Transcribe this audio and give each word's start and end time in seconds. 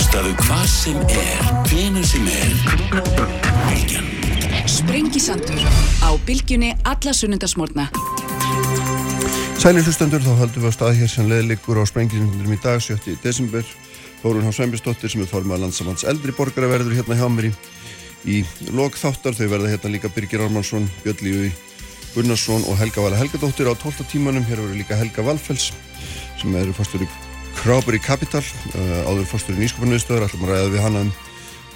Hlustaðu 0.00 0.30
hvað 0.40 0.62
sem 0.72 1.00
er, 1.12 1.48
hvena 1.68 2.00
sem 2.08 2.28
er. 2.32 2.52
Bilgjan. 3.66 4.06
Sprengisandur 4.64 5.60
á 6.00 6.16
bylgjunni 6.24 6.70
alla 6.88 7.12
sunnundasmórna. 7.12 7.84
Sælir 9.60 9.84
hlustendur, 9.84 10.24
þá 10.24 10.40
höldum 10.40 10.64
við 10.64 10.72
á 10.72 10.76
stað 10.78 10.96
hér 11.02 11.12
sem 11.12 11.28
leðlikur 11.28 11.82
á 11.82 11.84
sprengisindunum 11.84 12.56
í 12.56 12.58
dag, 12.64 12.80
7. 12.80 13.12
desember. 13.20 13.68
Þórun 14.24 14.48
Há 14.48 14.56
Sveinbjörnsdóttir 14.56 15.12
sem 15.12 15.20
er 15.20 15.28
formað 15.28 15.66
landsamanns 15.66 16.08
eldri 16.08 16.32
borgara 16.32 16.72
verður 16.72 16.96
hérna 16.96 17.20
hjá 17.20 17.28
mér 17.28 17.52
í, 17.52 17.54
í 18.24 18.42
lok 18.72 18.96
þáttar. 18.96 19.36
Þau 19.36 19.50
verða 19.52 19.74
hérna 19.76 19.96
líka 19.98 20.08
Birgir 20.16 20.48
Armansson, 20.48 20.88
Björn 21.04 21.26
Lífi 21.28 21.52
Gunnarsson 22.14 22.64
og 22.72 22.80
Helga 22.80 23.04
Vala 23.04 23.20
Helgadóttir 23.20 23.68
á 23.68 23.76
12. 23.76 24.08
tímanum. 24.08 24.48
Hér 24.48 24.64
verður 24.64 24.80
líka 24.80 24.96
Helga 24.96 25.28
Valfells 25.28 25.74
sem 26.40 26.56
eru 26.56 26.72
fórstur 26.72 27.04
í 27.04 27.16
Krábur 27.60 27.92
í 27.92 27.98
Kapital, 28.00 28.40
uh, 28.72 29.02
áður 29.04 29.26
fórstur 29.28 29.52
í 29.52 29.60
nýsköpunniðstöður. 29.60 30.22
Ætlum 30.24 30.46
að 30.46 30.52
ræða 30.54 30.68
við 30.72 30.80
hana 30.80 31.00
um, 31.04 31.10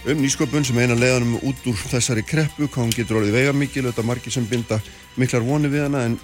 um 0.08 0.22
nýsköpun 0.22 0.64
sem 0.64 0.78
eina 0.80 0.96
leiðanum 0.96 1.34
út 1.44 1.66
úr 1.68 1.82
þessari 1.90 2.22
kreppu, 2.24 2.70
hvað 2.70 2.86
hún 2.86 2.94
getur 2.94 3.18
orðið 3.20 3.36
vega 3.36 3.52
mikil, 3.52 3.82
auðvitað 3.84 4.08
margir 4.08 4.32
sem 4.32 4.46
binda 4.48 4.78
miklar 5.20 5.44
voni 5.44 5.68
við 5.68 5.84
hana 5.84 6.06
en 6.08 6.16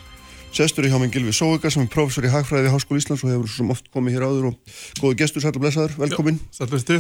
Sestur 0.56 0.88
í 0.88 0.90
hjá 0.90 0.96
minn 0.98 1.12
Gilvi 1.12 1.34
Sóvika 1.36 1.70
sem 1.70 1.84
er 1.84 1.92
professor 1.92 2.24
í 2.24 2.30
Hagfræði 2.32 2.66
við 2.66 2.72
Háskóli 2.74 3.02
Íslands 3.04 3.22
og 3.22 3.30
hefur 3.30 3.52
svo 3.52 3.66
oft 3.76 3.90
komið 3.92 4.16
hér 4.16 4.24
áður 4.26 4.48
og 4.48 4.72
góðu 4.98 5.18
gestur, 5.20 5.44
sætla 5.44 5.62
blessaður, 5.62 5.92
velkomin. 6.00 6.40
Sælverstu. 6.56 6.96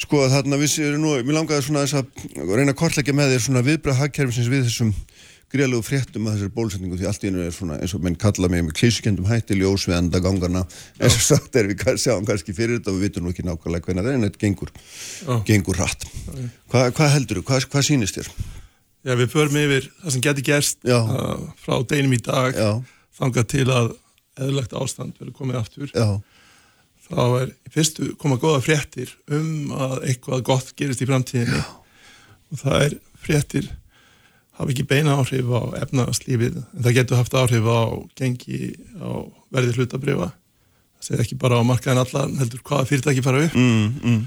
Sko 0.00 0.24
þarna 0.32 0.58
við 0.58 0.72
séum 0.72 1.04
nú, 1.04 1.12
mér 1.20 1.36
langaði 1.36 1.68
svona 1.68 1.84
að 1.84 2.56
reyna 2.56 2.72
að 2.72 2.80
kortleggja 2.80 3.14
með 3.14 3.36
þér 3.36 3.44
svona 3.44 3.62
viðbrað 3.68 4.00
hagkerfisins 4.00 4.50
við 4.50 4.64
þessum 4.66 4.90
gríðalegu 5.54 5.84
fréttum 5.86 6.26
að 6.26 6.36
þessari 6.36 6.54
bólusetningu 6.56 6.98
því 6.98 7.06
allt 7.08 7.24
í 7.24 7.30
einu 7.30 7.44
er 7.44 7.54
svona 7.54 7.78
eins 7.78 7.94
og 7.94 8.02
menn 8.02 8.16
kalla 8.18 8.50
mig 8.50 8.64
með 8.66 8.74
klísukendum 8.80 9.28
hætti 9.30 9.58
ljós 9.58 9.86
við 9.86 9.96
enda 10.00 10.20
gangarna 10.24 10.64
eins 10.98 11.14
og 11.14 11.24
sagt 11.28 11.58
er 11.60 11.68
við 11.70 11.84
sjáum 12.02 12.26
kannski 12.26 12.54
fyrir 12.56 12.80
þetta 12.80 12.90
og 12.90 12.98
við 12.98 13.06
vitum 13.08 13.26
nú 13.26 13.30
ekki 13.34 13.46
nákvæmlega 13.46 13.86
hvernig 13.86 14.04
það 14.04 14.10
er 14.10 14.18
en 14.18 14.26
þetta 14.26 14.42
gengur, 14.42 14.72
gengur 15.46 15.78
rætt. 15.78 16.06
Hva, 16.72 16.88
hvað 16.90 17.12
heldur 17.14 17.40
þú? 17.40 17.46
Hvað, 17.52 17.68
hvað 17.70 17.86
sýnist 17.86 18.18
þér? 18.18 18.30
Já, 19.04 19.12
við 19.20 19.30
förum 19.34 19.58
yfir 19.60 19.86
það 20.00 20.14
sem 20.14 20.24
getur 20.24 20.46
gerst 20.48 20.88
uh, 20.88 21.46
frá 21.60 21.76
deginum 21.84 22.16
í 22.16 22.20
dag 22.24 22.56
Já. 22.56 22.70
þangað 23.20 23.48
til 23.52 23.66
að 23.68 23.90
eðlagt 24.40 24.74
ástand 24.74 25.18
verður 25.20 25.36
komið 25.38 25.60
aftur. 25.60 25.90
Já. 25.94 26.18
Þá 27.04 27.24
er 27.42 27.50
fyrstu 27.70 28.10
koma 28.18 28.40
góða 28.40 28.62
fréttir 28.64 29.12
um 29.28 29.74
að 29.76 30.08
eitthvað 30.08 30.46
gott 30.48 30.72
gerist 30.78 31.04
í 31.04 31.08
framtíðinni 31.10 31.60
Já. 31.60 31.66
og 32.50 32.62
það 32.64 32.86
er 32.88 32.96
fréttir 33.26 33.68
hafa 34.54 34.70
ekki 34.70 34.86
beina 34.86 35.16
áhrif 35.18 35.50
á 35.50 35.62
efnaðarslífið 35.82 36.60
en 36.62 36.84
það 36.84 36.96
getur 36.98 37.20
haft 37.20 37.34
áhrif 37.38 37.66
á 37.66 37.80
gengi 38.18 38.74
á 39.02 39.10
verði 39.54 39.74
hlutabrifa 39.78 40.30
það 40.30 41.08
segir 41.08 41.24
ekki 41.24 41.40
bara 41.40 41.58
á 41.60 41.62
markaðin 41.66 42.02
allan 42.04 42.38
heldur 42.40 42.62
hvaða 42.64 42.88
fyrirtæki 42.88 43.24
fara 43.24 43.42
upp. 43.44 43.58
Mm, 43.58 43.90
mm. 44.04 44.22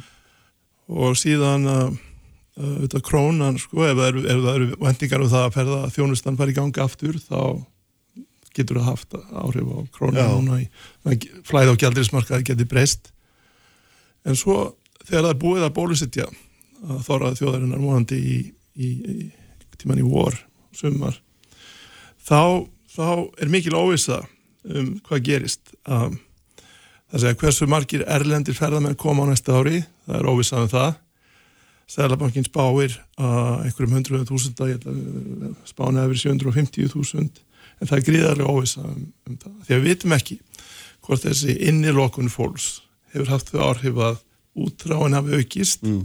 og 0.98 1.17
síðan 1.20 1.66
að 1.72 1.88
uh, 1.88 2.67
auðvitað 2.67 3.05
krónan 3.08 3.59
sko, 3.61 3.86
ef 3.88 3.98
það 3.98 4.09
eru, 4.11 4.23
ef 4.25 4.44
það 4.44 4.59
eru 4.59 4.70
vendingar 4.83 5.23
um 5.23 5.31
það 5.33 5.48
að 5.48 5.58
ferða 5.58 5.80
að 5.86 5.95
þjónustan 5.98 6.39
fari 6.39 6.55
í 6.55 6.58
gangi 6.58 6.83
aftur 6.83 7.20
þá 7.22 7.42
getur 8.58 8.81
það 8.81 8.89
haft 8.89 9.17
áhrif 9.38 9.70
á 9.70 9.80
krónan 9.94 10.33
núna 10.33 10.59
í 10.64 10.67
flæð 11.45 11.73
á 11.73 11.80
gjaldrismarkaði 11.83 12.50
getur 12.52 12.70
breyst. 12.70 13.11
En 14.28 14.36
svo 14.36 14.75
þegar 15.05 15.28
það 15.28 15.33
er 15.33 15.42
búið 15.42 15.66
að 15.67 15.75
bólusittja 15.78 16.30
að 16.88 17.03
þóraði 17.05 17.39
þjóðarinnar 17.42 17.81
múandi 17.81 18.17
í, 18.17 18.39
í, 18.78 18.88
í 18.88 19.17
tíman 19.81 20.02
í 20.02 20.06
vor, 20.06 20.36
sumar 20.75 21.17
þá, 22.28 22.67
þá 22.92 23.09
er 23.42 23.52
mikil 23.53 23.75
óvisa 23.78 24.22
um 24.67 24.95
hvað 25.08 25.25
gerist 25.30 25.73
um, 25.88 26.17
það 27.11 27.23
segja 27.23 27.42
hversu 27.42 27.67
margir 27.72 28.05
erlendir 28.08 28.58
ferðamenn 28.58 29.00
koma 29.00 29.28
á 29.28 29.31
næsta 29.31 29.55
ári 29.59 29.83
það 30.08 30.17
er 30.20 30.31
óvisað 30.31 30.66
um 30.66 30.73
það 30.75 30.95
Sælabankin 31.88 32.44
spáir 32.44 32.98
að 33.16 33.61
einhverjum 33.64 33.94
hundruðum 33.95 34.28
þúsunda, 34.28 34.66
spána 35.64 36.03
hefur 36.03 36.20
750.000 36.20 37.21
en 37.80 37.87
það 37.87 37.95
er 37.95 38.05
gríðarlega 38.10 38.52
óvisa 38.52 38.83
um, 38.83 39.05
um 39.23 39.37
það. 39.39 39.54
Því 39.64 39.76
að 39.76 39.80
við 39.80 39.87
vitum 39.93 40.16
ekki 40.17 40.37
hvort 41.08 41.23
þessi 41.23 41.55
innilokun 41.70 42.32
fólks 42.33 42.67
hefur 43.14 43.32
haft 43.32 43.54
þau 43.54 43.61
áhrif 43.70 44.02
að 44.04 44.20
útráin 44.58 45.16
hafi 45.16 45.39
aukist 45.39 45.86
mm. 45.87 46.02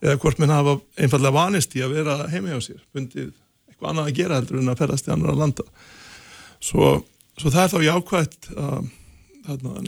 Eða 0.00 0.16
hvort 0.22 0.40
menn 0.40 0.52
hafa 0.52 0.78
einfallega 0.96 1.36
vanist 1.36 1.76
í 1.76 1.84
að 1.84 1.96
vera 1.98 2.16
heima 2.32 2.54
hjá 2.54 2.64
sér, 2.70 2.80
bundið 2.94 3.28
eitthvað 3.68 3.90
annað 3.92 4.08
að 4.08 4.16
gera 4.20 4.40
heldur 4.40 4.60
en 4.60 4.72
að 4.72 4.80
ferðast 4.80 5.08
í 5.08 5.12
annar 5.14 5.34
að 5.34 5.42
landa. 5.42 5.66
Svo, 6.60 6.88
svo 7.40 7.52
það 7.52 7.62
er 7.62 7.72
þá 7.74 7.78
jákvægt, 7.88 8.50
uh, 8.56 8.80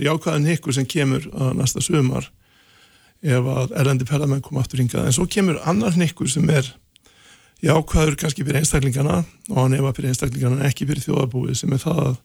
jákvæðan 0.03 0.53
ykkur 0.57 0.77
sem 0.77 0.89
kemur 0.89 1.27
uh, 1.33 1.51
næsta 1.57 1.83
sumar 1.85 2.29
ef 3.23 3.49
að 3.55 3.75
erlendi 3.79 4.07
ferðarmenn 4.09 4.43
koma 4.43 4.65
aftur 4.65 4.83
hingað 4.83 5.07
en 5.07 5.15
svo 5.15 5.29
kemur 5.31 5.61
annar 5.69 5.95
nikkur 5.99 6.31
sem 6.31 6.49
er 6.51 6.67
jákvæður 7.63 8.17
kannski 8.19 8.43
fyrir 8.43 8.59
einstaklingana 8.63 9.21
og 9.51 9.61
hann 9.61 9.77
hefa 9.77 9.93
fyrir 9.95 10.11
einstaklingana 10.11 10.59
en 10.59 10.67
ekki 10.67 10.89
fyrir 10.89 11.05
þjóðarbúið 11.05 11.61
sem 11.61 11.77
er 11.77 11.83
það 11.85 12.01
að, 12.03 12.17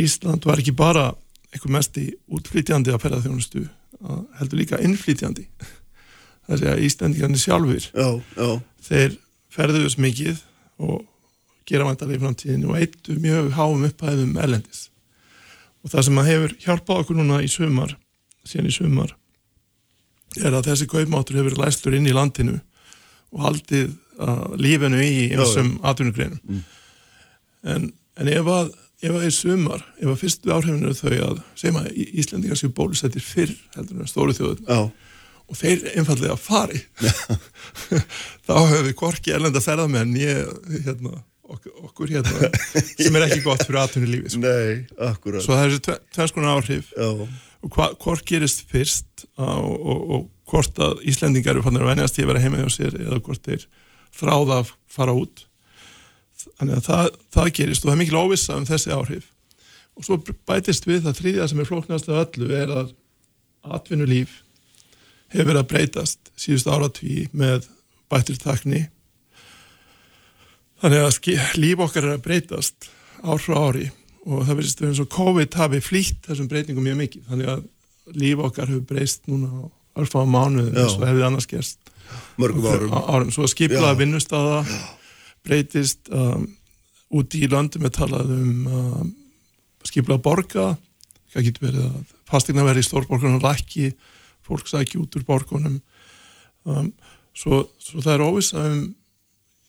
Ísland 0.00 0.48
var 0.48 0.60
ekki 0.60 0.72
bara 0.76 1.10
einhver 1.52 1.74
mest 1.76 1.98
í 2.00 2.06
útflýtjandi 2.32 2.92
að 2.92 3.04
ferðarþjónustu 3.04 3.66
heldur 4.38 4.60
líka 4.60 4.80
innflýtjandi 4.84 5.46
það 6.46 6.64
er 6.66 6.72
að 6.72 6.84
Íslandingarnir 6.88 7.42
sjálfur 7.42 7.88
já, 7.88 8.08
já. 8.36 8.50
þeir 8.88 9.16
ferðuðs 9.52 9.98
mikið 10.00 10.42
og 10.82 11.02
gera 11.68 11.86
vantarlega 11.86 12.18
í 12.18 12.22
framtíðinu 12.24 12.72
og 12.72 12.80
eittu 12.80 13.16
mjög 13.22 13.50
háum 13.56 13.86
upphæðum 13.86 14.36
erlendis 14.42 14.88
og 15.82 15.92
það 15.92 16.06
sem 16.08 16.20
að 16.22 16.30
hefur 16.30 16.54
hjálpað 16.64 17.02
okkur 17.02 17.18
núna 17.18 17.40
í 17.42 17.50
sumar 17.50 17.96
síðan 18.46 18.70
í 18.70 18.74
sumar 18.74 19.16
er 20.40 20.54
að 20.56 20.70
þessi 20.70 20.88
kaupmáttur 20.90 21.38
hefur 21.40 21.58
læstur 21.60 21.96
inn 21.96 22.08
í 22.08 22.14
landinu 22.16 22.58
og 23.32 23.42
haldið 23.46 23.90
uh, 24.18 24.52
lífinu 24.58 25.02
í 25.04 25.26
einsum 25.36 25.74
atvinnugreinum 25.86 26.40
mm. 26.42 26.62
en, 27.74 27.90
en 28.18 28.32
ef 28.32 28.50
að 28.50 28.72
ef 29.02 29.16
að 29.18 29.24
í 29.26 29.30
sumar, 29.34 29.82
ef 29.98 30.10
að 30.12 30.20
fyrstu 30.20 30.52
áhrifinu 30.54 30.92
þau 30.94 31.14
að 31.26 31.40
segjum 31.58 31.80
að 31.80 31.88
Íslandingar 32.22 32.58
séu 32.60 32.70
bólusettir 32.74 33.24
fyrr 33.24 33.54
heldur 33.74 34.02
en 34.02 34.10
stóru 34.10 34.34
þjóðun 34.36 34.68
Já. 34.68 34.78
Og 35.52 35.58
þeir 35.60 35.84
einfallega 35.98 36.38
fari. 36.40 36.80
Þá 38.46 38.54
hefur 38.56 38.86
við 38.86 38.96
korki 38.98 39.34
erlenda 39.36 39.60
ferðamenn 39.62 40.14
ég, 40.16 40.48
hérna, 40.86 41.18
okkur, 41.44 41.74
okkur 41.88 42.12
hérna 42.14 42.50
sem 42.96 43.18
er 43.18 43.26
ekki 43.26 43.42
gott 43.44 43.64
fyrir 43.66 43.82
atvinnulífi 43.82 44.32
sko. 44.32 44.42
Nei, 44.46 44.84
akkurat. 45.10 45.44
Svo 45.44 45.56
það 45.58 45.64
er 45.66 45.74
þessi 45.74 45.98
tvenns 46.16 46.36
konar 46.36 46.56
áhrif. 46.56 46.92
Já. 46.96 47.10
Og 47.62 47.76
hvort 48.02 48.24
gerist 48.26 48.64
fyrst 48.70 49.26
og, 49.38 49.84
og 49.86 50.22
hvort 50.50 50.80
að 50.82 51.02
Íslendingar 51.12 51.54
eru 51.54 51.64
fannir 51.66 51.84
að 51.84 51.92
venjast 51.92 52.18
í 52.18 52.24
að 52.24 52.32
vera 52.32 52.42
heima 52.42 52.62
hjá 52.62 52.72
sér 52.74 52.96
eða 52.98 53.20
hvort 53.22 53.44
þeir 53.46 53.66
þráða 54.16 54.62
að 54.62 54.72
fara 54.92 55.16
út. 55.16 55.44
Þannig 56.58 56.80
að 56.80 56.88
það, 56.88 57.20
það 57.36 57.52
gerist 57.60 57.84
og 57.84 57.90
það 57.90 57.94
er 57.94 58.00
mikil 58.00 58.18
óvissa 58.18 58.56
um 58.58 58.66
þessi 58.66 58.96
áhrif. 58.96 59.28
Og 59.92 60.08
svo 60.08 60.16
bætist 60.48 60.88
við 60.88 61.04
það 61.04 61.20
þrýðja 61.20 61.50
sem 61.52 61.60
er 61.60 61.68
flóknast 61.68 62.08
af 62.08 62.24
öllu 62.24 62.48
er 62.56 62.72
að 62.72 62.96
atvinnulíf 63.76 64.40
hefur 65.32 65.48
verið 65.48 65.62
að 65.62 65.70
breytast 65.72 66.32
síðust 66.38 66.68
áratví 66.70 67.26
með 67.32 67.68
bættir 68.12 68.38
takni 68.40 68.86
þannig 70.82 71.06
að 71.06 71.58
líf 71.62 71.82
okkar 71.86 72.08
er 72.08 72.16
að 72.16 72.24
breytast 72.26 72.90
ár 73.22 73.40
frá 73.42 73.58
ári 73.68 73.88
og 74.22 74.44
það 74.46 74.58
verðist 74.58 74.82
eins 74.86 75.02
og 75.02 75.10
COVID 75.12 75.56
hafi 75.58 75.80
flýtt 75.82 76.26
þessum 76.28 76.48
breytingum 76.50 76.84
mjög 76.86 76.98
mikið. 77.00 77.22
Þannig 77.30 77.52
að 77.52 77.62
líf 78.22 78.42
okkar 78.46 78.70
hefur 78.70 78.84
breyst 78.86 79.26
núna 79.30 79.50
á 79.50 79.62
örfáða 80.02 80.30
mánuðu 80.30 80.72
eins 80.76 80.96
og 80.96 81.06
hefði 81.08 81.24
annars 81.26 81.48
gerst. 81.50 81.92
Mörgum 82.40 82.66
árum, 82.68 82.94
árum. 82.94 83.32
svo 83.32 83.46
að 83.46 83.54
skiplaða 83.54 83.98
vinnustada 83.98 84.62
breytist 85.46 86.10
um, 86.12 86.46
út 87.18 87.34
í 87.38 87.46
löndum 87.50 87.86
við 87.86 87.94
talaðum 87.98 88.66
um, 88.68 89.12
skiplaða 89.86 90.24
borga. 90.24 90.66
Það 91.32 91.48
getur 91.48 91.68
verið 91.68 91.86
að 91.88 92.16
fastegna 92.28 92.66
verið 92.66 92.84
í 92.84 92.88
stórborgunum 92.90 93.42
rækki, 93.42 93.92
fólk 94.46 94.68
sækja 94.70 95.00
út 95.02 95.18
úr 95.18 95.26
borgunum 95.28 95.80
um, 96.64 96.92
svo, 97.34 97.64
svo 97.82 98.02
það 98.02 98.14
er 98.16 98.26
óviss 98.26 98.56
að 98.56 98.68
um 98.72 98.82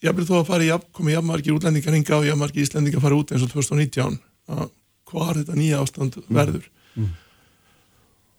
ég 0.03 0.15
vil 0.17 0.27
þó 0.27 0.39
að 0.41 0.47
fara 0.49 0.65
í 0.67 0.71
komið 0.95 1.17
jafnmargir 1.17 1.55
útlendingar 1.55 1.95
hinga 1.95 2.17
og 2.17 2.25
jafnmargir 2.27 2.65
íslendingar 2.65 3.03
fara 3.03 3.19
út 3.19 3.31
eins 3.31 3.45
og 3.45 3.53
2019 3.53 4.17
að 4.51 4.71
hvað 5.09 5.37
þetta 5.39 5.59
nýja 5.59 5.83
ástand 5.83 6.17
verður 6.27 6.65
mm. 6.65 7.03
Mm. 7.03 7.13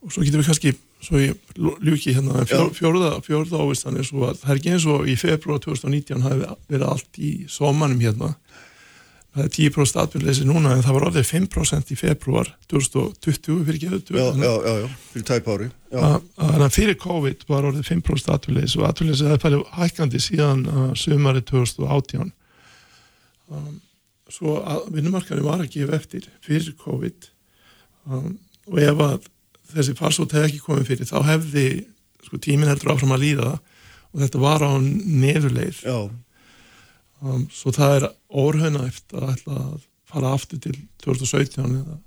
og 0.04 0.12
svo 0.12 0.24
getur 0.26 0.42
við 0.42 0.50
kannski 0.50 0.74
svo 1.04 1.20
ég 1.20 1.56
ljúki 1.56 2.14
hérna 2.16 2.44
fjör, 2.48 2.70
fjörða, 2.76 3.10
fjörða 3.24 3.60
ávistan 3.60 3.98
er 4.00 4.06
svo 4.08 4.26
að 4.28 4.40
það 4.42 4.52
er 4.52 4.60
ekki 4.60 4.72
eins 4.74 4.86
og 4.88 5.08
í 5.08 5.16
februar 5.20 5.60
2019 5.64 6.24
hafi 6.24 6.52
verið 6.72 6.86
allt 6.88 7.20
í 7.20 7.32
somanum 7.52 8.00
hérna 8.00 8.34
það 9.34 9.44
er 9.44 9.52
10% 9.56 10.00
atvinnleysi 10.02 10.46
núna 10.46 10.76
en 10.76 10.84
það 10.84 10.96
var 10.96 11.06
alveg 11.08 11.26
5% 11.26 11.90
í 11.90 11.98
februar 11.98 12.50
2020 12.70 13.64
fyrir 13.66 13.78
ekki 13.78 14.18
já, 14.18 14.28
já, 14.38 14.52
já, 14.52 14.74
já, 14.84 14.88
fyrir 15.12 15.26
tæpári 15.30 15.70
þannig 15.90 16.66
að 16.68 16.76
fyrir 16.76 17.00
COVID 17.02 17.46
var 17.50 17.68
orðið 17.70 17.90
5% 17.90 18.34
atvinnleysi 18.36 18.80
og 18.80 18.86
atvinnleysi 18.88 19.26
það 19.26 19.36
er 19.36 19.44
fælið 19.46 19.66
hækkandi 19.80 20.22
síðan 20.22 20.64
uh, 20.70 20.86
sumari 20.98 21.42
2018 21.50 22.30
um, 23.50 23.74
svo 24.32 24.58
að 24.62 24.88
vinnumarkaði 24.94 25.44
var 25.44 25.62
að 25.62 25.72
gefa 25.74 25.98
eftir 25.98 26.26
fyrir 26.44 26.74
COVID. 26.80 27.28
Um, 28.10 28.34
og 28.70 28.80
ef 28.80 29.02
að 29.04 29.30
þessi 29.74 29.96
farsót 29.98 30.34
hefði 30.34 30.50
ekki 30.50 30.64
komið 30.64 30.90
fyrir 30.90 31.08
þá 31.08 31.18
hefði 31.28 31.68
sko 32.24 32.40
tíminn 32.40 32.70
heldur 32.70 32.94
áfram 32.94 33.14
að 33.16 33.24
líða 33.24 33.50
og 33.54 34.20
þetta 34.22 34.42
var 34.42 34.64
á 34.64 34.72
nefurleir 34.80 35.80
Já, 35.82 35.98
um, 37.24 37.46
svo 37.52 37.72
það 37.74 37.96
er 37.98 38.06
orðhönæft 38.34 39.14
að 39.14 39.28
ætla 39.34 39.58
að 39.60 39.82
fara 40.10 40.32
aftur 40.36 40.60
til 40.62 40.74
2017 41.04 41.64
eða 41.80 41.98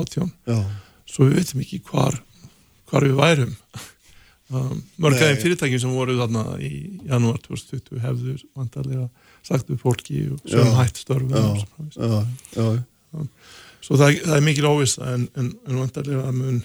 18 0.00 0.30
já, 0.48 0.58
svo 1.08 1.28
við 1.28 1.40
veitum 1.40 1.64
ekki 1.64 1.80
hvar, 1.90 2.16
hvar 2.90 3.04
við 3.04 3.18
værum. 3.18 3.52
Um, 4.54 4.82
mörg 5.00 5.16
Nei. 5.16 5.22
aðeim 5.24 5.38
fyrirtækjum 5.40 5.80
sem 5.80 5.92
voru 5.96 6.14
þarna 6.18 6.42
í 6.60 6.70
janúar 7.08 7.38
2020 7.46 8.02
hefðu 8.02 8.34
vantarlega 8.52 9.06
sagt 9.44 9.70
upp 9.72 9.80
fólki 9.80 10.26
og 10.34 10.42
sem 10.44 10.68
hætt 10.76 11.00
störfum 11.00 11.32
og 11.40 11.62
svo 11.62 11.70
framvegis. 11.72 11.96
já, 12.52 12.66
já, 13.16 13.24
svo 13.84 13.98
það, 14.00 14.18
það 14.26 14.36
er 14.36 14.44
mikil 14.44 14.68
óvissa 14.68 15.08
en, 15.14 15.24
en, 15.40 15.50
en 15.64 15.80
vantarlega 15.80 16.32
mun 16.36 16.60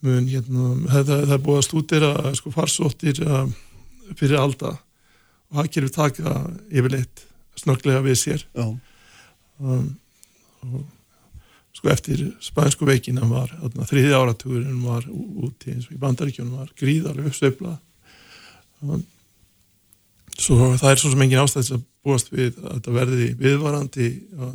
mun 0.00 0.28
hérna 0.32 0.70
það, 0.88 1.04
það, 1.04 1.24
það 1.26 1.34
er 1.36 1.44
búið 1.46 1.60
að 1.60 1.66
stúdira 1.68 2.12
sko 2.38 2.54
farsóttir 2.54 3.20
uh, 3.26 3.44
fyrir 4.16 4.40
alda. 4.40 4.78
Og 5.50 5.60
hagkerfi 5.60 5.92
taka 5.94 6.38
yfirleitt 6.70 7.26
snörglega 7.60 8.02
við 8.04 8.18
sér. 8.18 8.46
Um, 9.60 9.84
og 10.64 10.82
sko 11.76 11.92
eftir 11.92 12.24
spænsku 12.44 12.88
veikina 12.88 13.24
var 13.30 13.52
þriði 13.88 14.16
áratugurinn 14.16 14.82
var 14.84 15.06
úti 15.08 15.74
eins 15.74 15.86
og 15.88 15.96
í 15.96 16.00
bandaríkjunum 16.00 16.58
var 16.60 16.72
gríðarlega 16.80 17.30
uppsveifla. 17.30 17.76
Um, 18.84 19.04
svo 20.36 20.74
það 20.80 20.90
er 20.90 21.00
svo 21.00 21.12
sem 21.12 21.24
engin 21.24 21.42
ástæðis 21.44 21.72
að 21.76 21.86
búast 22.04 22.32
við 22.32 22.58
að 22.58 22.74
þetta 22.78 22.96
verði 22.96 23.30
viðvarandi 23.40 24.10
uh, 24.40 24.52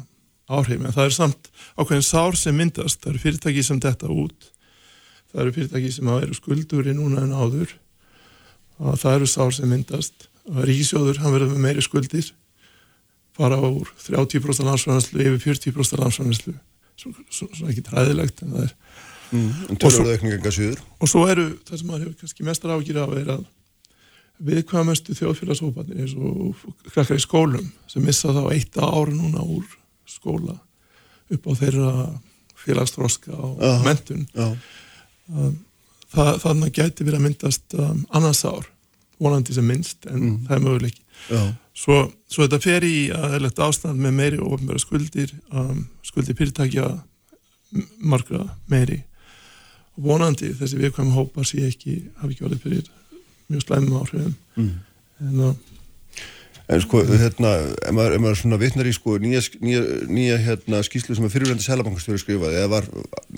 áhrif 0.50 0.82
en 0.82 0.94
það 0.94 1.08
er 1.08 1.16
samt 1.16 1.50
ákveðin 1.78 2.06
sár 2.06 2.38
sem 2.38 2.58
myndast. 2.58 3.02
Það 3.02 3.14
eru 3.14 3.24
fyrirtæki 3.26 3.66
sem 3.66 3.82
detta 3.82 4.12
út. 4.12 4.52
Það 5.32 5.44
eru 5.44 5.58
fyrirtæki 5.58 5.92
sem 5.94 6.10
hafa 6.10 6.24
verið 6.26 6.40
skulduri 6.40 6.96
núna 6.98 7.26
en 7.26 7.36
áður. 7.36 7.76
Og 8.82 8.98
það 9.00 9.20
eru 9.20 9.30
sár 9.32 9.54
sem 9.56 9.70
myndast. 9.72 10.28
Og 10.52 10.66
ríkisjóður 10.68 11.22
hann 11.24 11.34
verður 11.34 11.56
með 11.56 11.64
meiri 11.66 11.86
skuldir 11.86 12.34
fara 13.36 13.58
úr 13.60 13.90
30% 14.06 14.66
landsfræðanslu 14.70 15.26
yfir 15.26 15.56
40% 15.56 16.02
landsfræðanslu 16.04 16.54
svo, 16.96 17.12
svo, 17.30 17.50
svo 17.52 17.68
ekki 17.72 17.84
træðilegt 17.90 18.42
en 18.46 18.54
það 18.56 18.64
er 18.68 18.74
mm. 19.32 19.50
Og 19.76 19.92
svo- 19.92 20.06
og 21.02 21.12
svo 21.12 21.26
eru 21.32 21.48
það 21.68 21.78
sem 21.82 21.88
maður 21.92 22.06
hefur 22.06 22.20
kannski 22.24 22.48
mestar 22.48 22.76
ágjur 22.78 23.02
af 23.04 23.16
er 23.20 23.32
að 23.36 23.44
viðkvæmustu 24.46 25.16
þjóðfélagshópanir 25.16 26.02
eins 26.04 26.14
og 26.20 26.56
krakkar 26.92 27.16
í 27.20 27.24
skólum 27.24 27.70
sem 27.88 28.04
missa 28.04 28.34
þá 28.36 28.42
eitt 28.52 28.76
ár 28.84 29.12
núna 29.16 29.44
úr 29.48 29.64
skóla 30.12 30.58
upp 31.32 31.48
á 31.48 31.52
þeirra 31.56 31.92
félagsþroska 32.66 33.32
og 33.36 33.62
Aha. 33.64 33.84
mentun 33.86 34.26
það, 36.16 36.32
þannig 36.44 36.74
gæti 36.76 37.06
verið 37.08 37.20
að 37.20 37.26
myndast 37.26 37.76
um, 37.80 38.04
annars 38.16 38.44
ár 38.48 38.68
vonandi 39.22 39.56
sem 39.56 39.66
minnst 39.68 40.06
en 40.12 40.20
Mm. 40.20 40.36
það 40.48 40.56
er 40.58 40.64
möguleik 40.66 40.98
já, 41.32 41.42
svo, 41.76 42.06
svo 42.32 42.46
þetta 42.46 42.62
fer 42.64 42.88
í 42.88 42.96
aðeinlegt 43.16 43.62
ástand 43.68 44.02
með 44.02 44.18
meiri 44.20 44.42
ofnbæra 44.44 44.82
skuldir 44.82 45.34
um, 45.52 45.86
skuldir 46.06 46.38
fyrirtækja 46.40 46.90
margra 48.00 48.46
meiri. 48.72 49.02
Og 49.96 50.10
vonandi 50.10 50.54
þessi 50.56 50.80
viðkvæm 50.82 51.14
hópar 51.16 51.48
sé 51.48 51.66
ekki 51.68 52.02
hafi 52.22 52.36
ekki 52.36 52.48
orðið 52.48 52.66
fyrir 52.66 52.92
mjög 53.52 53.66
slæmum 53.68 54.02
áhrifum. 54.02 54.36
Mm. 54.56 54.76
en 55.24 55.48
uh, 55.50 55.56
En 56.66 56.82
sko, 56.82 57.04
hérna, 57.06 57.52
ef 57.86 57.94
maður, 57.94 58.16
maður 58.24 58.40
svona 58.40 58.58
vitnar 58.58 58.88
í 58.90 58.94
sko 58.96 59.20
nýja, 59.22 59.44
nýja, 59.62 59.82
nýja 60.10 60.38
hérna, 60.42 60.80
skýslu 60.86 61.14
sem 61.14 61.28
að 61.28 61.36
fyrirvændi 61.36 61.62
selabankastjóri 61.62 62.22
skrifaði 62.24 62.58
eða 62.58 62.72
var 62.72 62.88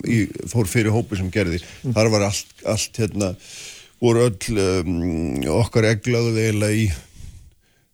í, 0.08 0.22
fór 0.48 0.70
fyrir 0.70 0.94
hópi 0.94 1.18
sem 1.20 1.28
gerði, 1.32 1.60
þar 1.92 2.08
var 2.14 2.24
allt, 2.30 2.54
allt 2.64 3.00
hérna, 3.02 3.34
voru 4.00 4.24
öll 4.30 4.62
um, 4.64 4.94
okkar 5.58 5.90
eglaðu 5.90 6.32
eiginlega 6.38 6.72
í 6.72 6.86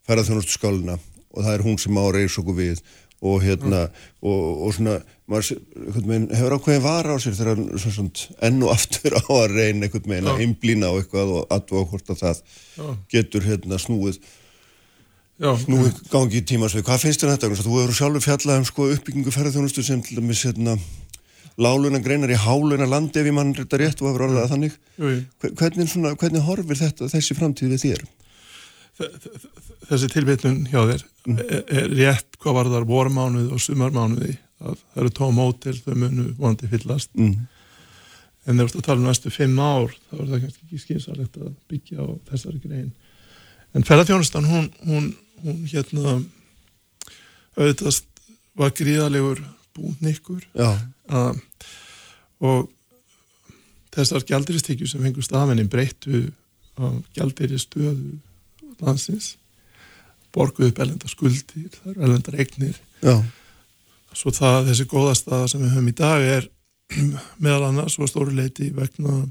ferðarþjónustu 0.09 0.57
skálina 0.59 0.99
og 1.35 1.41
það 1.43 1.55
er 1.57 1.65
hún 1.67 1.79
sem 1.83 1.97
á 1.99 2.03
að 2.05 2.15
reysa 2.19 2.41
okkur 2.43 2.59
við 2.61 2.83
og 3.25 3.41
hérna, 3.41 3.79
og, 4.21 4.41
og 4.67 4.73
svona 4.77 4.99
maður 5.31 5.57
veginn, 6.05 6.27
hefur 6.37 6.55
ákveðin 6.59 6.83
vara 6.85 7.15
á 7.17 7.19
sér 7.25 7.37
þegar 7.39 7.55
hann 7.55 7.79
svona, 7.81 7.95
svona, 7.97 8.25
enn 8.45 8.59
og 8.67 8.73
aftur 8.75 9.15
á 9.21 9.23
að 9.33 9.55
reyna 9.55 9.87
einhvern 9.89 10.11
veginn 10.13 10.29
að 10.29 10.41
Já. 10.41 10.45
einblína 10.45 10.91
á 10.93 10.95
eitthvað 11.01 11.33
og 11.39 11.55
aðvað 11.57 11.87
hvort 11.95 12.13
að 12.13 12.21
það 12.21 12.43
já, 12.77 12.89
getur 13.15 13.47
hérna 13.49 13.79
snúið 13.81 14.19
já, 15.41 15.51
Nú 15.73 15.79
gangi 16.13 16.43
í 16.43 16.45
tímasvið, 16.53 16.85
hvað 16.87 17.01
finnst 17.07 17.25
þér 17.25 17.33
um 17.33 17.39
þetta? 17.39 17.65
Þú 17.65 17.79
hefur 17.81 17.97
sjálfur 17.99 18.27
fjallað 18.29 18.61
um 18.61 18.69
sko, 18.69 18.91
uppbyggingu 18.99 19.33
ferðarþjónustu 19.35 19.87
sem 19.89 20.05
til 20.05 20.21
dæmis 20.21 20.45
hérna, 20.47 20.77
láluna 21.65 22.03
greinar 22.05 22.31
í 22.35 22.39
háluna 22.45 22.87
landi 22.91 23.23
ef 23.23 23.31
ég 23.31 23.35
mann 23.35 23.55
þetta 23.57 23.81
rétt 23.81 24.05
og 24.05 24.11
hefur 24.13 24.27
orðað 24.29 24.45
það 24.45 24.53
þannig. 24.53 24.77
jú, 25.01 25.11
jú. 25.17 25.25
Hver- 25.41 25.57
Hvernig, 25.63 25.91
svona, 25.91 26.13
hvernig 26.21 26.45
horfir 26.47 26.79
þetta, 26.85 27.09
þessi 27.17 27.39
framtíð 27.41 27.73
við 27.75 27.87
þér? 27.89 28.05
Þessi 29.89 30.11
tilvitnun 30.13 30.63
hjá 30.71 30.81
þér 30.91 31.05
er, 31.35 31.65
er 31.69 31.91
rétt 31.95 32.39
hvað 32.41 32.59
var 32.59 32.71
þar 32.73 32.87
vormánuði 32.89 33.53
og 33.55 33.63
sumarmánuði 33.63 34.37
að 34.65 34.79
það 34.79 35.03
eru 35.03 35.13
tóm 35.19 35.37
mótel 35.39 35.75
þau 35.81 35.95
munu 35.99 36.29
vonandi 36.39 36.71
fyllast. 36.71 37.11
Mm. 37.19 37.47
en 38.45 38.59
þegar 38.59 38.73
þú 38.73 38.83
tala 38.85 39.01
um 39.01 39.09
næstu 39.09 39.33
fimm 39.33 39.59
ár 39.59 39.93
þá 40.11 40.15
er 40.19 40.31
það 40.31 40.43
kannski 40.45 40.67
ekki 40.67 40.81
skynsalegt 40.83 41.39
að 41.41 41.53
byggja 41.73 42.05
á 42.05 42.07
þessari 42.31 42.61
grein. 42.63 42.91
En 43.75 43.87
ferðarþjónustan 43.87 44.49
hún, 44.49 44.71
hún, 44.87 45.07
hún 45.43 45.63
hérna 45.71 46.19
auðvitað 47.57 48.03
var 48.55 48.75
gríðalegur 48.77 49.41
búnnikkur 49.75 50.45
Já, 50.55 50.77
að, 51.11 51.41
og 52.45 52.69
þessar 53.95 54.27
gjaldiristekjur 54.29 54.91
sem 54.91 55.03
fengur 55.03 55.27
stafennin 55.27 55.71
breyttu 55.71 56.29
á 56.79 56.91
gjaldiri 57.17 57.59
stöðu 57.59 58.19
landsins 58.83 59.35
borguðu 60.35 60.73
upp 60.73 60.83
elenda 60.85 61.11
skuldir, 61.11 61.71
það 61.79 61.93
eru 61.93 62.07
elendar 62.09 62.41
eignir. 62.43 62.81
Já, 63.05 63.15
svo 64.15 64.33
það 64.35 64.71
þessi 64.71 64.89
góða 64.91 65.15
staða 65.19 65.49
sem 65.51 65.63
við 65.63 65.73
höfum 65.75 65.91
í 65.91 65.97
dag 65.99 66.27
er 66.37 66.51
meðal 67.45 67.71
annars 67.71 67.99
og 67.99 68.11
stóru 68.11 68.35
leiti 68.35 68.71
vegna 68.75 69.25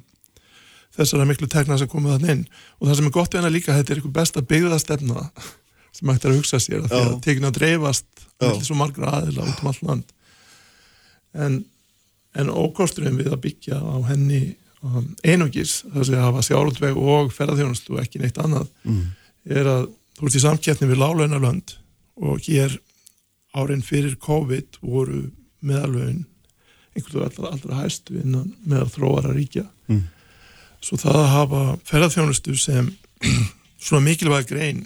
þessara 0.94 1.28
miklu 1.28 1.50
tekna 1.50 1.78
sem 1.82 1.90
komið 1.90 2.18
þann 2.18 2.32
inn. 2.36 2.48
Og 2.80 2.88
það 2.88 2.98
sem 3.00 3.10
er 3.10 3.16
gott 3.16 3.34
við 3.34 3.42
hana 3.42 3.54
líka 3.54 3.76
þetta 3.78 3.94
er 3.94 4.02
eitthvað 4.02 4.18
besta 4.20 4.46
byggðastefna 4.50 5.28
sem 5.98 6.10
hægt 6.10 6.26
er 6.26 6.34
að 6.34 6.42
hugsa 6.42 6.60
sér 6.62 6.84
að 6.84 6.92
því 6.92 7.04
að 7.04 7.22
tekna 7.28 7.52
að 7.52 7.60
dreifast 7.60 8.26
með 8.42 8.66
svo 8.66 8.78
margra 8.78 9.14
aðila 9.20 9.48
út 9.48 9.62
um 9.62 9.72
allt 9.72 9.88
land. 9.88 10.12
En, 11.34 11.58
en 12.38 12.52
ókosturinn 12.54 13.18
við 13.18 13.32
að 13.34 13.44
byggja 13.48 13.80
á 13.82 13.98
henni 14.10 14.44
um, 14.86 15.10
einungis 15.26 15.82
þess 15.88 16.14
að 16.14 16.26
hafa 16.28 16.46
sjálfveg 16.46 16.98
og 17.00 17.34
ferðarþjónustu 17.34 17.96
og 17.96 18.04
ekki 18.04 18.22
neitt 18.22 18.38
annað 18.42 18.70
mm. 18.86 19.04
er 19.58 19.70
að 19.70 19.88
þú 20.18 20.28
ert 20.28 20.38
í 20.38 20.44
samkeppni 20.44 20.90
við 20.92 21.02
lálaunalönd 21.02 21.76
og 22.24 22.44
hér 22.48 22.76
árin 23.58 23.84
fyrir 23.86 24.16
COVID 24.22 24.80
voru 24.82 25.28
meðalvegin 25.64 26.26
einhverju 26.94 27.24
allra, 27.26 27.52
allra 27.56 27.80
hæstu 27.84 28.20
innan 28.22 28.52
meðal 28.66 28.92
þróara 28.94 29.34
ríkja 29.38 29.68
Mm. 29.92 30.06
svo 30.80 30.96
það 30.96 31.18
að 31.20 31.32
hafa 31.34 31.62
ferðarþjónustu 31.90 32.54
sem 32.56 32.86
svona 33.84 34.06
mikilvæg 34.06 34.46
grein 34.48 34.86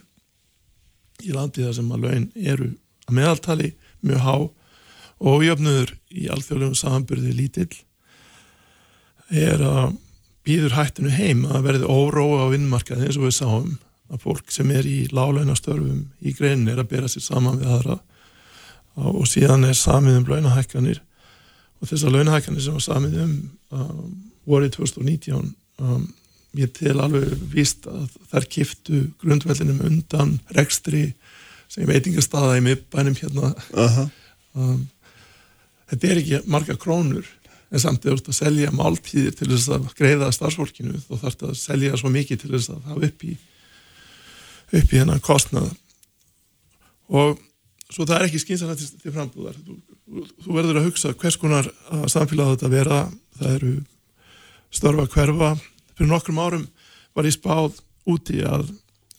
í 1.21 1.33
landi 1.35 1.61
þar 1.61 1.75
sem 1.77 1.91
að 1.93 2.07
laun 2.07 2.25
eru 2.35 2.69
að 3.05 3.13
meðaltali 3.19 3.69
mjög 4.01 4.23
há 4.25 4.33
og 5.27 5.45
jöfnuður 5.45 5.93
í 6.09 6.25
alþjóðlegum 6.33 6.79
samanburði 6.81 7.35
lítill 7.37 7.77
er 9.29 9.61
að 9.61 9.95
býður 10.47 10.75
hættinu 10.79 11.13
heim 11.13 11.45
að 11.45 11.65
verði 11.67 11.89
óróa 11.91 12.47
á 12.47 12.51
vinnmarkaði 12.53 13.07
eins 13.09 13.17
og 13.19 13.27
við 13.27 13.35
sáum 13.37 13.71
að 14.11 14.23
fólk 14.23 14.53
sem 14.53 14.69
er 14.71 14.87
í 14.87 14.99
lálaunastörfum 15.11 16.05
í 16.21 16.33
greinin 16.37 16.71
er 16.71 16.81
að 16.83 16.91
bera 16.93 17.11
sér 17.11 17.25
saman 17.25 17.59
við 17.61 17.73
aðra. 17.75 17.97
Og 18.97 19.27
síðan 19.29 19.67
er 19.67 19.77
samið 19.77 20.21
um 20.21 20.29
launahækkanir. 20.31 21.01
Og 21.81 21.91
þessar 21.91 22.15
launahækkanir 22.15 22.63
sem 22.63 22.77
var 22.77 22.85
samið 22.85 23.19
um, 23.25 23.35
um 23.75 24.15
voru 24.47 24.69
í 24.69 24.73
2019 24.73 25.51
um, 25.83 26.05
ég 26.57 26.71
tel 26.75 26.97
alveg 27.03 27.33
víst 27.51 27.87
að 27.89 28.13
þær 28.31 28.47
kiftu 28.53 29.01
grundvellinum 29.21 29.81
undan 29.85 30.37
rekstri 30.55 31.11
sem 31.71 31.87
veitingastaða 31.89 32.57
í 32.57 32.63
miðbænum 32.65 33.17
hérna. 33.19 33.51
Aha, 33.75 34.07
um, 34.55 34.85
þetta 35.91 36.09
er 36.09 36.21
ekki 36.23 36.41
marga 36.49 36.77
krónur 36.79 37.27
en 37.67 37.83
samt 37.83 38.03
þegar 38.03 38.15
þú 38.15 38.21
ert 38.21 38.31
að 38.31 38.39
selja 38.39 38.73
máltíðir 38.75 39.35
til 39.35 39.49
þess 39.51 39.71
að 39.75 39.87
greiða 39.99 40.31
starfsfólkinu 40.35 41.01
þá 41.03 41.11
þarf 41.11 41.25
þetta 41.27 41.49
að 41.51 41.59
selja 41.59 41.99
svo 41.99 42.11
mikið 42.13 42.43
til 42.43 42.51
þess 42.55 42.71
að 42.71 42.85
hafa 42.87 43.09
upp 43.09 43.25
í 43.27 43.33
upp 44.73 44.93
í 44.93 44.99
hennan 44.99 45.23
kostnað. 45.23 45.69
Og 47.07 47.37
svo 47.87 48.05
það 48.05 48.17
er 48.17 48.25
ekki 48.27 48.41
skynsanlega 48.43 48.81
til, 48.81 48.89
til 49.03 49.13
frambúðar. 49.15 49.59
Þú, 49.63 49.77
þú, 50.43 50.55
verður 50.57 50.81
að 50.81 50.89
hugsa 50.89 51.13
hvers 51.13 51.39
konar 51.39 51.69
að 51.93 52.07
samfélag 52.11 52.55
þetta 52.55 52.73
vera. 52.73 52.99
Það 53.39 53.55
eru 53.59 53.73
störfa 54.75 55.07
hverfa. 55.13 55.53
Fyrir 55.95 56.11
nokkrum 56.11 56.41
árum 56.43 56.67
var 57.17 57.29
ég 57.29 57.37
spáð 57.37 57.79
úti 58.07 58.43
að 58.45 58.69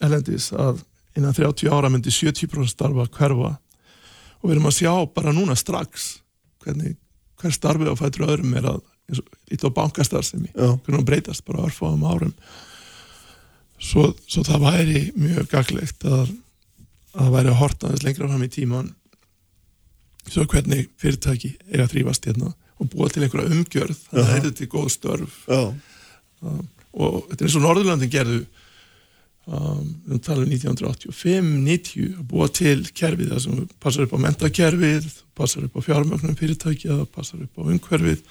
elendis 0.03 0.51
að 0.53 0.83
innan 1.17 1.35
30 1.35 1.73
ára 1.73 1.89
myndi 1.91 2.13
70% 2.13 2.71
starfa 2.71 3.09
hverfa. 3.17 3.55
Og 4.39 4.47
við 4.47 4.55
erum 4.55 4.69
að 4.69 4.77
sjá 4.79 4.93
bara 5.11 5.35
núna 5.35 5.57
strax 5.59 6.19
hvernig 6.63 6.95
hver 7.39 7.55
starfið 7.55 7.91
á 7.91 7.95
fætur 7.99 8.27
öðrum 8.27 8.55
er 8.59 8.67
að 8.69 8.79
eins 9.09 9.21
og 9.21 9.29
lítið 9.49 9.71
á 9.71 9.77
bankastarðsemi 9.79 10.51
Já. 10.51 10.75
hvernig 10.75 10.99
hún 10.99 11.07
breytast 11.07 11.45
bara 11.47 11.63
á 11.63 11.67
örfáum 11.69 12.05
árum 12.05 12.33
svo, 13.79 14.09
svo 14.27 14.43
það 14.47 14.65
væri 14.67 15.01
mjög 15.15 15.49
gaglegt 15.51 16.05
að 16.05 16.29
að 17.09 17.25
það 17.25 17.35
væri 17.35 17.51
að 17.51 17.59
horta 17.59 17.87
aðeins 17.87 18.05
lengra 18.05 18.29
fram 18.29 18.45
í 18.45 18.51
tíman 18.53 18.89
svo 20.29 20.45
hvernig 20.49 20.89
fyrirtæki 21.01 21.53
eiga 21.71 21.85
að 21.85 21.93
þrýfast 21.95 22.27
hérna 22.29 22.51
og 22.79 22.89
búa 22.93 23.09
til 23.11 23.25
einhverja 23.25 23.55
umgjörð 23.55 24.01
þannig 24.09 24.23
að 24.23 24.29
það 24.29 24.49
er 24.49 24.55
til 24.59 24.69
góð 24.71 24.89
störf. 24.93 25.37
Já, 25.49 25.61
og 26.89 27.15
þetta 27.29 27.39
er 27.39 27.47
eins 27.47 27.57
og 27.59 27.65
Norðurlandin 27.65 28.13
gerðu 28.13 28.39
um, 29.49 29.89
við 30.05 30.21
talum 30.27 30.53
1985-90 30.53 32.13
að 32.13 32.27
búa 32.29 32.49
til 32.59 32.77
kerfið 33.01 33.33
það 33.33 33.43
sem 33.45 33.61
passar 33.83 34.05
upp 34.05 34.15
á 34.15 34.23
mentakerfið 34.27 35.09
passar 35.39 35.67
upp 35.67 35.79
á 35.79 35.81
fjármögnum 35.89 36.39
fyrirtækja 36.39 37.01
passar 37.15 37.43
upp 37.43 37.59
á 37.59 37.61
umhverfið. 37.65 38.23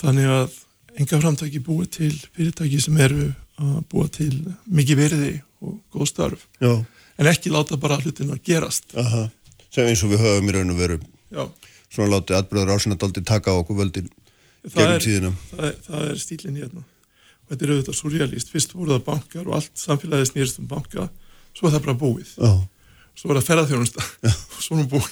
Þannig 0.00 0.34
að 0.36 0.58
enga 1.00 1.22
framtæki 1.22 1.64
búa 1.64 1.88
til 1.90 2.12
fyrirtæki 2.36 2.82
sem 2.82 3.00
eru 3.00 3.30
að 3.60 3.80
búa 3.92 4.08
til 4.12 4.32
mikið 4.66 5.00
virði 5.04 5.32
og 5.60 5.76
góð 5.92 6.10
störf. 6.10 6.46
Já, 6.62 6.72
en 7.20 7.30
ekki 7.30 7.52
láta 7.52 7.78
bara 7.80 8.00
hlutin 8.00 8.32
að 8.32 8.42
gerast. 8.48 8.90
Aha. 8.98 9.28
Sem 9.70 9.86
eins 9.86 10.02
og 10.02 10.14
við 10.14 10.24
höfum 10.24 10.48
í 10.50 10.54
raun 10.56 10.72
og 10.72 10.80
veru 10.80 10.96
Já, 11.30 11.44
svona 11.92 12.16
látið 12.16 12.40
atbyrður 12.40 12.72
ásynadaldi 12.74 13.22
taka 13.26 13.52
á 13.54 13.60
okkur 13.60 13.78
völdin 13.84 14.08
það 14.66 14.94
er, 14.96 15.28
það 15.50 15.64
er, 15.68 15.76
það 15.86 16.08
er 16.08 16.20
stílinn 16.20 16.58
hérna. 16.58 16.82
Og 17.44 17.52
þetta 17.52 17.66
er 17.66 17.72
auðvitað 17.74 17.98
surrealist 17.98 18.52
fyrst 18.52 18.74
voru 18.74 18.96
það 18.96 19.06
bankar 19.06 19.46
og 19.46 19.56
allt 19.58 19.80
samfélagið 19.80 20.30
snýrst 20.32 20.60
um 20.62 20.68
banka 20.70 21.06
svo 21.56 21.68
er 21.68 21.74
það 21.76 21.86
bara 21.86 21.98
búið. 22.00 22.34
Já, 22.36 22.52
svo 23.20 23.32
er 23.32 23.40
það 23.40 23.48
ferðarþjónusta 23.50 24.04
og 24.30 24.62
svo 24.64 24.76
er 24.76 24.80
hún 24.80 24.90
búið 24.94 25.10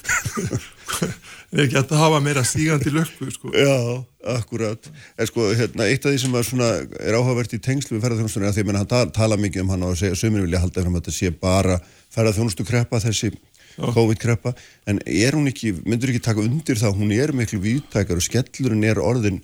er 1.52 1.64
ekki 1.66 1.78
að 1.80 1.94
hafa 2.00 2.20
meira 2.24 2.44
stígandi 2.44 2.92
lökku 2.92 3.28
sko. 3.32 3.50
já, 3.52 4.04
akkurat. 4.36 4.88
En 5.16 5.28
sko, 5.28 5.48
hérna, 5.56 5.86
eitt 5.88 6.04
af 6.04 6.12
því 6.12 6.22
sem 6.22 6.34
er, 6.36 6.46
svona, 6.48 6.68
er 7.00 7.16
áhugavert 7.16 7.54
í 7.56 7.60
tengslu 7.64 7.96
við 7.96 8.04
ferðarþjónustunni 8.04 8.48
er 8.48 8.52
að 8.52 8.58
því 8.58 8.64
að 8.64 8.80
hann 8.80 8.90
tala, 8.90 9.12
tala 9.16 9.38
mikið 9.40 9.64
um 9.64 9.72
hann 9.72 9.86
og 9.88 9.96
segja, 10.00 10.18
sömur 10.18 10.44
vilja 10.44 10.60
halda 10.64 10.84
fram 10.84 10.98
að 10.98 11.06
þetta 11.06 11.16
sé 11.18 11.32
bara 11.44 11.78
ferðarþjónustu 12.16 12.68
kreppa 12.68 13.00
þessi 13.04 13.32
COVID-kreppa, 13.78 14.52
en 14.90 14.98
er 15.06 15.36
hún 15.38 15.46
ekki 15.46 15.70
myndur 15.86 16.10
ekki 16.10 16.24
taka 16.24 16.42
undir 16.42 16.80
það, 16.80 16.96
hún 16.98 17.12
er 17.14 17.30
miklu 17.36 17.60
viðtækar 17.62 18.18
og 18.18 18.24
skellurinn 18.26 18.82
er 18.88 18.98
orðin 18.98 19.38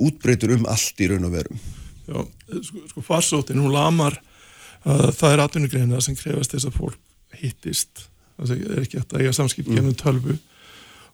útbreytur 0.00 0.54
um 0.56 0.64
allt 0.70 1.02
í 1.04 1.10
raun 1.12 1.28
og 1.28 1.34
verum 1.34 1.60
Já, 2.04 2.20
sko, 2.64 2.84
sko 2.88 3.04
farsóttin, 3.04 3.60
hún 3.60 3.72
lamar 3.72 4.16
uh, 4.16 5.10
það 5.12 5.28
er 5.30 5.42
atvinnugreina 5.44 6.00
sem 6.04 6.16
krefast 6.16 6.56
þess 6.56 6.70
að 6.70 6.78
fólk 6.80 7.13
hittist 7.40 8.08
það 8.38 8.56
er 8.56 8.82
ekki 8.82 9.00
hægt 9.00 9.14
að 9.14 9.24
eiga 9.24 9.36
samskipt 9.36 9.70
mm. 9.70 9.78
genið 9.78 9.96
tölvu 10.02 10.36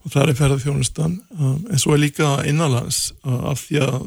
og 0.00 0.14
það 0.14 0.22
er 0.22 0.38
ferðarþjónustan 0.38 1.18
um, 1.36 1.58
en 1.68 1.80
svo 1.82 1.94
er 1.94 2.04
líka 2.04 2.30
innanlands 2.48 3.10
uh, 3.24 3.50
af 3.52 3.64
því 3.66 3.82
að 3.86 3.98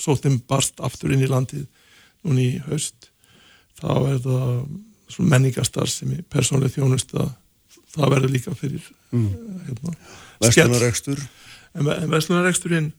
sóttin 0.00 0.40
barst 0.48 0.80
aftur 0.82 1.12
inn 1.14 1.22
í 1.22 1.30
landið 1.30 1.66
núni 2.26 2.46
í 2.54 2.62
haust 2.66 3.10
þá 3.80 3.90
er 4.12 4.22
það 4.24 5.20
menningastar 5.30 5.90
sem 5.90 6.10
er 6.14 6.24
persónlega 6.30 6.78
þjónusta 6.78 7.28
það 7.90 8.12
verður 8.14 8.34
líka 8.34 8.54
fyrir 8.54 8.82
mm. 9.10 9.30
hérna, 9.66 9.94
skell. 9.94 10.70
Vestunarekstur, 10.70 11.22
En, 11.74 11.86
en 11.86 12.10
Veslunareksturinn, 12.10 12.90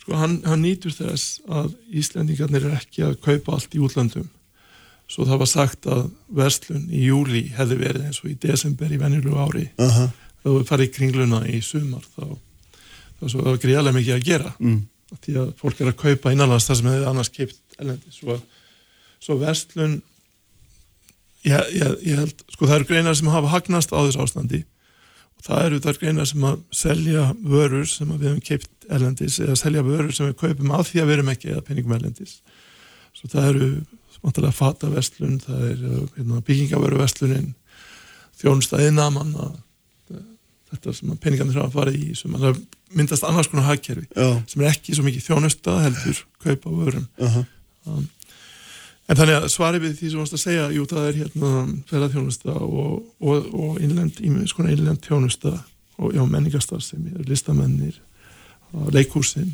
sko, 0.00 0.14
hann, 0.16 0.38
hann 0.48 0.62
nýtur 0.64 0.94
þess 0.94 1.40
að 1.52 1.74
Íslendingarnir 2.00 2.68
er 2.68 2.78
ekki 2.78 3.04
að 3.04 3.18
kaupa 3.26 3.56
allt 3.56 3.76
í 3.76 3.82
útlandum. 3.84 4.28
Svo 5.10 5.24
það 5.26 5.40
var 5.42 5.48
sagt 5.50 5.88
að 5.90 6.04
verslun 6.38 6.84
í 6.94 7.00
júli 7.08 7.40
hefði 7.56 7.78
verið 7.80 8.04
eins 8.06 8.20
og 8.22 8.30
í 8.30 8.36
desember 8.38 8.92
í 8.94 8.98
venjulegu 9.00 9.40
ári. 9.42 9.64
aha, 9.82 10.04
Þegar 10.40 10.54
við 10.60 10.68
farið 10.70 10.92
kringluna 10.96 11.40
í 11.50 11.58
sumar 11.66 12.04
þá, 12.14 12.22
þá 13.18 13.24
svo 13.26 13.40
það 13.42 13.48
var 13.50 13.58
greiðlega 13.64 13.96
mikið 13.98 14.14
að 14.16 14.24
gera. 14.28 14.52
mm. 14.60 14.78
Því 15.26 15.34
að 15.42 15.48
fólk 15.58 15.80
er 15.82 15.88
að 15.90 15.96
kaupa 15.98 16.30
innanlands 16.32 16.68
það 16.70 16.78
sem 16.78 16.88
hefði 16.92 17.08
annars 17.10 17.32
keipt 17.34 17.78
elendi. 17.82 18.12
Svo, 18.14 18.36
svo 19.18 19.36
verslun, 19.40 19.96
ég, 21.42 21.72
ég, 21.74 21.96
ég 22.06 22.20
held, 22.22 22.44
sko 22.54 22.68
það 22.68 22.76
eru 22.78 22.88
greinar 22.92 23.18
sem 23.18 23.30
hafa 23.32 23.50
hagnast 23.56 23.90
á 23.90 23.98
þessu 24.06 24.22
ástandi 24.22 24.60
og 25.40 25.44
það 25.48 25.64
eru 25.66 25.80
þar 25.88 25.98
greinar 26.04 26.28
sem 26.30 26.44
að 26.46 26.62
selja 26.76 27.26
vörur 27.42 27.86
sem 27.90 28.10
að 28.14 28.22
við 28.22 28.28
hefum 28.30 28.42
keipt 28.50 28.88
erlendis 28.90 29.38
eða 29.42 29.56
selja 29.58 29.82
vörur 29.86 30.12
sem 30.14 30.30
við 30.30 30.36
kaupum 30.44 30.74
af 30.76 30.90
því 30.90 31.02
að 31.02 31.08
við 31.10 31.16
erum 31.18 31.32
ekki 31.34 31.52
eða 31.54 31.64
penningum 31.66 31.96
erlendis 31.96 32.36
svo 33.16 33.30
það 33.32 33.48
eru 33.54 33.68
smáttalega 34.20 34.56
fataverslun 34.56 35.40
það 35.42 35.66
er 35.70 35.82
hérna, 36.16 36.44
byggingavöruverslunin 36.46 37.50
þjónustæðina 38.40 39.08
manna 39.14 39.50
þetta 40.70 40.94
sem 40.94 41.10
að 41.10 41.20
penningarnir 41.24 41.58
hafa 41.58 41.74
farið 41.80 41.98
í 42.04 42.14
sem 42.18 42.36
að 42.38 42.60
myndast 42.94 43.26
annars 43.26 43.50
konar 43.50 43.66
hagkerfi 43.66 44.06
já, 44.14 44.28
sem 44.46 44.62
er 44.62 44.70
ekki 44.70 44.94
svo 44.94 45.06
mikið 45.06 45.26
þjónusta 45.26 45.76
heldur 45.84 46.24
kaupa 46.44 46.72
vörum. 46.74 47.06
Aha, 47.22 47.44
En 49.10 49.18
þannig 49.18 49.40
að 49.40 49.48
svarið 49.50 49.82
við 49.82 49.94
því 49.98 50.08
sem 50.10 50.20
varst 50.22 50.34
að 50.36 50.42
segja, 50.44 50.66
jú 50.70 50.84
það 50.86 51.06
er 51.08 51.16
hérna 51.18 51.48
ferðarþjónusta 51.90 52.52
og, 52.62 52.92
og, 53.18 53.48
og 53.50 53.80
innlend, 53.82 54.20
ímið 54.22 54.44
skona 54.52 54.70
innlend 54.70 55.02
þjónusta 55.02 55.56
og 55.98 56.12
já, 56.14 56.20
menningastarfsemi, 56.30 57.16
listamennir, 57.26 57.96
og 58.70 58.92
leikhúsin, 58.94 59.50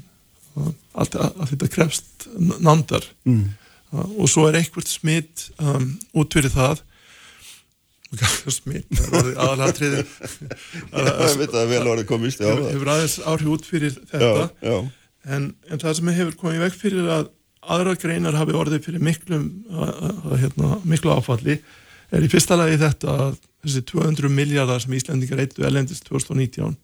og 0.60 0.74
allt 0.92 1.16
að, 1.16 1.40
að 1.40 1.54
þetta 1.54 1.70
krefst 1.72 2.26
nándar 2.36 3.08
mm. 3.24 3.46
Og 3.94 4.28
svo 4.30 4.46
er 4.48 4.58
einhvert 4.60 4.90
smitt 4.90 5.48
um, 5.62 5.94
út 6.16 6.36
fyrir 6.36 6.52
það. 6.54 6.82
Smitt, 8.54 8.86
aðalatriði 9.34 10.04
hefur, 12.70 12.90
aðeins 12.94 13.16
áhrif 13.26 13.50
út 13.56 13.66
fyrir 13.66 13.96
þetta. 13.98 14.46
Já, 14.62 14.68
já, 14.70 14.76
en, 15.34 15.48
en 15.66 15.82
það 15.82 15.96
sem 15.98 16.12
hefur 16.20 16.38
komið 16.40 16.62
vekk 16.68 16.78
fyrir 16.84 17.10
að 17.16 17.32
aðra 17.66 17.96
greinar 17.98 18.38
hafi 18.38 18.54
orðið 18.56 18.86
fyrir 18.86 19.02
miklum 19.02 19.48
hérna, 20.38 20.76
miklu 20.86 21.16
áfalli 21.16 21.58
er 22.14 22.24
í 22.24 22.30
fyrsta 22.30 22.58
lagi 22.58 22.78
þetta 22.80 23.14
að 23.26 23.38
þessi 23.66 23.82
200 23.90 24.30
miljardar 24.32 24.82
sem 24.82 24.94
Íslandingar 24.94 25.42
eittu 25.42 25.66
elendist 25.66 26.06
2019 26.06 26.76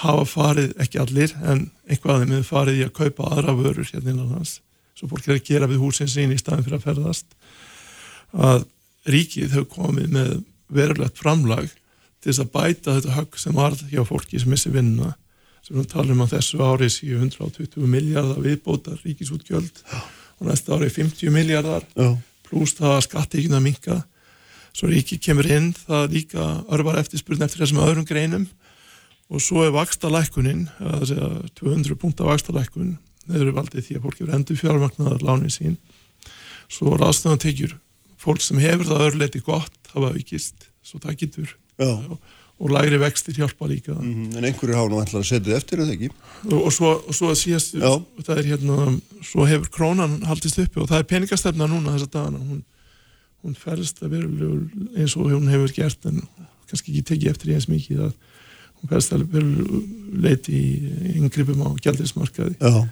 hafa 0.00 0.26
farið, 0.28 0.74
ekki 0.80 1.00
allir 1.00 1.32
en 1.40 1.70
einhvað 1.88 2.12
af 2.12 2.20
þeim 2.20 2.34
hefur 2.36 2.50
farið 2.50 2.80
í 2.80 2.84
að 2.86 2.96
kaupa 3.00 3.30
aðra 3.32 3.56
vörur 3.56 3.88
hérna 3.88 4.12
innan 4.12 4.34
hans 4.36 4.58
svo 4.98 5.08
fólk 5.10 5.28
er 5.28 5.38
að 5.38 5.46
gera 5.48 5.68
við 5.70 5.82
húsin 5.82 6.10
sín 6.10 6.34
í 6.34 6.38
staðin 6.40 6.66
fyrir 6.66 6.80
að 6.80 6.86
ferðast 6.88 7.36
að 8.30 8.64
ríkið 9.10 9.54
hefur 9.54 9.68
komið 9.74 10.14
með 10.14 10.32
verulegt 10.70 11.18
framlag 11.18 11.70
til 12.20 12.30
þess 12.30 12.42
að 12.44 12.52
bæta 12.54 12.96
þetta 12.98 13.16
högg 13.16 13.40
sem 13.40 13.56
varð 13.56 13.82
hjá 13.90 14.02
fólki 14.06 14.40
sem 14.40 14.52
missi 14.52 14.72
vinnuna 14.72 15.14
sem 15.64 15.76
við 15.76 15.90
talum 15.92 16.22
að 16.24 16.36
þessu 16.36 16.62
ári 16.64 16.88
séu 16.92 17.18
120 17.20 17.90
miljardar 17.90 18.40
viðbótar 18.44 19.00
ríkisútgjöld 19.04 19.82
og 19.90 20.48
næsta 20.48 20.76
ári 20.76 20.90
50 20.92 21.34
miljardar 21.34 21.86
pluss 22.48 22.76
það 22.78 22.96
að 22.96 23.04
skattekjuna 23.08 23.60
minka 23.64 24.00
svo 24.72 24.90
ríki 24.90 25.18
kemur 25.22 25.48
inn 25.50 25.72
það 25.76 26.16
líka 26.16 26.48
örvar 26.72 27.00
eftirspurn 27.00 27.44
eftir 27.46 27.64
þessum 27.64 27.82
öðrum 27.84 28.08
greinum 28.08 28.46
og 29.30 29.42
svo 29.42 29.64
er 29.64 29.74
vakstalækkunin 29.74 30.66
að 30.82 31.06
segja 31.12 31.30
200 31.60 31.98
punta 32.00 32.26
vakstalækkun 32.26 32.96
eru 33.38 33.54
valdið 33.56 33.86
því 33.86 33.96
að 33.96 34.04
fólk 34.06 34.18
hefur 34.20 34.34
endur 34.36 34.60
fjármagnaðar 34.60 35.24
lánin 35.26 35.54
sín. 35.54 35.78
Svo 36.70 36.96
ráðstöðan 36.98 37.42
tekjur 37.42 37.76
fólk 38.20 38.42
sem 38.44 38.60
hefur 38.62 38.90
það 38.90 39.06
örleiti 39.08 39.40
gott 39.44 39.92
hafa 39.94 40.12
aukist 40.14 40.68
svo 40.84 41.00
það 41.02 41.16
getur 41.22 41.54
já. 41.80 41.90
og 42.60 42.72
lægri 42.74 42.98
vextir 43.00 43.38
hjálpa 43.38 43.68
líka. 43.68 43.94
Mm, 43.94 44.36
en 44.36 44.48
einhverjur 44.48 44.76
hafa 44.76 44.92
nú 44.92 45.00
ætla 45.00 45.22
að 45.22 45.28
setja 45.30 45.56
eftir 45.56 45.82
eða 45.84 45.94
ekki? 45.96 46.10
Og, 46.50 46.58
og 46.58 46.74
svo, 46.74 46.92
og 47.00 47.16
svo 47.16 47.30
að 47.32 47.40
síðast 47.40 47.78
það 47.80 48.34
er 48.36 48.50
hérna, 48.52 48.90
svo 49.24 49.46
hefur 49.48 49.72
krónan 49.72 50.18
haldist 50.28 50.60
uppi 50.60 50.82
og 50.82 50.90
það 50.90 51.02
er 51.02 51.08
peningastefna 51.14 51.68
núna 51.70 51.96
þessa 51.96 52.12
dagana, 52.16 52.42
hún, 52.44 52.64
hún 53.44 53.56
ferðist 53.58 54.02
að 54.04 54.16
vera 54.16 54.50
eins 54.98 55.16
og 55.16 55.30
hún 55.32 55.48
hefur 55.52 55.76
gert 55.76 56.10
en 56.10 56.20
kannski 56.70 56.92
ekki 56.92 57.06
tekið 57.14 57.32
eftir 57.32 57.54
eins 57.56 57.70
mikið 57.70 58.04
að 58.08 58.12
hún 58.80 58.92
ferðist 58.92 59.16
að 59.16 59.26
vera 59.32 59.80
leiti 60.26 60.56
í 60.56 61.16
yngrippum 61.20 61.64
á 61.64 61.68
gældismarkaði 61.84 62.56
já, 62.60 62.84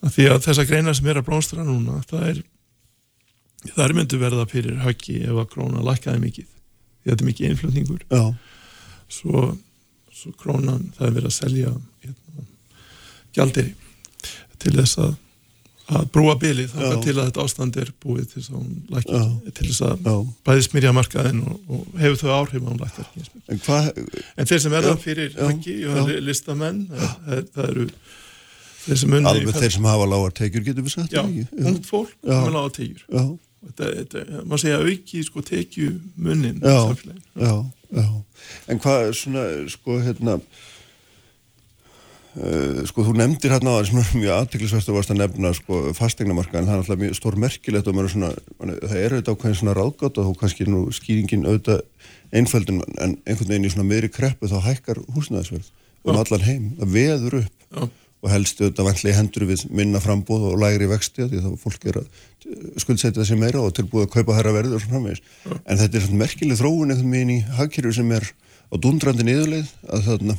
að 0.00 0.14
því 0.16 0.28
að 0.32 0.42
þessa 0.46 0.66
greinar 0.68 0.96
sem 0.96 1.10
er 1.12 1.20
að 1.20 1.28
blómstra 1.28 1.66
núna 1.66 2.00
það 2.08 2.26
er 2.30 2.42
það 3.68 3.84
er 3.84 3.96
myndu 3.98 4.20
verða 4.20 4.46
fyrir 4.48 4.78
höggi 4.84 5.18
ef 5.26 5.40
að 5.42 5.50
krónan 5.54 5.84
lækkaði 5.84 6.22
mikið. 6.22 6.46
Því 7.00 7.08
að 7.08 7.12
þetta 7.12 7.24
er 7.24 7.30
mikið 7.30 7.50
innflutningur. 7.50 8.04
Já, 8.08 8.22
svo, 9.10 9.48
svo 10.14 10.36
krónan 10.40 10.86
það 10.96 11.08
er 11.08 11.16
verið 11.18 11.30
að 11.30 11.36
selja 11.36 11.74
hérna, 12.04 12.46
gjaldiri 13.36 13.74
til 14.60 14.72
þess 14.76 15.00
að, 15.00 15.12
að 15.90 16.08
brúa 16.14 16.36
bilið 16.40 16.72
þangað 16.74 16.96
Já. 16.96 17.02
til 17.06 17.14
að 17.14 17.28
þetta 17.30 17.44
ástand 17.46 17.78
er 17.80 17.92
búið 18.04 18.26
til 18.30 18.42
þess 18.42 18.50
að 18.52 18.58
hún 18.58 18.72
lækkar 18.94 19.22
Já. 19.22 19.52
til 19.58 19.68
þess 19.70 19.84
að 19.86 20.08
já. 20.10 20.14
bæði 20.48 20.66
smyrja 20.66 20.94
markaðin 20.96 21.42
og, 21.46 21.60
og 21.72 22.00
hefur 22.02 22.20
þau 22.20 22.32
áhrif 22.36 22.60
að 22.60 22.68
hún 22.68 22.82
mikið. 22.84 23.30
en 23.48 23.62
en 24.36 24.50
þeir 24.50 24.64
sem 24.64 24.74
verða 24.76 24.96
fyrir 25.00 25.38
höggi 25.38 25.78
og 25.88 26.12
listamenn 26.26 26.82
það, 26.92 27.46
það, 27.54 27.70
eru 27.70 27.88
alveg 28.88 29.54
þeir 29.58 29.76
sem 29.76 29.90
hafa 29.90 30.08
lágar 30.08 30.34
tekjur 30.40 30.66
getur 30.70 30.86
við 30.86 30.96
sagt 30.96 31.14
já, 31.14 31.22
ungt 31.24 31.86
fólk 31.88 32.16
vil 32.24 32.56
á 32.56 32.64
tegjur 32.72 33.04
þetta, 33.10 33.92
þetta, 34.00 34.24
maður 34.46 34.64
segja 34.64 34.80
auki 34.86 35.22
sko 35.26 35.44
tekju 35.44 35.92
munnin 36.16 36.60
Já. 36.64 36.96
já, 37.36 37.54
já. 37.92 38.08
En 38.70 38.80
hvað 38.80 39.12
svona, 39.18 39.46
sko, 39.70 40.00
hérna 40.04 40.40
Uh, 42.30 42.84
sko 42.86 43.02
þú 43.02 43.16
nefndir 43.18 43.50
hérna 43.50 43.72
á 43.74 43.76
það 43.80 43.86
sem 43.88 43.96
er 43.98 44.10
mjög 44.20 44.36
aðtiklisvægt 44.36 44.86
að 44.92 44.94
varst 44.94 45.10
að 45.10 45.16
nefna 45.18 45.50
sko 45.58 45.78
fastegnamarka 45.98 46.60
en 46.60 46.68
það 46.68 46.76
er 46.76 46.82
alltaf 46.84 47.00
mjög 47.00 47.16
stór 47.18 47.36
merkilegt 47.42 47.88
og 47.90 47.96
svona, 48.12 48.28
það 48.60 48.94
er 49.00 49.14
auðvitað 49.16 49.34
ákveðin 49.34 49.58
svona 49.58 49.74
ráðgátt 49.74 50.20
og 50.22 50.28
þú 50.28 50.34
kannski 50.38 50.66
nú 50.68 50.82
skýringin 50.94 51.48
auðvitað 51.48 51.82
einföldin 52.30 52.78
en 53.02 53.16
einhvern 53.26 53.50
veginn 53.50 53.66
í 53.66 53.72
svona 53.74 53.88
meðri 53.88 54.12
kreppu 54.14 54.46
þá 54.46 54.60
hækkar 54.68 55.02
húsnæðisverð 55.16 55.72
um 56.06 56.20
allan 56.22 56.46
heim, 56.46 56.70
það 56.78 56.94
veður 56.94 57.36
upp. 57.40 57.66
Já. 57.66 57.90
Og 58.20 58.28
helst 58.28 58.60
auðvitað 58.60 58.88
vantlega 58.90 59.16
hendur 59.16 59.46
við 59.48 59.64
minna 59.72 60.00
frambóð 60.02 60.50
og 60.50 60.58
lægri 60.60 60.88
vexti 60.90 61.24
því 61.24 61.40
þá 61.44 61.50
fólk 61.62 61.86
er 61.88 62.00
að 62.02 62.20
skuldsetja 62.82 63.22
þessi 63.22 63.38
meira 63.40 63.62
og 63.64 63.72
tilbúið 63.78 64.06
að 64.06 64.12
kaupa 64.16 64.36
herra 64.36 64.52
verður 64.52 64.76
og 64.76 64.84
svona 64.84 64.98
framvegis. 64.98 65.22
En 65.64 65.80
þetta 65.80 65.96
er 65.96 66.04
svona 66.04 66.22
merkileg 66.24 66.60
þróun 66.60 66.92
einhvern 66.92 67.14
veginn 67.16 67.34
í 67.34 67.40
hagkerfi 67.56 67.96
sem 67.96 68.12
er 68.16 68.28
á 68.70 68.74
dundrandi 68.76 69.26
niðurleið 69.26 69.72
að 69.88 70.06
þarna 70.10 70.36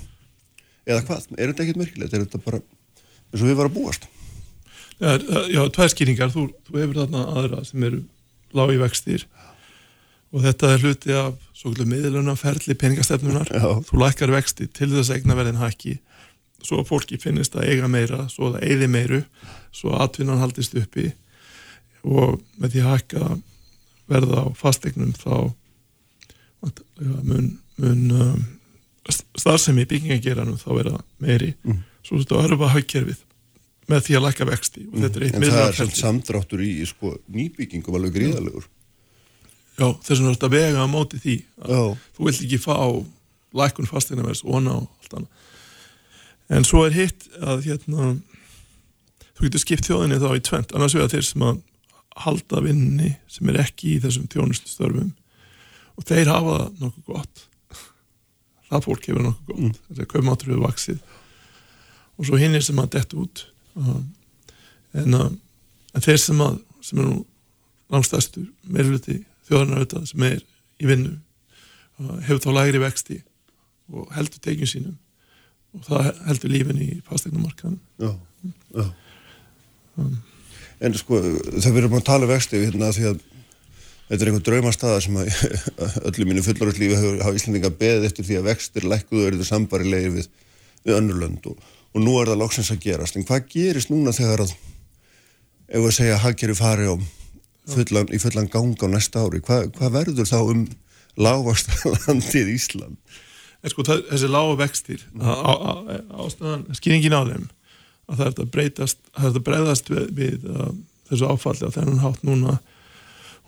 eða 0.86 1.04
hvað, 1.08 1.28
er 1.38 1.52
þetta 1.52 1.66
ekkert 1.66 1.82
merkilegt, 1.82 2.14
er 2.14 2.26
þetta 2.26 2.42
bara 2.46 2.62
eins 2.62 3.42
og 3.42 3.48
við 3.50 3.60
varum 3.60 3.74
að 3.74 3.78
búast? 3.80 4.10
Já, 5.02 5.16
já 5.50 5.62
tvær 5.74 5.94
skýringar, 5.94 6.34
þú, 6.34 6.48
þú 6.68 6.78
hefur 6.78 7.00
þarna 7.02 7.24
aðra 7.34 7.64
sem 7.66 7.86
eru 7.88 8.04
lági 8.58 8.82
vextir. 8.82 9.26
Og 10.32 10.46
þetta 10.46 10.70
er 10.72 10.84
hluti 10.86 11.16
af 11.18 11.40
svo 11.58 11.72
kvöldu 11.72 11.86
miðluna 11.90 12.38
ferli 12.40 12.76
peningastefnunar 12.80 13.50
Já. 13.52 13.66
þú 13.86 14.00
lækkar 14.02 14.32
vexti 14.34 14.70
til 14.72 14.90
þess 14.94 15.12
að 15.12 15.20
eigna 15.20 15.36
verðin 15.38 15.60
hækki 15.60 15.98
svo 16.66 16.84
fólki 16.88 17.20
finnist 17.22 17.56
að 17.58 17.70
eiga 17.72 17.90
meira 17.92 18.26
svo 18.32 18.52
það 18.54 18.68
eigði 18.68 18.90
meiru 18.92 19.22
svo 19.76 19.96
atvinnan 20.02 20.42
haldist 20.42 20.76
uppi. 20.78 21.12
Og 22.02 22.40
með 22.62 22.76
því 22.76 22.84
að 22.84 22.92
hækka 22.96 23.32
verða 24.12 24.46
á 24.46 24.48
fastegnum 24.58 25.14
þá 25.16 25.36
mun, 27.26 27.52
mun 27.82 28.04
um, 28.18 28.44
starfsemi 29.10 29.88
byggingageranum 29.90 30.60
þá 30.62 30.70
vera 30.78 31.02
meiri. 31.22 31.54
Mm. 31.66 31.84
svo 32.02 32.18
þú 32.18 32.22
veist 32.22 32.36
að 32.36 32.48
örfa 32.50 32.74
hagkerfið 32.76 33.24
með 33.92 34.06
því 34.06 34.18
að 34.18 34.26
lækka 34.28 34.48
vexti. 34.48 34.86
Og 34.90 35.00
þetta 35.02 35.20
er 35.20 35.26
eitt 35.26 35.34
en 35.34 35.42
það 35.42 35.48
er 35.48 35.48
miðlunarferli. 35.48 35.96
samt 35.96 36.04
samdráttur 36.06 36.64
í 36.64 36.74
sko, 36.90 37.16
nýbyggingum 37.34 37.98
alveg 37.98 38.16
gríðalegur 38.20 38.70
Já, 39.80 39.88
þess 40.04 40.20
vegna 40.20 40.32
er 40.32 40.36
þetta 40.36 40.52
vega 40.52 40.84
á 40.84 40.88
móti 40.92 41.20
því 41.22 41.36
þú 41.64 42.28
vilt 42.28 42.42
ekki 42.46 42.60
fá 42.62 42.76
lækun 43.58 43.90
fastegnavers 43.90 44.44
og 44.46 44.62
ná 44.66 44.74
allt 44.76 45.16
annað 45.16 45.41
en 46.52 46.68
svo 46.68 46.84
er 46.86 46.96
hitt 46.96 47.28
að 47.40 47.66
hérna 47.70 48.14
þú 49.36 49.48
getur 49.48 49.64
skipt 49.64 49.88
þjóðinni 49.88 50.20
þá 50.22 50.30
í 50.36 50.44
tvent 50.46 50.74
annars 50.76 50.96
vegar 50.98 51.14
þeir 51.14 51.28
sem 51.28 51.46
að 51.48 51.62
halda 52.22 52.62
vinni 52.66 53.14
sem 53.32 53.50
er 53.50 53.62
ekki 53.64 53.96
í 53.96 54.02
þessum 54.04 54.28
þjónustustörfum 54.32 55.14
og 55.98 56.08
þeir 56.08 56.32
hafa 56.32 56.58
nokkuð 56.82 57.08
gott. 57.08 57.46
Það 58.68 58.86
fólk 58.88 59.08
hefur 59.08 59.26
nokkuð 59.26 59.48
gott. 59.48 59.62
Mm. 59.62 59.74
þetta 59.88 60.04
er 60.04 60.12
kaupmáttur 60.12 60.52
hefur 60.52 60.66
vaksið 60.68 61.02
og 62.18 62.28
svo 62.28 62.40
hinn 62.42 62.58
er 62.58 62.66
sem 62.66 62.80
að 62.82 62.92
dett 62.98 63.16
út 63.18 63.46
um, 63.80 64.04
en, 64.94 65.18
uh, 65.18 65.32
en 65.96 66.06
þeir 66.06 66.22
sem 66.22 66.44
að 66.44 66.60
sem 66.82 67.02
er 67.02 67.08
nú 67.08 67.20
langstæstur 67.92 68.48
meirfluti 68.68 69.22
þjóðarnar 69.48 69.82
auðvitað 69.82 70.08
sem 70.12 70.26
er 70.28 70.40
í 70.82 70.90
vinnu 70.90 71.16
uh, 71.16 72.18
hefur 72.28 72.44
þá 72.44 72.52
lægri 72.60 72.84
vexti 72.84 73.22
og 73.92 74.12
heldur 74.16 74.44
tekjum 74.44 74.70
sínum 74.70 75.00
og 75.78 75.88
það 75.88 76.10
heldur 76.28 76.54
lífin 76.54 76.82
í 76.84 76.90
fastegnumarkaðan 77.08 77.80
Já, 78.02 78.12
já. 78.76 78.86
En 80.82 80.96
sko, 80.98 81.20
það 81.22 81.76
verður 81.76 81.92
maður 81.92 82.02
að 82.02 82.10
tala 82.10 82.28
um 82.28 82.32
vexti 82.32 82.62
hérna 82.64 82.90
því 82.96 83.06
að 83.12 83.20
þetta 84.12 84.26
er 84.26 84.32
einhver 84.32 84.46
draumastaða 84.48 85.02
sem 85.06 85.20
að 85.22 85.30
öllu 86.10 86.28
mínu 86.28 86.44
fullorðslífi 86.46 86.98
hafa 87.22 87.36
Íslandinga 87.38 87.72
beðið 87.80 88.08
eftir 88.10 88.28
því 88.28 88.40
að 88.40 88.48
vextir 88.50 88.88
lækkuðu 88.90 89.28
eru 89.30 89.40
þau 89.42 89.50
sambarilegir 89.52 90.16
við, 90.18 90.30
við 90.88 90.98
önnurlönd 90.98 91.48
og, 91.52 91.62
og 91.94 92.04
nú 92.04 92.18
er 92.20 92.32
það 92.32 92.42
loksins 92.42 92.74
að 92.74 92.82
gerast. 92.88 93.20
En 93.20 93.28
hvað 93.30 93.48
gerist 93.54 93.94
núna 93.94 94.16
þegar 94.16 94.44
að, 94.48 94.56
ef 95.70 95.86
við 95.86 95.98
segja 96.00 96.18
að 96.18 96.24
hagkerfi 96.26 96.58
fari 96.60 96.90
á 96.92 96.96
fullan, 97.72 98.12
í 98.12 98.20
fullan 98.20 98.52
gang 98.52 98.74
á 98.84 98.88
næsta 98.90 99.24
ári, 99.24 99.44
Hva, 99.46 99.64
hvað 99.78 99.96
verður 100.00 100.32
þá 100.34 100.40
um 100.42 100.66
lágvastalandið 101.22 102.56
Ísland? 102.58 102.98
En 103.62 103.70
sko 103.74 103.86
þessi 103.88 104.30
lága 104.32 104.56
vextir 104.64 105.04
að- 105.22 106.06
ástæðan, 106.26 106.64
skýringin 106.78 107.14
á 107.18 107.22
þeim 107.30 107.48
að 108.12 108.16
það 108.18 108.26
er 108.26 108.32
þetta 108.32 108.46
breytast 108.56 109.02
það 109.14 109.26
er 109.26 109.28
þetta 109.32 109.44
breyðast 109.50 109.92
við, 109.94 110.08
við 110.18 110.48
uh, 110.50 110.72
þessu 111.12 111.28
áfalli 111.32 111.68
á 111.70 111.76
þennan 111.76 112.02
hátt 112.04 112.24
núna. 112.28 112.58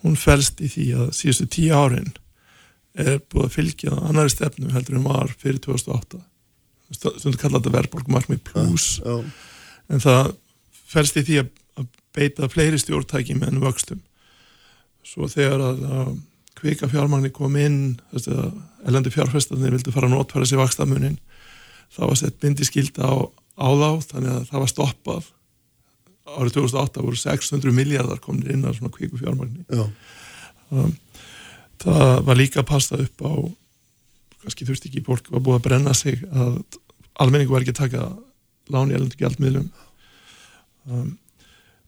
Hún 0.04 0.18
felst 0.20 0.60
í 0.64 0.68
því 0.68 0.86
að 1.00 1.10
síðustu 1.16 1.48
tíu 1.56 1.74
árin 1.76 2.12
er 3.00 3.18
búið 3.32 3.46
að 3.48 3.54
fylgja 3.56 3.94
annari 4.06 4.30
stefnu 4.34 4.70
heldur 4.76 5.00
en 5.00 5.06
var 5.08 5.32
fyrir 5.42 5.62
2008 5.64 6.20
stundu 6.94 7.40
kalla 7.42 7.58
þetta 7.58 7.72
verðbólkumarkmið 7.74 8.42
plus. 8.52 9.00
Já, 9.02 9.16
en 9.90 10.04
það 10.04 10.34
felst 10.94 11.16
í 11.18 11.24
því 11.26 11.38
að, 11.42 11.48
að 11.82 11.88
beita 12.14 12.50
fleiri 12.54 12.78
stjórntækjum 12.78 13.42
en 13.48 13.62
vöxtum. 13.64 14.04
Svo 15.08 15.26
þegar 15.32 15.64
að, 15.72 15.82
að 15.90 16.12
kvika 16.60 16.92
fjármagni 16.92 17.32
kom 17.34 17.56
inn 17.58 17.80
þess 18.12 18.30
að 18.30 18.52
elendi 18.88 19.14
fjárfestarnir 19.14 19.74
vildu 19.76 19.94
fara 19.94 20.10
að 20.10 20.18
notfæra 20.18 20.48
sér 20.50 20.62
vakstamunin 20.62 21.18
þá 21.94 22.02
var 22.08 22.20
sett 22.20 22.40
bindiskilda 22.42 23.08
á, 23.08 23.16
á 23.58 23.68
þá 23.70 23.90
þannig 24.12 24.34
að 24.34 24.46
það 24.50 24.64
var 24.64 24.72
stoppað. 24.72 25.32
Árið 26.24 26.56
2008 26.58 27.04
voru 27.04 27.20
600 27.20 27.76
miljardar 27.76 28.22
komin 28.24 28.50
inn 28.54 28.64
að 28.66 28.78
svona 28.80 28.94
kviku 28.96 29.20
fjármagni. 29.20 29.66
Já, 29.68 29.84
það 31.84 32.24
var 32.30 32.40
líka 32.40 32.64
að 32.64 32.72
passa 32.72 33.00
upp 33.04 33.26
á 33.28 33.34
kannski 34.44 34.68
þurfti 34.68 34.90
ekki 34.90 35.04
fólk 35.06 35.30
var 35.32 35.44
búið 35.44 35.60
að 35.60 35.66
brenna 35.68 35.94
sig 35.96 36.24
að 36.32 36.58
almenningu 37.22 37.54
var 37.54 37.64
ekki 37.64 37.76
að 37.76 37.82
taka 37.84 38.08
lán 38.74 38.92
í 38.92 38.98
elendu 38.98 39.20
gjaldmiðlum. 39.20 39.68
Um, 40.90 41.14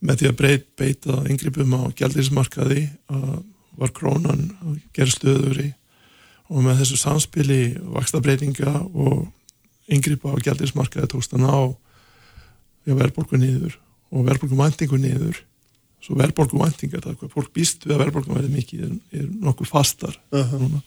með 0.06 0.22
því 0.22 0.30
að 0.30 0.38
breyt, 0.40 0.68
beita 0.80 1.18
yngrippum 1.32 1.74
á 1.76 1.82
gjaldirismarkaði 1.98 2.86
uh, 3.12 3.40
var 3.80 3.92
krónan 3.96 4.48
að 4.62 4.78
gera 4.96 5.12
stöðuri 5.12 5.70
og 6.50 6.62
með 6.62 6.82
þessu 6.84 7.00
samspili 7.02 7.60
vaksta 7.96 8.22
breytinga 8.22 8.78
og 8.94 9.26
yngripa 9.92 10.34
á 10.34 10.38
gjaldirismarkaði 10.42 11.10
tókst 11.14 11.36
að 11.36 11.46
ná 11.46 11.56
verðbólku 12.86 13.40
niður 13.42 13.78
og 14.14 14.26
verðbólku 14.28 14.58
væntingu 14.60 15.00
niður. 15.02 15.40
Svo 16.06 16.18
verðbólku 16.20 16.60
væntingar, 16.62 17.02
það 17.02 17.16
er 17.16 17.22
hvað 17.22 17.32
fólk 17.34 17.54
býst 17.56 17.86
við 17.88 17.96
að 17.96 18.04
verðbólku 18.04 18.36
verði 18.36 18.52
mikið 18.54 18.84
er, 18.86 18.92
er 19.18 19.32
nokkuð 19.48 19.72
fastar 19.72 20.20
núna. 20.34 20.84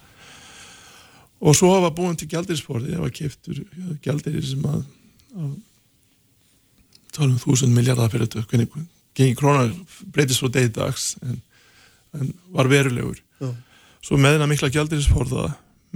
Og 1.39 1.55
svo 1.55 1.73
hafa 1.75 1.91
búin 1.95 2.17
til 2.19 2.29
gjaldirisforði 2.31 2.97
hafa 2.99 3.11
keftur 3.15 3.61
gjaldirir 4.03 4.47
sem 4.47 4.63
að, 4.67 4.85
að 5.39 5.53
tala 7.15 7.33
um 7.33 7.43
þúsund 7.43 7.75
miljardar 7.75 8.11
fyrir 8.11 8.27
þetta. 8.27 8.47
Hvernig 8.51 8.87
gengi 9.19 9.39
krónar 9.39 9.71
breytist 10.15 10.43
frá 10.43 10.51
degi 10.55 10.73
dags 10.75 11.13
en, 11.23 11.41
en 12.19 12.33
var 12.55 12.71
verulegur. 12.71 13.19
Já. 13.43 13.53
Svo 14.05 14.19
með 14.21 14.37
þennan 14.37 14.53
mikla 14.53 14.71
gjaldirisforða 14.75 15.49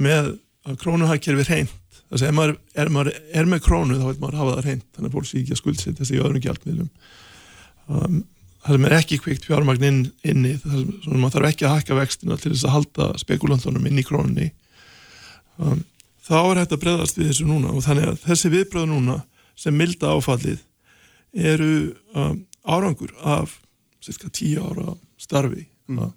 með 0.03 0.35
krónuhagkerfi 0.81 1.49
reynd 1.49 1.79
þess 2.13 2.25
að 2.27 2.29
ef 2.29 2.37
maður 2.37 2.55
er, 2.77 2.91
maður 2.93 3.11
er 3.33 3.49
með 3.49 3.63
krónu 3.65 3.99
þá 3.99 4.05
vil 4.05 4.21
maður 4.21 4.39
hafa 4.41 4.57
það 4.57 4.67
reynd 4.67 4.85
þannig 4.93 5.09
að 5.09 5.17
fólk 5.17 5.29
sé 5.29 5.39
ekki 5.41 5.55
að 5.55 5.61
skuldsetja 5.63 6.07
sig 6.09 6.19
í 6.19 6.23
öðrum 6.23 6.45
gjaldmiðlum. 6.45 6.91
Um, 7.89 8.19
það 8.63 8.77
sem 8.77 8.87
er 8.89 8.97
ekki 8.99 9.19
kvikt 9.23 9.47
fjármagn 9.49 9.87
inn, 9.89 10.03
inni 10.29 10.53
það 10.61 10.83
sem 11.07 11.17
maður 11.17 11.35
þarf 11.39 11.49
ekki 11.49 11.67
að 11.69 11.75
hækka 11.79 11.99
vextina 11.99 12.39
til 12.41 12.53
þess 12.53 12.67
að 12.69 12.77
halda 12.77 13.09
spekulantunum 13.23 13.89
inn 13.89 14.03
í 14.03 14.07
krónunni. 14.07 14.51
Um, 15.57 15.83
þá 16.23 16.37
er 16.43 16.63
hægt 16.63 16.77
að 16.77 16.85
breyðast 16.85 17.21
við 17.21 17.33
þessu 17.33 17.49
núna 17.49 17.73
og 17.73 17.87
þannig 17.87 18.11
að 18.13 18.23
þessi 18.27 18.53
viðbröð 18.53 18.89
núna 18.93 19.19
sem 19.59 19.77
milda 19.77 20.13
áfallið 20.13 20.61
eru 21.33 21.75
um, 22.13 22.43
árangur 22.69 23.15
af 23.25 23.57
cirka 24.05 24.29
tíu 24.35 24.61
ára 24.61 24.99
starfi. 25.21 25.65
Mm. 25.89 26.13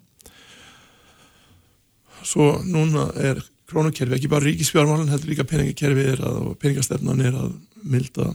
Svo 2.26 2.56
núna 2.66 3.08
er 3.22 3.40
krónukerfi, 3.70 4.14
ekki 4.18 4.30
bara 4.30 4.46
ríkisfjármálun 4.46 5.10
heldur 5.10 5.32
líka 5.32 5.46
peningakerfi 5.48 6.06
er 6.12 6.22
að 6.22 6.38
og 6.42 6.54
peningastefnan 6.62 7.22
er 7.24 7.34
að 7.34 7.50
milda 7.86 8.30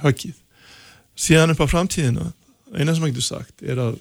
höggið. 0.00 0.38
Síðan 1.14 1.54
upp 1.54 1.62
á 1.64 1.72
framtíðina 1.72 2.30
eina 2.74 2.94
sem 2.94 3.06
ég 3.06 3.14
getur 3.14 3.28
sagt 3.28 3.62
er 3.62 3.80
að 3.82 4.00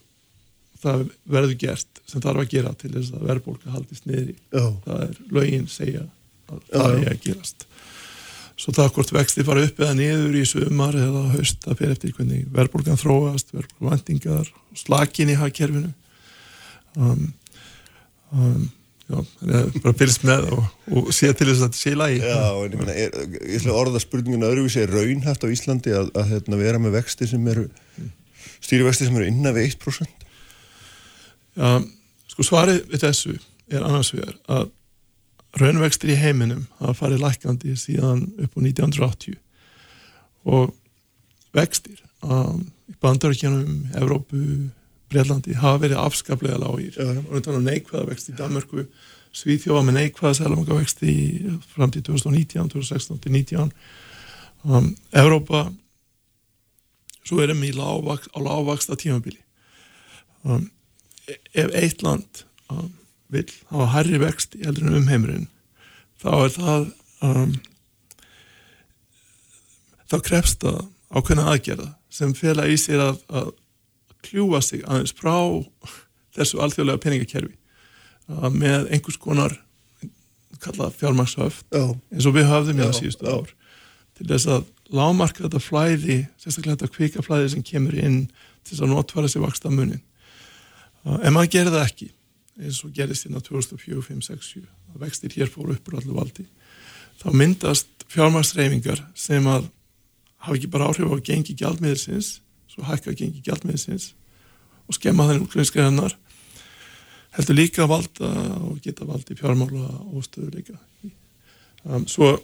það 0.84 1.04
verður 1.36 1.60
gert 1.62 2.02
sem 2.10 2.24
þarf 2.24 2.44
að 2.44 2.50
gera 2.56 2.74
til 2.80 2.92
þess 2.94 3.14
að 3.14 3.28
verðbólka 3.30 3.74
haldist 3.74 4.08
niðri. 4.10 4.36
Já, 4.52 4.66
það 4.86 5.04
er 5.06 5.20
lögin 5.38 5.70
segja 5.72 6.04
að 6.50 6.66
það 6.72 6.98
er 6.98 7.12
að 7.14 7.22
gerast. 7.28 7.68
Svo 8.60 8.74
það 8.76 8.92
hvort 8.96 9.14
vexti 9.16 9.46
fara 9.48 9.64
upp 9.66 9.80
eða 9.82 9.98
niður 9.98 10.36
í 10.38 10.44
sumar 10.46 10.98
eða 10.98 11.24
haust 11.34 11.64
það 11.64 11.80
fyrir 11.80 11.96
eftir 11.96 12.16
hvernig 12.18 12.44
verðbólgan 12.54 13.02
þróast 13.02 13.54
verðbólgvæntingar, 13.56 14.52
slakin 14.78 15.32
í 15.34 15.38
hagkerfinu. 15.40 15.90
Um, 16.94 17.24
um, 18.32 18.68
já, 19.10 19.18
að 19.18 19.78
bara 19.84 19.96
byrjast 20.00 20.26
með 20.28 20.50
og, 20.56 20.66
og 20.94 21.10
sé 21.16 21.32
til 21.34 21.48
þess 21.50 21.62
að 21.62 21.66
þetta 21.68 21.80
sé 21.80 21.94
í 21.94 22.00
lagi. 22.00 22.20
Já, 22.24 22.44
en 22.64 22.76
ég 22.76 22.82
meina, 22.82 22.98
er, 22.98 23.18
ég 23.40 23.58
ætla 23.60 23.74
að 23.74 23.80
orða 23.82 24.04
spurninguna 24.04 24.52
öðruvísi 24.52 24.84
er 24.84 24.94
raunhæft 24.94 25.46
á 25.46 25.54
Íslandi 25.54 25.96
að, 25.98 26.12
að 26.20 26.36
hérna, 26.36 26.60
vera 26.62 26.82
með 26.82 26.98
vexti 27.00 27.30
sem 27.30 27.50
eru 27.54 27.68
stýrivexti 28.64 29.10
sem 29.10 29.18
eru 29.20 29.30
innan 29.30 29.56
við 29.56 29.74
1% 29.74 30.30
Já, 31.54 31.84
sko 32.34 32.46
svarið 32.48 32.80
við 32.90 33.04
þessu 33.04 33.36
er 33.74 33.84
annars 33.86 34.14
vegar 34.16 34.38
að 34.52 34.72
raunvextir 35.62 36.14
í 36.14 36.18
heiminum 36.18 36.64
hafa 36.80 36.96
farið 37.04 37.22
lækandi 37.22 37.76
síðan 37.78 38.24
upp 38.42 38.56
á 38.58 38.60
1980 38.66 39.36
og 40.50 40.74
vextir 41.54 42.00
um, 42.26 42.64
í 42.90 42.96
bandaríkjanum, 43.04 43.92
Evrópu 44.00 44.40
Breitlandi 45.14 45.58
hafa 45.62 45.82
verið 45.86 46.02
afskaplega 46.02 46.60
lágir. 46.62 46.98
Og 46.98 47.36
við 47.36 47.46
talum 47.46 47.68
neikvæða 47.68 48.10
vexti 48.10 48.34
í 48.34 48.40
Danmörku 48.40 48.88
Svíþjóða 49.34 49.88
með 49.88 49.98
neikvæða 49.98 50.38
selamanga 50.38 50.78
vexti 50.78 51.14
fram 51.74 51.94
til 51.94 52.04
2019, 52.06 52.68
2016 52.70 53.22
til 53.24 53.34
19 53.34 53.72
um, 54.70 54.92
Evrópa 55.10 55.64
svo 57.24 57.40
erum 57.42 57.64
við 57.64 57.74
í 57.74 57.78
lágvaks, 57.80 58.30
á 58.30 58.38
lágvaksta 58.44 58.98
tímabili 59.00 59.40
um, 60.46 60.68
e- 61.26 61.40
ef 61.64 61.74
eitt 61.80 62.06
land 62.06 62.44
um, 62.70 62.92
vil 63.34 63.48
hafa 63.72 63.90
hærri 63.96 64.22
vexti 64.22 64.62
heldur 64.62 64.92
en 64.92 65.00
umheimurinn 65.02 65.50
þá 66.22 66.32
er 66.36 66.56
það 66.58 66.88
um, 67.26 67.58
þá 70.12 70.18
krefst 70.30 70.62
það 70.62 70.82
ákveðna 71.14 71.50
aðgerða 71.56 71.90
sem 72.14 72.38
fela 72.38 72.70
í 72.70 72.78
sér 72.78 73.02
að, 73.10 73.22
að 73.34 73.54
kljúa 74.24 74.62
sig 74.64 74.84
aðeins 74.88 75.14
frá 75.18 75.36
þessu 76.36 76.62
alþjóðlega 76.64 77.04
peningakerfi 77.04 77.58
með 78.54 78.88
einhvers 78.94 79.20
konar 79.22 79.58
kallað 80.64 80.96
fjármagnshöft 81.02 81.66
Já, 81.74 81.92
eins 82.14 82.30
og 82.30 82.38
við 82.38 82.50
höfðum 82.50 82.80
í 82.80 82.84
Já, 82.84 82.88
það 82.88 83.00
síðustu 83.02 83.30
ár 83.30 83.54
til 84.14 84.28
þess 84.30 84.50
að 84.54 84.66
lámarka 84.94 85.44
þetta 85.46 85.62
flæði 85.64 86.18
sérstaklega 86.40 86.78
þetta 86.78 86.96
kvika 86.96 87.26
flæði 87.26 87.54
sem 87.54 87.66
kemur 87.66 87.98
inn 87.98 88.20
til 88.64 88.76
þess 88.76 88.86
að 88.86 88.94
notfæra 88.94 89.32
sér 89.32 89.44
vaksta 89.44 89.72
munin 89.74 90.02
uh, 91.04 91.20
en 91.20 91.34
maður 91.36 91.56
gerir 91.58 91.74
það 91.74 91.88
ekki 91.88 92.10
eins 92.62 92.84
og 92.86 92.94
gerist 92.94 93.28
hérna 93.28 93.42
2004, 93.44 94.02
5, 94.08 94.22
6, 94.30 94.50
7 94.62 94.66
að 94.94 95.06
vextir 95.08 95.34
hér 95.38 95.50
fóru 95.50 95.74
upp 95.74 95.90
úr 95.90 96.00
allir 96.00 96.18
valdi. 96.18 96.46
Þá 97.22 97.28
myndast 97.34 98.06
fjármagsreifingar 98.12 99.02
sem 99.18 99.46
að 99.50 99.70
hafa 100.44 100.58
ekki 100.58 100.70
bara 100.74 100.90
áhrif 100.90 101.10
á 101.10 101.18
gengi 101.26 101.56
gjaldmiðilsins 101.58 102.36
svo 102.74 102.86
hækka 102.88 103.14
gengi 103.18 103.44
gjaldmiðilsins 103.46 104.12
og 104.88 104.98
skemma 104.98 105.28
þannig 105.30 105.48
útgrunnsgreinar 105.48 106.18
heldur 107.38 107.58
líka 107.58 107.86
að 107.86 107.94
valda 107.94 108.32
og 108.60 108.82
geta 108.84 109.08
valdi 109.10 109.38
fjármála 109.38 109.86
og 110.10 110.26
stöðuleika 110.26 110.76
um, 111.86 112.08
svo, 112.10 112.36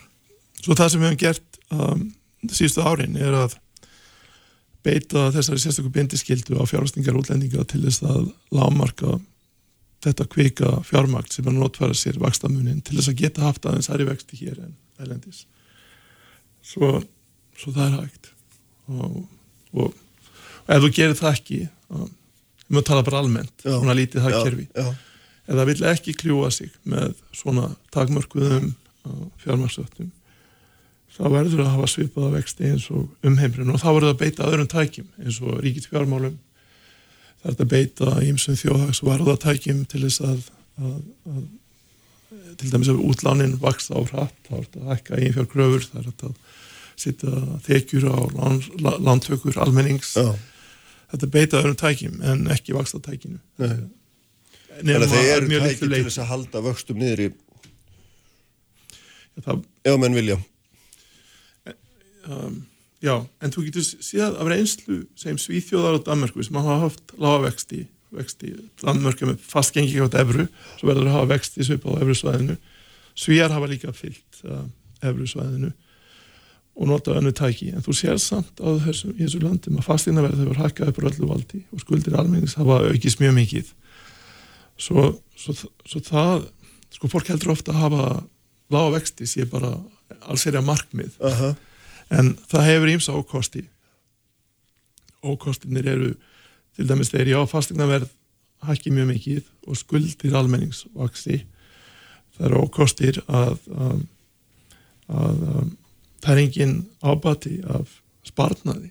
svo 0.64 0.76
það 0.76 0.92
sem 0.92 1.02
við 1.02 1.10
hefum 1.10 1.22
gert 1.24 1.60
um, 1.74 2.06
síðustu 2.48 2.84
árin 2.86 3.18
er 3.20 3.36
að 3.44 3.58
beita 4.84 5.28
þessari 5.34 5.60
sérstöku 5.60 5.92
bindiskildu 5.92 6.56
á 6.56 6.64
fjárhastingar 6.68 7.18
útlendinga 7.20 7.66
til 7.68 7.82
þess 7.84 8.04
að 8.06 8.30
lámarka 8.54 9.18
þetta 10.00 10.24
kvika 10.32 10.70
fjármagt 10.88 11.34
sem 11.36 11.48
er 11.48 11.56
notfæra 11.56 11.96
sér 11.96 12.16
vakstamunin 12.20 12.80
til 12.80 12.96
þess 12.96 13.12
að 13.12 13.18
geta 13.20 13.44
haft 13.44 13.66
aðeins 13.68 13.90
aðri 13.92 14.08
vexti 14.08 14.40
hér 14.40 14.62
en 14.64 14.76
ælendis 15.00 15.44
svo, 16.64 17.00
svo 17.56 17.74
það 17.74 17.86
er 17.86 17.96
hægt. 17.98 18.32
Og, 18.90 19.20
og, 19.74 19.92
og 20.66 20.74
ef 20.74 20.84
þú 20.84 20.92
gerir 20.96 21.18
það 21.18 21.36
ekki 21.36 21.60
við 21.60 22.76
mögum 22.76 22.86
tala 22.86 23.06
bara 23.06 23.22
almennt 23.24 23.64
Já. 23.64 23.74
svona 23.74 23.96
lítið 23.98 24.26
það 24.26 24.36
já, 24.36 24.42
kerfi 24.46 24.66
já, 24.70 24.86
ef 25.46 25.54
það 25.54 25.70
vill 25.72 25.88
ekki 25.92 26.16
kljúa 26.22 26.50
sig 26.54 26.72
með 26.86 27.14
svona 27.34 27.70
takmörkuðum 27.94 28.72
fjármarsöftum 29.42 30.10
þá 31.10 31.24
verður 31.34 31.64
að 31.64 31.72
hafa 31.74 31.88
svipaða 31.90 32.34
vexti 32.36 32.68
eins 32.70 32.86
og 32.94 33.26
umheimrun 33.26 33.72
og 33.74 33.80
þá 33.82 33.88
verður 33.90 34.06
það 34.06 34.14
að 34.14 34.20
beita 34.22 34.46
öðrum 34.48 34.70
tækjum 34.70 35.08
eins 35.24 35.40
og 35.42 35.58
ríkit 35.64 35.88
fjármálum 35.90 36.36
það 37.40 37.50
er 37.52 37.64
að 37.64 37.72
beita 37.72 38.12
ímsum 38.28 38.58
þjóðhags 38.60 39.02
varðatækjum 39.04 39.82
til 39.90 40.02
þess 40.04 40.22
að, 40.28 40.44
að, 40.80 41.00
að 41.32 41.42
til 42.60 42.70
dæmis 42.72 42.90
ef 42.92 43.02
útlánin 43.02 43.58
vaksa 43.60 43.96
á 43.96 44.00
hratt 44.04 44.36
þá 44.46 44.54
er 44.54 44.64
þetta 44.64 44.82
að 44.82 44.90
hækka 44.94 45.18
eigin 45.18 45.36
fjárgröfur 45.38 45.86
það 45.88 46.00
er 46.02 46.10
að 46.10 46.34
sitja 47.00 47.44
þekjur 47.66 48.08
á 48.12 48.16
lántökur 49.00 49.58
almennings. 49.64 50.14
Já. 50.16 50.34
þetta 51.12 51.30
beita 51.36 51.60
öðrum 51.62 51.78
tækjum 51.80 52.20
en 52.22 52.46
ekki 52.54 52.76
vaksta 52.76 53.02
tækinu 53.02 53.40
Þannig 53.58 54.96
að 54.96 55.12
þeir 55.12 55.30
eru 55.34 55.60
tæki 55.60 55.80
til 55.82 56.04
þess 56.06 56.20
að 56.22 56.30
halda 56.30 56.62
vöxtum 56.64 57.00
niður 57.00 57.24
í 57.26 57.30
það, 59.44 59.62
ef 59.88 59.98
menn 60.00 60.16
vilja. 60.16 60.36
Um, 62.30 62.60
já, 63.02 63.14
en 63.40 63.54
þú 63.54 63.64
getur 63.68 63.86
séð 63.86 64.36
af 64.40 64.50
reynslu 64.50 64.98
sem 65.18 65.38
Svíþjóðar 65.40 65.98
og 65.98 66.04
Danmörku 66.06 66.44
sem 66.44 66.58
hafa 66.60 66.78
haft 66.84 67.14
lága 67.20 67.46
vexti, 67.46 67.84
vexti. 68.14 68.52
Danmörku 68.82 69.28
með 69.28 69.40
fast 69.44 69.74
gengi 69.76 70.00
átt 70.04 70.18
evru 70.20 70.46
svo 70.76 70.90
verður 70.90 71.08
að 71.08 71.16
hafa 71.16 71.30
vexti 71.34 71.66
svipað 71.66 71.96
á 71.96 72.02
evru 72.04 72.18
svæðinu 72.18 72.58
Svíjar 73.20 73.52
hafa 73.52 73.68
líka 73.70 73.94
fyllt 73.96 74.42
uh, 74.46 74.66
evru 75.04 75.26
svæðinu 75.28 75.72
og 76.80 76.88
nota 76.88 77.12
önnu 77.18 77.32
tæki, 77.36 77.74
en 77.76 77.84
þú 77.84 77.92
sér 77.96 78.16
samt 78.22 78.60
á 78.64 78.68
þessu, 78.80 79.12
þessu 79.18 79.42
landum 79.42 79.76
að 79.76 79.88
fastinnaverð 79.90 80.40
hefur 80.40 80.60
hækkað 80.62 80.92
upp 80.92 81.00
á 81.00 81.08
öllu 81.10 81.28
valdi 81.28 81.60
og 81.74 81.82
skuldir 81.82 82.16
almennings 82.16 82.56
hafa 82.56 82.78
aukist 82.88 83.20
mjög 83.20 83.34
mikið. 83.36 83.72
Svo, 84.80 85.10
svo, 85.36 85.54
svo 85.84 86.00
það 86.06 86.46
sko 86.96 87.10
fólk 87.12 87.28
heldur 87.28 87.52
ofta 87.52 87.74
að 87.74 87.82
hafa 87.84 88.06
lága 88.72 88.94
vexti 88.96 89.28
sé 89.28 89.44
bara 89.50 89.74
alls 90.24 90.46
er 90.48 90.56
að 90.56 90.70
markmið. 90.70 91.18
Aha. 91.20 91.52
en 92.10 92.32
það 92.50 92.66
hefur 92.66 92.90
ímsa 92.90 93.12
ókosti. 93.14 93.60
Ókostinir 95.22 95.86
eru 95.86 96.14
til 96.74 96.88
dæmis 96.88 97.12
þegar 97.12 97.28
ég 97.30 97.44
á 97.44 97.52
fastegnaverð 97.52 98.08
hækki 98.66 98.92
mjög 98.94 99.10
mikið 99.12 99.44
og 99.68 99.78
skuldir 99.78 100.36
almenningsvaksi 100.36 101.42
það 102.36 102.46
eru 102.48 102.64
ókostir 102.64 103.20
að, 103.28 103.60
að 105.12 105.44
um, 105.44 105.70
það 106.20 106.32
er 106.34 106.42
engin 106.44 106.74
ábati 107.02 107.54
af 107.76 107.96
sparnaði. 108.28 108.90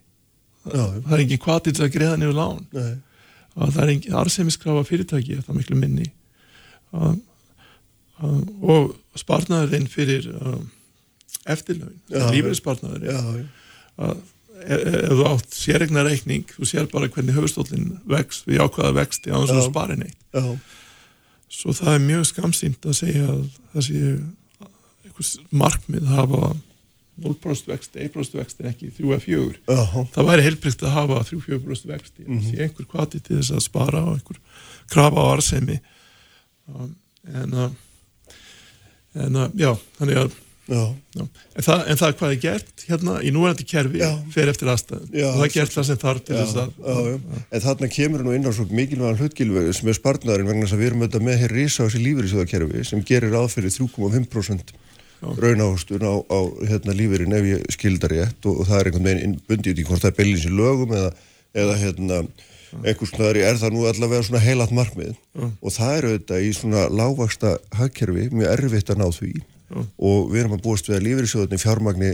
Já, 0.70 0.84
það 1.06 1.14
er 1.16 1.24
engin 1.26 1.44
kvati 1.44 1.74
til 1.76 1.86
að 1.86 1.94
greiða 1.96 2.18
niður 2.20 2.38
lán. 2.40 2.64
Nei, 2.76 2.92
að 3.60 3.76
það 3.76 3.84
er 3.84 3.94
engin 3.96 4.18
arsemiskrafa 4.20 4.88
fyrirtæki 4.88 5.38
er 5.38 5.46
það 5.46 5.60
miklu 5.62 5.80
minni. 5.80 6.10
Um, 6.90 7.22
um, 8.24 8.42
og 8.66 8.92
sparnaðurinn 9.20 9.88
fyrir 9.92 10.28
um, 10.34 10.68
eftirlaun, 11.50 11.96
Já. 12.10 12.26
lífeyrisparnaður 12.34 13.06
já, 13.10 13.18
já, 13.20 13.46
að 14.00 14.18
ef, 14.66 14.84
þú 15.10 15.28
átt 15.30 15.56
séregna 15.56 16.04
reikning 16.08 16.50
þú 16.56 16.68
sér 16.68 16.90
bara 16.92 17.10
hvernig 17.12 17.38
höfustóllin 17.38 17.92
vex 18.10 18.44
við 18.48 18.64
ákvaða 18.66 18.96
vexti 19.00 19.32
á 19.34 19.38
þess 19.38 19.54
að 19.56 19.62
Já. 19.62 19.68
spara 19.70 20.00
neitt. 20.00 20.18
Já, 20.34 20.46
svo 21.60 21.76
það 21.78 21.94
er 21.96 22.04
mjög 22.08 22.26
skamsýnt 22.30 22.90
að 22.90 23.00
segja 23.00 23.30
að 23.30 23.46
það 23.74 23.88
sé 23.90 24.02
markmið 25.52 26.06
að 26.06 26.18
hafa 26.20 26.42
0% 27.24 27.72
vexti, 27.72 28.00
1% 28.08 28.40
vexti 28.40 28.64
en 28.64 28.72
ekki 28.72 28.92
3-4 28.98 29.60
já, 29.68 29.84
það 30.16 30.30
væri 30.32 30.48
heilbrygt 30.48 30.84
að 30.86 30.96
hafa 30.96 31.22
3-4% 31.30 31.94
vexti 31.94 32.26
mm 32.26 32.40
-hmm. 32.40 32.62
einhver 32.66 32.90
kvati 32.90 33.20
til 33.20 33.40
þess 33.40 33.56
að 33.56 33.66
spara 33.68 34.04
og 34.04 34.18
einhver 34.18 34.42
krafa 34.90 35.24
á 35.24 35.26
arsemi 35.34 35.80
um, 36.68 36.96
en 37.34 37.54
uh, 37.54 37.72
en 39.16 39.36
uh, 39.36 39.50
já, 39.58 39.74
þannig 39.98 40.18
að 40.24 40.32
já, 40.70 40.84
já. 41.18 41.24
En, 41.56 41.64
það, 41.66 41.80
en 41.90 42.00
það 42.00 42.12
hvað 42.20 42.34
er 42.34 42.42
gert 42.44 42.84
hérna 42.90 43.16
í 43.26 43.32
núverandi 43.34 43.66
kerfi 43.66 44.02
Já. 44.04 44.12
fer 44.34 44.52
eftir 44.52 44.70
aðstæðum 44.70 45.08
og 45.10 45.40
það 45.40 45.46
er 45.48 45.54
gert 45.56 45.74
það 45.74 45.88
sem 45.88 46.02
þarf 46.04 46.26
til 46.28 46.36
þess 46.38 46.60
að 46.62 46.76
já, 46.78 47.00
já. 47.10 47.40
En 47.50 47.64
þarna 47.66 47.90
kemur 47.96 48.26
nú 48.26 48.36
inn 48.38 48.46
á 48.46 48.52
svo 48.54 48.68
mikilvægan 48.70 49.18
hlutgilvegi 49.24 49.74
sem 49.80 49.90
er 49.90 49.98
spartnaðurinn 49.98 50.52
vegna 50.52 50.68
þess 50.68 50.78
að 50.78 50.84
við 50.84 50.92
erum 50.92 51.04
auðvitað 51.04 51.26
með 51.26 51.42
hér 51.44 51.56
risa 51.58 51.82
á 51.82 51.86
þessi 51.88 52.04
lífeyrissjóðakerfi 52.06 52.86
sem 52.92 53.04
gerir 53.10 53.38
fyrir 53.50 53.76
3,5% 53.80 54.76
Já. 55.20 55.28
raunávostun 55.36 56.06
á, 56.08 56.16
á 56.32 56.40
hérna, 56.64 56.96
lífeyrin 56.96 57.36
ef 57.36 57.48
ég 57.50 57.64
skildar 57.76 58.14
rétt 58.14 58.46
og, 58.48 58.62
og 58.62 58.70
það 58.70 58.80
er 58.80 58.90
einhvern 58.90 59.08
veginn 59.10 59.34
bundið 59.50 59.82
í 59.82 59.84
hvort 59.88 60.04
það 60.06 60.12
er 60.14 60.18
bellins 60.20 60.46
í 60.48 60.52
lögum 60.54 60.94
eða, 60.96 61.10
eða 61.60 61.78
hérna, 61.82 62.20
einhvers 62.86 63.12
staðar 63.12 63.40
er 63.44 63.60
það 63.60 63.76
nú 63.76 63.86
allavega 63.90 64.28
svona 64.28 64.44
heilat 64.46 64.72
markmið 64.76 65.16
Já. 65.18 65.48
og 65.50 65.74
það 65.76 65.96
er 65.96 66.08
auðvitað 66.10 66.46
í 66.46 66.52
svona 66.56 66.86
lágvaksta 67.02 67.56
hagkerfi 67.76 68.30
mjög 68.32 68.54
erfitt 68.54 68.94
að 68.94 69.02
ná 69.02 69.08
því 69.18 69.34
Já. 69.36 69.82
og 69.82 70.30
við 70.32 70.44
erum 70.44 70.56
að 70.56 70.64
búast 70.70 70.88
við 70.88 71.00
að 71.00 71.04
lífeyrissjóðinni 71.10 71.60
fjármagni 71.66 72.14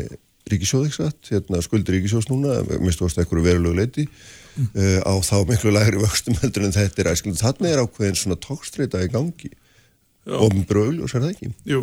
ríkisjóðiksat, 0.49 1.29
hérna 1.29 1.61
skuldir 1.65 1.99
ríkisjóðs 1.99 2.29
núna, 2.29 2.57
mistu 2.81 3.05
ást 3.05 3.21
ekkur 3.21 3.41
verulegu 3.45 3.77
leiti 3.77 4.03
uh, 4.05 5.01
á 5.01 5.13
þá 5.25 5.37
miklu 5.49 5.73
lægri 5.73 6.01
vöxtum 6.01 6.37
heldur 6.41 6.67
en 6.67 6.75
þetta 6.75 7.01
er 7.01 7.09
æskilin. 7.15 7.39
Þannig 7.39 7.71
er 7.71 7.81
ákveðin 7.81 8.19
svona 8.19 8.37
tókstreita 8.43 9.01
í 9.01 9.09
gangi 9.09 9.49
og 10.29 10.53
bröðl 10.69 11.01
og 11.01 11.09
sér 11.09 11.25
það 11.25 11.33
ekki. 11.33 11.49
jú 11.69 11.81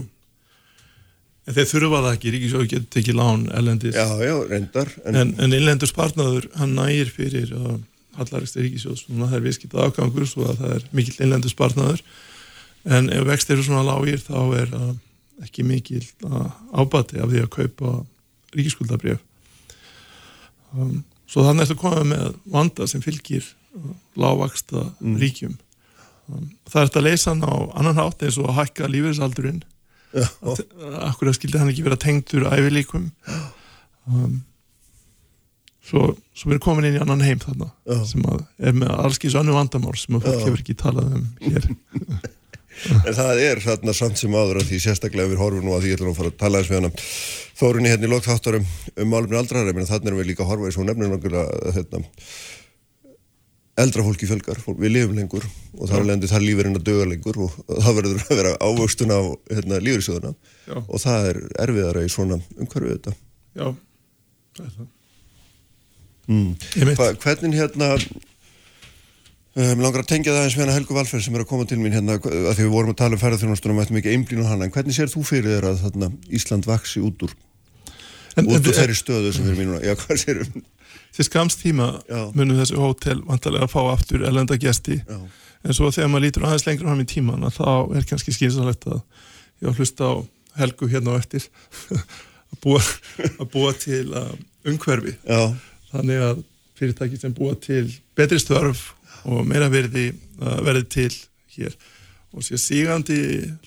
en 1.46 1.56
þeir 1.56 1.70
þurfa 1.72 2.02
það 2.06 2.10
ekki, 2.16 2.34
Ríkisjóður 2.36 2.68
getur 2.72 2.90
tekið 2.96 3.18
lán 3.18 3.46
ellendis 3.58 3.96
Já, 3.96 4.06
já, 4.22 4.34
reyndar. 4.50 4.92
En, 5.04 5.18
en, 5.22 5.32
en 5.42 5.56
innlendur 5.58 5.90
sparnaður 5.90 6.50
hann 6.58 6.76
nægir 6.78 7.12
fyrir 7.14 7.54
uh, 7.56 7.78
hallarist 8.18 8.58
ríkisjóðs 8.60 9.06
það 9.08 9.38
er 9.38 9.46
viðskipt 9.46 9.78
afgangur 9.78 10.28
svo 10.28 10.50
að 10.50 10.60
það 10.62 10.76
er 10.76 10.86
mikill 10.92 11.16
innlendur 11.24 11.54
sparnaður. 11.54 12.04
En 12.82 13.08
ef 13.14 13.26
vext 13.28 13.50
eru 13.54 13.64
svona 13.66 13.86
lágir 13.86 14.22
þá 14.22 14.38
er 14.60 14.76
uh, 14.78 14.92
ekki 15.42 15.64
mikill 15.66 16.04
uh, 16.28 16.48
ábati 16.76 17.20
af 17.22 17.30
því 17.32 17.42
að 17.44 17.52
kaupa 17.56 17.94
ríkiskuldabrjöf 18.56 19.20
um, 20.76 21.02
svo 21.30 21.44
þannig 21.46 21.66
ertu 21.66 21.78
komið 21.80 22.08
með 22.12 22.24
vanda 22.52 22.88
sem 22.90 23.04
fylgir 23.04 23.44
uh, 23.46 23.92
lágvaksta 24.20 24.86
ríkjum 25.00 25.54
um, 26.28 26.50
það 26.68 26.80
er 26.82 26.90
þetta 26.90 27.02
að 27.02 27.08
leysa 27.08 27.32
hann 27.32 27.46
á 27.46 27.54
annan 27.80 28.00
hátt 28.00 28.26
eins 28.26 28.38
og 28.40 28.50
að 28.50 28.58
hækka 28.60 28.90
lífeyrisaldurinn. 28.92 29.62
já, 29.62 29.71
akkur 30.12 31.30
að 31.30 31.36
skildi 31.38 31.60
hann 31.60 31.70
ekki 31.72 31.84
vera 31.86 32.00
tengdur 32.00 32.48
ævilíkum 32.52 33.08
um, 34.08 34.42
svo, 35.80 36.12
svo 36.34 36.50
við 36.50 36.58
erum 36.58 36.64
komin 36.66 36.88
inn 36.90 36.98
í 36.98 37.02
annan 37.04 37.24
heim 37.24 37.40
þarna 37.42 37.70
Já. 37.88 37.98
sem 38.10 38.26
að 38.28 38.44
er 38.60 38.76
með 38.76 38.92
allskís 39.06 39.38
önnu 39.38 39.56
vandamál 39.56 39.96
sem 40.00 40.18
að 40.18 40.28
fólk 40.28 40.38
Já. 40.38 40.44
hefur 40.46 40.64
ekki 40.64 40.78
talað 40.82 41.18
um 41.18 41.26
hér 41.46 41.68
En 42.82 43.14
það 43.14 43.40
er 43.44 43.60
þarna 43.62 43.92
samt 43.94 44.18
sem 44.18 44.32
áður 44.32 44.62
að 44.62 44.70
því 44.72 44.78
sérstaklega 44.82 45.30
við 45.30 45.42
horfum 45.42 45.66
nú 45.66 45.74
að 45.76 45.84
því 45.84 45.90
ég 45.90 45.98
ætla 45.98 46.06
nú 46.08 46.14
að 46.14 46.18
fara 46.18 46.30
að 46.32 46.38
tala 46.40 46.58
eins 46.58 46.70
við 46.70 46.78
hana 46.80 46.90
Þórunni 47.60 47.90
hérna 47.92 48.08
í 48.08 48.10
lokþáttarum 48.10 48.64
um 48.96 49.12
málumni 49.12 49.38
aldrar 49.38 49.68
en 49.68 49.86
þannig 49.86 50.08
erum 50.08 50.18
við 50.22 50.30
líka 50.32 50.42
að 50.42 50.50
horfa 50.50 50.70
í 50.70 50.74
svo 50.74 50.86
náttúrulega 50.88 51.74
hérna, 51.76 52.00
eldra 53.80 54.04
fólki 54.04 54.28
fjölgar, 54.28 54.58
fólk, 54.60 54.80
við 54.82 54.92
lifum 54.96 55.14
lengur 55.16 55.44
og 55.78 55.88
þar 55.88 56.02
alveg 56.02 56.28
það 56.28 56.44
lífurinn 56.44 56.76
að 56.76 56.88
döga 56.88 57.06
lengur 57.08 57.38
og 57.46 57.54
það 57.84 57.94
verður 57.98 58.24
að 58.26 58.40
vera 58.42 58.56
ávöxtun 58.60 59.14
á 59.16 59.20
hérna, 59.48 59.78
lífurisjóðuna 59.86 60.32
Já. 60.66 60.76
og 60.82 60.98
það 61.00 61.28
er 61.30 61.38
erfiðara 61.64 62.02
í 62.04 62.10
svona 62.12 62.38
umhverfið 62.58 62.92
þetta 62.98 63.14
Já, 63.56 63.66
það 64.58 64.66
er 64.66 64.74
það 64.76 64.90
mm. 66.28 66.50
Hva, 66.98 67.08
Hvernig 67.24 67.56
hérna 67.62 67.88
um, 67.96 69.80
langar 69.80 70.04
að 70.04 70.10
tengja 70.12 70.36
það 70.36 70.44
eins 70.44 70.58
við 70.58 70.64
hana 70.66 70.76
Helgu 70.76 70.98
Valferð 70.98 71.24
sem 71.24 71.38
er 71.38 71.46
að 71.46 71.50
koma 71.54 71.68
til 71.70 71.80
mín 71.80 71.96
hérna 71.96 72.18
að 72.20 72.52
því 72.58 72.66
við 72.66 72.74
vorum 72.76 72.92
að 72.92 73.00
tala 73.00 73.16
um 73.16 73.24
ferðarþjónastunum 73.24 73.80
og 73.80 73.86
ættum 73.86 74.02
ekki 74.02 74.12
einblín 74.12 74.44
á 74.44 74.52
hana 74.52 74.68
en 74.68 74.74
hvernig 74.74 74.98
sér 74.98 75.12
þú 75.12 75.24
fyrir 75.28 75.56
þér 75.56 75.70
að 75.70 75.82
þarna, 75.86 76.12
Ísland 76.28 76.68
vaksi 76.68 77.00
út 77.04 77.24
úr 77.24 77.34
En, 78.32 78.46
út 78.48 78.64
úr 78.64 78.76
þeirri 78.76 78.96
stöðu 78.96 79.32
sem 79.36 79.48
í 79.48 79.64
núna 79.64 79.80
Já, 79.84 79.92
hvað 79.96 80.20
sér 80.20 80.44
um? 80.44 80.62
Til 81.12 81.26
skams 81.28 81.58
tíma 81.60 81.88
Já. 82.08 82.22
munum 82.34 82.58
þessi 82.58 82.78
hótel 82.80 83.22
vantarlega 83.28 83.68
að 83.68 83.74
fá 83.74 83.80
aftur 83.92 84.24
elenda 84.28 84.58
gesti. 84.60 85.00
Já, 85.02 85.18
en 85.62 85.76
svo 85.76 85.90
þegar 85.94 86.10
maður 86.12 86.26
lítur 86.26 86.46
aðeins 86.48 86.66
lengur 86.66 86.88
fram 86.88 87.02
í 87.02 87.08
tíman 87.08 87.50
þá 87.54 87.66
er 87.96 88.06
kannski 88.08 88.34
skynsalegt 88.34 88.88
að 88.90 89.02
ég 89.62 89.78
hlusta 89.78 90.08
á 90.08 90.14
Helgu 90.58 90.88
hérna 90.92 91.14
á 91.16 91.20
eftir 91.20 91.46
að 92.52 92.58
búa, 92.64 92.80
að 93.40 93.46
búa 93.54 93.72
til 93.80 94.04
uh, 94.12 94.32
umhverfi. 94.68 95.14
Já, 95.24 95.54
þannig 95.92 96.24
að 96.26 96.42
fyrirtæki 96.76 97.20
sem 97.20 97.32
búa 97.36 97.56
til 97.56 97.86
betri 98.18 98.40
störf 98.42 98.90
og 99.24 99.46
meira 99.48 99.70
verði 99.72 100.10
uh, 100.42 100.58
verði 100.64 100.84
til 100.96 101.12
hér. 101.56 101.76
Og 102.32 102.44
sé 102.44 102.56
sígandi 102.60 103.16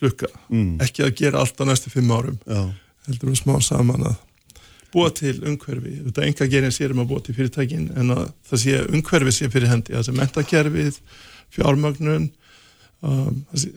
lukka. 0.01 0.29
Mm. 0.49 0.79
ekki 0.81 1.05
að 1.05 1.17
gera 1.19 1.41
allt 1.41 1.59
á 1.61 1.63
næstu 1.69 1.91
fimm 1.93 2.13
árum. 2.13 2.37
Já, 2.49 2.69
heldur 3.09 3.33
við 3.33 3.41
smá 3.43 3.57
saman 3.61 4.07
að 4.09 4.15
búa 4.95 5.11
til 5.15 5.35
umhverfi. 5.43 5.93
Þetta 6.07 6.25
enga 6.29 6.47
gerin 6.55 6.73
sér 6.75 6.95
um 6.95 7.03
að 7.03 7.09
búa 7.11 7.21
til 7.25 7.35
fyrirtækin 7.37 7.85
en 7.99 8.15
að 8.15 8.25
það 8.49 8.61
sé 8.63 8.75
umhverfi 8.95 9.35
sé 9.35 9.49
fyrir 9.53 9.69
hendi. 9.71 9.93
Það 9.95 10.05
sé 10.07 10.15
mentakerfið, 10.17 10.99
fjármögnun 11.55 12.29
um, 13.05 13.39
sé- 13.53 13.73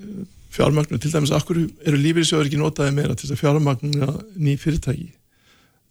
fjármögnun, 0.54 1.00
til 1.02 1.12
dæmis 1.12 1.34
akkur 1.36 1.58
eru 1.86 1.98
lífyrirsjóður 2.00 2.48
ekki 2.48 2.58
notaði 2.62 2.94
meira 2.96 3.14
til 3.18 3.26
þess 3.28 3.36
að 3.36 3.42
fjármögnuna 3.42 4.12
ný 4.40 4.54
fyrirtæki? 4.62 5.10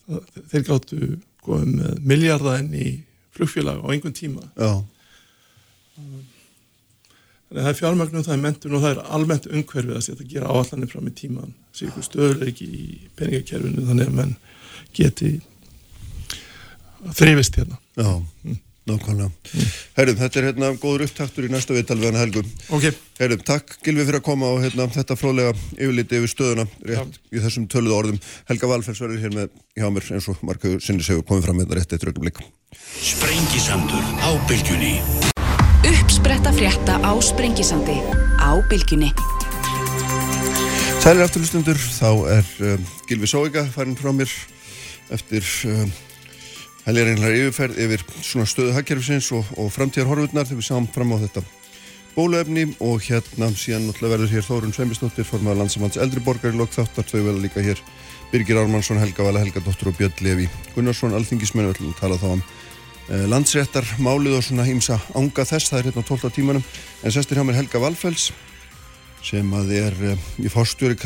Það, 0.08 0.24
þeir 0.54 0.64
gáttu 0.72 1.00
góðum 1.46 1.76
með 1.78 2.00
miljardæn 2.10 2.72
í 2.76 2.88
flugfélag 3.38 3.84
á 3.84 3.88
einhvern 3.94 4.16
tíma. 4.18 4.48
Að 7.48 7.62
það 7.62 7.70
er 7.72 7.78
fjármögnum, 7.80 8.24
það 8.26 8.34
er 8.36 8.42
mentun 8.44 8.74
og 8.76 8.82
það 8.84 8.92
er 8.96 9.04
almennt 9.16 9.46
umhverfið 9.48 9.96
að 10.00 10.04
setja 10.08 10.26
að 10.26 10.32
gera 10.34 10.50
áallanir 10.52 10.90
fram 10.92 11.08
í 11.08 11.14
tíman, 11.16 11.54
sé 11.72 11.88
ykkur 11.88 12.04
stöðuleiki 12.10 12.68
í 12.68 12.88
peningakerfinu 13.20 13.86
þannig 13.88 14.10
að 14.10 14.18
menn 14.18 14.34
geti 14.98 15.36
þrifist 17.18 17.60
hérna. 17.60 17.78
já, 17.98 18.10
nákvæmlega. 18.88 19.30
Herrum, 19.98 20.18
þetta 20.20 20.40
er 20.40 20.48
hérna 20.50 20.72
góður 20.80 21.06
upptaktur 21.08 21.48
í 21.48 21.52
næsta 21.52 21.76
viðtal 21.76 22.00
við 22.00 22.10
hana 22.10 22.24
Helgu. 22.24 22.44
Ok, 22.74 22.90
Herrum, 23.20 23.44
takk 23.48 23.78
Gilvi 23.86 24.06
fyrir 24.08 24.22
að 24.22 24.28
koma 24.30 24.52
og 24.56 24.62
hérna, 24.64 24.88
þetta 24.94 25.18
fróðlega 25.20 25.56
yfirliti 25.76 26.22
yfir 26.22 26.34
stöðuna 26.34 26.68
rétt 26.90 27.20
í 27.32 27.44
þessum 27.44 27.68
töluðu 27.72 27.98
orðum. 28.02 28.22
Helga 28.50 28.72
Valfells 28.74 29.04
verður 29.04 29.26
hér 29.26 29.36
með 29.36 29.56
hjá 29.78 29.90
mér 29.92 30.12
eins 30.18 30.30
og 30.32 30.44
markaðu 30.48 30.82
sinni 30.84 31.06
segur 31.06 31.28
komið 31.28 31.50
fram 31.50 31.64
hérna 31.64 31.80
rétt 31.80 31.98
eitt 31.98 32.08
rögnum 32.08 32.32
Sprengisandur 32.98 34.04
á 34.24 34.30
bylgjunni. 34.50 34.98
Uppspretta 35.88 36.52
frétta 36.52 36.98
á 37.04 37.12
Sprengisandi 37.22 38.00
á 38.40 38.52
Bylgjunni. 38.70 39.12
Sælir 41.00 41.24
afturlustundur, 41.24 41.78
þá 41.78 42.10
er 42.34 42.48
um, 42.74 42.86
Gilvi 43.08 43.30
Sóiga 43.30 43.64
farin 43.72 43.96
frá 43.96 44.10
mér 44.12 44.32
eftir 45.14 45.46
um, 45.70 45.94
helgar 46.88 47.12
einhverjar 47.12 47.48
yfirferð 47.48 47.80
yfir 47.84 48.04
svona 48.24 48.48
stöðu 48.48 48.76
hagkerfisins 48.78 49.30
og, 49.36 49.48
og 49.60 49.72
framtíðar 49.76 50.12
horfurnar 50.12 50.48
þegar 50.48 50.62
við 50.62 50.70
sjáum 50.70 50.90
fram 50.92 51.16
á 51.16 51.18
þetta 51.26 51.44
bóluefni 52.18 52.64
og 52.82 53.04
hérna 53.06 53.52
síðan 53.54 53.92
verður 54.00 54.32
hér 54.32 54.46
Þórun 54.46 54.74
Sveimistóttir 54.74 55.28
formaður 55.28 55.60
landsamanns 55.62 56.00
eldri 56.02 56.24
borgar 56.26 56.56
í 56.56 56.58
lok 56.58 56.72
þáttar 56.74 57.06
þau 57.06 57.20
vel 57.28 57.36
líka 57.44 57.62
hér 57.62 57.82
Birgir 58.32 58.58
Ármannsson, 58.58 58.98
Helga 58.98 59.28
Vala, 59.28 59.44
Helga 59.44 59.62
Dóttur 59.62 59.92
og 59.92 60.00
Björn 60.00 60.24
Levi 60.26 60.48
Gunnarsson, 60.74 61.14
alþingismenn 61.14 61.70
við 61.70 61.76
ætlum 61.76 61.94
að 61.94 62.02
tala 62.02 62.18
þá 62.18 62.28
um 62.32 62.42
uh, 62.42 63.26
landsréttar 63.30 63.94
málið 64.02 64.40
og 64.40 64.48
svona 64.48 64.66
hýmsa 64.68 64.98
ánga 65.14 65.46
þess, 65.46 65.70
það 65.70 65.80
er 65.80 65.90
hérna 65.92 66.04
á 66.04 66.10
12. 66.10 66.34
tímanum 66.40 66.66
en 67.04 67.14
sestir 67.14 67.38
hjá 67.38 67.46
mér 67.46 67.62
Helga 67.62 67.84
Valfells 67.86 68.32
sem 69.28 69.54
að 69.60 69.76
er 69.78 70.04
uh, 70.16 70.30
í 70.42 70.50
fórstjóri 70.50 70.98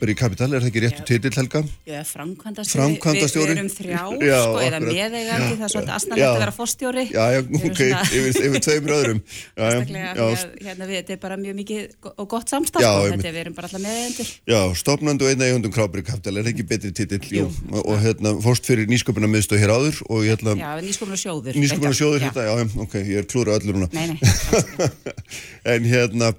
Kráberi 0.00 0.14
Kapital, 0.16 0.48
er 0.56 0.62
það 0.64 0.68
ekki 0.70 0.80
réttu 0.80 1.02
titill 1.04 1.34
Helga? 1.36 1.60
Já, 1.84 1.98
framkvæmdastjóri. 2.08 3.50
Við, 3.50 3.50
erum 3.52 3.66
þrjá, 3.68 3.98
Já, 4.24 4.38
sko, 4.40 4.60
eða 4.64 4.78
akkurat. 4.78 4.86
meðeigandi, 4.86 5.56
það 5.60 5.64
er 5.66 5.72
svolítið 5.74 5.90
Já. 5.90 5.96
aðstæðanlegt 5.96 6.30
að 6.30 6.40
vera 6.40 6.54
fórstjóri. 6.56 7.04
Já, 7.10 7.24
já, 7.34 7.40
ok, 7.60 7.82
yfir, 8.00 8.38
yfir 8.48 8.64
tveimur 8.64 8.94
öðrum 9.00 9.20
Já, 9.20 9.60
já, 9.60 9.68
Sérstaklega, 9.74 10.08
já, 10.08 10.14
því 10.16 10.24
að, 10.24 10.64
hérna, 10.70 10.88
við, 10.88 10.96
þetta 11.02 11.12
er 11.16 11.20
bara 11.26 11.36
mjög 11.42 11.58
mikið 11.60 12.08
og 12.16 12.28
gott 12.32 12.48
samstaf, 12.54 12.80
Já, 12.80 12.88
sko, 12.88 13.04
einmitt. 13.04 13.20
þetta 13.20 13.28
er, 13.28 13.36
við 13.36 13.42
erum 13.44 13.56
bara 13.60 13.68
alltaf 13.68 13.84
meðeigendur. 13.84 14.32
Já, 14.54 14.60
stopnandi 14.80 15.26
og 15.28 15.32
einna 15.34 15.50
eigundum 15.50 15.76
Kráberi 15.76 16.06
Kapital, 16.08 16.36
er 16.40 16.48
það 16.48 16.52
ekki 16.54 16.66
betri 16.72 16.92
titill? 16.96 17.44
Og, 17.44 17.80
og 17.84 18.00
hérna, 18.00 18.34
fórst 18.40 18.64
fyrir 18.72 18.88
nýsköpuna 18.88 19.28
miðstöð 19.36 19.60
hér 19.66 19.74
áður 19.76 20.00
og 20.08 20.24
ætla 20.32 20.56
Já, 20.56 20.70
nýskomur 20.80 21.20
sjóður. 21.20 21.60
Nýsköpuna 21.60 21.92
sjóður 22.00 22.24
Já. 22.24 22.30
hérna, 22.30 22.48
já, 22.48 22.54
ok, 22.88 22.94
ég 23.04 23.20
er 23.20 23.28
klúra 23.28 23.58
öllur 23.60 23.76
núna 23.76 23.92
Nei, 23.92 24.16
nei, 24.16 25.90
hérna, 25.92 26.32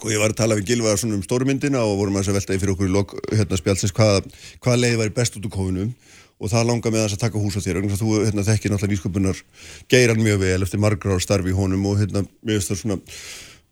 sko 0.00 0.08
ég 0.08 0.20
var 0.22 0.32
að 0.32 0.38
tala 0.38 0.56
við 0.56 0.70
Gilvaðar 0.70 1.00
svona 1.02 1.18
um 1.18 1.24
stórmyndina 1.24 1.82
og 1.84 1.98
vorum 1.98 2.14
að 2.16 2.30
velta 2.32 2.54
í 2.56 2.60
fyrir 2.60 2.72
okkur 2.72 2.88
í 2.88 2.92
lok 2.94 3.10
hérna 3.36 3.58
spjálsins 3.60 3.92
hvað, 3.92 4.30
hvað 4.64 4.78
leiði 4.80 5.00
væri 5.02 5.12
best 5.18 5.36
út 5.36 5.44
úr 5.44 5.52
kófinu 5.52 5.84
og 6.40 6.48
það 6.48 6.70
langar 6.70 6.94
með 6.94 7.04
þess 7.04 7.16
að 7.18 7.22
taka 7.26 7.42
hús 7.42 7.58
á 7.58 7.60
þér 7.60 7.80
þú 8.00 8.14
hérna, 8.24 8.44
þekkir 8.46 8.72
náttúrulega 8.72 8.94
nýsköpunar 8.94 9.42
geiran 9.92 10.24
mjög 10.24 10.40
vel 10.40 10.64
eftir 10.64 10.80
margra 10.80 11.12
ára 11.12 11.20
starfi 11.20 11.52
í 11.52 11.58
honum 11.58 11.84
og 11.90 12.00
hérna, 12.00 12.24
finnst 12.48 12.72
það 12.72 12.80
svona 12.80 12.98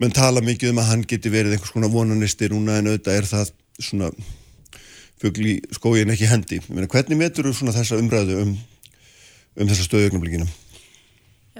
menn 0.04 0.14
tala 0.20 0.44
mikið 0.44 0.74
um 0.74 0.82
að 0.84 0.90
hann 0.92 1.08
geti 1.08 1.32
verið 1.32 1.56
einhvers 1.56 1.72
konar 1.72 1.94
vonanisti 1.96 2.52
núna 2.52 2.76
en 2.82 2.92
auðvitað 2.92 3.22
er 3.22 3.32
það 3.32 3.54
svona 3.80 4.12
fugl 5.24 5.48
í 5.48 5.58
skóin 5.80 6.12
ekki 6.12 6.28
hendi 6.28 6.60
hvernig 6.68 7.22
metur 7.24 7.48
þú 7.48 7.72
þessa 7.72 7.96
umræðu 7.96 8.42
um, 8.44 8.56
um 9.56 9.72
þessa 9.72 9.88
stöðugnablikina? 9.88 10.44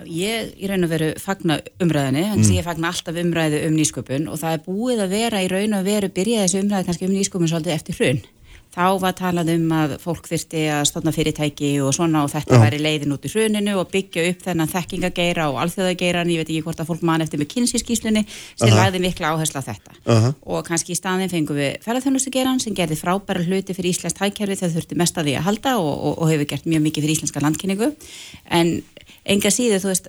Ég 0.07 0.55
í 0.63 0.69
raun 0.69 0.85
og 0.85 0.91
veru 0.91 1.13
fagna 1.19 1.59
umræðinni, 1.83 2.23
þannig 2.31 2.45
Mm. 2.45 2.51
að 2.53 2.59
ég 2.59 2.65
fagna 2.65 2.89
alltaf 2.89 3.15
umræðu 3.15 3.67
um 3.67 3.77
nýsköpun 3.77 4.29
og 4.29 4.39
það 4.39 4.53
er 4.53 4.65
búið 4.69 5.01
að 5.05 5.09
vera 5.09 5.43
í 5.43 5.49
raun 5.51 5.75
og 5.75 5.85
veru 5.85 6.09
byrjaði 6.09 6.45
þessu 6.47 6.63
umræðu 6.63 6.87
kannski 6.87 7.07
um 7.09 7.15
nýsköpun 7.17 7.49
svolítið 7.51 7.75
eftir 7.75 7.95
hrun. 7.99 8.21
Þá 8.69 8.85
var 9.01 9.15
talað 9.17 9.49
um 9.55 9.71
að 9.73 9.95
fólk 10.03 10.27
þyrfti 10.29 10.63
að 10.71 10.83
stofna 10.91 11.13
fyrirtæki 11.15 11.71
og 11.83 11.95
svona 11.97 12.21
og 12.27 12.33
þetta 12.35 12.59
væri 12.61 12.81
leiðin 12.83 13.15
út 13.17 13.25
í 13.25 13.31
hruninu 13.33 13.79
og 13.81 13.89
byggja 13.93 14.27
upp 14.29 14.45
þennan 14.45 14.71
þekkingageira 14.71 15.47
og 15.49 15.57
alþjóðageiran, 15.65 16.33
ég 16.35 16.43
veit 16.43 16.53
ekki 16.53 16.65
hvort 16.67 16.83
að 16.83 16.91
fólk 16.91 17.07
man 17.09 17.25
eftir 17.25 17.41
með 17.41 17.51
kynnsískíslunni 17.55 18.25
sem 18.29 18.69
Aha. 18.69 18.77
lagði 18.77 19.03
mikla 19.07 19.33
áherslu 19.33 19.63
á 19.65 19.69
þetta. 19.71 19.97
Aha. 20.15 20.35
Og 20.53 20.69
kannski 20.69 20.93
í 20.93 21.01
staðin 21.01 21.33
fengum 21.33 21.59
við 21.59 21.81
ferðarþjónustugeiran 21.87 22.63
sem 22.63 22.77
gerði 22.77 23.01
frábæra 23.01 23.47
hluti 23.49 23.77
fyrir 23.77 23.95
íslenskt 23.95 24.23
hækkerfi 24.23 24.61
þegar 24.61 24.77
þurfti 24.77 25.01
mest 25.01 25.19
að 25.19 25.31
því 25.31 25.37
að 25.41 25.49
halda 25.49 25.75
og, 25.81 25.91
og, 25.97 26.15
og 26.23 26.33
hefur 26.35 26.53
gert 26.53 26.69
mjög 26.69 26.87
mikið 26.87 27.07
fyrir 27.09 27.17
íslenska 27.17 27.45
landkynningu. 27.45 27.93
En 28.53 28.77
enga 29.29 29.53
síður, 29.53 29.83
þú 29.83 29.93
veist, 29.93 30.09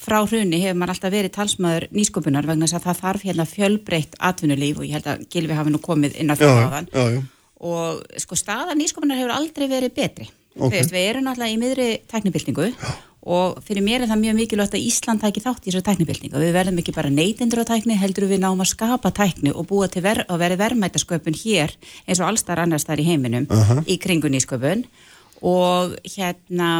frá 0.00 0.18
hruni 0.24 0.60
hefur 0.62 0.78
maður 0.80 0.96
alltaf 0.96 1.14
verið 1.14 1.34
talsmaður 1.36 1.88
nýsköpunar 1.94 2.48
vegna 2.48 2.66
þess 2.66 2.80
að 2.80 2.88
það 2.88 3.00
þarf 3.04 3.26
hérna 3.28 3.48
fjölbreytt 3.50 4.20
atvinnulíf 4.30 4.80
og 4.80 4.88
ég 4.88 4.98
held 4.98 5.08
að 5.12 5.24
Gilvi 5.32 5.58
hafi 5.58 5.74
nú 5.74 5.82
komið 5.82 6.20
inn 6.22 6.32
á 6.32 6.34
það 6.38 6.62
áðan. 6.66 7.26
Og 7.60 8.04
sko 8.20 8.36
staða 8.38 8.76
nýsköpunar 8.76 9.20
hefur 9.20 9.34
aldrei 9.36 9.68
verið 9.70 9.94
betri. 9.96 10.28
Ok. 10.56 10.70
Þú 10.70 10.72
veist, 10.72 10.94
við 10.94 11.10
erum 11.10 11.26
náttúrulega 11.26 11.52
í 11.52 11.60
miðri 11.60 11.88
tæknibildingu 12.10 12.70
og 13.26 13.56
fyrir 13.66 13.82
mér 13.82 14.04
er 14.04 14.10
það 14.10 14.20
mjög 14.22 14.36
mikilvægt 14.38 14.76
að 14.78 14.84
Ísland 14.86 15.22
tæki 15.24 15.42
þátt 15.42 15.64
í 15.66 15.72
þessu 15.72 15.82
tæknibildingu. 15.88 16.38
Við 16.40 16.54
verðum 16.54 16.78
ekki 16.80 16.94
bara 16.94 17.10
neytendur 17.10 17.64
á 17.66 17.68
tækni, 17.68 17.96
heldur 17.98 18.28
við 18.30 18.44
náum 18.44 18.62
að 18.62 18.70
skapa 18.70 19.10
tækni 19.10 19.50
og 19.52 19.66
búa 19.68 19.88
til 19.90 20.04
ver 20.04 20.22
að 20.24 20.44
vera 20.44 20.60
verðmætasköpun 20.60 21.36
hér 21.40 21.74
eins 22.06 22.22
og 22.22 22.30
allstar 22.30 22.62
annars 22.62 22.86
þar 22.86 23.02
í 23.02 23.08
heiminum 23.08 23.48
Aha. 23.50 23.82
í 23.82 23.98
kringu 24.00 24.30
nýsköpun 24.30 24.86
og 25.46 25.98
hérna, 26.06 26.70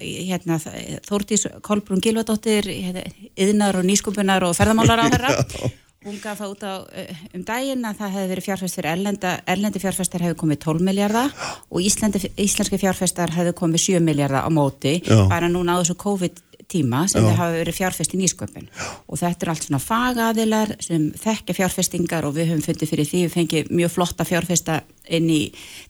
hérna 0.00 0.58
Þórdís 1.06 1.46
Kolbrún 1.62 2.02
Gilvadóttir 2.02 2.66
hérna, 2.66 3.04
yðnar 3.36 3.78
og 3.78 3.86
nýsköpunar 3.86 4.48
og 4.48 4.56
ferðamálar 4.58 5.04
á 5.04 5.12
þeirra 5.12 5.70
hún 6.04 6.18
gaf 6.22 6.40
það 6.42 6.54
út 6.54 6.64
á 6.66 6.74
uh, 6.82 7.20
um 7.36 7.44
daginn 7.46 7.86
að 7.86 7.98
það 8.00 8.14
hefði 8.16 8.30
verið 8.32 8.46
fjárfest 8.48 8.78
fyrir 8.78 8.90
erlenda, 8.92 9.34
erlendi 9.54 9.82
fjárfestar 9.82 10.24
hefði 10.26 10.38
komið 10.42 10.62
12 10.66 10.86
miljardar 10.88 11.34
og 11.70 11.82
Íslandi, 11.82 12.22
íslenski 12.36 12.80
fjárfestar 12.82 13.34
hefði 13.36 13.54
komið 13.58 13.84
7 13.86 14.02
miljardar 14.04 14.46
á 14.46 14.50
móti 14.52 14.98
Já. 15.06 15.20
bara 15.30 15.50
núna 15.52 15.78
á 15.78 15.80
þessu 15.82 15.98
COVID 16.02 16.42
tíma 16.72 17.02
sem 17.10 17.24
það 17.24 17.38
hafa 17.38 17.58
verið 17.58 17.76
fjárfest 17.78 18.14
í 18.16 18.20
nýsköpun. 18.20 18.70
Og 19.06 19.20
þetta 19.20 19.46
er 19.46 19.52
allt 19.52 19.66
svona 19.66 19.82
fagaðilar 19.82 20.74
sem 20.82 21.10
þekkja 21.22 21.56
fjárfestingar 21.58 22.26
og 22.28 22.34
við 22.38 22.52
höfum 22.52 22.64
fundið 22.66 22.92
fyrir 22.92 23.08
því. 23.08 23.22
Við 23.26 23.36
fengið 23.36 23.70
mjög 23.76 23.94
flotta 23.96 24.26
fjárfesta 24.28 24.80
inn 25.12 25.28
í 25.32 25.40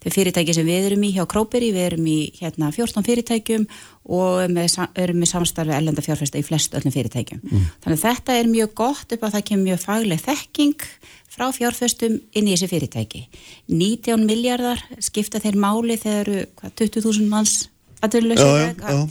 þau 0.02 0.10
fyrirtæki 0.14 0.56
sem 0.56 0.68
við 0.68 0.90
erum 0.90 1.06
í 1.06 1.12
hjá 1.14 1.24
Króperi, 1.28 1.72
við 1.74 1.88
erum 1.90 2.06
í 2.08 2.18
hérna 2.38 2.70
14 2.74 3.06
fyrirtækjum 3.06 3.66
og 4.12 4.50
með, 4.50 4.78
erum 4.98 5.20
með 5.22 5.32
samstarfi 5.34 5.76
ellenda 5.76 6.04
fjárfesta 6.04 6.40
í 6.40 6.46
flest 6.46 6.74
öllum 6.78 6.94
fyrirtækjum. 6.94 7.42
Þannig 7.84 7.98
að 7.98 8.06
þetta 8.06 8.38
er 8.38 8.50
mjög 8.50 8.74
gott 8.82 9.12
upp 9.14 9.26
að 9.26 9.36
það 9.36 9.44
kemur 9.50 9.68
mjög 9.70 9.82
fagleg 9.84 10.24
þekking 10.24 10.86
frá 11.32 11.46
fjárfestum 11.54 12.18
inn 12.36 12.48
í 12.48 12.54
þessi 12.54 12.70
fyrirtæki. 12.72 13.22
19 13.72 14.26
miljardar 14.28 14.82
skipta 15.00 15.40
þeir 15.40 15.60
máli 15.60 15.96
þegar 16.00 16.26
eru 16.26 16.42
hvað, 16.58 16.74
20.000 16.82 17.28
manns 17.30 17.54
aðurlösa 18.02 19.06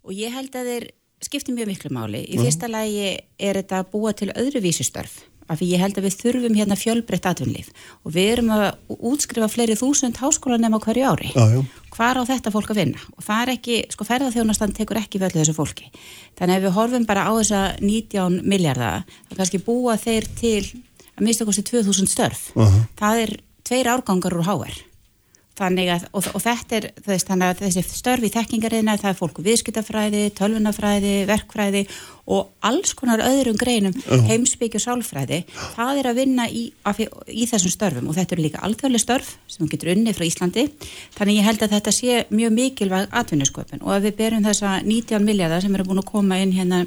og 0.00 0.16
ég 0.16 0.32
held 0.34 0.56
að 0.56 0.72
þeir 0.72 0.88
skipti 1.24 1.54
mjög 1.56 1.72
miklu 1.72 1.90
máli. 1.94 2.22
Í 2.26 2.40
fyrsta 2.40 2.70
lagi 2.70 3.12
er 3.38 3.60
þetta 3.60 3.82
að 3.82 3.90
búa 3.92 4.14
til 4.16 4.30
öðruvísi 4.32 4.86
störf 4.86 5.20
af 5.50 5.58
því 5.58 5.68
ég 5.72 5.82
held 5.82 5.98
að 5.98 6.06
við 6.06 6.16
þurfum 6.20 6.56
hérna 6.58 6.76
fjölbreytt 6.78 7.26
atvinnlíf 7.26 7.70
og 8.06 8.14
við 8.14 8.28
erum 8.36 8.52
að 8.54 8.66
útskrifa 9.10 9.48
fleiri 9.50 9.76
þúsund 9.78 10.20
háskólanema 10.20 10.78
á 10.78 10.84
hverju 10.84 11.08
ári. 11.10 11.30
Já, 11.34 11.56
já. 11.56 11.62
Hvar 11.90 12.20
á 12.22 12.24
þetta 12.28 12.52
fólk 12.54 12.70
að 12.70 12.80
vinna? 12.84 13.02
Og 13.18 13.24
það 13.26 13.42
er 13.42 13.52
ekki, 13.56 13.78
sko 13.90 14.06
ferðarþjónastan 14.06 14.76
tekur 14.76 15.00
ekki 15.00 15.18
við 15.18 15.32
öllu 15.32 15.42
þessu 15.42 15.56
fólki. 15.56 15.90
Þannig 16.38 16.60
að 16.60 16.66
við 16.68 16.76
horfum 16.78 17.08
bara 17.08 17.26
á 17.26 17.32
þessa 17.34 17.62
19 17.82 18.38
miljardar, 18.46 19.02
þá 19.26 19.34
kannski 19.40 19.62
búa 19.66 19.98
þeir 20.00 20.28
til 20.38 20.62
að 21.16 21.26
mista 21.26 21.48
kosti 21.48 21.66
2000 21.66 22.14
störf. 22.14 22.46
Aha. 22.54 22.84
Það 23.00 23.24
er 23.24 23.34
tveir 23.66 23.90
árgangar 23.90 24.38
úr 24.38 24.46
HR. 24.46 24.78
Þannig 25.60 25.90
að, 25.92 26.04
og, 26.16 26.26
og 26.32 26.40
þetta 26.40 26.76
er, 26.78 26.86
veist, 27.04 27.28
þannig 27.28 27.50
að 27.50 27.58
þessi 27.66 27.82
störf 27.98 28.24
í 28.24 28.30
þekkingariðna, 28.32 28.96
það 29.00 29.10
er 29.10 29.18
fólk 29.18 29.40
úr 29.42 29.46
viðskiptafræði, 29.50 30.22
tölvunafræði, 30.38 31.12
verkfræði 31.28 31.82
og 32.30 32.48
alls 32.64 32.94
konar 32.96 33.20
öðrum 33.26 33.58
greinum, 33.60 33.96
heimsbyggju 34.30 34.80
sálfræði, 34.80 35.42
það 35.74 36.00
er 36.00 36.10
að 36.10 36.20
vinna 36.22 36.46
í, 36.48 36.64
af, 36.88 37.02
í 37.02 37.44
þessum 37.50 37.74
störfum. 37.74 38.08
Og 38.08 38.16
þetta 38.16 38.36
eru 38.36 38.46
líka 38.46 38.64
alþjóðlega 38.64 39.04
störf 39.04 39.34
sem 39.50 39.68
getur 39.68 39.92
unni 39.92 40.14
frá 40.16 40.24
Íslandi, 40.24 40.68
þannig 41.18 41.40
ég 41.42 41.50
held 41.50 41.64
að 41.66 41.74
þetta 41.76 41.96
sé 41.98 42.20
mjög 42.32 42.54
mikilvæg 42.56 43.18
atvinnusköpun. 43.20 43.84
Og 43.84 43.98
ef 43.98 44.06
við 44.06 44.20
berum 44.22 44.46
þessa 44.46 44.78
19 44.86 45.26
miljardar 45.26 45.64
sem 45.64 45.74
eru 45.76 45.90
búin 45.90 46.00
að 46.00 46.12
koma 46.14 46.40
inn 46.40 46.54
hérna 46.56 46.86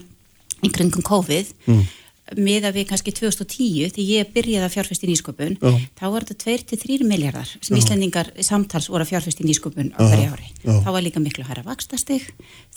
í 0.64 0.72
kringum 0.74 1.06
COVID, 1.06 1.54
með 1.68 1.92
að 2.38 2.76
við 2.78 2.86
kannski 2.90 3.14
2010 3.16 3.94
því 3.96 4.06
ég 4.10 4.32
byrjaði 4.34 4.66
að 4.68 4.74
fjárfæst 4.76 5.04
í 5.06 5.10
nýsköpun 5.12 5.58
Já. 5.62 5.72
þá 6.00 6.06
var 6.14 6.26
þetta 6.30 6.56
2-3 6.74 7.08
miljardar 7.08 7.50
sem 7.62 7.78
Íslendingar 7.78 8.32
samtals 8.44 8.90
voru 8.90 9.06
að 9.06 9.12
fjárfæst 9.14 9.42
í 9.44 9.48
nýsköpun 9.48 9.94
á 9.94 10.02
hverju 10.02 10.30
ári. 10.34 10.48
já. 10.64 10.74
Þá 10.84 10.90
var 10.96 11.02
líka 11.06 11.20
miklu 11.24 11.46
hæra 11.48 11.64
vakstastig 11.66 12.30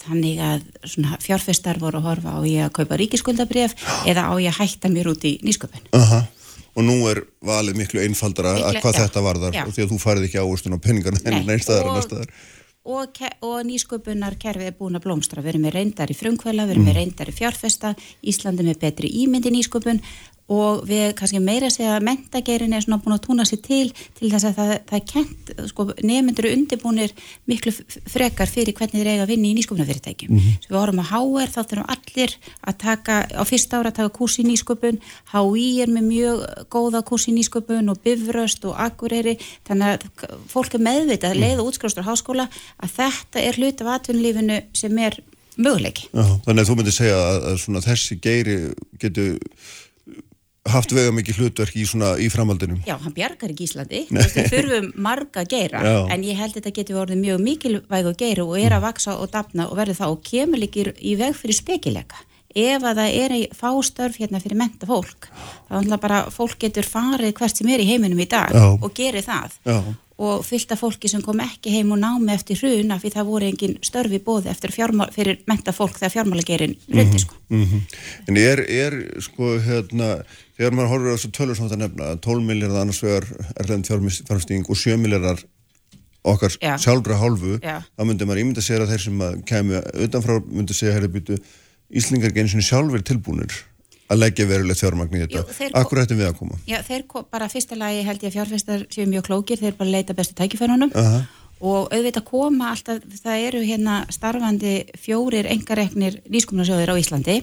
þannig 0.05 0.40
að 0.42 0.64
svona 0.85 1.19
fjárfæstar 1.23 1.81
voru 1.83 2.01
að 2.03 2.09
horfa 2.11 2.37
á 2.37 2.40
ég 2.47 2.64
að 2.66 2.75
kaupa 2.81 2.99
ríkiskuldabref 3.01 3.77
eða 4.07 4.29
á 4.29 4.33
ég 4.40 4.51
að 4.53 4.61
hætta 4.61 4.88
mér 4.92 5.12
út 5.12 5.25
í 5.25 5.38
nýsköpun. 5.42 5.88
Aha. 5.97 6.27
Og 6.77 6.85
nú 6.85 6.99
er 7.09 7.23
valið 7.40 7.79
miklu 7.81 8.03
einfaldara 8.05 8.53
Miklu- 8.53 8.69
að 8.69 8.83
hvað 8.83 8.92
já, 8.92 9.01
þetta 9.07 9.21
varðar 9.25 9.55
já. 9.57 9.62
og 9.64 9.73
því 9.73 9.83
að 9.87 9.92
þú 9.95 9.99
farið 10.03 10.27
ekki 10.29 10.42
ávustun 10.45 10.77
á 10.77 10.79
peningarna 10.85 11.21
en 11.25 11.33
en 11.33 11.40
og, 11.40 11.97
næst 11.97 12.11
staðar. 12.11 12.29
Og, 12.87 13.18
og 13.42 13.59
nýsköpunar 13.66 14.38
kerfið 14.40 14.70
er 14.70 14.79
búin 14.79 14.99
að 14.99 15.07
blómstra. 15.09 15.42
Við 15.42 15.55
erum 15.55 15.66
með 15.66 15.77
reyndar 15.77 16.12
í 16.12 16.16
frumkvæla, 16.16 16.66
við 16.66 16.77
erum 16.77 16.88
með 16.88 16.99
reyndar 17.01 17.33
í 17.33 17.37
fjárfesta. 17.37 17.92
Íslandi 18.22 18.66
með 18.66 18.81
betri 18.87 19.12
ímyndi 19.25 19.53
nýsköpun 19.55 20.03
og 20.48 20.85
við 20.87 21.09
kannski 21.18 21.40
meira 21.42 21.66
segja 21.74 21.96
að 21.96 22.04
mentagerin 22.06 22.72
er 22.76 22.85
svona 22.85 23.00
búin 23.02 23.16
að 23.16 23.24
túna 23.26 23.42
sér 23.48 23.59
til 23.64 23.88
til 24.14 24.28
þess 24.30 24.44
að 24.46 24.54
það, 24.61 24.68
það 24.87 24.98
er 25.00 25.06
kent 25.11 25.50
sko, 25.72 25.87
nefnendur 26.06 26.46
eru 26.46 26.56
undirbúnir 26.61 27.14
miklu 27.50 27.72
frekar 28.06 28.46
fyrir 28.46 28.76
hvernig 28.78 29.00
þeir 29.02 29.11
eiga 29.11 29.24
að 29.26 29.32
vinna 29.32 29.48
í 29.50 29.56
nýsköpunarfyrirtækjum 29.59 30.30
Mhm. 30.37 30.54
svo 30.62 30.70
við 30.70 30.80
horfum 30.85 31.02
að 31.02 31.11
HR 31.11 31.50
þá 31.50 31.61
þurfum 31.66 31.90
allir 31.96 32.37
að 32.62 32.78
taka 32.78 33.14
á 33.35 33.42
fyrsta 33.44 33.80
ára 33.80 33.90
að 33.90 33.96
taka 33.98 34.14
kurs 34.20 34.38
í 34.38 34.44
nýsköpun 34.46 35.00
HÍ 35.35 35.66
er 35.82 35.90
með 35.96 36.04
mjög 36.12 36.44
góða 36.70 37.02
kurs 37.04 37.26
í 37.26 37.35
nýsköpun 37.35 37.90
og 37.90 37.98
Bifröst 38.06 38.64
og 38.70 38.76
Akureyri 38.78 39.35
þannig 39.66 39.98
að 39.98 40.37
fólk 40.52 40.74
er 40.78 40.85
meðvitað 40.87 41.35
að 41.35 41.42
leiða 41.42 41.66
útskrifstur 41.66 42.06
háskóla 42.06 42.46
að 42.78 42.94
þetta 43.00 43.42
er 43.42 43.59
hlut 43.59 43.80
af 43.82 43.90
atvinnulífinu 43.98 44.62
sem 44.72 44.98
er 44.98 45.18
möguleiki. 45.56 46.06
Já, 46.12 46.22
þannig 46.44 46.61
að 46.62 46.68
þú 46.68 46.74
myndir 46.76 46.92
segja 46.92 47.16
að, 47.16 47.37
að 47.50 47.59
svona 47.62 47.80
þessi 47.80 48.18
geiri 48.20 48.56
getur 49.00 49.38
haft 50.72 50.92
vega 50.96 51.12
mikið 51.14 51.40
hlutverk 51.40 51.76
í 51.79 51.85
svona 51.88 52.14
í 52.22 52.29
framhaldinu. 52.33 52.79
Já, 52.88 52.96
hann 53.02 53.14
bjargar 53.16 53.52
ekki 53.52 53.66
Íslandi, 53.66 54.05
við 54.12 54.48
þurfum 54.52 54.88
marga 55.07 55.44
geira, 55.48 55.83
Já. 55.85 55.98
en 56.14 56.24
ég 56.26 56.38
held 56.40 56.55
að 56.55 56.61
þetta 56.61 56.74
getur 56.81 57.02
orðið 57.02 57.20
mjög 57.24 57.42
mikilvæg 57.46 58.09
og 58.12 58.16
geira 58.20 58.46
og 58.46 58.57
er 58.61 58.76
að 58.76 58.87
vaksa 58.87 59.18
og 59.20 59.31
dafna 59.35 59.68
og 59.70 59.76
verður 59.81 60.00
það 60.00 60.16
og 60.16 60.24
kemur 60.31 60.62
líkir 60.62 60.92
í 61.00 61.14
veg 61.20 61.37
fyrir 61.38 61.61
spekileika. 61.61 62.22
Ef 62.57 62.87
að 62.88 63.02
það 63.02 63.18
er 63.20 63.35
í 63.37 63.42
fástörf 63.52 64.16
hérna 64.16 64.40
fyrir 64.40 64.57
menta 64.57 64.88
fólk, 64.88 65.29
þá 65.68 65.76
er 65.83 66.00
bara 66.00 66.22
fólk 66.33 66.57
getur 66.62 66.87
farið 66.88 67.35
hvert 67.37 67.59
sem 67.59 67.68
er 67.68 67.85
í 67.85 67.88
heiminum 67.90 68.22
í 68.22 68.29
dag 68.33 68.55
Já. 68.55 68.64
og 68.81 68.94
gerir 68.96 69.26
það. 69.26 69.59
Já. 69.68 69.81
Og 70.16 70.44
fyllt 70.46 70.72
af 70.72 70.81
fólki 70.81 71.11
sem 71.12 71.20
kom 71.24 71.40
ekki 71.44 71.72
heim 71.74 71.90
og 71.92 72.00
námi 72.00 72.33
eftir 72.33 72.57
hrun 72.61 72.94
af 72.94 73.02
því 73.02 73.11
það 73.16 73.29
voru 73.29 73.48
engin 73.50 73.74
störfi 73.85 74.20
bóði 74.24 74.48
eftir 74.52 74.72
fjármál, 74.72 75.11
fyrir 75.12 75.42
menta 75.48 75.74
fólk 75.76 75.98
þegar 75.98 76.14
fjármálagerin 76.14 76.76
hrundi 76.88 77.20
sko. 77.20 77.37
Mm 77.52 77.83
En 78.29 78.37
er, 78.40 78.64
er 78.64 78.96
sko 79.20 79.59
hérna, 79.61 80.24
þegar 80.57 80.72
maður 80.72 80.92
horfir 80.94 81.12
á 81.12 81.16
þessu 81.16 81.33
tölur 81.37 81.57
sem 81.57 81.68
þetta 81.68 81.83
nefna, 81.83 82.16
12 82.24 82.48
miljardar 82.48 82.81
annars 82.87 83.02
vegar 83.05 83.29
erlend 83.61 83.87
fjármstíðing 83.87 84.64
og 84.68 84.76
7 84.76 84.96
miljardar 84.96 85.44
okkar 86.26 86.57
Já. 86.62 86.74
sjálfra 86.81 87.20
hálfu, 87.20 87.61
Já. 87.62 87.85
þá 87.85 88.02
myndi 88.05 88.26
maður 88.26 88.42
ímynda 88.42 88.64
sér 88.64 88.83
að 88.83 88.94
þeir 88.94 89.05
sem 89.05 89.22
kemur 89.46 89.87
utanfrá 90.07 90.40
myndi 90.48 90.74
segja, 90.74 90.96
herri 90.96 91.12
býtu, 91.12 91.38
Íslingar 91.87 92.33
eins 92.35 92.55
og 92.57 92.64
sjálfur 92.66 93.02
tilbúnir 93.07 93.52
að 94.11 94.21
leggja 94.23 94.47
verulegt 94.47 94.81
fjármagn 94.83 95.16
í 95.16 95.23
þetta. 95.25 95.71
Akkur 95.81 96.03
ættum 96.03 96.21
við 96.21 96.29
að 96.31 96.37
koma? 96.38 96.59
Já, 96.69 96.79
þeir 96.87 97.07
ko- 97.11 97.25
bara 97.31 97.49
fyrsta 97.49 97.77
lagi 97.79 98.05
held 98.07 98.23
ég 98.23 98.31
að 98.31 98.37
fjárfestar 98.38 98.87
séu 98.90 99.07
mjög 99.11 99.27
klókir, 99.31 99.59
þeir 99.59 99.77
bara 99.79 99.90
leita 99.90 100.14
bestu 100.14 100.35
tækifærunum 100.38 100.92
Aha. 100.95 101.25
og 101.61 101.88
auðvitað 101.90 102.25
koma 102.25 102.71
alltaf, 102.71 103.01
það 103.25 103.47
eru 103.49 103.64
hérna 103.66 103.97
starfandi 104.12 104.77
fjórir 105.01 105.49
engareknir 105.51 106.21
nýskumnarsjóðir 106.31 106.92
á 106.92 107.01
Íslandi 107.01 107.42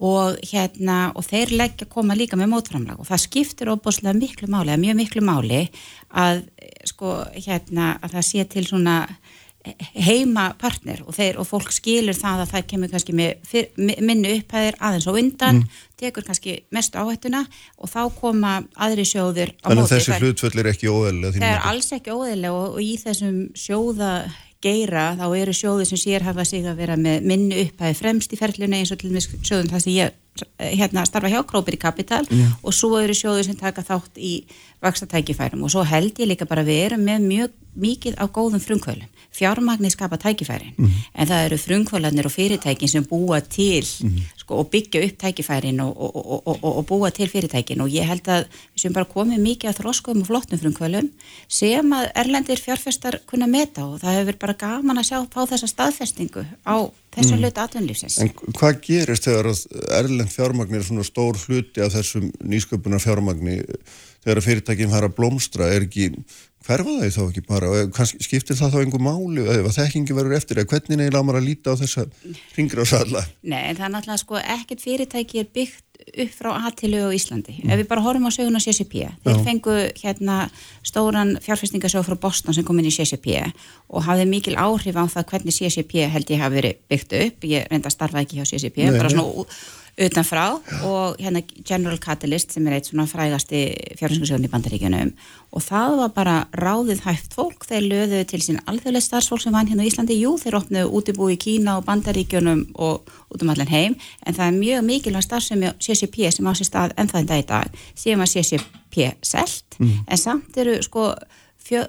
og 0.00 0.38
hérna, 0.48 1.12
og 1.14 1.26
þeir 1.28 1.50
leggja 1.52 1.84
koma 1.86 2.14
líka 2.16 2.38
með 2.40 2.48
mótframlag 2.54 3.00
og 3.02 3.04
það 3.10 3.20
skiptir 3.26 3.68
óbúslega 3.68 4.16
miklu 4.16 4.48
máli, 4.48 4.72
mjög 4.80 4.96
miklu 4.96 5.20
máli 5.20 5.68
að 6.16 6.46
sko 6.88 7.18
hérna 7.36 7.98
að 8.00 8.14
það 8.16 8.24
sé 8.30 8.44
til 8.48 8.64
svona 8.64 8.94
heima 9.94 10.46
partner 10.60 11.02
og, 11.04 11.12
þeir, 11.16 11.36
og 11.40 11.46
fólk 11.48 11.70
skilur 11.74 12.16
það 12.16 12.42
að 12.44 12.52
það 12.54 12.66
kemur 12.72 12.90
kannski 12.94 13.14
með 13.16 13.32
fyr, 13.50 13.66
mi- 13.76 13.96
minni 14.00 14.32
upphæðir 14.38 14.78
aðeins 14.80 15.08
á 15.08 15.12
undan, 15.12 15.58
tekur 16.00 16.24
kannski 16.24 16.54
mestu 16.72 16.96
áhættuna 17.02 17.42
og 17.78 17.90
þá 17.92 18.00
koma 18.20 18.54
aðri 18.80 19.04
sjóður 19.04 19.52
á 19.60 19.68
Þannig 19.68 19.76
að 19.76 19.82
móti. 19.82 19.92
þessi 19.94 20.10
Það 20.12 20.16
er- 20.16 20.24
hlutföll 20.24 20.58
er 20.64 20.70
ekki 20.72 20.88
óeðlega 20.94 21.32
Það 21.36 21.50
er 21.54 21.66
alls 21.72 21.90
ekki 21.92 22.14
óðilega 22.16 22.54
og, 22.56 22.70
og 22.74 22.80
í 22.80 22.94
þessum 23.04 23.36
sjóða 23.54 24.12
geira 24.60 25.04
þá 25.16 25.26
eru 25.40 25.52
sjóður 25.56 25.86
sem 25.88 26.00
sér 26.00 26.22
hafa 26.26 26.44
sig 26.44 26.64
að 26.68 26.76
vera 26.82 26.96
með 27.00 27.22
minni 27.24 27.62
upphæði 27.64 27.96
fremst 27.96 28.32
í 28.32 28.36
ferlunni 28.40 28.80
eins 28.82 28.92
og 28.92 28.98
til 29.00 29.08
dæmis 29.12 29.28
sjóðum 29.40 29.70
það 29.72 29.84
sem 29.86 29.92
ég 29.96 30.16
hérna 30.58 31.04
starfa 31.08 31.30
hjá 31.32 31.40
Krópir 31.46 31.76
í 31.76 31.80
Kapital 31.80 32.24
og 32.62 32.74
svo 32.74 32.98
eru 33.00 33.14
sjóður 33.16 33.48
sem 33.48 33.56
taka 33.58 33.82
þátt 33.82 34.16
í 34.16 34.44
vaksta 34.80 35.06
tækifærum 35.06 35.64
og 35.66 35.72
svo 35.72 35.82
held 35.84 36.18
ég 36.18 36.30
líka 36.30 36.46
bara 36.48 36.64
við 36.64 36.84
erum 36.86 37.04
með 37.04 37.26
mjög 37.26 37.50
mikið 37.80 38.16
á 38.18 38.24
góðum 38.26 38.60
frumkvölum. 38.62 39.08
Fjármagnir 39.30 39.92
skapa 39.92 40.18
tækifærin. 40.18 40.74
En 41.14 41.28
það 41.28 41.44
eru 41.46 41.56
frumkvölanir 41.56 42.26
og 42.26 42.32
fyrirtækin 42.32 42.88
sem 42.88 43.04
búa 43.04 43.40
til 43.40 43.84
sko, 44.36 44.58
og 44.58 44.70
byggja 44.70 45.04
upp 45.06 45.18
tækifærin 45.18 45.80
og, 45.80 45.94
og, 45.96 46.16
og, 46.16 46.58
og, 46.62 46.76
og 46.78 46.86
búa 46.86 47.10
til 47.10 47.28
fyrirtækin. 47.28 47.80
Og 47.80 47.88
ég 47.88 48.08
held 48.08 48.26
að 48.28 48.46
við 48.50 48.82
sem 48.82 48.92
bara 48.92 49.06
komið 49.06 49.38
mikið 49.38 49.70
að 49.70 49.78
þróskum 49.82 50.22
og 50.22 50.26
flottum 50.26 50.58
frumkvölum 50.58 51.10
sem 51.48 51.92
að 51.92 52.10
erlendir 52.14 52.58
fjárfestar 52.58 53.20
kunna 53.26 53.46
meta. 53.46 53.86
Og 53.86 54.00
það 54.02 54.18
hefur 54.18 54.40
bara 54.40 54.58
gaman 54.58 54.98
að 54.98 55.12
sjá 55.12 55.18
fá 55.30 55.46
þessa 55.46 55.70
staðfestingu 55.70 56.46
á 56.66 56.90
þessu 57.14 57.34
mm. 57.34 57.40
hluti 57.42 57.62
atvinnlífsins. 57.64 58.18
En 58.22 58.30
hvað 58.58 58.78
gerist 58.86 59.26
þegar 59.26 59.50
erlend 59.98 60.32
fjármagn 60.32 60.78
er 60.78 60.86
svona 60.86 61.06
stór 61.06 61.38
hluti 61.46 61.82
af 61.82 61.94
þessum 61.96 62.30
nýsköpunar 62.46 63.02
fjármagni 63.02 63.58
þegar 64.24 64.42
fyrirtækinn 64.44 64.92
fara 64.92 65.10
að 65.10 65.16
blómstra 65.18 65.70
er 65.74 65.86
ekki, 65.88 66.10
hverfa 66.70 66.96
það 67.02 67.12
þá 67.18 67.20
ekki 67.26 67.44
bara 67.50 67.74
og 67.74 67.92
kannski 67.96 68.24
skiptir 68.24 68.58
það 68.60 68.74
þá 68.76 68.80
einhver 68.84 69.04
máli 69.04 69.46
eða 69.58 69.74
þekkingi 69.76 70.16
verður 70.16 70.38
eftir 70.38 70.62
eða 70.62 70.72
hvernig 70.72 71.02
neila 71.02 71.24
maður 71.26 71.42
að 71.42 71.48
líta 71.50 71.76
á 71.76 71.80
þessa 71.82 72.06
ringra 72.56 72.86
og 72.86 72.90
salla 72.90 73.26
Nei, 73.42 73.74
það 73.74 73.86
er 73.86 73.94
náttúrulega 73.96 74.24
sko 74.24 74.42
ekkert 74.56 74.84
fyrirtæki 74.86 75.42
er 75.42 75.54
byggt 75.54 75.86
upp 76.00 76.32
frá 76.34 76.50
aðtilu 76.56 77.00
á 77.06 77.10
Íslandi. 77.14 77.56
Ef 77.66 77.80
við 77.80 77.88
bara 77.90 78.02
horfum 78.04 78.28
á 78.28 78.32
söguna 78.34 78.60
CCP, 78.62 79.02
þeir 79.24 79.42
fengu 79.46 79.74
hérna 80.00 80.38
stóran 80.86 81.34
fjárfestingasjóð 81.44 82.08
frá 82.08 82.16
Boston 82.24 82.56
sem 82.56 82.66
kom 82.66 82.80
inn 82.80 82.88
í 82.88 82.94
CCP 82.94 83.36
og 83.90 84.06
hafði 84.06 84.26
mikil 84.30 84.56
áhrif 84.60 84.96
á 84.96 85.04
það 85.12 85.28
hvernig 85.34 85.56
CCP 85.56 86.06
held 86.10 86.32
ég 86.32 86.42
hafi 86.42 86.58
verið 86.58 86.80
byggt 86.90 87.16
upp. 87.20 87.46
Ég 87.50 87.68
reynda 87.70 87.90
að 87.90 87.96
starfa 87.96 88.24
ekki 88.24 88.40
hjá 88.40 88.48
CCP, 88.48 88.88
Nei, 88.88 88.96
bara 88.98 89.12
svona 89.12 89.44
utanfrá 90.00 90.44
og 90.86 91.18
hérna 91.20 91.42
General 91.66 91.98
Catalyst 92.00 92.54
sem 92.54 92.66
er 92.66 92.78
eitt 92.78 92.88
svona 92.88 93.06
frægasti 93.10 93.60
fjárhanskursjóðun 93.98 94.46
í 94.48 94.50
bandaríkjunum. 94.52 95.12
Og 95.54 95.64
það 95.64 95.96
var 96.00 96.12
bara 96.16 96.36
ráðið 96.56 97.02
hægt 97.04 97.34
fólk, 97.36 97.66
þeir 97.68 97.88
löðu 97.90 98.22
til 98.30 98.40
sín 98.44 98.60
alþjóðlega 98.70 99.06
starfsfólk 99.06 99.44
sem 99.44 99.54
vann 99.54 99.68
hérna 99.70 99.84
í 99.84 99.90
Íslandi, 99.90 100.16
jú 100.20 100.36
þeir 100.40 100.58
opnuðu 100.60 100.92
útibú 101.00 101.28
í 101.32 101.38
Kína 101.40 101.76
og 101.80 101.86
bandaríkjunum 101.88 102.64
og 102.78 103.10
út 103.30 103.44
um 103.44 103.52
allan 103.52 103.70
heim, 103.70 103.98
en 104.24 104.36
það 104.36 104.46
er 104.46 104.58
mjög 104.60 104.86
mikilvæg 104.88 105.26
starfsemi 105.26 105.74
CCP 105.78 106.30
sem 106.32 106.48
á 106.48 106.52
sér 106.54 106.70
stað 106.70 106.96
en 106.96 107.10
það 107.10 107.20
er 107.20 107.28
dag 107.30 107.44
í 107.44 107.48
dag, 107.50 107.84
séum 107.98 108.24
að 108.24 108.32
CCP 108.36 109.12
selt, 109.26 109.78
mm. 109.78 110.06
en 110.06 110.20
samt 110.20 110.60
eru 110.60 110.78
sko 110.86 111.10
fjö, 111.70 111.84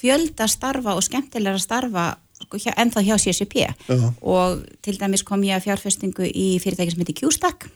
fjölda 0.00 0.48
starfa 0.50 0.96
og 0.96 1.04
skemmtilega 1.06 1.60
starfa 1.62 2.12
sko, 2.44 2.58
ennþá 2.76 3.04
hjá 3.06 3.16
CCP 3.18 3.68
uh 3.88 4.10
og 4.22 4.66
til 4.82 4.98
dæmis 4.98 5.22
kom 5.22 5.42
ég 5.42 5.56
að 5.56 5.66
fjárfestingu 5.68 6.26
í 6.26 6.58
fyrirtæki 6.62 6.92
sem 6.92 7.00
heitir 7.02 7.18
Q-Stack. 7.20 7.68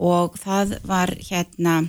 Og 0.00 0.36
það 0.38 0.78
var 0.86 1.12
hérna 1.18 1.82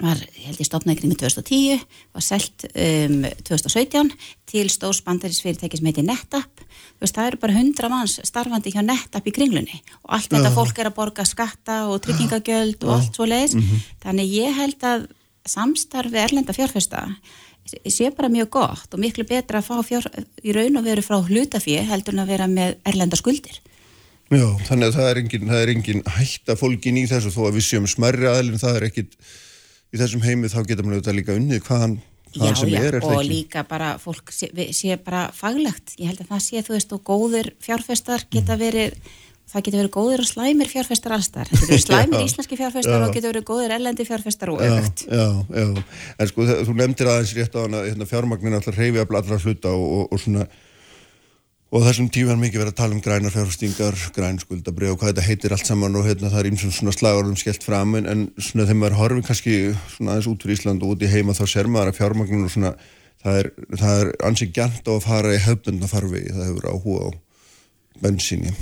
var 0.00 0.16
held 0.16 0.60
ég 0.60 0.66
stopnaði 0.66 1.00
kring 1.00 1.14
2010 1.18 1.82
var 2.14 2.24
selt 2.24 2.64
um, 2.70 3.24
2017 3.44 4.12
til 4.50 4.70
stórs 4.72 5.02
bandaris 5.04 5.42
fyrirtæki 5.44 5.80
sem 5.80 5.90
heitir 5.90 6.06
NetApp. 6.06 6.64
Veist, 7.00 7.16
það 7.16 7.30
eru 7.30 7.40
bara 7.42 7.56
100 7.56 7.92
manns 7.92 8.16
starfandi 8.28 8.72
hjá 8.74 8.82
NetApp 8.84 9.28
í 9.28 9.34
kringlunni. 9.36 9.80
Og 10.06 10.16
allt 10.16 10.32
þetta 10.32 10.50
uh 10.52 10.56
fólk 10.56 10.80
er 10.80 10.90
að 10.90 10.96
borga 10.96 11.26
skatta 11.28 11.82
og 11.88 12.00
tryggingagjöld 12.04 12.84
og 12.86 12.96
allt 12.96 13.16
svo 13.16 13.28
leiðis 13.28 13.56
uh 13.56 13.62
-huh. 13.62 13.86
þannig 14.04 14.34
ég 14.34 14.56
held 14.56 14.82
að 14.82 15.06
samstarfi 15.46 16.18
erlenda 16.20 16.52
fjárfesta 16.52 17.08
sé 17.68 18.10
bara 18.16 18.30
mjög 18.32 18.50
gott 18.56 18.94
og 18.94 19.02
miklu 19.02 19.24
betra 19.28 19.60
að 19.60 19.68
fá 19.68 19.82
fjár, 19.86 20.06
í 20.42 20.54
raun 20.56 20.80
og 20.80 20.86
veru 20.86 21.04
frá 21.04 21.18
hlutafið 21.20 21.90
heldur 21.90 22.16
en 22.16 22.24
að 22.24 22.32
vera 22.34 22.48
með 22.50 22.78
erlenda 22.88 23.18
skuldir. 23.20 23.60
Já, 24.30 24.46
þannig 24.68 24.90
að 24.90 24.96
það 24.96 25.08
er 25.10 25.20
engin, 25.24 25.48
það 25.50 25.60
er 25.60 25.72
engin 25.72 26.04
hætta 26.18 26.54
fólkin 26.58 27.00
í 27.00 27.06
þessu 27.10 27.32
þó 27.34 27.40
að 27.48 27.56
við 27.58 27.66
séum 27.66 27.88
smerri 27.90 28.28
aðlun, 28.30 28.60
það 28.62 28.76
er 28.78 28.86
ekkit 28.86 29.16
í 29.90 29.98
þessum 29.98 30.22
heimið 30.22 30.54
þá 30.54 30.60
getur 30.68 30.86
maður 30.86 31.00
auðvitað 31.00 31.18
líka 31.18 31.34
unnið 31.38 31.64
hvaðan, 31.66 31.96
já, 32.36 32.52
sem 32.60 32.70
já, 32.70 32.78
er, 32.78 32.98
er 33.00 33.06
og 33.08 33.16
ekki? 33.16 33.30
líka 33.32 33.64
bara 33.66 33.88
fólk 33.98 34.30
sé, 34.34 34.50
sé 34.76 35.00
bara 35.02 35.24
faglegt, 35.34 35.96
ég 35.98 36.12
held 36.12 36.22
að 36.22 36.30
það 36.30 36.44
sé 36.46 36.62
þú 36.62 36.76
veist 36.76 36.94
og 36.94 37.02
góðir 37.10 37.50
fjárfestar 37.64 38.26
geta 38.30 38.54
mm. 38.54 38.62
Það 39.50 39.64
getur 39.66 39.80
verið 39.80 39.92
góðir 39.96 40.22
og 40.22 40.28
slæmir 40.30 40.70
fjárfestar 40.70 41.14
allstar, 41.16 41.50
það 41.50 41.60
getur 41.60 41.72
verið 41.74 41.86
slæmir 41.88 42.24
íslenski 42.26 42.58
fjárfestar 42.60 43.04
og 43.04 43.14
getur 43.16 43.32
verið 43.32 43.46
góðir 43.50 43.76
ellendi 43.76 44.06
fjárfestar 44.06 44.52
og 44.52 44.58
auðvögt. 44.62 44.98
Já, 45.06 45.26
já, 45.26 45.64
já, 45.64 45.84
en 46.16 46.30
sko 46.30 46.48
þú 46.50 46.72
nefndir 46.78 47.10
aðeins 47.10 47.36
rétt 47.38 47.54
á 47.58 47.60
hana, 47.64 47.84
hérna, 47.88 48.10
fjármagnin 48.10 48.58
alltaf 48.58 48.78
reyfi 48.78 48.98
að 49.02 49.16
allra 49.20 49.40
hluta 49.42 49.68
og, 49.74 49.86
og, 49.96 50.04
og 50.14 50.22
svona 50.22 50.44
og 51.70 51.84
þessum 51.86 52.08
tíu 52.10 52.26
er 52.30 52.38
mikið 52.38 52.64
verið 52.64 52.72
að 52.72 52.80
tala 52.80 52.96
um 52.96 53.02
grænar 53.02 53.34
fjárfestingar, 53.34 53.94
grænskuldabrið 54.16 54.90
og 54.90 54.98
hvað 54.98 55.12
þetta 55.12 55.26
heitir 55.28 55.52
allt 55.54 55.68
saman 55.68 55.98
og 55.98 56.06
hérna 56.06 56.30
það 56.32 56.40
er 56.40 56.48
eins 56.50 56.64
og 56.66 56.74
svona 56.74 56.94
slagarum 56.96 57.36
skellt 57.38 57.62
fram 57.62 57.94
en, 57.98 58.06
en 58.10 58.24
svona 58.42 58.66
þegar 58.66 58.80
maður 58.80 58.98
horfið 58.98 59.28
kannski 59.28 59.54
svona 59.94 60.16
aðeins 60.16 60.30
út 60.32 60.42
fyrir 60.42 60.58
Ísland 60.58 60.82
og 60.82 60.96
út 60.96 61.04
í 61.06 61.12
heima 61.12 61.36
þá 61.38 61.44
ser 61.46 61.70
maður 61.70 61.92
að 61.92 61.98
fjármagnin 62.00 62.46
og 62.48 62.50
svona 62.56 62.72
það 63.22 63.34
er, 63.38 63.46
það 63.78 63.94
er 64.02 64.08
bensinni 68.02 68.52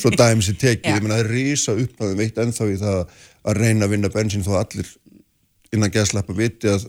svo 0.00 0.12
dæmis 0.14 0.50
er 0.52 0.58
tekið, 0.60 0.94
ég 0.94 1.04
menna 1.04 1.18
það 1.18 1.24
er 1.24 1.32
rísa 1.34 1.74
upp 1.74 2.02
að 2.02 2.12
við 2.12 2.22
veit 2.22 2.40
ennþá 2.44 2.68
í 2.68 2.78
það 2.80 2.98
að 3.48 3.60
reyna 3.62 3.86
að 3.86 3.94
vinna 3.94 4.10
bensin 4.12 4.44
þó 4.46 4.52
allir 4.60 4.92
innan 5.74 5.92
geðslappa 5.92 6.36
viti 6.36 6.70
að, 6.70 6.86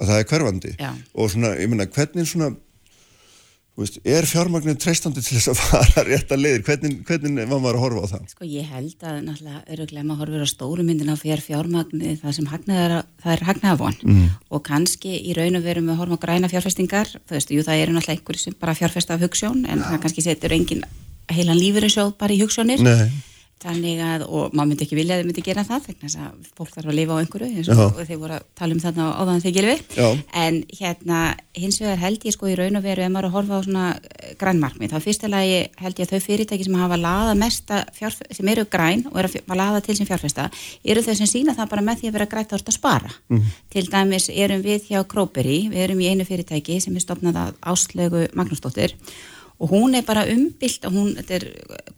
að 0.00 0.10
það 0.10 0.20
er 0.20 0.28
hverfandi. 0.30 0.74
Já. 0.80 0.90
og 1.14 1.32
svona, 1.32 1.54
ég 1.60 1.70
menna 1.72 1.88
hvernig 1.92 2.28
svona 2.28 2.52
Veist, 3.74 3.96
er 4.06 4.22
fjármagnir 4.22 4.76
treystandi 4.78 5.18
til 5.18 5.34
þess 5.34 5.50
að 5.50 5.62
fara 5.64 6.04
rétt 6.06 6.30
að 6.30 6.44
leiðir, 6.44 6.62
hvernig, 6.68 6.92
hvernig 7.08 7.48
var 7.50 7.58
maður 7.58 7.78
að 7.80 7.82
horfa 7.82 8.04
á 8.06 8.12
það? 8.12 8.28
Sko 8.30 8.46
ég 8.46 8.68
held 8.70 9.02
að 9.02 9.18
náttúrulega 9.26 9.62
öruglega 9.74 10.06
maður 10.06 10.22
horfir 10.22 10.46
á 10.46 10.48
stóru 10.52 10.86
myndin 10.86 11.10
á 11.10 11.16
fyrir 11.18 11.42
fjármagnir 11.42 12.20
það 12.22 12.36
sem 12.38 12.48
hagnaðar, 12.52 12.96
það 13.24 13.34
er 13.34 13.44
hagnaðavon 13.50 13.98
mm. 14.06 14.24
og 14.54 14.64
kannski 14.70 15.18
í 15.18 15.34
raun 15.34 15.58
og 15.58 15.66
veru 15.66 15.82
með 15.82 16.00
horfum 16.04 16.22
á 16.22 16.24
græna 16.28 16.52
fjárfestingar, 16.54 17.10
þú 17.26 17.38
veist, 17.40 17.50
jú 17.50 17.66
það 17.66 17.82
eru 17.82 17.98
náttúrulega 17.98 18.20
einhverjum 18.20 18.46
sem 18.46 18.58
bara 18.62 18.78
fjárfesta 18.78 19.18
af 19.18 19.26
hugssjón 19.26 19.66
en 19.66 19.82
ja. 19.82 19.90
það 19.90 20.02
kannski 20.06 20.28
setur 20.28 20.54
engin 20.54 20.86
heilan 21.34 21.58
lífur 21.58 21.88
í 21.88 21.90
sjóð 21.90 22.14
bara 22.20 22.36
í 22.36 22.42
hugssjónir 22.44 22.84
Nei 22.84 23.08
Þannig 23.64 24.00
að, 24.04 24.22
og 24.28 24.52
maður 24.52 24.70
myndi 24.70 24.84
ekki 24.84 24.96
vilja 24.98 25.16
að 25.16 25.22
þau 25.22 25.28
myndi 25.30 25.42
gera 25.46 25.62
það, 25.64 25.86
þannig 25.86 26.16
að 26.20 26.48
fólk 26.58 26.74
þarf 26.74 26.90
að 26.90 26.96
lifa 26.98 27.14
á 27.16 27.20
einhverju, 27.22 27.46
eins 27.48 27.70
og 27.72 28.00
þeir 28.04 28.18
voru 28.20 28.36
að 28.36 28.44
tala 28.60 28.76
um 28.76 28.82
þarna 28.82 29.06
á 29.08 29.22
þann 29.24 29.42
þegar 29.44 29.56
gilfi. 29.56 30.08
En 30.44 30.58
hérna, 30.78 31.20
hins 31.56 31.80
vegar 31.80 32.02
held 32.02 32.26
ég 32.28 32.36
sko 32.36 32.50
í 32.50 32.56
raun 32.58 32.76
og 32.76 32.84
veru, 32.84 33.06
ef 33.06 33.14
maður 33.14 33.30
að 33.30 33.36
horfa 33.38 33.56
á 33.56 33.64
svona 33.64 33.86
eh, 33.94 34.34
grænmarkmið, 34.40 34.92
þá 34.92 35.06
fyrstulega 35.06 35.62
held 35.80 36.02
ég 36.02 36.04
að 36.04 36.12
þau 36.12 36.26
fyrirtæki 36.28 36.68
sem 36.68 36.78
hafa 36.82 37.00
laða 37.00 37.34
mesta, 37.40 37.82
sem 37.96 38.52
eru 38.52 38.66
græn 38.68 39.06
og 39.08 39.20
eru 39.22 39.32
að 39.40 39.60
laða 39.62 39.84
til 39.86 39.96
sem 39.96 40.10
fjárfesta, 40.10 40.50
eru 40.84 41.04
þau 41.06 41.14
sem 41.22 41.30
sína 41.30 41.56
það 41.56 41.72
bara 41.72 41.86
með 41.88 42.02
því 42.02 42.10
að 42.10 42.18
vera 42.18 42.30
grætt 42.34 42.56
ást 42.58 42.68
að 42.68 42.76
spara. 42.76 43.14
Mm. 43.32 43.52
Til 43.72 43.86
dæmis 43.88 44.28
erum 44.28 44.64
við 44.66 44.90
hjá 44.90 45.00
Króperi, 45.08 45.62
við 45.72 45.86
erum 45.86 46.04
í 46.04 46.10
einu 46.12 46.28
fyrirtæki 46.28 46.82
sem 46.84 46.96
er 46.96 47.06
stopnað 47.06 47.40
að 47.46 47.56
áslögu 47.72 48.28
Magnúsdóttir 48.36 48.98
og 49.58 49.70
hún 49.70 49.94
er 49.94 50.02
bara 50.06 50.26
umbylt 50.30 50.84
og 50.88 50.92
hún, 50.92 51.14
þetta 51.18 51.34
er 51.38 51.46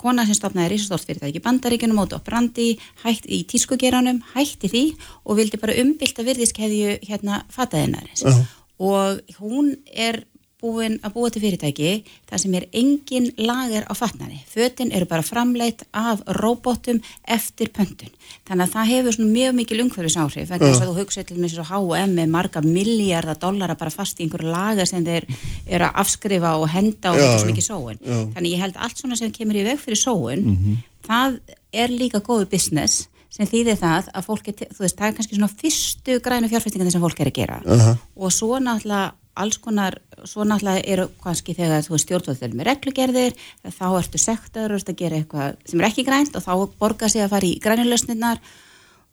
kona 0.01 0.27
sem 0.27 0.37
stopnaði 0.37 0.75
Rísastórt 0.75 1.09
fyrirtæki 1.09 1.43
bandaríkunum 1.45 2.03
og 2.05 2.15
brandi 2.27 2.75
hætt 3.05 3.27
í 3.27 3.43
tískugeranum, 3.49 4.23
hætti 4.35 4.71
því 4.73 4.85
og 5.25 5.41
vildi 5.41 5.61
bara 5.63 5.79
umbylt 5.83 6.21
að 6.21 6.33
virðiskeðju 6.33 6.99
hérna 7.09 7.45
fataðinarins 7.51 8.25
uh 8.25 8.33
-huh. 8.33 8.47
og 8.79 9.21
hún 9.41 9.77
er 9.87 10.25
búin 10.67 10.99
að 11.07 11.15
búa 11.15 11.31
til 11.31 11.43
fyrirtæki 11.45 11.91
þar 12.29 12.43
sem 12.43 12.55
er 12.59 12.67
engin 12.77 13.29
lager 13.39 13.87
á 13.87 13.93
fatnaði. 13.97 14.41
Fötin 14.51 14.93
eru 14.95 15.07
bara 15.09 15.25
framleitt 15.27 15.85
af 15.95 16.25
robotum 16.41 17.01
eftir 17.23 17.71
pöntun. 17.75 18.13
Þannig 18.49 18.67
að 18.67 18.75
það 18.75 18.93
hefur 18.93 19.21
mjög 19.31 19.57
mikil 19.61 19.81
umhverfis 19.85 20.19
áhrif. 20.21 20.51
Þannig 20.51 20.77
að 20.77 20.91
þú 20.91 20.97
hugsaði 21.01 21.29
til 21.31 21.41
með 21.43 21.59
H&M 21.71 22.15
með 22.19 22.33
marga 22.35 22.63
miljardar 22.67 23.41
dollara 23.41 23.79
bara 23.79 23.95
fast 23.95 24.21
í 24.21 24.27
einhverju 24.27 24.53
lager 24.53 24.91
sem 24.91 25.07
þeir 25.07 25.29
eru 25.67 25.89
að 25.89 26.01
afskrifa 26.03 26.55
og 26.61 26.69
henda 26.75 27.13
og 27.13 27.21
þetta 27.21 27.35
er 27.35 27.43
svo 27.43 27.51
mikið 27.53 27.69
sóun. 27.71 28.01
Þannig 28.37 28.55
ég 28.55 28.65
held 28.65 28.81
allt 28.81 29.03
svona 29.03 29.19
sem 29.19 29.35
kemur 29.35 29.59
í 29.59 29.67
veg 29.67 29.83
fyrir 29.83 30.01
sóun, 30.01 30.43
mm 30.43 30.57
-hmm. 30.57 30.81
það 31.07 31.39
er 31.73 31.93
líka 31.93 32.21
góðu 32.25 32.49
business 32.51 33.07
sem 33.31 33.49
þýðir 33.51 33.79
það 33.81 34.11
að 34.15 34.27
fólk 34.27 34.51
er, 34.51 34.67
þú 34.73 34.85
veist, 34.85 34.97
það 34.99 35.09
er 35.09 35.17
kannski 35.19 35.39
svona 35.39 35.53
fyrstu 35.63 36.19
grænu 36.25 36.51
fjárfæstingar 36.53 36.93
sem 36.95 37.05
fólk 37.05 37.21
er 37.21 37.31
að 37.31 37.39
gera 37.41 37.63
uh 37.65 37.87
-huh. 37.87 37.97
og 38.17 38.33
svo 38.33 38.59
náttúrulega 38.59 39.13
alls 39.37 39.59
konar, 39.59 39.99
svo 40.25 40.45
náttúrulega 40.45 40.85
eru 40.87 41.09
kannski 41.23 41.55
þegar 41.55 41.85
þú 41.85 41.95
er 41.95 42.03
stjórnvöldið 42.05 42.55
með 42.55 42.69
reglugerðir, 42.71 43.35
þá 43.65 43.89
ertu 43.99 44.19
sektar 44.19 44.71
og 44.71 44.79
ertu 44.81 44.93
að 44.93 45.01
gera 45.03 45.17
eitthvað 45.17 45.57
sem 45.67 45.81
er 45.81 45.87
ekki 45.87 46.05
grænt 46.05 46.37
og 46.37 46.43
þá 46.43 46.53
borgar 46.79 47.11
sig 47.11 47.23
að 47.23 47.33
fara 47.35 47.47
í 47.47 47.59
grænulösninnar 47.61 48.41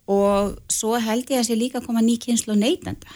og 0.07 0.57
svo 0.71 0.95
held 0.99 1.29
ég 1.31 1.39
að 1.39 1.47
sé 1.47 1.55
líka 1.55 1.79
að 1.79 1.87
koma 1.87 2.01
ný 2.01 2.17
kynslu 2.19 2.55
neytenda 2.55 3.07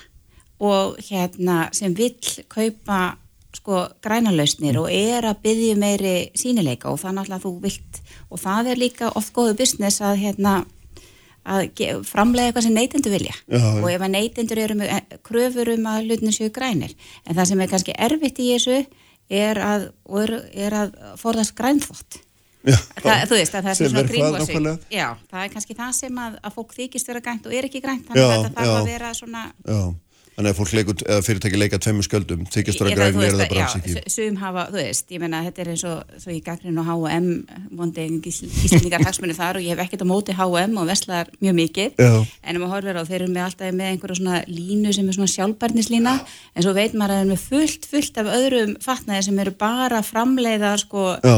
og 0.60 0.98
hérna 0.98 1.70
sem 1.76 1.94
vill 1.94 2.44
kaupa 2.50 3.18
sko 3.58 3.88
grænalösnir 4.04 4.78
og 4.80 4.92
er 4.92 5.26
að 5.28 5.42
byggja 5.44 5.76
meiri 5.80 6.16
sínileika 6.38 6.92
og 6.92 7.00
það 7.02 7.18
náttúrulega 7.18 7.44
þú 7.44 7.52
vilt 7.64 8.02
og 8.30 8.42
það 8.42 8.72
er 8.72 8.82
líka 8.82 9.12
oft 9.16 9.34
góðu 9.36 9.58
business 9.58 10.02
að 10.02 10.22
hérna 10.24 10.54
að 11.48 12.04
framlega 12.08 12.52
eitthvað 12.52 12.68
sem 12.68 12.78
neytendur 12.78 13.16
vilja. 13.16 13.36
Já, 13.48 13.58
já. 13.58 13.82
og 13.82 13.90
ef 13.94 14.06
að 14.06 14.14
neytendur 14.14 14.64
eru 14.64 14.78
með 14.80 14.94
eh, 14.98 15.18
kröfur 15.26 15.74
um 15.74 15.90
að 15.94 16.08
hlutinu 16.08 16.36
séu 16.36 16.54
grænir. 16.54 16.96
En 17.26 17.38
það 17.38 17.52
sem 17.52 17.64
er 17.64 17.74
kannski 17.74 17.98
erfitt 18.08 18.42
í 18.44 18.52
þessu 18.54 18.80
er 19.28 19.60
að, 19.60 19.90
er 20.56 20.76
að 20.86 20.96
forðast 21.20 21.56
grænþvott 21.58 22.22
þú 22.68 23.38
veist 23.38 23.56
að 23.56 23.68
það 23.68 23.70
er 23.70 23.78
svona 23.78 24.04
grínvasi 24.08 24.58
já, 24.92 25.08
það 25.30 25.44
er 25.44 25.54
kannski 25.54 25.76
það 25.78 25.94
sem 25.98 26.20
að, 26.24 26.38
að 26.42 26.56
fólk 26.58 26.76
þykist 26.76 27.12
vera 27.12 27.24
grænt 27.24 27.48
og 27.48 27.56
er 27.56 27.68
ekki 27.68 27.82
grænt 27.84 28.08
þannig 28.08 28.26
að 28.26 28.44
það 28.48 28.58
þarf 28.58 28.74
að 28.74 28.90
vera 28.92 29.12
svona 29.16 29.44
Þannig 30.38 30.54
að 30.54 30.58
fólk 30.60 30.74
leikut, 30.78 31.02
eða 31.02 31.22
fyrirtæki 31.26 31.58
leika 31.58 31.78
tveimur 31.82 32.06
skjöldum, 32.06 32.44
þykist 32.54 32.82
vera 32.84 32.94
græn 32.94 33.16
er 33.26 33.32
það 33.34 33.48
bara 33.50 33.64
alls 33.66 33.78
ekki. 33.80 33.94
Já, 33.96 34.12
sum 34.14 34.36
hafa, 34.38 34.66
þú 34.70 34.78
veist, 34.78 35.08
ég 35.16 35.24
menna 35.24 35.40
þetta 35.48 35.64
er 35.64 35.72
eins 35.72 35.84
og 35.90 36.20
svo 36.22 36.36
í 36.36 36.38
gagninu 36.46 36.84
á 36.86 36.94
H&M 36.94 37.30
vondi 37.80 38.06
gíslingar 38.22 39.02
hagsmunni 39.02 39.34
þar 39.34 39.58
og 39.58 39.66
ég 39.66 39.74
hef 39.74 39.82
ekkert 39.88 40.06
á 40.06 40.12
móti 40.14 40.38
H&M 40.38 40.78
og 40.78 40.86
veslar 40.92 41.32
mjög 41.42 41.58
mikið 41.58 41.98
Já. 42.06 42.12
en 42.22 42.62
um 42.62 42.68
að 42.68 42.76
horfa 42.76 43.02
á 43.02 43.10
þeir 43.10 43.18
eru 43.24 43.32
með 43.34 43.48
alltaf 43.48 43.74
með 43.80 43.90
einhverja 43.96 44.20
svona 44.22 44.44
línu 44.46 44.94
sem 44.94 45.10
er 45.10 45.18
svona 45.18 45.34
sjálfbarnislína 45.34 46.14
en 46.22 46.68
svo 46.68 46.76
veit 46.78 46.94
maður 46.94 47.16
að 47.16 47.18
það 47.18 47.26
er 47.26 47.32
með 47.34 47.46
fullt, 47.48 47.90
fullt 47.90 48.22
af 48.22 48.34
öðrum 48.38 48.78
fatnaði 48.86 49.26
sem 49.32 49.42
eru 49.42 49.58
bara 49.58 50.06
framleiða 50.06 50.78
sko 50.86 51.16
Já 51.18 51.38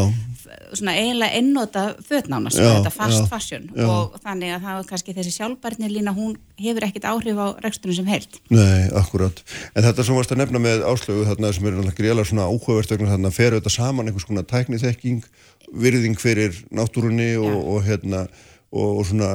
svona 0.74 0.96
eiginlega 0.98 1.40
ennóta 1.40 1.84
fötnánast, 2.06 2.60
þetta 2.60 2.92
fast 2.94 3.22
já, 3.22 3.28
fashion. 3.30 3.68
já. 3.76 3.86
og 3.86 4.16
þannig 4.24 4.54
að 4.56 4.66
það 4.68 4.80
er 4.80 4.88
kannski 4.92 5.16
þessi 5.18 5.34
sjálfbarnir 5.36 5.94
lína, 5.94 6.14
hún 6.16 6.38
hefur 6.60 6.88
ekkit 6.88 7.08
áhrif 7.10 7.42
á 7.42 7.48
rekstunum 7.64 7.98
sem 7.98 8.10
held. 8.10 8.40
Nei, 8.54 8.90
akkurat. 8.98 9.44
En 9.74 9.86
þetta 9.88 10.06
sem 10.06 10.18
varst 10.18 10.34
að 10.36 10.44
nefna 10.44 10.64
með 10.64 10.86
áslögu 10.90 11.28
þarna 11.30 11.54
sem 11.56 11.66
er 11.66 11.78
náttúrulega 11.78 12.00
greiðlega 12.02 12.32
svona 12.32 12.48
áhugavert 12.50 12.96
þarna 12.96 13.34
fer 13.34 13.58
auðvitað 13.58 13.76
saman 13.76 14.10
einhvers 14.10 14.30
konar 14.30 14.48
tæknithekking 14.50 15.26
virðing 15.70 16.18
fyrir 16.20 16.56
náttúrunni 16.74 17.34
og, 17.40 17.60
og 17.76 17.84
hérna 17.86 18.26
og, 18.72 19.02
og 19.02 19.04
svona 19.10 19.34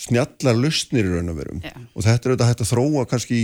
snjallar 0.00 0.58
lustnir 0.58 1.06
í 1.06 1.12
raun 1.14 1.30
og 1.32 1.38
verum 1.38 1.62
og 1.62 2.02
þetta 2.02 2.28
er 2.28 2.34
auðvitað 2.34 2.50
hægt 2.50 2.64
að 2.64 2.70
þróa 2.72 3.06
kannski 3.10 3.40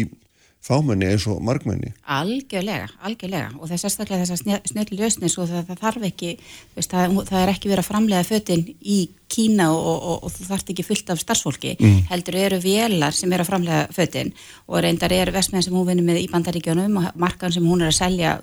fámenni 0.60 1.08
eins 1.08 1.24
og 1.30 1.40
margmenni. 1.44 1.94
Algjörlega, 2.04 2.90
algjörlega 3.06 3.54
og 3.56 3.64
það 3.64 3.76
er 3.76 3.82
sérstaklega 3.84 4.26
þess 4.28 4.44
að 4.44 4.68
snöll 4.68 4.98
lösnis 4.98 5.38
og 5.40 5.48
það, 5.48 5.64
það 5.70 5.80
þarf 5.86 6.04
ekki, 6.10 6.34
veist, 6.76 6.92
það, 6.92 7.16
það 7.30 7.40
er 7.40 7.52
ekki 7.54 7.72
verið 7.72 7.84
að 7.84 7.88
framlega 7.88 8.28
fötin 8.28 8.66
í 8.80 9.00
Kína 9.30 9.68
og, 9.70 9.80
og, 9.86 9.98
og, 10.10 10.22
og 10.26 10.32
þú 10.34 10.46
þarf 10.48 10.72
ekki 10.72 10.84
fullt 10.84 11.12
af 11.14 11.20
starfsfólki, 11.22 11.74
mm. 11.78 11.98
heldur 12.10 12.38
eru 12.40 12.60
vélar 12.60 13.16
sem 13.16 13.32
eru 13.32 13.44
að 13.46 13.52
framlega 13.52 13.82
fötin 13.94 14.32
og 14.66 14.80
reyndar 14.84 15.14
er 15.14 15.32
vestmenn 15.32 15.64
sem 15.64 15.76
hún 15.76 15.86
vinur 15.88 16.08
með 16.08 16.24
í 16.24 16.30
bandaríkjónum 16.32 16.98
og 16.98 17.20
markan 17.20 17.54
sem 17.54 17.64
hún 17.64 17.84
er 17.84 17.92
að 17.92 18.00
selja 18.02 18.36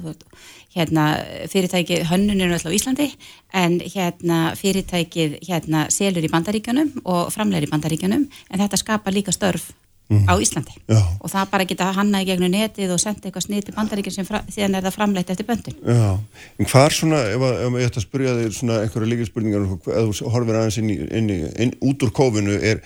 hérna, 0.77 1.09
fyrirtæki 1.51 2.03
hönnunir 2.07 2.53
alltaf 2.53 2.71
á 2.71 2.77
Íslandi 2.77 3.11
en 3.53 3.81
hérna, 3.83 4.39
fyrirtækið 4.57 5.41
hérna, 5.47 5.87
selur 5.93 6.25
í 6.25 6.31
bandaríkjónum 6.31 7.03
og 7.03 7.33
framlegar 7.35 7.67
í 7.67 7.71
bandaríkjónum 7.73 8.25
en 8.25 8.63
þetta 8.63 8.79
skapar 8.79 9.15
líka 9.15 9.35
störf 9.35 9.69
Mm 10.07 10.17
-hmm. 10.17 10.29
á 10.31 10.33
Íslandi 10.39 10.75
Já. 10.87 11.01
og 11.19 11.29
það 11.29 11.49
bara 11.51 11.65
geta 11.65 11.91
hanna 11.91 12.21
í 12.21 12.25
gegnum 12.25 12.51
netið 12.51 12.91
og 12.95 12.99
senda 12.99 13.27
eitthvað 13.27 13.43
snið 13.43 13.65
til 13.65 13.73
bandaríkinn 13.75 14.13
sem 14.13 14.25
síðan 14.25 14.77
er 14.77 14.83
það 14.83 14.95
framleitt 14.95 15.29
eftir 15.29 15.45
böndin 15.45 15.75
Já, 15.83 16.19
en 16.59 16.65
hvað 16.65 16.85
er 16.85 16.93
svona, 16.95 17.19
ef, 17.27 17.41
að, 17.41 17.55
ef 17.65 17.73
ég 17.75 17.87
ætti 17.87 17.99
að 17.99 18.07
spyrja 18.07 18.35
þig 18.37 18.53
svona 18.55 18.79
einhverja 18.81 19.09
líka 19.11 19.25
spurningar 19.25 19.61
eða 19.67 20.05
þú 20.07 20.31
horfir 20.31 20.55
aðeins 20.55 20.77
inn, 20.77 20.89
í, 20.89 20.97
inn, 21.11 21.29
í, 21.29 21.39
inn 21.59 21.73
út 21.81 22.03
úr 22.03 22.11
kófinu 22.11 22.55
er, 22.55 22.79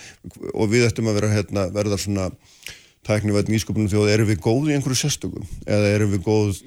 og 0.54 0.70
við 0.74 0.88
ættum 0.88 1.12
að 1.12 1.20
vera 1.20 1.34
hérna, 1.36 1.70
verða 1.70 1.98
svona 1.98 2.32
tæknivægt 3.06 3.54
nýsköpunum 3.54 3.90
þjóð, 3.90 4.10
erum 4.14 4.28
við 4.28 4.42
góð 4.42 4.72
í 4.72 4.76
einhverju 4.76 4.98
sérstökum 4.98 5.46
eða 5.66 5.94
erum 5.94 6.12
við 6.16 6.22
góð 6.26 6.62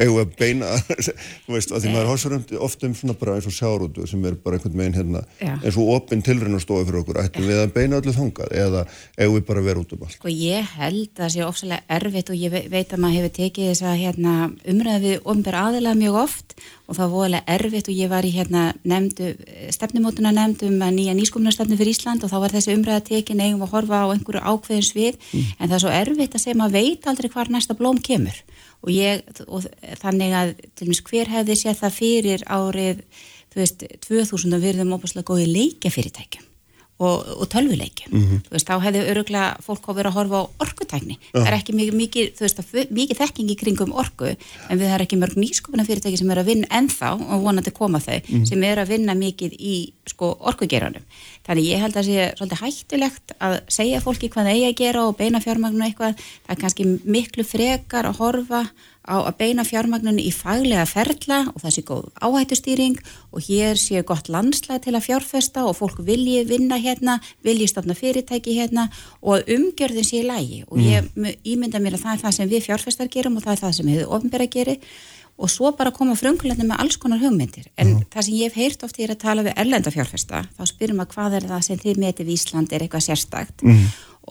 eigum 0.00 0.16
við 0.16 0.22
að 0.22 0.36
beina 0.38 0.68
þú 1.44 1.54
veist, 1.56 1.72
að 1.72 1.84
því 1.84 1.92
maður 1.92 2.10
hósar 2.12 2.36
ofta 2.64 2.88
um 2.88 2.94
svona 2.96 3.16
bara 3.20 3.36
eins 3.36 3.48
og 3.48 3.56
sjárútu 3.56 4.06
sem 4.08 4.24
er 4.28 4.38
bara 4.40 4.58
einhvern 4.58 4.78
veginn 4.78 4.96
hérna 4.96 5.24
Já. 5.36 5.54
eins 5.58 5.76
og 5.76 5.90
opinn 5.96 6.22
stofa 6.62 6.86
fyrir 6.86 7.00
okkur 7.02 7.20
ættum 7.22 7.48
við 7.48 7.60
að 7.60 7.74
beina 7.74 7.98
öllu 8.00 8.14
þangað 8.16 8.54
eða 8.56 8.84
eigum 9.18 9.36
við 9.36 9.46
bara 9.48 9.62
að 9.62 9.68
vera 9.68 9.82
út 9.82 9.92
um 9.96 10.06
allt 10.06 10.16
Sko 10.16 10.32
ég 10.32 10.70
held 10.78 11.10
að 11.12 11.22
það 11.22 11.32
sé 11.34 11.44
ofsalega 11.46 11.98
erfitt 11.98 12.32
og 12.32 12.40
ég 12.40 12.56
veit 12.72 12.94
að 12.94 13.02
maður 13.02 13.18
hefur 13.18 13.34
tekið 13.40 13.68
þess 13.72 13.86
að 13.88 14.00
hérna, 14.02 14.36
umræði 14.72 15.18
ofnbær 15.22 15.58
aðila 15.62 15.96
mjög 15.98 16.20
oft 16.22 16.56
og 16.88 16.96
það 16.96 17.04
var 17.04 17.12
voðalega 17.12 17.54
erfitt 17.56 17.88
og 17.88 17.96
ég 17.96 18.10
var 18.12 18.26
í 18.26 18.32
hérna 18.34 18.62
nefndu, 18.88 19.30
stefnumótuna 19.72 20.32
nefndum 20.36 20.82
að 20.84 20.96
nýja 20.98 21.14
nýskumnarstefnu 21.16 21.78
fyrir 21.78 21.94
Ísland 21.94 22.24
og 22.24 22.32
þá 22.32 22.38
var 22.42 22.54
þessi 22.56 22.74
umræða 22.76 23.04
tekin 23.08 23.40
eigum 23.40 23.64
að 23.64 23.76
horfa 23.76 24.02
á 24.04 24.12
einhverju 24.12 24.42
ákveðin 24.42 24.88
svið 24.88 25.16
mm. 25.16 25.46
en 25.58 25.70
það 25.70 25.76
er 25.78 25.84
svo 25.84 25.94
erfitt 25.96 26.36
að 26.36 26.44
segja 26.44 26.58
maður 26.60 26.76
veit 26.78 27.08
aldrei 27.08 27.30
hvar 27.32 27.52
næsta 27.54 27.78
blóm 27.78 28.00
kemur 28.02 28.42
og, 28.82 28.90
ég, 28.92 29.22
og 29.46 29.66
þannig 30.02 30.36
að 30.38 30.54
til 30.62 30.86
dæmis 30.86 31.02
hver 31.08 31.30
hefði 31.32 31.58
séð 31.58 31.82
það 31.82 31.98
fyrir 31.98 32.46
árið 32.46 33.04
þú 33.52 33.60
veist 33.62 33.84
2000 34.08 34.56
að 34.56 34.66
verðum 34.68 34.96
óbúslega 34.96 35.28
góði 35.32 35.50
leikjafyrirtækjum 35.52 36.51
og, 36.98 37.24
og 37.40 37.48
tölvuleikjum 37.48 38.12
mm 38.12 38.22
-hmm. 38.22 38.40
þú 38.46 38.50
veist 38.50 38.68
þá 38.68 38.80
hefði 38.84 39.00
öruglega 39.10 39.56
fólk 39.66 39.88
á 39.88 39.92
verið 39.96 40.10
að 40.10 40.16
horfa 40.18 40.36
á 40.42 40.44
orkutækni 40.64 41.16
uh. 41.18 41.40
það 41.40 41.46
er 41.46 41.56
ekki 41.58 41.72
mikið, 41.72 41.94
mikið, 41.94 42.24
veist, 42.40 42.90
mikið 42.90 43.20
þekking 43.22 43.50
í 43.50 43.56
kringum 43.62 43.92
orku 43.92 44.28
en 44.68 44.78
við 44.78 44.88
erum 44.88 45.06
ekki 45.06 45.16
mörg 45.16 45.36
nýskopuna 45.36 45.86
fyrirtæki 45.86 46.18
sem 46.18 46.30
er 46.30 46.38
að 46.38 46.50
vinna 46.50 46.66
ennþá 46.70 47.10
og 47.32 47.42
vonandi 47.42 47.70
koma 47.70 47.98
þau 47.98 48.18
mm 48.18 48.22
-hmm. 48.28 48.44
sem 48.44 48.62
er 48.62 48.78
að 48.78 48.88
vinna 48.88 49.14
mikið 49.14 49.52
í 49.58 49.92
sko, 50.06 50.36
orkugeranum 50.40 51.02
þannig 51.46 51.64
ég 51.64 51.80
held 51.80 51.96
að 51.96 52.02
það 52.02 52.06
sé 52.06 52.34
svolítið 52.36 52.62
hættulegt 52.62 53.32
að 53.40 53.60
segja 53.68 54.00
fólki 54.00 54.28
hvað 54.28 54.44
það 54.46 54.54
eigi 54.54 54.68
að 54.68 54.80
gera 54.82 55.06
og 55.06 55.16
beina 55.16 55.40
fjármagnu 55.40 55.84
eitthvað 55.84 56.14
það 56.16 56.54
er 56.54 56.60
kannski 56.60 56.84
miklu 57.04 57.44
frekar 57.44 58.06
að 58.06 58.18
horfa 58.18 58.66
á 59.02 59.16
að 59.18 59.38
beina 59.40 59.64
fjármagnunni 59.66 60.22
í 60.28 60.32
faglega 60.34 60.84
ferla 60.86 61.40
og 61.50 61.62
það 61.62 61.74
sé 61.74 61.82
góð 61.86 62.04
áhættustýring 62.22 63.00
og 63.34 63.46
hér 63.48 63.80
sé 63.80 64.02
gott 64.06 64.30
landslæg 64.30 64.84
til 64.84 64.94
að 64.94 65.06
fjárfesta 65.08 65.64
og 65.66 65.74
fólk 65.80 65.98
vilji 66.06 66.44
vinna 66.46 66.78
hérna, 66.78 67.18
vilji 67.42 67.66
stofna 67.70 67.96
fyrirtæki 67.98 68.54
hérna 68.60 68.88
og 69.20 69.42
umgjörðin 69.50 70.06
sé 70.06 70.22
í 70.22 70.28
lægi 70.28 70.60
og 70.68 70.78
ég 70.78 71.08
mm. 71.16 71.42
ímynda 71.42 71.82
mér 71.82 71.98
að 71.98 72.04
það 72.04 72.14
er 72.14 72.22
það 72.22 72.36
sem 72.38 72.52
við 72.52 72.64
fjárfestar 72.68 73.10
gerum 73.10 73.40
og 73.40 73.46
það 73.46 73.56
er 73.56 73.62
það 73.64 73.74
sem 73.80 73.90
við 73.90 74.06
ofnbæra 74.06 74.48
gerir 74.54 74.94
og 75.42 75.50
svo 75.50 75.72
bara 75.74 75.90
koma 75.94 76.14
frungulegna 76.14 76.68
með 76.68 76.82
alls 76.84 76.98
konar 77.02 77.18
hugmyndir 77.22 77.66
en 77.74 77.96
mm. 77.96 78.06
það 78.12 78.26
sem 78.28 78.38
ég 78.38 78.52
hef 78.52 78.60
heyrt 78.60 78.86
oft 78.86 79.00
er 79.02 79.14
að 79.16 79.22
tala 79.24 79.42
við 79.42 79.58
erlenda 79.58 79.90
fjárfesta, 79.90 80.44
þá 80.54 80.62
spyrum 80.70 81.02
að 81.02 81.14
hvað 81.16 81.38
er 81.40 81.48
það 81.50 81.64
sem 81.66 81.82
þið 81.82 82.02
metið 82.04 82.30
í 82.30 82.36
Ísland 82.36 82.70
er 82.70 82.84
eitthvað 82.84 83.06
sérstakt 83.08 83.64
mm. 83.66 83.86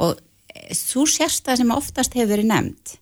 og 0.06 0.22
svo 0.78 1.04
sérstakt 1.10 1.60
sem 1.60 1.76
oftast 1.76 2.16
hefur 2.16 2.38
verið 2.38 2.52
nefnd 2.54 2.96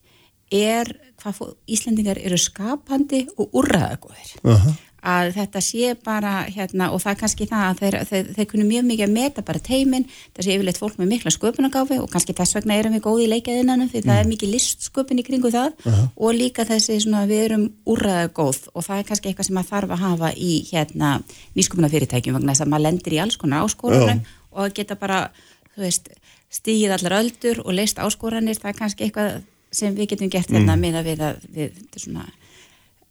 er 0.49 0.89
hvað 1.19 1.55
Íslendingar 1.69 2.19
eru 2.21 2.37
skapandi 2.39 3.25
og 3.37 3.49
úrraðagóðir 3.59 4.31
uh 4.43 4.53
-huh. 4.53 4.77
að 5.01 5.31
þetta 5.37 5.61
sé 5.61 5.95
bara 6.03 6.45
hérna, 6.47 6.91
og 6.91 7.01
það 7.01 7.11
er 7.11 7.19
kannski 7.19 7.45
það 7.47 7.63
að 7.69 7.79
þeir, 7.79 7.95
þeir, 8.09 8.25
þeir 8.35 8.47
kunni 8.51 8.65
mjög 8.67 8.83
mikið 8.85 9.05
að 9.07 9.13
meta 9.13 9.41
bara 9.41 9.59
teiminn 9.59 10.05
það 10.35 10.43
sé 10.45 10.55
yfirleitt 10.55 10.81
fólk 10.81 10.97
með 10.99 11.11
mikla 11.13 11.31
sköpunagáfi 11.31 11.99
og 11.99 12.09
kannski 12.11 12.33
þess 12.33 12.55
vegna 12.55 12.79
erum 12.79 12.93
við 12.93 13.05
góði 13.07 13.23
í 13.23 13.31
leikaðinanum 13.33 13.89
því 13.89 13.99
mm. 13.99 14.07
það 14.09 14.19
er 14.19 14.27
mikið 14.27 14.49
listsköpun 14.53 15.19
í 15.19 15.27
kringu 15.27 15.51
það 15.51 15.71
uh 15.85 15.93
-huh. 15.93 16.07
og 16.15 16.33
líka 16.33 16.65
þessi 16.65 16.99
svona 16.99 17.25
við 17.25 17.43
erum 17.45 17.65
úrraðagóð 17.85 18.59
og 18.73 18.83
það 18.83 18.97
er 18.97 19.07
kannski 19.07 19.29
eitthvað 19.29 19.45
sem 19.45 19.55
maður 19.55 19.69
þarf 19.69 19.91
að 19.91 20.03
hafa 20.07 20.29
í 20.35 20.53
hérna 20.71 21.21
nýsköpuna 21.55 21.89
fyrirtækjum 21.89 22.35
vegna 22.35 22.51
þess 22.51 22.61
að 22.61 22.71
maður 22.71 22.85
lendir 22.87 23.13
í 23.13 23.21
alls 23.21 23.37
konar 23.37 23.63
áskorunum 23.63 24.19
uh 24.19 24.23
-huh. 24.23 24.65
og 24.65 24.73
geta 24.73 24.95
bara, 24.95 25.31
þú 25.75 25.81
veist 25.81 26.09
stígið 26.49 26.91
allar 26.91 27.19
öldur 27.21 27.61
og 27.63 27.73
leist 27.73 27.99
áskoranir, 28.01 28.57
það 28.57 28.69
er 28.69 28.77
kannski 28.79 29.03
eitthvað 29.03 29.41
sem 29.71 29.95
við 29.97 30.13
getum 30.13 30.31
gert 30.33 30.51
hérna 30.51 30.75
mm. 30.75 30.85
með 30.85 30.99
að 30.99 31.09
við 31.09 31.25
að 31.27 31.47
við, 31.55 31.81
svona 31.97 32.25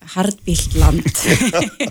hardbílt 0.08 0.74
land. 0.78 1.06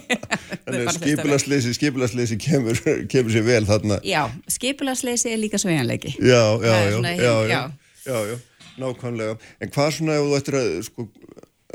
Skipilarsleysi 0.97 1.73
skipilarsleysi 1.75 2.37
kemur, 2.41 2.79
kemur 3.11 3.33
sér 3.33 3.45
vel 3.47 3.63
þarna. 3.67 3.99
Já, 4.07 4.25
skipilarsleysi 4.51 5.31
er 5.33 5.39
líka 5.39 5.59
svejanleiki 5.61 6.15
Já, 6.15 6.43
já, 6.63 6.75
já, 6.87 6.99
já, 7.15 7.33
já, 7.47 7.61
já, 8.07 8.19
já 8.31 8.37
nákvæmlega, 8.77 9.37
en 9.61 9.71
hvað 9.73 9.93
svona 9.95 10.17
ef 10.17 10.25
þú 10.27 10.37
ættir 10.37 10.57
að 10.59 10.69
sko, 10.87 11.07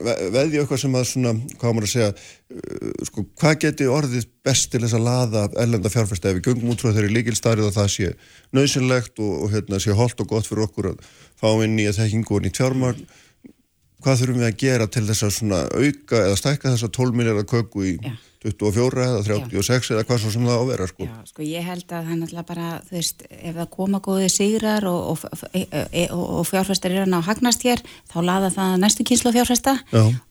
veðja 0.00 0.62
eitthvað 0.62 0.80
sem 0.80 0.94
að 0.96 1.08
svona, 1.10 1.32
hvað 1.60 1.74
maður 1.76 1.86
að 1.88 1.92
segja 1.92 2.12
uh, 2.12 2.92
sko, 3.08 3.24
hvað 3.42 3.58
geti 3.66 3.88
orðið 3.92 4.28
best 4.46 4.70
til 4.72 4.80
þess 4.80 4.96
að 4.96 5.04
laða 5.08 5.42
ellenda 5.60 5.92
fjárfæst 5.92 6.28
ef 6.28 6.38
við 6.38 6.46
gungum 6.48 6.72
út 6.72 6.80
frá 6.84 6.94
þeirri 6.94 7.12
líkilstarið 7.18 7.68
og 7.68 7.76
það 7.76 7.90
sé 7.92 8.12
nöðsynlegt 8.56 9.20
og, 9.20 9.34
og 9.44 9.52
hérna, 9.52 9.82
sé 9.82 9.96
holdt 9.96 10.24
og 10.24 10.32
gott 10.32 10.48
fyrir 10.48 10.64
okkur 10.64 10.92
að 10.94 11.04
fá 11.36 11.48
inn 11.66 11.76
að 11.84 12.00
þekkingu 12.00 12.38
og 12.38 12.44
nýtt 12.46 12.62
fjármagn 12.62 13.04
hvað 14.02 14.20
þurfum 14.22 14.40
við 14.42 14.48
að 14.48 14.60
gera 14.64 14.88
til 14.90 15.04
þess 15.10 15.42
að 15.44 15.76
auka 15.76 16.22
eða 16.24 16.38
stækka 16.40 16.72
þessa 16.72 16.92
12 16.96 17.18
miljardar 17.20 17.48
köku 17.52 17.84
í 17.92 17.96
Já. 18.00 18.16
24 18.42 19.04
eða 19.06 19.20
36 19.26 19.90
Já. 19.90 19.94
eða 19.94 20.06
hvað 20.08 20.20
svo 20.22 20.32
sem 20.34 20.46
það 20.46 20.58
á 20.58 20.62
að 20.62 20.70
vera 20.72 20.88
sko. 20.90 21.06
Já, 21.06 21.14
sko 21.30 21.46
ég 21.46 21.66
held 21.66 21.84
að 21.86 21.92
það 21.92 22.12
er 22.12 22.18
náttúrulega 22.20 22.48
bara 22.48 22.68
þú 22.88 22.96
veist, 22.96 23.24
ef 23.30 23.56
það 23.58 23.68
koma 23.76 24.00
góði 24.02 24.28
sigrar 24.32 24.86
og, 24.90 25.00
og, 25.12 25.44
e, 25.52 25.62
e, 25.70 26.04
og, 26.10 26.24
og 26.40 26.48
fjárfæstar 26.50 26.96
er 26.96 27.04
að 27.04 27.12
ná 27.12 27.18
hagnast 27.28 27.66
hér, 27.66 27.82
þá 28.10 28.18
laða 28.26 28.52
það 28.56 28.76
næstu 28.82 29.06
kynslu 29.08 29.34
fjárfæsta 29.36 29.76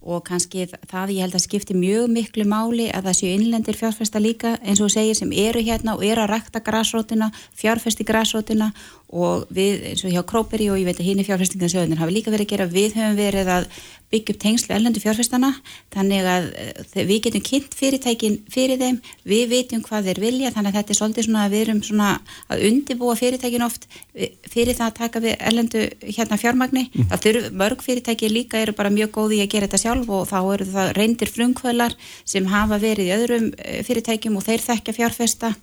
og 0.02 0.24
kannski 0.28 0.68
það 0.92 1.16
ég 1.16 1.26
held 1.26 1.38
að 1.40 1.46
skipti 1.46 1.78
mjög 1.78 2.12
miklu 2.12 2.48
máli 2.50 2.90
að 2.92 3.10
það 3.10 3.20
séu 3.22 3.34
innlendir 3.38 3.80
fjárfæsta 3.80 4.24
líka 4.24 4.58
eins 4.62 4.84
og 4.84 4.92
segir 4.92 5.16
sem 5.18 5.32
eru 5.32 5.64
hérna 5.64 5.96
og 5.96 6.04
eru 6.06 6.26
að 6.26 6.34
rækta 6.36 6.64
græsrótina, 6.66 7.32
fjárfæsti 7.56 8.08
græsrótina 8.08 8.72
og 9.12 9.48
við 9.52 9.88
eins 9.92 10.04
og 10.08 10.14
hjá 10.14 10.24
Króperi 10.28 10.70
og 10.72 10.80
ég 10.80 10.88
veit 10.88 11.00
að 11.00 11.10
hinn 11.10 11.20
í 11.20 11.26
fjárfæstingarsöðunir 11.28 12.00
hafi 12.00 12.16
líka 12.16 12.32
verið 12.32 12.48
að 12.48 12.54
gera, 12.54 12.68
við 12.72 12.96
höfum 12.96 13.18
verið 13.20 13.52
að 13.58 13.68
byggja 14.12 14.36
upp 14.36 14.42
tengslu 14.42 14.76
ellendu 14.76 15.02
fjárfæstana 15.02 15.52
þannig 15.94 16.28
að 16.28 16.48
eh, 16.60 17.04
við 17.08 17.28
getum 17.28 17.44
kynnt 17.48 17.76
fyrirtækin 17.78 18.38
fyrir 18.52 18.80
þeim, 18.82 19.00
við 19.28 19.46
veitum 19.54 19.84
hvað 19.86 20.10
þeir 20.10 20.22
vilja 20.26 20.52
þannig 20.56 20.72
að 20.72 20.80
þetta 20.80 20.94
er 20.94 21.00
svolítið 21.00 21.28
svona 21.28 21.46
að 21.46 21.56
við 21.56 21.64
erum 21.66 21.82
svona 21.88 22.10
að 22.52 22.66
undibúa 22.70 23.16
fyrirtækin 23.20 23.66
oft 23.68 23.88
eh, 24.14 24.34
fyrir 24.52 24.78
það 24.78 24.88
að 24.90 24.98
taka 25.00 25.24
við 25.24 25.38
ellendu 25.52 25.86
hérna 26.08 26.40
fjármagni, 26.42 26.86
mm. 26.90 27.08
það 27.14 27.26
þurfu 27.28 27.54
mörg 27.64 27.86
fyrirtæki 27.88 28.32
líka 28.32 28.62
eru 28.62 28.76
bara 28.78 28.94
mjög 28.94 29.14
góði 29.20 29.42
að 29.46 29.52
gera 29.56 29.70
þetta 29.70 29.84
sjálf 29.86 30.12
og 30.18 30.28
þá 30.32 30.38
eru 30.42 30.70
það 30.76 30.94
reyndir 31.00 31.32
frumkvölar 31.32 31.98
sem 32.26 32.52
hafa 32.52 32.82
verið 32.82 33.10
í 33.12 33.16
öðrum 33.16 33.50
eh, 33.58 33.82
fyrirtækjum 33.88 34.40
og 34.40 34.48
þeir 34.48 34.68
þekkja 34.68 34.98
fjárfæsta 35.00 35.56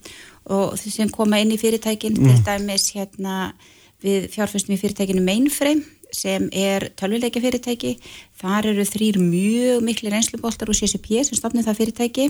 og 0.48 0.78
sem 0.80 1.10
koma 1.12 1.42
inn 1.42 1.52
í 1.52 1.60
fyrirtækin 1.60 2.16
mm. 2.16 2.28
til 2.32 2.44
dæmis 2.46 2.88
hérna 2.96 3.52
við 4.04 4.30
fjárfæstum 4.32 4.76
í 4.76 4.80
fyrirtækinu 4.80 5.24
Mainframe 5.26 5.97
sem 6.14 6.48
er 6.52 6.90
tölvuleika 6.96 7.40
fyrirtæki 7.40 7.98
þar 8.40 8.72
eru 8.72 8.84
þrýr 8.88 9.18
mjög 9.20 9.84
miklu 9.84 10.10
reynsluboltar 10.12 10.70
úr 10.70 10.78
CCP 10.78 11.24
sem 11.26 11.38
stopnir 11.38 11.66
það 11.66 11.80
fyrirtæki 11.82 12.28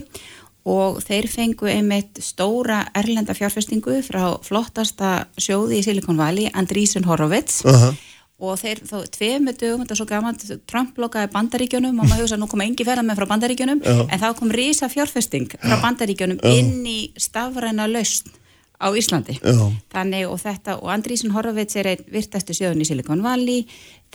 og 0.67 0.99
þeir 1.05 1.29
fengu 1.31 1.69
einmitt 1.71 2.19
stóra 2.23 2.83
erlenda 2.97 3.35
fjárfestingu 3.37 4.01
frá 4.05 4.23
flottasta 4.43 5.25
sjóði 5.39 5.79
í 5.79 5.85
Silicon 5.85 6.19
Valley 6.19 6.49
Andreessen 6.53 7.07
Horowitz 7.07 7.63
uh 7.65 7.71
-huh. 7.71 7.95
og 8.39 8.59
þeir 8.59 8.83
þá 8.83 9.07
tveimu 9.07 9.53
dögum, 9.53 9.81
þetta 9.81 9.93
er 9.93 9.97
svo 10.01 10.05
gaman 10.05 10.37
Trump 10.67 10.95
blokkaði 10.95 11.31
bandaríkjunum 11.31 11.99
og 11.99 12.05
maður 12.05 12.21
hugsa 12.21 12.35
að 12.35 12.39
nú 12.39 12.47
koma 12.47 12.65
engi 12.65 12.85
ferða 12.85 13.03
með 13.03 13.17
frá 13.19 13.27
bandaríkjunum 13.27 13.81
uh 13.81 13.87
-huh. 13.87 14.07
en 14.11 14.19
þá 14.19 14.35
kom 14.35 14.51
risa 14.51 14.89
fjárfesting 14.89 15.47
frá 15.47 15.81
bandaríkjunum 15.81 16.39
uh 16.43 16.49
-huh. 16.49 16.59
inn 16.59 16.85
í 16.85 17.11
stafræna 17.17 17.87
lausn 17.87 18.29
á 18.79 18.87
Íslandi. 18.95 19.35
Þannig 19.91 20.27
og 20.29 20.39
þetta 20.39 20.77
og 20.79 20.91
Andrísson 20.93 21.33
Horvits 21.35 21.75
er 21.79 21.91
einn 21.91 22.03
virtastu 22.11 22.55
sjöðun 22.55 22.83
í 22.83 22.87
Silicon 22.87 23.23
Valley. 23.23 23.65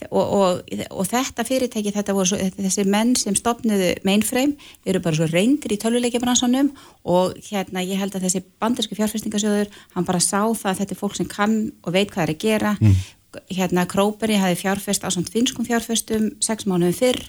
Og, 0.09 0.25
og, 0.25 0.71
og 0.91 1.07
þetta 1.07 1.45
fyrirtæki 1.47 1.93
þetta 1.95 2.17
voru 2.17 2.33
svo, 2.33 2.39
þessi 2.57 2.83
menn 2.91 3.12
sem 3.15 3.37
stopnuðu 3.39 3.93
mainframe 4.03 4.57
eru 4.89 4.99
bara 5.05 5.15
svo 5.15 5.29
reyndir 5.31 5.77
í 5.77 5.79
töluleikjabransanum 5.79 6.73
og 7.15 7.37
hérna 7.47 7.85
ég 7.87 8.01
held 8.01 8.17
að 8.19 8.27
þessi 8.27 8.43
bandersku 8.59 8.99
fjárfestingasjöður 8.99 9.71
hann 9.95 10.09
bara 10.09 10.19
sá 10.19 10.41
það 10.51 10.73
að 10.73 10.81
þetta 10.81 10.97
er 10.97 11.01
fólk 11.05 11.15
sem 11.21 11.29
kann 11.31 11.61
og 11.85 11.95
veit 11.95 12.11
hvað 12.11 12.25
er 12.25 12.35
að 12.35 12.43
gera. 12.43 12.75
Mm. 12.81 13.05
hérna 13.51 13.87
Króperi 13.91 14.39
hafi 14.39 14.59
fjárfest 14.65 15.07
á 15.07 15.11
samt 15.11 15.31
finskum 15.31 15.67
fjárfestum 15.67 16.33
sex 16.43 16.67
mánuðum 16.67 16.95
fyrr 16.95 17.23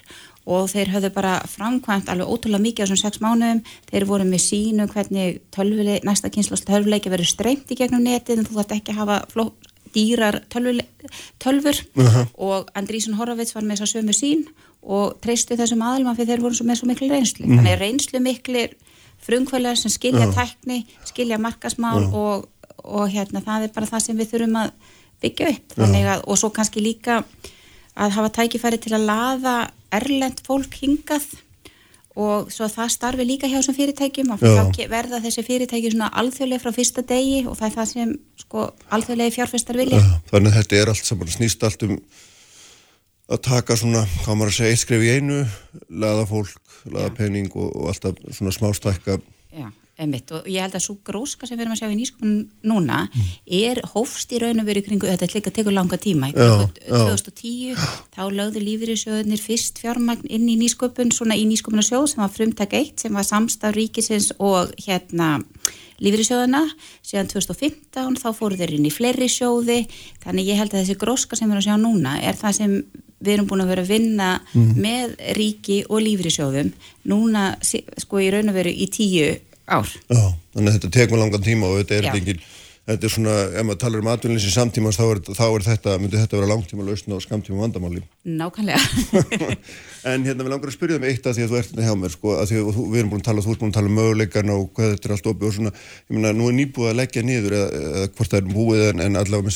og 0.46 0.68
þeir 0.70 0.92
höfðu 0.94 1.12
bara 1.16 1.36
framkvæmt 1.50 2.10
alveg 2.10 2.30
ótrúlega 2.30 2.62
mikið 2.62 2.86
á 2.86 2.86
þessum 2.86 3.02
sex 3.02 3.22
mánuðum, 3.24 3.62
þeir 3.90 4.06
voru 4.06 4.28
með 4.30 4.44
sínu 4.46 4.88
hvernig 4.92 5.40
tölvuleik, 5.56 6.06
næsta 6.06 6.30
kynslost 6.30 6.68
tölvuleiki 6.70 7.10
verður 7.10 7.32
streymt 7.32 7.72
í 7.74 7.78
gegnum 7.80 8.06
netið 8.06 8.40
en 8.40 8.46
þú 8.50 8.60
þarf 8.60 8.76
ekki 8.78 8.94
að 8.94 9.02
hafa 9.02 9.18
fló, 9.32 9.48
dýrar 9.96 10.42
tölvule, 10.52 10.86
tölfur 11.42 11.82
uh 11.96 12.06
-huh. 12.06 12.28
og 12.38 12.70
Andrísson 12.76 13.18
Horovits 13.18 13.56
var 13.56 13.64
með 13.64 13.80
þess 13.80 13.86
að 13.88 13.94
sömu 13.96 14.14
sín 14.14 14.46
og 14.84 15.18
treystu 15.22 15.58
þessum 15.58 15.82
aðlum 15.82 16.16
fyrir 16.16 16.36
þeir 16.36 16.42
voru 16.42 16.66
með 16.66 16.76
svo 16.80 16.88
miklu 16.88 17.10
reynslu. 17.10 17.46
Mm. 17.46 17.58
Þannig 17.58 17.80
reynslu 17.80 18.20
miklir 18.20 18.76
frumkvölar 19.26 19.76
sem 19.76 19.92
skilja 19.92 20.28
uh 20.28 20.34
-huh. 20.34 20.36
tækni, 20.36 20.86
skilja 21.06 21.38
markasmál 21.38 22.04
uh 22.04 22.10
-huh. 22.10 22.16
og, 22.16 22.50
og 22.84 23.10
hérna 23.10 23.42
það 23.42 23.64
er 23.64 23.72
bara 23.76 23.86
það 23.86 24.00
sem 24.00 24.18
við 24.18 24.32
þurfum 24.32 24.56
að 24.56 24.72
byggja 25.22 25.50
upp. 25.50 25.80
Að, 25.80 26.22
og 26.28 26.38
svo 26.38 26.50
kannski 26.50 26.82
líka 26.82 27.24
að 27.96 28.10
hafa 28.10 28.30
tækifæri 28.30 28.78
til 28.78 28.94
að 28.94 29.06
laða 29.06 29.70
erlend 29.98 30.44
fólk 30.46 30.78
hingað 30.82 31.28
og 32.16 32.52
svo 32.54 32.68
það 32.72 32.92
starfi 32.94 33.26
líka 33.28 33.48
hjá 33.52 33.58
þessum 33.58 33.76
fyrirtækjum 33.76 34.30
og 34.36 34.44
þá 34.44 34.86
verða 34.92 35.20
þessi 35.24 35.44
fyrirtæki 35.44 35.92
svona 35.92 36.08
alþjóðlega 36.22 36.64
frá 36.64 36.76
fyrsta 36.78 37.04
degi 37.04 37.42
og 37.44 37.58
það 37.60 37.68
er 37.68 37.76
það 37.76 37.90
sem 37.92 38.14
sko 38.40 38.68
alþjóðlega 38.96 39.36
fjárfestar 39.36 39.80
vilja. 39.82 40.00
Þannig 40.32 40.54
að 40.54 40.58
þetta 40.62 40.80
er 40.80 40.92
allt 40.94 41.10
saman 41.10 41.34
snýst 41.36 41.68
allt 41.68 41.84
um 41.90 41.98
að 43.26 43.42
taka 43.48 43.76
svona, 43.80 44.06
hvað 44.24 44.38
maður 44.38 44.54
að 44.54 44.58
segja, 44.60 44.76
eitt 44.76 44.84
skref 44.84 45.04
í 45.04 45.14
einu, 45.18 45.40
laða 45.90 46.28
fólk, 46.30 46.76
laða 46.86 47.10
Já. 47.10 47.16
penning 47.18 47.50
og, 47.58 47.72
og 47.74 47.90
alltaf 47.92 48.20
svona 48.38 48.54
smástækka. 48.54 49.18
Já, 49.56 49.68
emitt 50.02 50.32
og 50.36 50.48
ég 50.52 50.66
held 50.66 50.76
að 50.76 50.84
svo 50.84 50.98
gróska 51.08 51.48
sem 51.48 51.56
við 51.56 51.66
erum 51.66 51.76
að 51.76 51.82
sjá 51.82 51.88
í 51.88 51.98
nýsköpunum 52.00 52.40
núna 52.68 52.98
mm. 53.06 53.30
er 53.62 53.82
hófst 53.94 54.34
í 54.36 54.42
raun 54.44 54.60
og 54.60 54.68
verið 54.68 54.90
kringu, 54.90 55.08
þetta 55.08 55.28
er 55.28 55.36
líka 55.38 55.52
að 55.52 55.58
teka 55.60 55.76
langa 55.76 56.00
tíma, 56.02 56.32
í 56.32 56.36
2010 56.36 57.80
þá 58.16 58.22
lögðu 58.36 58.66
lífyrirsjóðunir 58.66 59.42
fyrst 59.44 59.80
fjármagn 59.84 60.28
inn 60.28 60.50
í 60.52 60.58
nýsköpun, 60.60 61.14
svona 61.16 61.40
í 61.40 61.48
nýsköpunarsjóð 61.48 62.10
sem 62.12 62.26
var 62.26 62.36
frumtak 62.36 62.76
eitt 62.76 63.06
sem 63.06 63.16
var 63.16 63.28
samstaf 63.28 63.76
ríkisins 63.78 64.34
og 64.36 64.76
hérna 64.84 65.38
lífyrirsjóðuna 66.04 66.66
síðan 67.06 67.32
2015 67.32 68.20
þá 68.20 68.30
fóru 68.36 68.60
þeir 68.60 68.76
inn 68.76 68.90
í 68.90 68.94
fleiri 68.94 69.30
sjóði 69.32 69.86
þannig 70.24 70.52
ég 70.52 70.60
held 70.60 70.74
að 70.74 70.84
þessi 70.84 71.00
gróska 71.00 71.40
sem 71.40 71.48
við 71.48 71.56
erum 71.56 71.64
að 71.64 71.68
sjá 71.70 71.78
núna 71.80 72.16
er 72.20 72.40
það 72.40 72.58
sem 72.60 72.78
við 73.26 73.34
erum 73.38 73.48
búin 73.50 73.64
að 73.64 73.72
vera 73.72 73.86
að 73.86 73.92
vinna 73.94 74.30
mm. 74.52 74.72
með 74.84 75.16
ríki 75.38 75.82
og 75.88 76.04
lífyrirsjóðum 76.04 76.72
núna 77.12 77.48
sko 77.64 78.22
í 78.22 78.32
raun 78.34 78.52
og 78.52 78.58
veru 78.58 78.74
í 78.76 78.90
tíu 78.92 79.30
ár. 79.68 79.90
Já, 80.10 80.26
þannig 80.56 80.70
að 80.70 80.78
þetta 80.78 80.94
tekur 81.00 81.22
langan 81.22 81.46
tíma 81.46 81.72
og 81.72 81.82
þetta 81.82 81.94
er 82.00 82.06
ekki 82.14 82.34
þetta 82.86 83.08
er 83.08 83.10
svona, 83.10 83.34
ef 83.50 83.64
maður 83.66 83.80
talar 83.82 84.02
um 84.04 84.10
atvinnleysi 84.12 84.52
samtímans 84.54 84.98
þá 85.00 85.06
er, 85.08 85.20
þá 85.34 85.46
er 85.48 85.64
þetta, 85.66 85.96
myndi 86.02 86.20
þetta 86.22 86.38
vera 86.38 86.50
langtíma 86.52 86.84
lausna 86.86 87.18
og 87.18 87.24
skamtíma 87.24 87.64
vandamáli 87.64 88.02
Nákvæmlega. 88.26 88.82
En 90.06 90.22
hérna 90.22 90.46
við 90.46 90.52
langar 90.54 90.70
að 90.70 90.76
spyrja 90.76 91.00
um 91.00 91.08
eitt 91.10 91.26
að 91.26 91.34
því 91.34 91.44
að 91.46 91.50
þú 91.50 91.58
ert 91.58 91.70
hérna 91.72 91.88
hjá 91.88 91.96
mér 91.98 92.12
sko, 92.14 92.28
að 92.38 92.46
því 92.52 92.58
að 92.60 92.66
við 92.78 93.00
erum 93.00 93.10
búin 93.10 93.24
að 93.24 93.26
tala, 93.26 93.42
þú 93.42 93.50
ert 93.56 93.62
búin 93.64 93.72
að 93.72 93.78
tala 93.80 93.90
um 93.90 93.98
möguleikarna 93.98 94.54
og 94.54 94.66
hvað 94.78 94.92
þetta 94.92 95.08
er 95.10 95.14
allt 95.16 95.30
opið 95.32 95.48
og 95.50 95.56
svona. 95.56 95.74
Ég 96.06 96.14
meina, 96.14 96.30
nú 96.38 96.46
er 96.46 96.56
nýbúið 96.60 96.90
að 96.92 97.00
leggja 97.00 97.26
niður 97.26 97.54
eða, 97.58 97.70
eða 97.90 98.06
hvort 98.12 98.30
það 98.30 98.42
er 98.44 98.48
búið 98.54 98.82
en, 98.92 99.02
en 99.02 99.18
allavega 99.18 99.50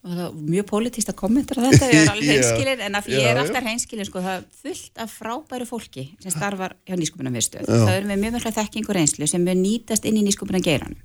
mjög 0.00 0.64
pólitísta 0.70 1.12
kommentar 1.12 1.58
á 1.60 1.68
þetta, 1.68 1.88
ég 1.92 1.98
er 2.00 2.12
alveg 2.14 2.28
hreinskilin 2.30 2.84
en 2.86 2.94
ég 3.12 3.26
er 3.28 3.40
alltaf 3.42 3.66
hreinskilin, 3.66 4.08
sko, 4.08 4.22
það 4.24 4.38
er 4.38 4.46
fullt 4.62 5.02
af 5.04 5.12
frábæru 5.12 5.66
fólki 5.68 6.06
sem 6.22 6.32
starfar 6.32 6.78
hjá 6.88 6.96
nýsköpunarmiðstöð, 6.96 7.68
það 7.68 7.92
er 7.98 8.08
með 8.08 8.22
mjög 8.22 8.38
mjög 8.38 8.56
þekking 8.56 8.88
og 8.88 8.96
reynslu 8.96 9.28
sem 9.28 9.44
við 9.44 9.60
nýtast 9.60 10.08
inn 10.08 10.16
í 10.16 10.24
nýsköpunar 10.24 10.64
geiranum, 10.64 10.96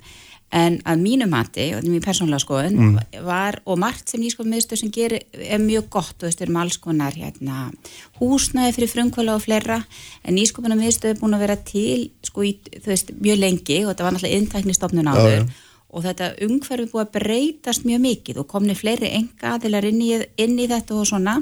en 0.56 0.80
að 0.88 1.04
mínu 1.04 1.28
mati 1.28 1.68
og 1.74 1.82
þetta 1.82 1.89
er 1.89 1.96
mjög 1.98 2.08
persónulega 2.08 2.46
skoðun 2.46 2.80
mm. 2.86 3.20
var, 3.28 3.60
og 3.68 3.84
margt 3.84 4.14
sem 4.14 4.24
nýsköpunarmiðstöð 4.24 4.84
sem 4.86 4.96
gerir 4.96 5.28
er 5.43 5.60
mjög 5.60 5.91
gott, 5.98 6.16
veist, 6.24 6.39
við 6.39 6.48
erum 6.48 6.64
alls 6.64 6.80
konar 6.80 7.20
hérna, 7.20 7.68
húsnæði 8.22 8.78
fyrir 8.80 8.93
frumkvöla 8.96 9.36
og 9.36 9.43
fleira, 9.43 9.82
en 10.24 10.39
nýsköpunarmiðstöð 10.39 11.18
er 11.18 11.20
búin 11.20 11.36
að 11.36 11.48
vera 11.50 11.60
til, 11.68 12.12
sko, 12.24 12.48
í, 12.48 12.56
veist, 12.88 13.12
mjög 13.20 13.43
lengi 13.43 13.84
og 13.84 13.91
þetta 13.91 14.08
var 14.08 14.16
náttúrulega 14.16 14.39
og 15.96 16.04
þetta 16.04 16.34
umhverfi 16.43 16.89
búið 16.91 17.04
að 17.06 17.14
breytast 17.16 17.86
mjög 17.88 18.02
mikið 18.04 18.39
og 18.41 18.50
komni 18.52 18.76
fleiri 18.76 19.14
enga 19.16 19.56
aðilar 19.56 19.88
inn, 19.88 20.02
inn 20.04 20.58
í 20.60 20.68
þetta 20.68 20.98
og 21.00 21.08
svona. 21.08 21.38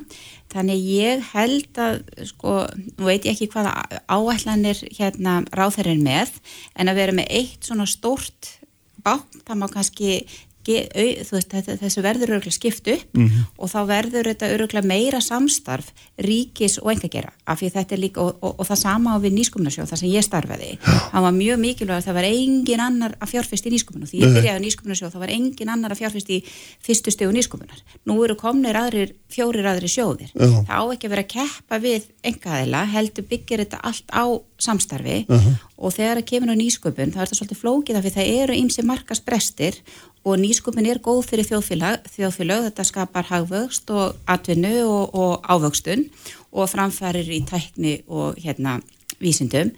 Þannig 0.54 0.84
ég 0.86 1.24
held 1.34 1.80
að 1.82 2.02
sko, 2.30 2.60
nú 3.00 3.08
veit 3.10 3.26
ég 3.26 3.34
ekki 3.34 3.50
hvaða 3.56 4.04
áætlanir 4.06 4.84
hérna 4.94 5.40
ráþærin 5.58 6.06
með 6.06 6.36
en 6.78 6.92
að 6.92 7.00
vera 7.02 7.18
með 7.18 7.32
eitt 7.42 7.66
svona 7.66 7.90
stórt 7.90 8.60
bátt, 9.04 9.42
það 9.48 9.60
má 9.60 9.68
kannski 9.74 10.20
veist, 10.68 11.54
þessu 11.82 12.04
verður 12.04 12.36
öruglega 12.38 12.56
skipt 12.56 12.88
upp 12.88 13.18
mm 13.18 13.28
-hmm. 13.28 13.46
og 13.58 13.70
þá 13.70 13.80
verður 13.88 14.30
þetta 14.32 14.52
öruglega 14.56 14.88
meira 14.88 15.22
samstarf 15.22 15.92
ríkis 16.18 16.80
og 16.82 16.92
engagera 16.94 17.34
af 17.46 17.60
því 17.60 17.70
þetta 17.74 17.96
er 17.96 18.00
líka 18.00 18.22
og, 18.22 18.38
og, 18.42 18.60
og 18.60 18.68
það 18.68 18.80
sama 18.80 19.16
á 19.16 19.18
við 19.20 19.34
nýskumnarsjóð 19.38 19.90
þar 19.90 20.00
sem 20.00 20.10
ég 20.10 20.24
starfaði. 20.24 20.78
Það 20.84 21.22
var 21.22 21.34
mjög 21.34 21.58
mikilvægt 21.60 21.98
að 21.98 22.06
það 22.08 22.14
var 22.14 22.28
engin 22.30 22.80
annar 22.80 23.16
að 23.20 23.32
fjárfest 23.34 23.66
í 23.66 23.74
nýskumnu 23.74 24.08
því 24.08 24.22
ég 24.24 24.34
byrjaði 24.38 24.64
nýskumnarsjóð 24.66 25.12
það 25.14 25.24
var 25.26 25.34
engin 25.36 25.70
annar 25.70 25.92
að 25.92 26.02
fjárfest 26.02 26.30
í 26.30 26.44
fyrstu 26.80 27.12
stegu 27.12 27.32
nýskumnar 27.32 27.84
nú 28.06 28.24
eru 28.24 28.36
komnir 28.36 28.76
aðrir, 28.76 29.14
fjórir 29.28 29.68
aðrir 29.68 29.92
sjóðir. 29.92 30.32
Það 30.34 30.72
á 30.72 30.84
ekki 30.94 31.08
að 31.08 31.14
vera 31.14 31.26
að 31.26 31.34
keppa 31.36 31.80
við 31.80 32.10
engaðila 32.24 32.86
heldur 32.86 33.28
byggir 33.28 33.64
þetta 33.64 33.82
allt 33.84 34.08
á 34.14 34.26
samstarfi 34.64 35.26
uh 35.28 35.36
-huh. 35.36 35.56
og 35.78 35.94
þegar 35.94 36.18
það 36.18 36.30
kemur 36.32 36.54
á 36.54 36.62
nýsköpun 36.62 37.12
þá 37.12 37.20
er 37.20 37.28
þetta 37.28 37.40
svolítið 37.40 37.62
flókið 37.64 37.98
af 37.98 38.04
því 38.04 38.12
það 38.18 38.32
eru 38.42 38.54
ýmsi 38.54 38.82
markasbrestir 38.84 39.76
og 40.24 40.40
nýsköpun 40.40 40.88
er 40.88 41.02
góð 41.04 41.26
fyrir 41.28 41.48
þjóðfélag, 41.50 42.06
þjóðfélag 42.16 42.68
þetta 42.70 42.86
skapar 42.88 43.28
hagvöxt 43.28 43.92
og 43.92 44.20
atvinnu 44.30 44.76
og, 44.88 45.16
og 45.16 45.48
ávöxtun 45.52 46.06
og 46.54 46.70
framfærir 46.72 47.28
í 47.28 47.42
tækni 47.48 47.98
og 48.08 48.40
hérna 48.40 48.78
vísindum. 49.20 49.74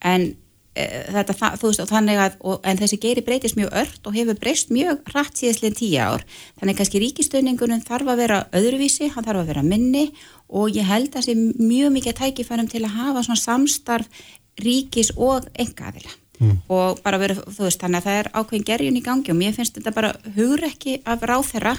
En 0.00 0.30
e, 0.72 0.86
þetta, 1.12 1.36
þú 1.60 1.72
veist, 1.72 1.84
þannig 1.90 2.22
að 2.22 2.38
og, 2.40 2.62
en 2.64 2.80
þessi 2.80 3.00
geiri 3.02 3.24
breytist 3.26 3.58
mjög 3.60 3.76
ört 3.82 4.08
og 4.08 4.16
hefur 4.16 4.40
breyst 4.40 4.72
mjög 4.72 5.04
rætt 5.12 5.42
síðastlega 5.42 5.80
tíu 5.82 6.00
ár. 6.00 6.24
Þannig 6.62 6.80
kannski 6.80 7.04
ríkistöningunum 7.04 7.84
þarf 7.84 8.14
að 8.14 8.24
vera 8.24 8.40
öðruvísi, 8.56 9.10
hann 9.12 9.26
þarf 9.26 9.44
að 9.44 9.52
vera 9.52 9.66
minni 9.66 10.08
og 10.48 10.72
ég 10.72 10.88
held 10.88 11.12
að 11.12 11.20
það 11.20 11.28
sé 11.28 11.36
mjög 11.60 11.94
mikið 11.98 12.18
tækifærum 12.22 12.72
til 12.72 12.86
að 12.86 12.96
hafa 12.96 13.26
svona 13.28 13.44
samstarf 13.44 14.26
ríkis 14.60 15.12
og 15.16 15.44
engaðila 15.60 16.19
mm. 16.40 16.56
og 16.72 17.00
bara 17.04 17.20
verið, 17.22 17.44
þú 17.46 17.66
veist, 17.66 17.82
þannig 17.82 18.00
að 18.00 18.08
það 18.08 18.18
er 18.22 18.32
ákveðin 18.34 18.66
gerjun 18.72 18.98
í 18.98 19.04
gangi 19.04 19.32
og 19.32 19.38
mér 19.38 19.54
finnst 19.56 19.78
þetta 19.78 19.94
bara 19.96 20.12
hugur 20.36 20.66
ekki 20.70 20.98
af 21.04 21.24
ráþherra 21.28 21.76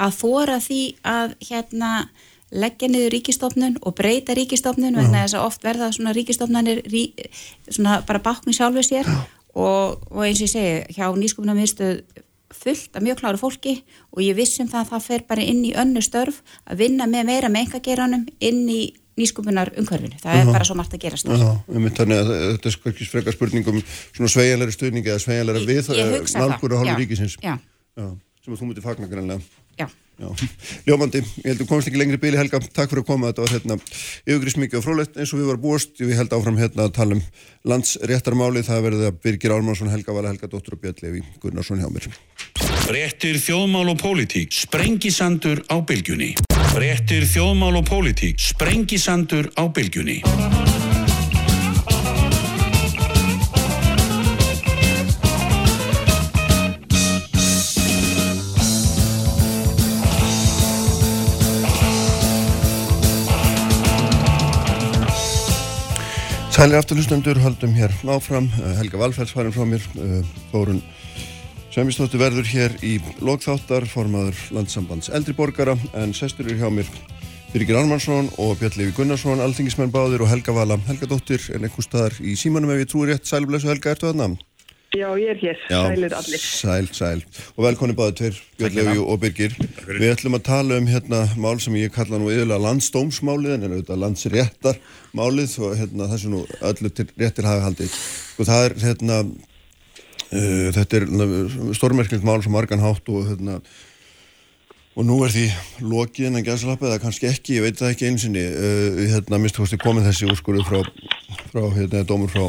að 0.00 0.16
þóra 0.18 0.58
því 0.64 0.82
að 1.06 1.34
hérna 1.48 1.92
leggja 2.50 2.88
niður 2.90 3.12
ríkistofnun 3.14 3.76
og 3.86 3.94
breyta 3.98 4.34
ríkistofnun 4.34 4.94
mm. 4.94 5.02
vegna 5.02 5.26
þess 5.26 5.38
að 5.38 5.46
oft 5.46 5.66
verða 5.66 5.92
svona 5.94 6.14
ríkistofnanir 6.16 6.82
rí, 6.90 7.04
svona 7.68 8.00
bara 8.06 8.22
bakning 8.24 8.56
sjálfu 8.56 8.82
sér 8.86 9.06
og, 9.54 10.00
og 10.10 10.24
eins 10.26 10.40
og 10.40 10.48
ég 10.48 10.52
segi 10.54 10.96
hjá 10.98 11.06
nýskupna 11.14 11.54
miðstöð 11.58 12.02
fullt 12.50 12.96
af 12.98 13.04
mjög 13.06 13.20
kláru 13.20 13.38
fólki 13.38 13.76
og 14.10 14.24
ég 14.24 14.34
vissum 14.34 14.68
það 14.68 14.80
að 14.80 14.90
það 14.90 15.04
fer 15.06 15.26
bara 15.28 15.44
inn 15.46 15.62
í 15.68 15.76
önnu 15.78 16.02
störf 16.02 16.40
að 16.66 16.82
vinna 16.82 17.06
með 17.06 17.28
meira 17.30 17.52
mengageranum 17.52 18.26
inn 18.42 18.64
í 18.66 18.82
nýskupunar 19.20 19.72
umhverfinu. 19.78 20.18
Það 20.22 20.34
er 20.34 20.42
uh 20.42 20.48
-huh. 20.48 20.52
bara 20.56 20.64
svo 20.68 20.76
margt 20.78 20.94
að 20.94 21.04
gerast. 21.04 21.28
Uh 21.28 21.38
-huh. 21.38 21.92
Þannig 22.00 22.18
að 22.18 22.28
þetta 22.52 22.68
er 22.68 22.76
skakis 22.76 23.08
frekar 23.08 23.32
spurningum 23.32 23.82
svona 24.12 24.28
sveigjælæri 24.34 24.72
stuðningi 24.72 25.10
eða 25.12 25.24
sveigjælæri 25.24 25.66
við 25.66 25.82
nálgur 26.40 26.72
og 26.72 26.78
hálfur 26.80 27.00
ríkisins. 27.00 27.36
Já. 27.42 27.58
Já. 27.96 28.06
Sem 28.44 28.54
að 28.54 28.60
þú 28.60 28.66
mútið 28.70 28.82
fagna 28.82 29.06
grannlega. 29.06 29.40
Já. 29.78 29.88
Já. 30.20 30.28
Ljómandi, 30.84 31.22
ég 31.40 31.46
held 31.48 31.54
að 31.54 31.62
þú 31.62 31.66
komst 31.70 31.88
ekki 31.88 32.00
lengri 32.00 32.18
bíli 32.20 32.36
Helga, 32.36 32.60
takk 32.60 32.92
fyrir 32.92 33.04
að 33.04 33.08
koma, 33.08 33.30
þetta 33.30 33.44
var 33.46 33.54
hérna 33.54 33.76
yfirgrís 34.26 34.58
mikið 34.60 34.80
og 34.80 34.84
frólætt 34.84 35.16
eins 35.16 35.32
og 35.32 35.40
við 35.40 35.48
varum 35.48 35.64
búast 35.64 36.02
við 36.02 36.12
held 36.18 36.36
áfram 36.36 36.60
hérna 36.60 36.86
að 36.88 36.94
tala 36.98 37.16
um 37.16 37.24
landsréttarmáli 37.72 38.64
það 38.66 38.84
verði 38.88 39.08
að 39.08 39.18
Birgir 39.24 39.56
Álmarsson, 39.56 39.92
Helga 39.92 40.16
Vala, 40.16 40.34
Helga 40.34 40.52
Dóttur 40.52 40.76
og 40.76 40.84
Björn 40.84 41.00
Levi 41.06 41.24
Gunnarsson 41.40 41.80
hjá 41.80 41.88
mér 41.88 42.10
Réttir 42.92 43.40
þjóðmál 43.40 43.94
og 43.94 44.00
pólitík, 44.02 44.52
sprengisandur 44.66 45.64
á 45.72 45.80
bylgjunni 45.80 46.34
Frettir 46.70 47.24
þjóðmál 47.26 47.80
og 47.80 47.88
pólitík, 47.88 48.38
sprengisandur 48.38 49.48
á 49.58 49.66
bylgjunni. 49.74 50.20
Sælir 66.54 66.78
afturlustendur, 66.78 67.42
haldum 67.42 67.74
hér 67.74 67.90
áfram, 68.14 68.46
Helga 68.78 69.02
Valfærs 69.02 69.34
farin 69.34 69.50
frá 69.50 69.66
mér, 69.66 69.82
Þórun 70.52 70.78
Svemistóttir 71.70 72.18
verður 72.18 72.48
hér 72.50 72.72
í 72.82 72.96
lokþáttar 73.22 73.84
formaður 73.86 74.38
landsambands 74.56 75.06
eldriborgara 75.14 75.76
en 76.00 76.10
sestur 76.16 76.48
er 76.50 76.58
hjá 76.58 76.66
mér 76.66 76.88
Birgir 77.52 77.78
Armansson 77.78 78.26
og 78.42 78.56
Björn 78.58 78.78
Levi 78.80 78.94
Gunnarsson 78.96 79.42
alþingismenn 79.44 79.92
báðir 79.94 80.24
og 80.24 80.32
Helga 80.32 80.54
Vala 80.56 80.80
Helga 80.88 81.06
Dóttir 81.12 81.44
en 81.54 81.68
eitthvað 81.68 81.86
staðar 81.86 82.16
í 82.26 82.34
símanum 82.38 82.72
ef 82.74 82.82
ég 82.82 82.90
trúi 82.90 83.06
rétt 83.12 83.30
Sælblessu 83.30 83.70
Helga, 83.70 83.94
ertu 83.94 84.10
aðna? 84.10 84.32
Já, 84.90 85.06
ég 85.14 85.30
er 85.30 85.38
hér, 85.38 85.58
Já, 85.70 85.84
sælir 85.86 86.14
allir. 86.18 86.42
Sæl, 86.42 86.88
sæl. 86.90 87.20
Og 87.54 87.62
velkonni 87.62 87.94
báði 87.94 88.16
tveir, 88.18 88.40
Björn 88.58 88.74
Levi 88.74 89.02
og 89.04 89.20
Birgir. 89.22 89.52
Við 89.86 90.08
ætlum 90.08 90.34
að 90.40 90.48
tala 90.48 90.78
um 90.82 90.88
hérna 90.90 91.20
mál 91.38 91.60
sem 91.62 91.76
ég 91.78 91.94
kalla 91.94 92.18
nú 92.18 92.32
yfirlega 92.32 92.58
landsdómsmálið 92.64 93.54
en 93.54 93.68
er 93.68 93.76
auðvitað 93.76 94.02
landsréttarmálið 94.02 95.54
og 95.62 95.76
hérna 95.78 96.10
þessu 96.10 96.32
nú 96.34 96.42
öllu 96.72 96.90
til 96.90 97.06
réttir 97.22 97.46
hafa 97.46 97.68
haldið. 97.68 97.94
Og 98.42 98.50
það 98.50 98.66
er 98.66 98.76
hérna, 98.82 99.20
þetta 100.30 101.00
er 101.00 101.06
stórmerklind 101.74 102.26
mál 102.26 102.38
sem 102.44 102.52
margan 102.54 102.82
hátt 102.82 103.08
og 103.10 103.24
hérna 103.26 103.60
Og 104.98 105.06
nú 105.06 105.20
er 105.22 105.30
því 105.30 105.44
lokið 105.86 106.26
en 106.26 106.38
að 106.40 106.48
gæðsalappa 106.48 106.88
eða 106.88 107.00
kannski 107.04 107.28
ekki, 107.28 107.54
ég 107.56 107.62
veit 107.64 107.78
það 107.78 107.92
ekki 107.92 108.08
einsinni. 108.10 108.42
Uh, 108.42 108.98
hérna, 109.12 109.38
þið 109.46 109.78
komið 109.84 110.08
þessi 110.08 110.26
úrskurðu 110.28 110.64
frá, 110.66 110.80
frá 111.52 111.62
hérna, 111.76 112.02
dómur 112.08 112.32
frá 112.32 112.48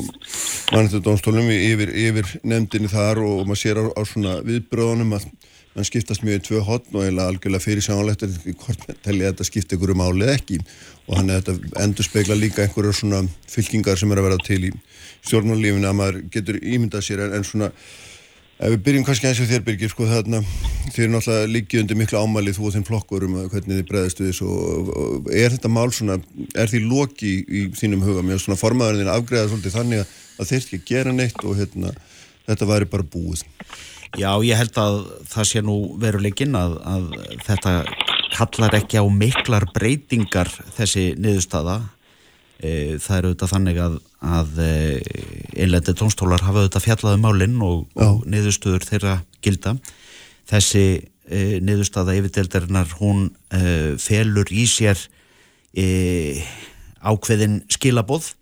mannættudómstólum 0.73 1.51
yfir, 1.53 1.93
yfir 1.93 2.33
nefndinni 2.41 2.89
þar 2.91 3.21
og, 3.21 3.43
og 3.43 3.51
maður 3.51 3.61
sér 3.61 3.79
á, 3.79 3.85
á 3.93 4.01
svona 4.09 4.33
viðbröðunum 4.47 5.15
að 5.19 5.29
mann 5.75 5.87
skiptast 5.87 6.25
mjög 6.27 6.41
í 6.41 6.45
tvö 6.49 6.61
hotn 6.67 6.97
og 6.97 7.05
eiginlega 7.05 7.31
algjörlega 7.31 7.63
fyrir 7.63 7.85
sjánlegt 7.85 8.25
hvort 8.59 8.85
telli 9.05 9.27
þetta 9.27 9.47
skipta 9.47 9.77
ykkur 9.77 9.95
um 9.95 10.05
álið 10.05 10.33
ekki 10.35 10.61
og 11.07 11.17
hann 11.17 11.31
er 11.31 11.41
þetta 11.41 11.83
endur 11.85 12.07
speigla 12.07 12.37
líka 12.37 12.65
einhverjar 12.65 12.97
svona 12.97 13.23
fylkingar 13.49 13.99
sem 13.99 14.11
er 14.11 14.21
að 14.21 14.29
vera 14.29 14.45
til 14.45 14.61
í 14.67 14.71
stjórnmálífinu 15.27 15.87
að 15.87 15.99
maður 15.99 16.23
getur 16.33 16.59
ímyndað 16.59 17.07
sér 17.07 17.27
en, 17.27 17.37
en 17.39 17.47
svona 17.47 17.71
Ef 18.61 18.75
við 18.75 18.81
byrjum 18.85 19.05
kannski 19.07 19.25
eins 19.25 19.39
og 19.41 19.47
þér 19.49 19.63
Birgir, 19.65 19.89
sko 19.89 20.05
þarna, 20.05 20.39
þið 20.93 21.01
er 21.01 21.07
náttúrulega 21.09 21.47
líkið 21.49 21.79
undir 21.81 21.97
miklu 21.97 22.19
ámælið 22.21 22.59
þú 22.59 22.67
og 22.67 22.73
þinn 22.75 22.83
flokkur 22.85 23.23
um 23.25 23.37
hvernig 23.49 23.79
þið 23.79 23.87
bregðast 23.89 24.21
við 24.21 24.27
þessu 24.29 24.49
og, 24.53 24.91
og 25.01 25.29
er 25.33 25.55
þetta 25.55 25.71
mál 25.73 25.87
svona, 25.97 26.19
er 26.53 26.69
því 26.69 26.81
loki 26.85 27.31
í, 27.41 27.63
þínum 27.79 28.05
huga 28.05 28.21
með 28.27 28.43
svona 28.43 28.59
formaðurinn 28.61 29.09
afgreða 29.09 29.49
svolítið 29.49 29.73
þannig 29.79 30.03
að 30.05 30.51
þeir 30.51 30.61
ekki 30.61 30.81
gera 30.91 31.15
neitt 31.15 31.41
og 31.41 31.57
hérna, 31.57 31.95
þetta 32.51 32.69
væri 32.69 32.89
bara 32.93 33.07
búið? 33.15 33.41
Já, 34.19 34.31
ég 34.43 34.57
held 34.59 34.77
að 34.81 34.97
það 35.31 35.47
sé 35.47 35.61
nú 35.63 35.75
veruleikin 36.01 36.55
að, 36.59 36.73
að 36.83 37.05
þetta 37.45 37.73
kallar 38.33 38.75
ekki 38.81 38.99
á 38.99 39.05
miklar 39.07 39.67
breytingar 39.71 40.51
þessi 40.75 41.11
niðurstaða. 41.21 41.77
E, 42.61 42.97
það 43.01 43.17
eru 43.17 43.31
auðvitað 43.31 43.53
þannig 43.53 43.79
að, 43.81 43.95
að 44.37 44.59
einlendi 45.55 45.95
tónstólar 45.97 46.43
hafa 46.43 46.65
auðvitað 46.65 46.85
fjallaðu 46.87 47.19
um 47.19 47.25
málinn 47.25 47.55
og, 47.65 47.87
og 47.95 48.27
niðurstöður 48.29 48.85
þeirra 48.89 49.15
gilda. 49.41 49.77
Þessi 50.51 50.85
e, 51.31 51.61
niðurstaða 51.63 52.17
yfirdeldarinnar 52.19 52.91
hún 52.99 53.29
e, 53.47 53.95
felur 54.01 54.51
í 54.51 54.67
sér 54.69 54.99
e, 55.71 56.43
ákveðin 56.99 57.61
skilaboð. 57.71 58.33
e, 58.33 58.40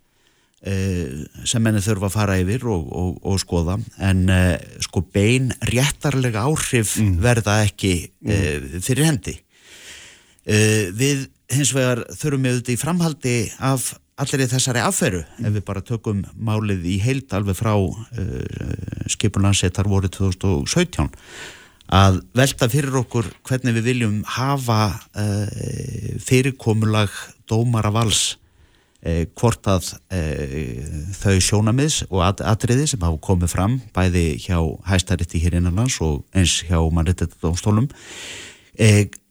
sem 0.60 1.64
menni 1.64 1.80
þurfa 1.80 2.10
að 2.10 2.16
fara 2.18 2.40
yfir 2.42 2.66
og, 2.68 3.20
og 3.24 3.38
skoða 3.40 3.78
en 4.04 4.26
e, 4.28 4.40
sko 4.84 5.06
bein 5.08 5.54
réttarlega 5.70 6.44
áhrif 6.50 6.98
mm. 7.00 7.14
verða 7.24 7.62
ekki 7.64 7.94
mm. 8.20 8.82
fyrir 8.84 9.08
hendi. 9.08 9.38
Við 11.00 11.28
hins 11.54 11.72
vegar 11.76 12.04
þurfum 12.12 12.46
við 12.46 12.56
auðvitað 12.58 12.74
í 12.74 12.82
framhaldi 12.82 13.36
af 13.70 13.92
allir 14.20 14.44
í 14.44 14.50
þessari 14.52 14.82
afferu 14.84 15.22
ef 15.22 15.54
við 15.56 15.64
bara 15.68 15.86
tökum 15.86 16.26
málið 16.36 16.84
í 16.92 16.98
heilt 17.04 17.32
alveg 17.36 17.58
frá 17.58 17.74
skipunlandsettar 19.14 19.88
voru 19.90 20.12
2017 20.12 21.08
að 21.96 22.20
velta 22.38 22.68
fyrir 22.70 23.00
okkur 23.00 23.30
hvernig 23.48 23.78
við 23.80 23.88
viljum 23.94 24.20
hafa 24.36 24.82
fyrirkomulag 26.26 27.16
dómara 27.50 27.94
vals 27.96 28.36
hvort 29.40 29.70
að 29.72 29.94
þau 31.16 31.36
sjónamiðs 31.40 32.02
og 32.10 32.24
at 32.26 32.42
atriði 32.44 32.90
sem 32.92 33.04
hafa 33.06 33.22
komið 33.24 33.54
fram 33.54 33.78
bæði 33.96 34.26
hjá 34.44 34.58
hæstaritti 34.90 35.40
hér 35.40 35.56
innanlands 35.62 36.02
og 36.04 36.26
eins 36.36 36.58
hjá 36.68 36.82
mannréttindadómstólum 36.84 37.88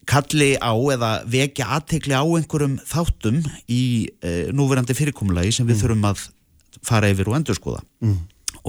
kalli 0.08 0.54
á 0.56 0.72
eða 0.72 1.12
vekja 1.28 1.68
aðtekli 1.76 2.16
á 2.16 2.24
einhverjum 2.24 2.78
þáttum 2.88 3.42
í 3.68 4.08
núverandi 4.56 4.96
fyrirkomulagi 4.96 5.58
sem 5.58 5.68
við 5.68 5.76
mm. 5.76 5.82
þurfum 5.82 6.08
að 6.14 6.24
fara 6.88 7.12
yfir 7.12 7.28
og 7.28 7.36
endur 7.36 7.58
skoða 7.58 7.84
mm. 8.00 8.16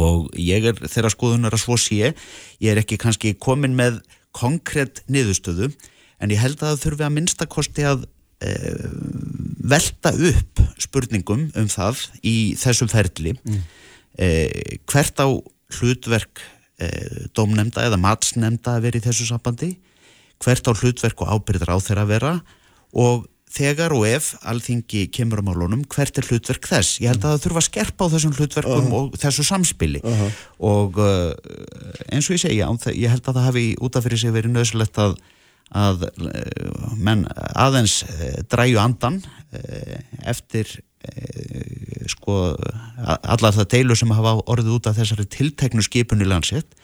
og 0.03 0.27
ég 0.35 0.67
er 0.67 0.83
þeirra 0.83 1.13
skoðunar 1.15 1.55
að 1.55 1.63
svo 1.63 1.79
sé 1.79 2.11
ég 2.11 2.73
er 2.73 2.83
ekki 2.83 2.99
kannski 2.99 3.37
komin 3.39 3.77
með 3.79 4.01
konkrétt 4.35 5.05
niðurstöðu 5.07 5.71
en 6.19 6.33
ég 6.33 6.43
held 6.43 6.59
að 6.59 6.73
það 6.73 6.81
þurfi 6.83 7.07
að 7.07 7.15
minnstakosti 7.15 7.87
að 7.87 8.07
velta 9.69 10.13
upp 10.13 10.63
spurningum 10.81 11.49
um 11.57 11.67
það 11.71 12.05
í 12.25 12.37
þessum 12.59 12.89
ferli 12.91 13.35
mm. 13.37 13.59
e, 14.19 14.29
hvert 14.89 15.21
á 15.21 15.27
hlutverk 15.79 16.41
domnemnda 17.35 17.83
eða 17.83 17.97
matsnemnda 17.99 18.77
að 18.77 18.85
vera 18.85 18.99
í 19.01 19.03
þessu 19.03 19.25
sambandi 19.27 19.73
hvert 20.39 20.69
á 20.69 20.71
hlutverk 20.71 21.25
og 21.25 21.33
ábyrðir 21.35 21.73
á 21.75 21.77
þeirra 21.83 22.05
að 22.05 22.13
vera 22.13 22.31
og 22.95 23.27
þegar 23.49 23.95
og 23.97 24.05
ef 24.07 24.29
alþingi 24.47 25.07
kemur 25.13 25.41
á 25.41 25.47
málunum, 25.47 25.81
hvert 25.89 26.19
er 26.21 26.27
hlutverk 26.29 26.67
þess? 26.69 26.99
Ég 27.01 27.09
held 27.09 27.23
að 27.23 27.33
það 27.33 27.43
þurfa 27.45 27.61
að 27.61 27.67
skerpa 27.67 28.05
á 28.05 28.11
þessum 28.13 28.35
hlutverkum 28.37 28.85
uh 28.85 28.91
-huh. 28.91 28.99
og 28.99 29.17
þessu 29.23 29.45
samspili 29.47 30.01
uh 30.03 30.21
-huh. 30.21 30.31
og 30.59 30.99
uh, 31.01 31.33
eins 32.13 32.29
og 32.29 32.37
ég 32.37 32.41
segja, 32.45 32.69
ég 32.93 33.09
held 33.09 33.25
að 33.25 33.35
það 33.35 33.47
hafi 33.49 33.65
út 33.81 33.95
af 33.95 34.03
fyrir 34.03 34.19
sig 34.19 34.33
verið 34.33 34.53
nöðsulegt 34.53 34.97
að, 34.97 35.17
að 35.75 36.07
uh, 36.09 36.93
menn 36.97 37.25
aðeins 37.53 38.01
uh, 38.07 38.39
dræju 38.49 38.79
andan 38.81 39.21
uh, 39.21 39.97
eftir 40.25 40.79
sko 42.11 42.33
allar 42.99 43.53
það 43.55 43.69
deilu 43.71 43.95
sem 43.95 44.09
hafa 44.11 44.33
orðið 44.51 44.73
út 44.75 44.89
af 44.89 44.97
þessari 44.97 45.23
tilteknu 45.31 45.79
skipun 45.85 46.19
í 46.19 46.27
landsitt 46.27 46.75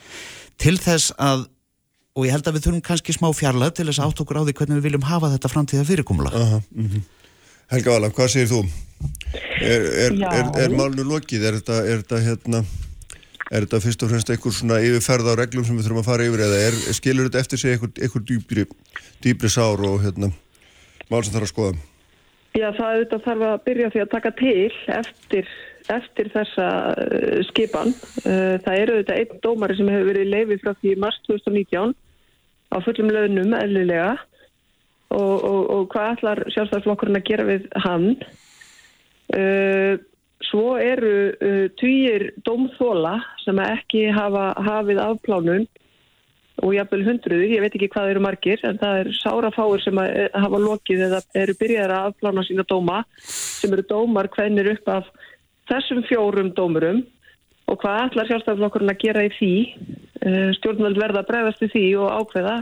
til 0.55 0.77
þess 0.79 1.11
að 1.19 1.43
og 2.15 2.23
ég 2.23 2.31
held 2.31 2.47
að 2.47 2.55
við 2.55 2.63
þurfum 2.63 2.85
kannski 2.85 3.15
smá 3.17 3.27
fjarlag 3.35 3.75
til 3.75 3.89
þess 3.89 3.99
að 3.99 4.07
átt 4.07 4.21
okkur 4.23 4.39
á 4.39 4.45
því 4.47 4.55
hvernig 4.55 4.79
við 4.79 4.87
viljum 4.87 5.07
hafa 5.09 5.33
þetta 5.33 5.51
framtíða 5.51 5.87
fyrirkomula 5.89 6.31
uh 6.31 6.53
-huh, 6.53 6.63
uh 6.63 6.93
-huh. 6.93 7.03
Helga 7.73 7.91
Vala, 7.91 8.09
hvað 8.13 8.31
segir 8.31 8.49
þú? 8.51 8.61
Er, 9.61 9.85
er, 10.05 10.17
er, 10.21 10.49
er 10.63 10.75
málnu 10.77 11.03
lokið? 11.03 11.43
Er 11.43 11.55
þetta, 11.59 11.79
þetta 11.83 12.19
hérna 12.21 12.59
er 13.51 13.65
þetta 13.65 13.81
fyrst 13.83 14.05
og 14.05 14.11
fremst 14.11 14.31
einhver 14.33 14.55
svona 14.55 14.79
yfirferð 14.81 15.29
á 15.29 15.33
reglum 15.37 15.65
sem 15.67 15.77
við 15.77 15.87
þurfum 15.87 16.01
að 16.01 16.09
fara 16.09 16.29
yfir 16.29 16.45
eða 16.47 16.95
skilur 16.97 17.29
þetta 17.29 17.43
eftir 17.43 17.61
sig 17.61 17.75
einhver, 17.75 18.23
dýbri, 18.25 18.65
dýbri 19.21 19.51
sár 19.53 19.83
og 19.85 20.01
hérna 20.05 20.31
mál 21.11 21.21
sem 21.21 21.35
þarf 21.35 21.49
að 21.49 21.53
skoða? 21.53 21.77
Já, 22.55 22.69
það 22.71 22.89
er 22.89 23.01
þetta 23.03 23.23
þarf 23.25 23.47
að 23.49 23.63
byrja 23.67 23.91
því 23.93 24.01
að 24.01 24.11
taka 24.15 24.31
til 24.39 24.71
eftir 24.95 25.55
eftir 25.91 26.29
þessa 26.33 26.67
uh, 26.97 27.41
skipan. 27.51 27.91
Uh, 28.23 28.55
það 28.65 28.79
eru 28.81 28.95
þetta 29.01 29.17
einn 29.19 29.41
dómari 29.43 29.77
sem 29.77 29.91
hefur 29.91 30.09
verið 30.09 30.31
leifið 30.31 30.63
frá 30.63 30.71
því 30.79 30.95
mars 31.03 31.19
2019 31.27 31.93
á 32.73 32.77
fullum 32.85 33.11
lögnum 33.13 33.53
eðlilega 33.53 34.15
og, 35.13 35.35
og, 35.35 35.61
og 35.75 35.83
hvað 35.93 36.15
ætlar 36.15 36.41
sjálfstæðarflokkurinn 36.55 37.19
að 37.19 37.27
gera 37.29 37.47
við 37.51 37.69
hann. 37.85 38.09
Uh, 39.35 40.01
svo 40.49 40.75
eru 40.81 41.15
týjir 41.79 42.29
dómþóla 42.45 43.17
sem 43.43 43.59
ekki 43.63 44.07
hafa 44.15 44.51
hafið 44.65 45.01
afplánun 45.03 45.65
og 46.63 46.71
jafnvel 46.71 47.03
hundruður, 47.03 47.49
ég 47.51 47.63
veit 47.63 47.73
ekki 47.75 47.89
hvað 47.91 48.13
eru 48.13 48.21
margir 48.23 48.61
en 48.67 48.77
það 48.79 48.99
er 49.01 49.09
sárafáir 49.17 49.83
sem 49.83 49.99
hafa 49.99 50.61
lokið 50.61 51.03
eða 51.09 51.19
eru 51.35 51.55
byrjaðið 51.59 51.95
að 51.97 52.07
afplána 52.11 52.45
sína 52.47 52.65
dóma 52.69 53.01
sem 53.19 53.73
eru 53.75 53.83
dómar 53.89 54.29
hvernir 54.31 54.71
upp 54.75 54.93
af 54.93 55.11
þessum 55.69 56.05
fjórum 56.07 56.53
dómurum. 56.55 57.03
Og 57.65 57.79
hvað 57.81 58.03
ætlar 58.03 58.27
sjálfstæðarflokkurinn 58.29 58.93
að 58.93 59.01
gera 59.01 59.23
í 59.25 59.29
því? 59.33 59.53
Uh, 60.25 60.51
stjórnvöld 60.59 60.99
verða 61.01 61.23
að 61.23 61.29
bregðast 61.31 61.63
í 61.65 61.69
því 61.73 61.85
og 61.97 62.11
ákveða. 62.21 62.53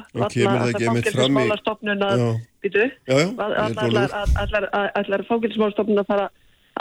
Allar 5.03 5.25
fangilsmálstofnun 5.27 6.01
að 6.01 6.07
fara 6.07 6.29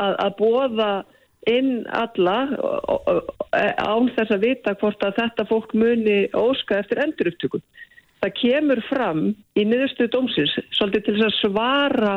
að, 0.01 0.15
að 0.25 0.37
bóða 0.39 0.93
inn 1.51 1.83
alla 1.91 2.37
án 3.53 4.11
þess 4.15 4.31
að 4.31 4.45
vita 4.47 4.75
hvort 4.79 5.03
að 5.03 5.17
þetta 5.19 5.47
fólk 5.49 5.73
muni 5.75 6.19
óska 6.39 6.79
eftir 6.79 7.03
endurupptöku. 7.03 7.59
Það 8.23 8.37
kemur 8.39 8.83
fram 8.87 9.23
í 9.59 9.65
niðurstuðu 9.67 10.13
dómsins 10.13 10.53
svolítið 10.77 11.09
til 11.09 11.25
að 11.27 11.39
svara 11.41 12.13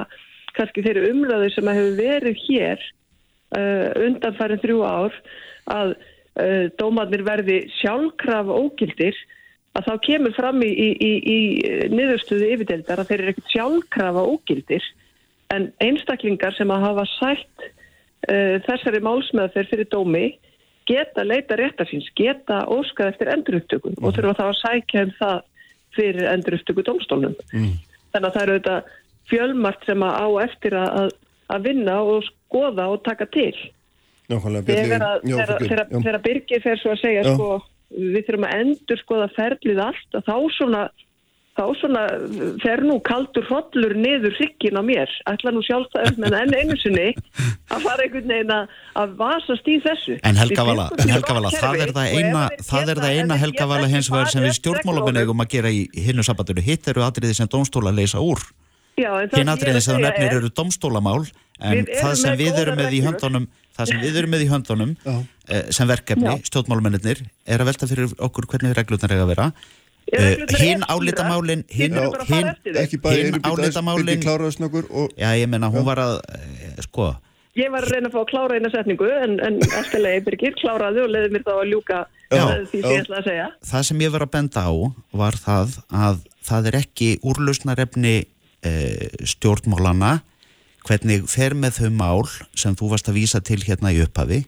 kannski 0.55 0.83
þeirri 0.85 1.09
umröðu 1.09 1.49
sem 1.53 1.69
að 1.69 1.79
hefur 1.79 1.95
verið 1.99 2.43
hér 2.45 2.83
uh, 3.57 3.87
undanfærin 4.05 4.61
þrjú 4.61 4.83
ár 4.85 5.17
að 5.73 5.95
uh, 5.95 6.67
dómarnir 6.77 7.25
verði 7.25 7.63
sjálfkraf 7.79 8.51
ógildir 8.53 9.17
að 9.75 9.89
þá 9.89 9.95
kemur 10.05 10.35
fram 10.37 10.61
í, 10.63 10.69
í, 10.69 10.89
í, 10.93 11.11
í 11.35 11.39
niðurstuðu 11.91 12.53
yfirdeldar 12.53 13.01
að 13.01 13.09
þeir 13.09 13.23
eru 13.23 13.33
ekkert 13.33 13.55
sjálfkrafa 13.55 14.27
ógildir 14.29 14.85
en 15.53 15.69
einstaklingar 15.83 16.55
sem 16.57 16.71
að 16.73 16.85
hafa 16.87 17.05
sætt 17.15 17.65
uh, 17.65 18.55
þessari 18.65 19.01
málsmeðferð 19.05 19.73
fyrir 19.73 19.89
dómi 19.91 20.25
geta 20.89 21.25
leita 21.25 21.57
réttarfins, 21.57 22.07
geta 22.17 22.63
óskað 22.69 23.13
eftir 23.13 23.31
enduruptökun 23.33 23.95
mm. 23.97 24.05
og 24.05 24.15
þurfa 24.15 24.35
þá 24.37 24.45
að 24.45 24.57
sækja 24.61 25.05
um 25.05 25.13
það 25.19 25.37
fyrir 25.95 26.27
enduruptöku 26.29 26.85
domstólnum. 26.85 27.37
Mm. 27.53 27.71
Þannig 28.13 28.27
að 28.29 28.35
það 28.35 28.43
eru 28.43 28.57
þetta 28.57 28.75
fjölmart 29.29 29.87
sem 29.87 30.03
að 30.05 30.17
á 30.21 30.27
eftir 30.45 30.75
að, 30.77 31.15
að 31.55 31.69
vinna 31.69 31.95
og 32.03 32.27
skoða 32.27 32.89
og 32.93 33.01
taka 33.07 33.27
til. 33.33 33.55
Þegar, 34.29 35.05
að- 35.05 36.21
Birgir 36.25 36.61
fer 36.61 36.79
svo 36.81 36.93
að 36.93 37.01
segja 37.01 37.23
Já. 37.25 37.33
sko, 37.33 37.49
við 37.95 38.21
þurfum 38.27 38.47
að 38.47 38.61
endur 38.61 39.01
skoða 39.01 39.27
ferlið 39.35 39.81
allt 39.85 40.17
og 40.17 40.25
þá 40.25 40.35
svona 40.57 40.85
þá 41.55 41.63
svona 41.79 42.01
fer 42.59 42.81
nú 42.83 42.97
kaldur 43.07 43.45
hrollur 43.47 43.93
niður 43.95 44.33
hryggin 44.35 44.75
á 44.75 44.83
mér 44.83 45.11
ætla 45.31 45.53
nú 45.55 45.61
sjálfstæðum 45.63 46.25
en 46.27 46.35
enn 46.41 46.55
einu 46.59 46.75
sinni 46.81 47.05
að 47.71 47.85
fara 47.85 48.03
einhvern 48.03 48.27
veginn 48.33 48.51
að, 48.57 48.73
vasast 49.21 49.69
í 49.71 49.77
þessu 49.85 50.17
En 50.27 50.35
Helga 50.41 50.65
Við 50.65 50.69
Vala, 50.71 50.87
fengum 50.89 50.99
en 50.99 51.07
hér 51.07 51.15
Helga 51.15 51.37
Vala, 51.37 51.53
gott 51.53 51.63
það 51.63 51.79
er 51.85 51.93
það 51.95 52.17
eina, 52.19 52.43
það 52.59 52.91
er 52.93 53.01
það 53.01 53.15
eina 53.15 53.37
þeir 53.37 53.43
Helga 53.45 53.55
geta 53.55 53.69
Vala 53.71 53.85
ekki 53.87 53.95
hins 53.95 54.11
vegar 54.11 54.33
sem 54.33 54.43
við 54.43 54.51
reglunum- 54.51 55.21
eigum 55.23 55.45
að 55.45 55.49
gera 55.55 55.71
í 55.71 55.81
hinnu 56.09 56.25
sambandinu. 56.27 56.65
Hitt 56.65 56.87
eru 56.91 57.05
atriði 57.07 57.37
sem 57.39 57.47
dómstóla 57.55 57.95
leysa 57.95 58.19
úr. 58.19 58.43
Já, 58.95 59.09
en 59.21 59.29
það 59.31 59.39
Hinn 59.39 59.47
er 59.49 59.55
atriði 59.55 59.81
sem 59.83 59.95
segja 59.95 60.09
nefnir 60.09 60.27
er- 60.31 60.37
eru 60.41 60.49
dómstólamál 60.55 61.23
en 61.61 61.85
það 61.87 62.13
sem 62.19 62.37
við 62.39 62.59
erum 62.65 62.77
með 62.79 62.93
í 62.95 63.01
höndunum 63.03 63.47
það 63.75 63.89
sem 63.93 64.03
við 64.03 64.19
erum 64.21 64.31
með 64.35 64.43
í 64.43 64.51
höndunum 64.51 64.93
eh, 65.07 65.63
sem 65.71 65.87
verkefni, 65.87 66.27
Já. 66.31 66.47
stjórnmálamennir 66.51 67.23
er 67.47 67.59
að 67.63 67.67
velta 67.71 67.87
fyrir 67.91 68.13
okkur 68.19 68.47
hvernig 68.51 68.75
reglurnar 68.75 69.11
eiga 69.15 69.23
að 69.27 69.33
vera 69.35 69.49
Eh, 69.51 69.84
hinn 70.13 70.83
eru 70.83 70.89
álitamálin 70.93 71.63
hinn 71.69 71.93
hinn- 71.97 72.55
Hinn 73.15 73.39
álitamálin- 73.41 74.21
Já, 75.17 75.29
ég 75.39 75.47
menna, 75.49 75.69
hún 75.73 75.85
var 75.87 75.97
að 75.97 76.19
eh, 76.29 76.81
sko, 76.85 77.15
Ég 77.55 77.71
var 77.71 77.85
að 77.87 77.91
reyna 77.95 78.09
að 78.09 78.13
fá 78.17 78.19
að 78.19 78.29
klára 78.33 78.55
eina 78.57 78.69
setningu 78.69 79.07
en, 79.23 79.37
en 79.39 79.59
eftirlega 79.63 80.23
Birgir 80.25 80.55
kláraði 80.59 81.05
og 81.05 81.09
leiði 81.13 81.29
mér 81.31 81.43
þá 81.47 81.53
að 81.55 81.69
ljúka 81.71 81.99
Já, 82.27 82.41
eh, 82.51 82.65
því 82.67 82.81
sem 82.81 82.91
ég 82.91 83.03
ætla 83.05 83.17
að 83.21 83.27
segja. 83.29 83.45
það 83.71 83.83
sem 83.87 84.01
ég 84.03 84.11
var 84.11 84.25
að 84.25 84.31
benda 84.35 84.61
á 84.67 84.73
var 85.15 85.37
það 85.39 85.77
að 85.89 86.17
það 86.45 86.67
er 86.67 86.77
ekki 86.81 87.09
úrlausnarefni 87.23 88.15
e, 88.65 88.71
stjórnmálana 89.23 90.11
hvernig 90.85 91.23
fer 91.31 91.55
með 91.57 91.79
þau 91.79 91.89
mál 91.95 92.27
sem 92.53 92.75
þú 92.75 92.89
varst 92.91 93.07
að 93.09 93.17
vísa 93.21 93.39
til 93.41 93.57
hérna 93.63 93.89
í 93.95 94.03
upphafi. 94.03 94.43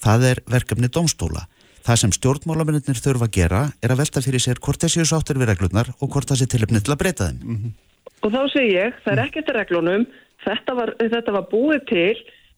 Það 0.00 0.24
er 0.30 0.40
verkefni 0.46 0.88
domstóla 0.88 1.46
það 1.86 2.00
sem 2.00 2.14
stjórnmálamennir 2.16 2.98
þurfa 2.98 3.28
að 3.28 3.36
gera 3.36 3.60
er 3.84 3.92
að 3.94 4.00
velta 4.02 4.22
fyrir 4.24 4.42
sér 4.42 4.60
hvort 4.62 4.82
þessi 4.82 5.04
sáttur 5.06 5.38
við 5.38 5.52
reglurnar 5.52 5.92
og 6.00 6.10
hvort 6.10 6.28
það 6.30 6.40
sé 6.40 6.48
tilöfni 6.50 6.82
til 6.82 6.94
að 6.94 7.02
breyta 7.02 7.28
þeim. 7.28 7.68
Og 8.24 8.32
þá 8.32 8.40
segi 8.50 8.72
ég, 8.74 8.96
það 9.04 9.12
er 9.12 9.22
ekkert 9.26 9.52
að 9.52 9.58
reglunum, 9.60 10.06
þetta 10.46 10.74
var, 10.78 10.92
þetta 10.98 11.36
var 11.36 11.46
búið 11.52 11.86
til 11.90 12.16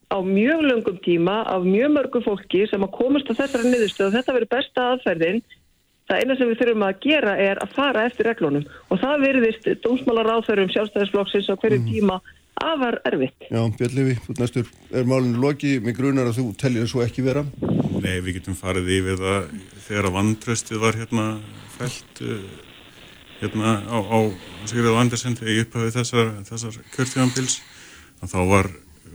á 0.08 0.18
mjög 0.24 0.64
löngum 0.64 0.98
tíma 1.04 1.42
af 1.44 1.66
mjög 1.68 1.94
mörgu 1.98 2.24
fólki 2.24 2.64
sem 2.70 2.84
að 2.84 2.94
komast 2.96 3.28
að 3.28 3.42
þessari 3.42 3.72
niðurstöð 3.72 4.08
og 4.08 4.16
þetta 4.16 4.36
verður 4.36 4.52
besta 4.56 4.88
aðferðin. 4.94 5.42
Það 6.08 6.22
eina 6.22 6.36
sem 6.38 6.48
við 6.48 6.60
þurfum 6.62 6.84
að 6.86 7.00
gera 7.04 7.34
er 7.36 7.58
að 7.60 7.74
fara 7.76 8.06
eftir 8.08 8.30
reglunum. 8.30 8.64
Og 8.88 9.02
það 9.02 9.24
virðist 9.26 9.68
dómsmálar 9.84 10.30
áþörum 10.38 10.72
sjálfstæðisflokksins 10.72 11.50
á 11.52 11.60
hverju 11.60 11.82
tíma 11.84 12.16
afar 12.64 12.96
erfitt. 13.04 13.50
Já, 13.52 13.60
Björn 13.76 14.14
ert 14.14 14.40
næstur. 14.40 14.72
Er 14.88 15.04
málinu 15.04 15.42
loki, 15.44 15.76
mig 15.84 16.00
grunar 16.00 16.32
að 16.32 16.40
þú 16.40 16.46
tellir 16.56 16.86
það 16.86 16.94
svo 16.94 17.04
ekki 17.04 17.26
vera 17.28 17.44
Nei, 17.98 18.18
við 18.22 18.38
getum 18.38 18.56
farið 18.58 18.90
yfir 18.94 19.16
það 19.18 19.52
þegar 19.86 20.08
að 20.08 20.16
vantröstið 20.18 20.82
var 20.82 20.98
hérna 20.98 21.24
fælt 21.74 22.20
uh, 22.22 22.42
hérna 23.40 23.72
á, 23.90 23.98
á 23.98 24.18
Sigurður 24.68 25.00
Andersen 25.00 25.36
þegar 25.38 25.54
ég 25.54 25.66
upphafið 25.66 25.96
þessar, 25.96 26.30
þessar 26.46 26.78
kjörtíðanbils 26.94 27.58
að 28.22 28.34
þá 28.34 28.38
var, 28.52 28.70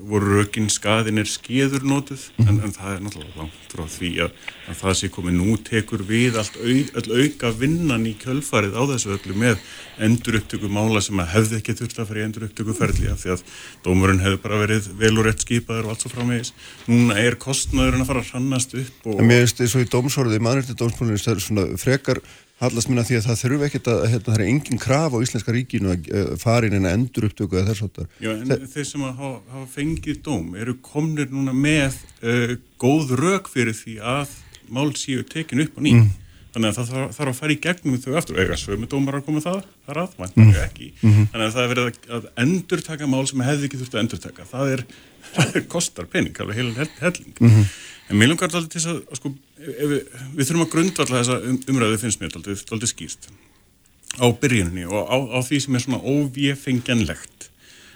voru 0.09 0.39
rökin 0.39 0.69
skaðinir 0.71 1.27
skeður 1.29 1.85
notuð 1.87 2.25
en, 2.43 2.59
en 2.59 2.73
það 2.75 2.95
er 2.95 3.03
náttúrulega 3.05 3.39
langt 3.39 3.73
frá 3.73 3.85
því 3.89 4.11
að, 4.25 4.35
að 4.69 4.79
það 4.81 4.97
sé 4.99 5.09
komið 5.13 5.37
nú 5.39 5.55
tekur 5.65 6.03
við 6.07 6.37
allt 6.41 6.57
au, 6.59 6.75
auka 7.23 7.51
vinnan 7.57 8.05
í 8.09 8.13
kjölfarið 8.21 8.77
á 8.77 8.83
þessu 8.93 9.13
öllu 9.15 9.37
með 9.39 9.63
endur 10.03 10.39
upptöku 10.39 10.69
mála 10.73 11.01
sem 11.03 11.19
að 11.21 11.31
hefði 11.33 11.59
ekki 11.59 11.75
þurft 11.79 12.01
að 12.01 12.09
fara 12.11 12.21
í 12.21 12.25
endur 12.27 12.47
upptöku 12.47 12.77
ferli 12.77 13.09
af 13.11 13.23
því 13.23 13.33
að 13.35 13.43
dómurinn 13.85 14.23
hefði 14.23 14.41
bara 14.45 14.61
verið 14.63 14.89
vel 15.01 15.13
og 15.17 15.27
rétt 15.27 15.45
skipaður 15.45 15.87
og 15.87 15.93
allt 15.93 16.05
svo 16.05 16.13
framvegis. 16.13 16.53
Núna 16.89 17.17
er 17.21 17.37
kostnaðurinn 17.41 18.05
að 18.05 18.09
fara 18.11 18.23
að 18.23 18.31
hrannast 18.33 18.77
upp 18.79 19.11
og 19.13 19.21
mér 19.21 19.43
finnst 19.43 19.61
þess 19.61 19.77
að 19.77 19.85
í 19.85 19.91
dómsorði, 19.93 20.41
mannrætti 20.43 20.77
er 21.33 21.43
svona 21.43 21.67
frekar 21.81 22.21
hallast 22.63 22.89
minna 22.89 23.03
því 23.07 23.19
að 23.19 23.27
það 23.27 23.41
þurfi 23.43 23.67
ekkert 23.67 23.89
að, 23.93 24.01
hérna, 24.11 24.25
það 24.27 24.37
er 24.37 24.45
engin 24.47 24.81
kraf 24.81 25.15
á 25.15 25.23
Íslenska 25.23 25.55
ríkinu 25.55 25.93
að 25.93 26.09
uh, 26.09 26.31
fara 26.41 26.69
inn 26.69 26.77
en 26.79 26.89
að 26.89 26.97
endur 26.97 27.27
upptöku 27.29 27.59
eða 27.59 27.69
þess 27.71 27.85
áttar. 27.87 28.09
Já, 28.23 28.31
en 28.33 28.67
þeir 28.73 28.89
sem 28.89 29.05
hafa, 29.05 29.31
hafa 29.53 29.67
fengið 29.75 30.19
dóm 30.25 30.57
eru 30.59 30.75
komnir 30.85 31.31
núna 31.33 31.55
með 31.55 32.01
uh, 32.23 32.57
góð 32.81 33.15
rök 33.19 33.51
fyrir 33.53 33.77
því 33.77 33.99
að 34.15 34.35
mál 34.73 34.89
séu 34.97 35.25
tekin 35.27 35.63
upp 35.65 35.79
á 35.79 35.81
ný. 35.83 35.95
Þannig 36.53 36.69
að 36.69 36.75
það 36.77 36.89
þarf, 36.91 37.13
þarf 37.15 37.31
að 37.31 37.37
fara 37.39 37.53
í 37.53 37.61
gegnum 37.63 37.95
þau 37.97 38.11
aftur. 38.19 38.39
Ega 38.43 38.57
sömu 38.61 38.89
dómar 38.89 39.15
að 39.17 39.23
koma 39.25 39.41
það, 39.41 39.63
það 39.87 39.93
er 39.95 39.99
aðvænt, 40.03 40.35
mm. 40.37 40.51
ekki. 40.61 40.89
Þannig 41.01 41.45
að 41.47 41.55
það 41.55 41.63
er 41.63 41.71
verið 41.71 41.87
að, 41.87 42.11
að 42.17 42.27
endur 42.43 42.83
taka 42.85 43.07
mál 43.09 43.23
sem 43.29 43.41
hefði 43.47 43.65
ekki 43.69 43.79
þurft 43.79 43.95
að 43.97 44.03
endur 44.03 44.21
taka. 44.21 44.45
Það 44.51 44.73
er, 44.75 44.83
það 45.33 45.57
er 45.57 45.65
kostar 45.73 46.09
pening, 46.13 46.37
alveg 46.43 46.59
heil 46.59 46.67
hell, 46.77 46.91
helling. 46.99 47.65
En 48.11 48.19
mér 48.19 48.29
langar 48.29 48.51
alltaf 48.51 48.69
til 48.69 48.83
að, 48.85 49.01
að 49.09 49.17
sko, 49.17 49.33
við, 49.57 49.95
við 50.33 50.47
þurfum 50.47 50.65
að 50.65 50.73
grundvalla 50.75 51.21
þessa 51.21 51.39
um, 51.49 51.57
umræðu 51.73 51.99
finnst 52.01 52.21
mér 52.21 52.37
alltaf, 52.37 52.89
skýrt 52.89 53.29
á 54.21 54.25
byrjuninni 54.37 54.85
og 54.85 55.09
á, 55.09 55.17
á 55.17 55.39
því 55.41 55.59
sem 55.63 55.77
er 55.77 55.83
svona 55.85 56.01
óvéfengjanlegt 56.01 57.49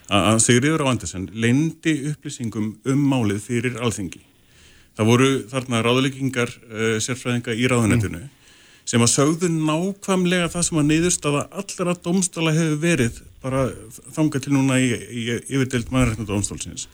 að 0.08 0.30
að 0.32 0.40
Sigriður 0.46 0.86
á 0.88 0.92
Andersen 0.94 1.28
leindi 1.36 1.94
upplýsingum 2.14 2.72
um 2.88 3.04
málið 3.12 3.42
fyrir 3.44 3.76
alþingi. 3.84 4.22
Það 4.98 5.10
voru 5.12 5.30
þarna 5.52 5.84
ráðleggingar 5.86 6.50
uh, 6.50 6.98
sérfræðinga 7.04 7.54
í 7.54 7.68
ráðunetinu 7.70 8.24
sem 8.88 9.04
að 9.04 9.12
sögðu 9.12 9.50
nákvæmlega 9.52 10.48
það 10.54 10.64
sem 10.64 10.80
að 10.80 10.88
niðurstaða 10.94 11.42
allra 11.60 11.96
domstóla 12.06 12.54
hefur 12.56 12.80
verið 12.82 13.20
bara 13.44 13.66
þanga 14.16 14.42
til 14.42 14.54
núna 14.56 14.80
í, 14.80 14.88
í, 14.88 15.26
í 15.28 15.40
yfirdelt 15.58 15.92
mannrætna 15.92 16.26
domstólsins. 16.30 16.88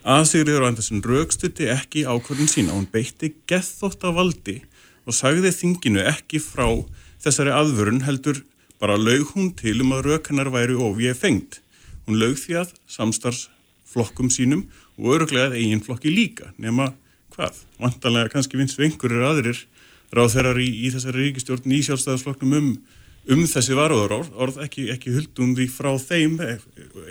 Að 0.00 0.22
Sigriður 0.30 0.64
Andersen 0.64 1.02
raukstutti 1.04 1.66
ekki 1.68 2.06
ákvörðin 2.08 2.48
sína, 2.48 2.72
hún 2.72 2.86
beitti 2.88 3.34
gethótt 3.44 4.00
valdi 4.00 4.62
og 5.04 5.12
sagði 5.12 5.50
þinginu 5.52 6.00
ekki 6.08 6.38
frá 6.40 6.64
þessari 7.20 7.52
aðvörun 7.52 8.06
heldur 8.06 8.40
bara 8.80 8.96
laug 8.96 9.34
hún 9.34 9.50
til 9.52 9.74
um 9.84 9.92
að 9.92 10.06
rauk 10.06 10.30
hennar 10.30 10.48
væri 10.48 10.72
ofið 10.72 11.18
fengt. 11.20 11.58
Hún 12.08 12.16
laug 12.16 12.38
því 12.40 12.56
að 12.62 12.70
samstarfsflokkum 12.88 14.30
sínum 14.32 14.62
og 14.96 15.18
öruglega 15.18 15.52
eigin 15.52 15.84
flokki 15.84 16.08
líka, 16.08 16.48
nema 16.56 16.94
hvað? 17.34 17.58
Vantanlega 17.76 18.32
kannski 18.32 18.56
vinst 18.56 18.80
við 18.80 18.88
einhverjir 18.94 19.26
aðrir 19.28 19.60
ráðherrar 20.16 20.62
í, 20.64 20.70
í 20.80 20.94
þessari 20.94 21.26
ríkistjórn 21.26 21.76
í 21.76 21.82
sjálfstæðarsflokknum 21.84 22.56
um, 22.56 22.70
um 23.36 23.44
þessi 23.44 23.76
varúðar 23.76 24.16
orð, 24.16 24.32
orð 24.32 24.62
ekki, 24.64 24.88
ekki 24.96 25.12
huldum 25.12 25.52
því 25.58 25.68
frá 25.76 25.92
þeim 26.00 26.40
eh, 26.40 26.56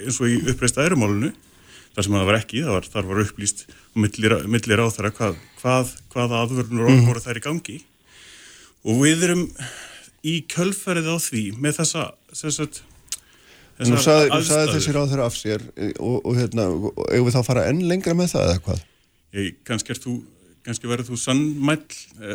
eins 0.07 0.17
og 0.17 0.33
í 0.33 0.41
uppreist 0.49 0.81
æðrumálunu 0.81 1.29
þar 1.99 2.07
sem 2.07 2.15
það 2.15 2.27
var 2.31 2.37
ekki, 2.39 2.63
það 2.63 2.75
var, 2.77 2.89
þar 2.95 3.07
var 3.11 3.21
upplýst 3.25 3.65
millir, 3.99 4.35
millir 4.55 4.79
ráðherra 4.79 5.11
hvað, 5.19 5.37
hvað, 5.59 5.93
hvaða 6.15 6.41
aðvörnur 6.45 6.87
orð 6.87 7.01
voru 7.09 7.23
þær 7.27 7.39
í 7.41 7.43
gangi. 7.43 7.77
Og 8.87 9.01
við 9.03 9.25
erum 9.27 9.41
í 10.23 10.37
kjölferðið 10.51 11.11
á 11.11 11.17
því 11.19 11.43
með 11.59 11.81
þessa, 11.81 12.05
þessa 12.31 12.69
En 13.79 13.87
þú 13.93 13.99
sagði, 14.03 14.25
þú 14.33 14.43
sagði 14.43 14.71
þessi 14.75 14.91
ráð 14.95 15.05
þeirra 15.13 15.25
af 15.29 15.35
sér 15.39 15.61
eh, 15.79 15.91
og, 16.03 16.17
og 16.27 16.33
hérna, 16.35 16.65
eigum 17.13 17.29
við 17.29 17.35
þá 17.37 17.39
að 17.39 17.45
fara 17.47 17.61
enn 17.71 17.77
lengra 17.87 18.15
með 18.19 18.33
það 18.33 18.49
eða 18.49 18.57
hvað? 18.65 18.81
Ég, 19.39 19.53
kannski 19.69 19.93
er 19.95 20.01
þú 20.03 20.15
kannski 20.67 20.89
verður 20.91 21.07
þú 21.07 21.19
sannmæll 21.21 21.85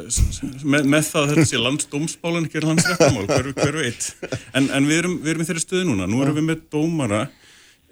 s- 0.08 0.38
með, 0.64 0.86
með 0.88 1.04
það 1.10 1.20
að 1.20 1.32
þetta 1.34 1.44
sé 1.50 1.60
landsdómsbálan 1.60 2.46
ekki 2.48 2.60
er 2.62 2.66
landsrættamál, 2.70 3.26
hver, 3.28 3.50
hver 3.60 3.76
veit? 3.76 4.06
En, 4.56 4.70
en 4.72 4.88
við 4.88 5.02
erum, 5.02 5.18
við 5.20 5.34
erum 5.34 5.44
í 5.44 5.48
þeirri 5.50 5.64
stöðu 5.66 5.84
núna. 5.90 6.08
Nú 6.08 6.22
erum 6.24 6.38
við 6.40 6.46
með 6.48 6.64
dómara 6.72 7.20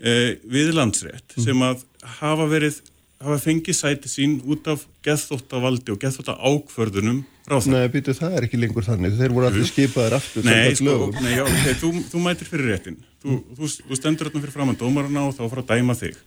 eh, 0.00 0.38
við 0.44 0.72
landsrétt 0.76 1.36
sem 1.40 1.66
að 1.66 1.84
hafa 2.20 2.48
verið 2.50 2.80
hafa 3.22 3.38
fengið 3.42 3.76
sæti 3.76 4.10
sín 4.10 4.38
út 4.50 4.66
af 4.70 4.86
geðþóttavaldi 5.06 5.94
og 5.94 6.00
geðþótta 6.02 6.34
ákvörðunum 6.38 7.22
ráðherra. 7.48 7.82
Nei, 7.84 7.92
býtu, 7.92 8.14
það 8.16 8.38
er 8.38 8.46
ekki 8.48 8.60
lengur 8.60 8.86
þannig. 8.86 9.14
Þeir 9.18 9.36
voru 9.36 9.48
allir 9.48 9.68
skipaðir 9.68 10.16
aftur 10.18 10.46
Nei, 10.46 10.74
sko, 10.78 10.96
nei, 11.20 11.30
já, 11.36 11.44
okay, 11.46 11.76
þú, 11.78 11.92
þú 12.10 12.24
mætir 12.24 12.50
fyrir 12.50 12.72
réttin. 12.72 12.98
Þú, 13.22 13.38
þú, 13.58 13.70
þú 13.86 14.00
stendur 14.00 14.30
hérna 14.30 14.42
fyrir 14.44 14.56
framann 14.56 14.80
dómarana 14.80 15.24
og 15.28 15.38
þá 15.38 15.42
fara 15.44 15.64
að 15.64 15.72
dæma 15.72 15.96
þig. 15.98 16.18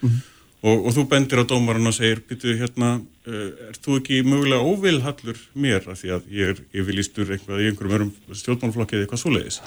Og, 0.65 0.87
og 0.87 0.95
þú 0.95 1.05
bendir 1.11 1.43
á 1.43 1.45
dómarana 1.51 1.91
og 1.91 1.97
segir 1.97 2.23
býtu 2.29 2.55
hérna, 2.57 2.95
uh, 3.27 3.45
er 3.69 3.79
þú 3.83 3.99
ekki 3.99 4.23
mögulega 4.25 4.63
óvilhallur 4.65 5.43
mér? 5.53 5.83
Af 5.91 6.01
því 6.01 6.15
að 6.15 6.33
ég 6.33 6.55
er 6.55 6.63
yfirlýstur 6.71 7.35
eitthvað 7.35 7.63
í 7.63 7.69
einhverjum 7.71 8.15
stjórnmálflokki 8.31 8.97
eða 8.97 9.07
eitthvað 9.07 9.25
svoleiðis 9.25 9.61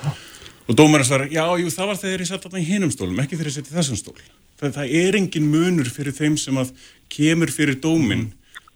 og 0.68 0.76
dómarana 0.76 1.08
svarar, 1.08 1.30
já, 1.32 1.44
jú, 1.58 1.70
það 1.72 1.90
var 1.90 2.00
þegar 2.02 2.24
ég 2.24 2.28
satt 2.28 2.44
þarna 2.44 2.60
í 2.60 2.68
hinum 2.68 2.92
stólum, 2.92 3.20
ekki 3.22 3.38
þegar 3.38 3.50
ég 3.50 3.56
sett 3.56 3.70
í 3.70 3.76
þessum 3.76 3.98
stól. 3.98 4.18
Það, 4.58 4.74
það 4.76 4.96
er 5.00 5.18
engin 5.18 5.48
munur 5.48 5.88
fyrir 5.92 6.16
þeim 6.16 6.36
sem 6.40 6.60
að 6.60 6.74
kemur 7.12 7.52
fyrir 7.54 7.78
dóminn 7.80 8.28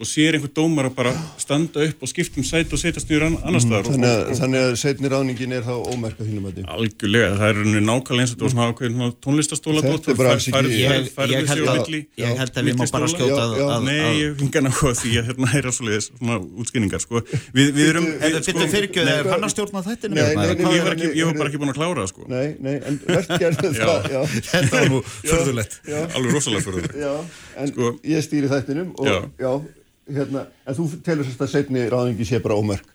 og 0.03 0.09
sér 0.11 0.35
einhver 0.37 0.51
dómar 0.57 0.89
að 0.89 0.95
bara 0.99 1.13
standa 1.39 1.85
upp 1.87 2.03
og 2.03 2.11
skipta 2.11 2.41
um 2.43 2.47
sæt 2.47 2.73
og 2.75 2.81
setjast 2.81 3.07
nýður 3.11 3.25
annar 3.31 3.63
staðar 3.63 3.87
og- 3.87 3.93
Þannig 3.95 4.11
að, 4.11 4.23
og- 4.33 4.39
þannig 4.41 4.61
að 4.63 4.73
setni 4.83 5.11
ráðningin 5.13 5.53
er 5.57 5.63
þá 5.63 5.75
ómerka 5.93 6.27
þínum 6.27 6.47
að 6.49 6.53
því. 6.57 6.63
Algjörlega, 6.75 7.29
það 7.39 7.49
er 7.53 7.57
nákvæmlega 7.87 8.23
eins 8.23 8.33
og 8.33 8.37
þetta 8.37 8.47
var 8.47 8.53
svona 8.53 9.09
tónlistastóla 9.23 9.81
Þetta 9.83 10.11
er 10.11 10.17
bara 10.19 10.31
alls 10.35 10.47
ekki- 10.49 10.61
Ég, 10.73 10.79
ég, 10.83 10.89
held 10.93 11.09
að, 11.15 11.87
ég 12.19 12.37
held 12.43 12.53
að 12.53 12.65
við 12.67 12.75
má 12.77 12.85
bara 12.93 13.07
skjóta 13.13 13.43
að, 13.43 13.53
Já, 13.53 13.63
já. 13.63 13.67
að, 13.73 13.81
Nei, 13.83 14.13
ég 14.23 14.31
fingar 14.43 14.63
náttúrulega 14.67 14.99
því 15.03 15.11
að 15.19 15.25
hérna 15.31 15.47
heyra 15.53 15.71
svoleiðis 15.73 16.07
svona 16.19 16.37
útskýningar, 16.63 17.01
sko. 17.01 17.17
Við, 17.55 17.67
við 17.77 17.87
erum... 17.93 18.07
Við, 18.23 18.37
byttu 18.43 18.67
fyrirgjöð 18.75 19.07
eða 19.07 19.19
er 19.23 19.31
hann 19.33 19.47
að 19.47 19.53
stjórna 19.55 19.81
þættinu? 19.87 20.15
Nei, 20.19 20.35
nei, 20.35 20.55
nei, 20.59 20.73
Ég 20.73 20.83
var, 20.83 20.93
ekki, 20.97 21.09
ég 21.15 21.25
var 21.31 21.35
bara 21.39 21.49
ekki 21.53 21.61
búin 21.63 21.73
að 21.73 21.79
klára 21.79 22.01
það, 22.03 22.09
sko. 22.13 22.23
Nei, 22.33 22.49
nei, 22.59 22.77
en 22.83 22.95
verðt 23.07 23.31
það. 23.39 24.33
Þetta 24.53 25.03
en 27.57 27.69
Sko- 27.73 27.95
ég 28.07 28.25
stýri 28.25 28.49
þættinum 28.51 28.93
og, 28.99 29.07
Já. 29.07 29.17
já, 29.39 29.53
hérna, 30.09 30.47
en 30.67 30.79
þú 30.79 30.89
telur 31.05 31.27
sérst 31.29 31.45
að 31.45 31.53
setni 31.55 31.87
ráðingi 31.91 32.27
sé 32.27 32.43
bara 32.43 32.59
ómerk 32.59 32.89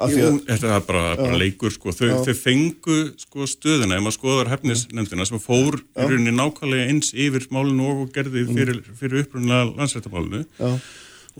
þetta 0.00 0.70
er 0.76 0.84
bara, 0.86 1.02
bara 1.18 1.38
leikur 1.38 1.72
sko. 1.74 1.92
þau, 1.92 2.22
þau 2.24 2.34
fengu 2.38 2.98
sko, 3.20 3.46
stöðuna. 3.48 3.98
Ef 3.98 4.04
maður 4.06 4.16
skoðar 4.16 4.52
hefnisnefndina 4.54 5.26
sem 5.28 5.42
fór 5.42 5.76
í 5.80 6.06
rauninni 6.06 6.32
nákvæmlega 6.36 6.88
eins 6.88 7.12
yfir 7.12 7.46
málinu 7.52 7.90
og 7.92 8.14
gerði 8.14 8.46
fyrir, 8.48 8.80
fyrir 8.96 9.24
upprunlega 9.26 9.68
landsrættamálinu 9.74 10.44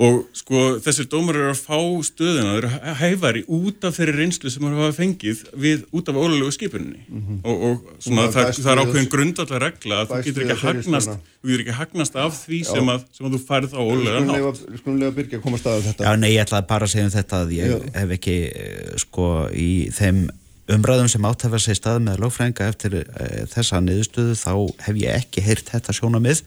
og 0.01 0.21
sko 0.37 0.61
þessir 0.81 1.09
dómar 1.13 1.37
eru 1.37 1.51
að 1.53 1.59
fá 1.61 1.79
stöðina, 2.09 2.55
þeir 2.55 2.67
eru 2.67 2.95
hæfari 3.01 3.43
út 3.53 3.85
af 3.85 3.99
þeirri 3.99 4.15
reynslu 4.17 4.53
sem 4.53 4.65
maður 4.65 4.87
hafa 4.87 4.97
fengið 4.97 5.43
við 5.61 5.85
út 5.93 6.09
af 6.09 6.21
ólulegu 6.21 6.55
skipuninni. 6.57 7.05
Mm 7.05 7.21
-hmm. 7.27 7.43
og, 7.45 7.65
og 7.69 8.03
svona 8.07 8.25
og 8.25 8.35
það, 8.35 8.53
það 8.57 8.73
er 8.73 8.83
ákveðin 8.85 9.11
grundallega 9.15 9.63
regla 9.67 10.01
að 10.01 10.11
þú 10.15 10.21
getur 10.29 10.47
ekki 10.47 10.59
hagnast 10.65 11.13
þú 11.13 11.53
getur 11.53 11.65
ekki 11.67 11.79
hagnast 11.81 12.21
af 12.25 12.43
því 12.47 12.61
sem 12.71 12.93
að, 12.95 13.07
sem 13.13 13.29
að 13.29 13.37
þú 13.37 13.43
færð 13.51 13.77
á 13.77 13.81
ólulega 13.81 14.25
nátt 14.25 14.65
Skunlega 14.81 15.17
byrja 15.21 15.39
að 15.39 15.45
koma 15.45 15.61
að 15.61 15.65
staða 15.65 15.87
þetta 15.91 16.05
Já, 16.09 16.17
nei, 16.17 16.31
ég 16.33 16.45
ætlaði 16.45 16.71
bara 16.73 16.89
að 16.89 16.93
segja 16.95 17.09
um 17.09 17.17
þetta 17.17 17.41
að 17.45 17.57
ég 17.57 17.71
Já. 17.71 17.79
hef 18.01 18.15
ekki 18.17 18.37
eh, 18.49 18.93
sko 19.05 19.27
í 19.53 19.71
þeim 19.93 20.29
umræðum 20.71 21.09
sem 21.11 21.25
áttafa 21.27 21.59
sig 21.61 21.79
stað 21.79 22.05
með 22.07 22.21
lögfrænga 22.25 22.69
eftir 22.71 23.01
e, 23.01 23.29
þessa 23.51 23.81
niðurstöðu 23.85 24.37
þá 24.39 24.53
hef 24.87 25.01
ég 25.01 25.25
ekki 25.25 25.45
heyrt 25.45 25.73
þetta 25.73 25.95
sjónamið 25.97 26.45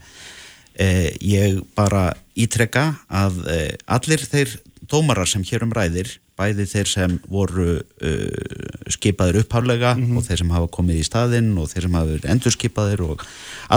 Eh, 0.74 1.14
ég 1.22 1.60
bara 1.76 2.16
ítrekka 2.34 2.96
að 3.06 3.44
eh, 3.46 3.74
allir 3.86 4.24
þeir 4.26 4.56
dómarar 4.90 5.28
sem 5.28 5.44
hér 5.46 5.64
um 5.66 5.72
ræðir, 5.74 6.18
bæði 6.38 6.66
þeir 6.66 6.90
sem 6.90 7.16
voru 7.30 7.78
uh, 7.78 8.90
skipaður 8.90 9.44
upphálega 9.44 9.94
mm 9.94 10.04
-hmm. 10.04 10.18
og 10.18 10.26
þeir 10.26 10.40
sem 10.42 10.50
hafa 10.50 10.70
komið 10.76 11.00
í 11.00 11.06
staðinn 11.06 11.52
og 11.58 11.68
þeir 11.70 11.86
sem 11.86 11.94
hafa 11.94 12.10
verið 12.10 12.30
endurskipaður 12.34 13.04
og 13.06 13.26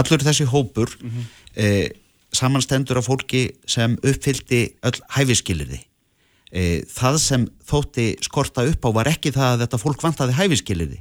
allur 0.00 0.24
þessi 0.26 0.46
hópur 0.50 0.90
mm 0.98 1.10
-hmm. 1.10 1.28
eh, 1.54 1.88
samanstendur 2.32 2.98
af 2.98 3.06
fólki 3.06 3.54
sem 3.66 3.96
uppfyldi 4.02 4.74
öll 4.82 4.98
hæfiskilirði. 5.16 5.80
Eh, 6.52 6.82
það 6.88 7.18
sem 7.18 7.48
þótti 7.68 8.16
skorta 8.24 8.64
upp 8.66 8.84
á 8.84 8.90
var 8.92 9.08
ekki 9.08 9.30
það 9.30 9.52
að 9.52 9.60
þetta 9.62 9.78
fólk 9.78 10.02
vantaði 10.02 10.32
hæfiskilirði. 10.32 10.98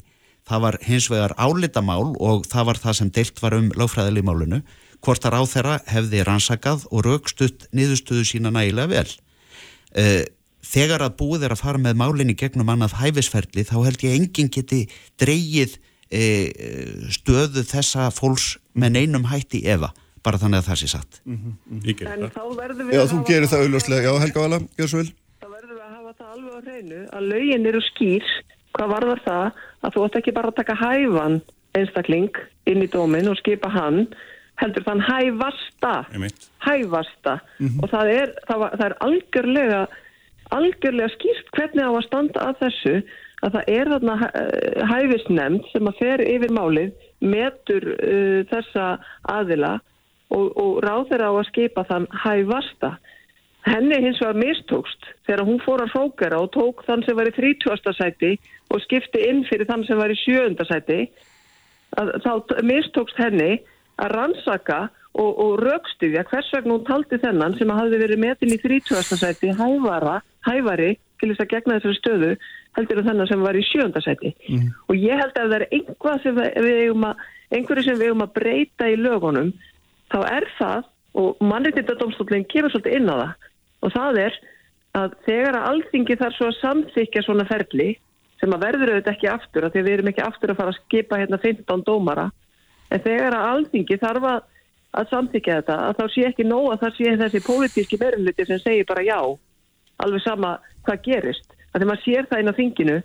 Það 0.48 0.62
var 0.62 0.78
hins 0.82 1.10
vegar 1.10 1.34
álitamál 1.38 2.16
og 2.20 2.46
það 2.48 2.66
var 2.66 2.78
það 2.78 2.94
sem 2.94 3.10
deilt 3.10 3.42
var 3.42 3.54
um 3.54 3.72
lögfræðili 3.72 4.22
málunu 4.24 4.62
hvort 5.06 5.28
að 5.28 5.36
ráð 5.36 5.52
þeirra 5.54 5.76
hefði 5.88 6.24
rannsakað 6.26 6.88
og 6.92 7.06
raukstutt 7.06 7.68
niðurstöðu 7.76 8.26
sína 8.28 8.52
nægilega 8.54 8.92
vel. 8.92 9.12
Eh, 9.98 10.24
þegar 10.66 11.06
að 11.06 11.18
búið 11.22 11.48
er 11.48 11.56
að 11.56 11.64
fara 11.64 11.82
með 11.82 12.00
málinni 12.02 12.36
gegnum 12.38 12.72
annað 12.74 12.98
hæfisferli 13.02 13.66
þá 13.68 13.78
held 13.86 14.04
ég 14.04 14.18
enginn 14.18 14.52
geti 14.54 14.82
dreyið 15.22 15.78
eh, 16.12 17.08
stöðu 17.14 17.64
þessa 17.68 18.10
fólks 18.16 18.56
með 18.78 18.98
neinum 18.98 19.30
hætti 19.32 19.64
efa, 19.70 19.94
bara 20.26 20.42
þannig 20.42 20.64
að 20.64 20.70
það 20.72 20.82
sé 20.82 20.92
satt. 20.96 21.22
Mm 21.26 21.38
-hmm. 21.38 22.04
En 22.08 22.28
þá 22.34 22.44
verður 22.58 22.84
við 22.86 22.94
Já, 22.98 23.06
þú 23.08 23.24
gerir 23.30 23.50
það 23.52 23.64
auðvarslega. 23.66 24.12
Já, 24.12 24.20
Helga 24.26 24.44
Vala, 24.44 24.60
gjör 24.78 24.92
svo 24.92 25.02
vel. 25.02 25.12
Þá 25.38 25.48
verður 25.48 25.74
við 25.74 25.84
að 25.88 25.96
hafa 25.98 26.14
það 26.18 26.32
alveg 26.36 26.54
á 26.54 26.60
hreinu 26.66 27.02
að 27.14 27.28
lögin 27.32 27.70
eru 27.72 27.82
skýr. 27.92 28.26
Hvað 28.78 28.92
varðar 28.94 29.22
það 29.26 29.46
að 29.82 29.94
þú 29.94 30.02
ætti 30.06 30.18
ekki 30.20 30.38
bara 30.38 30.52
að 30.52 30.60
taka 30.60 30.76
hæfan 30.78 31.42
einstakling 31.78 32.34
inn 32.70 32.84
í 32.84 32.90
dómin 32.92 33.30
og 33.32 33.38
skipa 33.40 33.70
hann 33.72 34.08
heldur 34.62 34.86
þann 34.88 35.04
hæfasta 35.06 35.94
hæfasta 36.66 37.38
mm 37.60 37.68
-hmm. 37.68 37.80
og 37.84 37.90
það 37.94 38.12
er, 38.14 38.34
það, 38.48 38.60
var, 38.64 38.76
það 38.78 38.86
er 38.90 38.98
algjörlega 39.08 39.82
algjörlega 40.52 41.14
skýrt 41.16 41.52
hvernig 41.56 41.86
á 41.86 41.92
að 41.92 42.08
standa 42.08 42.46
að 42.50 42.60
þessu 42.64 42.96
að 43.46 43.54
það 43.56 43.70
er 43.78 43.92
þarna 43.94 44.16
eh, 44.28 44.88
hæfisnemnd 44.92 45.68
sem 45.74 45.90
að 45.90 46.00
fer 46.00 46.24
yfir 46.26 46.54
málið 46.58 46.92
metur 47.22 47.84
uh, 47.94 48.42
þessa 48.50 48.98
aðila 49.26 49.78
og, 50.34 50.46
og 50.58 50.82
ráður 50.86 51.24
á 51.26 51.32
að 51.34 51.48
skipa 51.50 51.84
þann 51.90 52.08
hæfasta 52.24 52.98
henni 53.68 54.00
hins 54.04 54.20
vegar 54.22 54.38
mistókst 54.40 55.08
þegar 55.28 55.46
hún 55.48 55.62
fór 55.66 55.84
að 55.84 55.94
fókera 55.96 56.42
og 56.42 56.52
tók 56.56 56.84
þann 56.88 57.04
sem 57.06 57.18
var 57.18 57.30
í 57.30 57.36
30. 57.36 57.94
sæti 57.98 58.36
og 58.74 58.84
skipti 58.86 59.24
inn 59.30 59.44
fyrir 59.50 59.68
þann 59.70 59.86
sem 59.88 60.00
var 60.00 60.14
í 60.14 60.20
7. 60.22 60.56
sæti 60.70 61.00
að, 62.00 62.14
þá 62.24 62.62
mistókst 62.68 63.20
henni 63.20 63.58
að 63.98 64.14
rannsaka 64.14 64.80
og, 65.18 65.32
og 65.42 65.52
raukstuðja 65.64 66.26
hvers 66.30 66.50
vegna 66.54 66.76
hún 66.76 66.86
taldi 66.88 67.20
þennan 67.22 67.58
sem 67.58 67.72
að 67.74 67.82
hafi 67.82 68.02
verið 68.04 68.22
metin 68.22 68.54
í 68.54 68.60
30. 68.62 69.18
sæti 69.18 69.54
hævara, 69.58 70.20
hævari 70.46 70.96
til 71.18 71.32
þess 71.32 71.44
að 71.44 71.54
gegna 71.54 71.78
þessari 71.78 71.98
stöðu 71.98 72.34
heldur 72.78 73.02
en 73.02 73.08
þennan 73.10 73.32
sem 73.32 73.46
var 73.46 73.58
í 73.58 73.64
sjönda 73.66 74.04
sæti 74.06 74.34
mm. 74.50 74.68
og 74.88 75.00
ég 75.00 75.18
held 75.18 75.34
að 75.34 75.48
það 75.48 75.58
er 75.58 75.68
einhvað 75.80 76.22
sem 76.24 76.38
við 76.38 76.82
eigum 76.84 77.08
að, 77.10 77.24
einhverju 77.58 77.88
sem 77.88 77.98
við 77.98 78.12
eigum 78.12 78.26
að 78.28 78.36
breyta 78.38 78.92
í 78.92 79.00
lögunum 79.02 79.54
þá 80.14 80.20
er 80.30 80.48
það 80.60 80.92
og 81.18 81.42
mannreitindadomstólinn 81.50 82.46
kemur 82.52 82.74
svolítið 82.74 83.00
inn 83.00 83.10
á 83.10 83.16
það 83.18 83.32
og 83.88 83.96
það 83.96 84.20
er 84.28 84.42
að 84.98 85.16
þegar 85.26 85.58
að 85.58 85.70
alþingi 85.72 86.20
þarf 86.20 86.38
svo 86.38 86.50
að 86.52 86.60
samþykja 86.62 87.24
svona 87.26 87.46
ferli 87.50 87.90
sem 88.38 88.54
að 88.54 88.64
verður 88.68 88.92
auðvitað 88.94 89.14
ekki 89.16 89.30
aftur 89.32 89.66
að 89.66 89.74
því 89.74 89.84
við 89.86 89.96
erum 89.96 90.12
ekki 90.12 90.26
aftur 90.26 90.54
að 90.54 90.60
fara 90.62 90.74
að 90.74 90.80
skipa 90.84 91.20
hérna 91.22 91.40
15 91.42 91.86
dómara 91.88 92.28
en 92.92 93.04
þegar 93.04 93.36
að 93.36 93.50
alþingi 93.52 93.98
þarf 94.02 94.28
að, 94.32 94.40
að 95.00 95.12
samþykja 95.12 95.60
þetta 95.60 95.78
að 95.88 96.00
þá 96.00 96.06
sé 96.14 96.26
ekki 96.30 96.48
nóg 96.48 96.70
að 96.72 96.82
það 96.84 96.96
sé 96.98 97.16
þessi 97.22 97.44
pólitíski 97.48 98.00
verðluti 98.02 98.48
sem 98.48 98.64
segir 98.64 98.88
bara 98.90 99.06
já 99.06 99.20
alveg 100.04 100.24
sama 100.24 100.58
hvað 100.88 101.04
gerist. 101.08 101.48
Að 101.74 101.82
því 101.82 101.90
maður 101.90 102.04
sér 102.06 102.30
það 102.30 102.42
inn 102.44 102.52
á 102.52 102.60
þinginu 102.60 102.98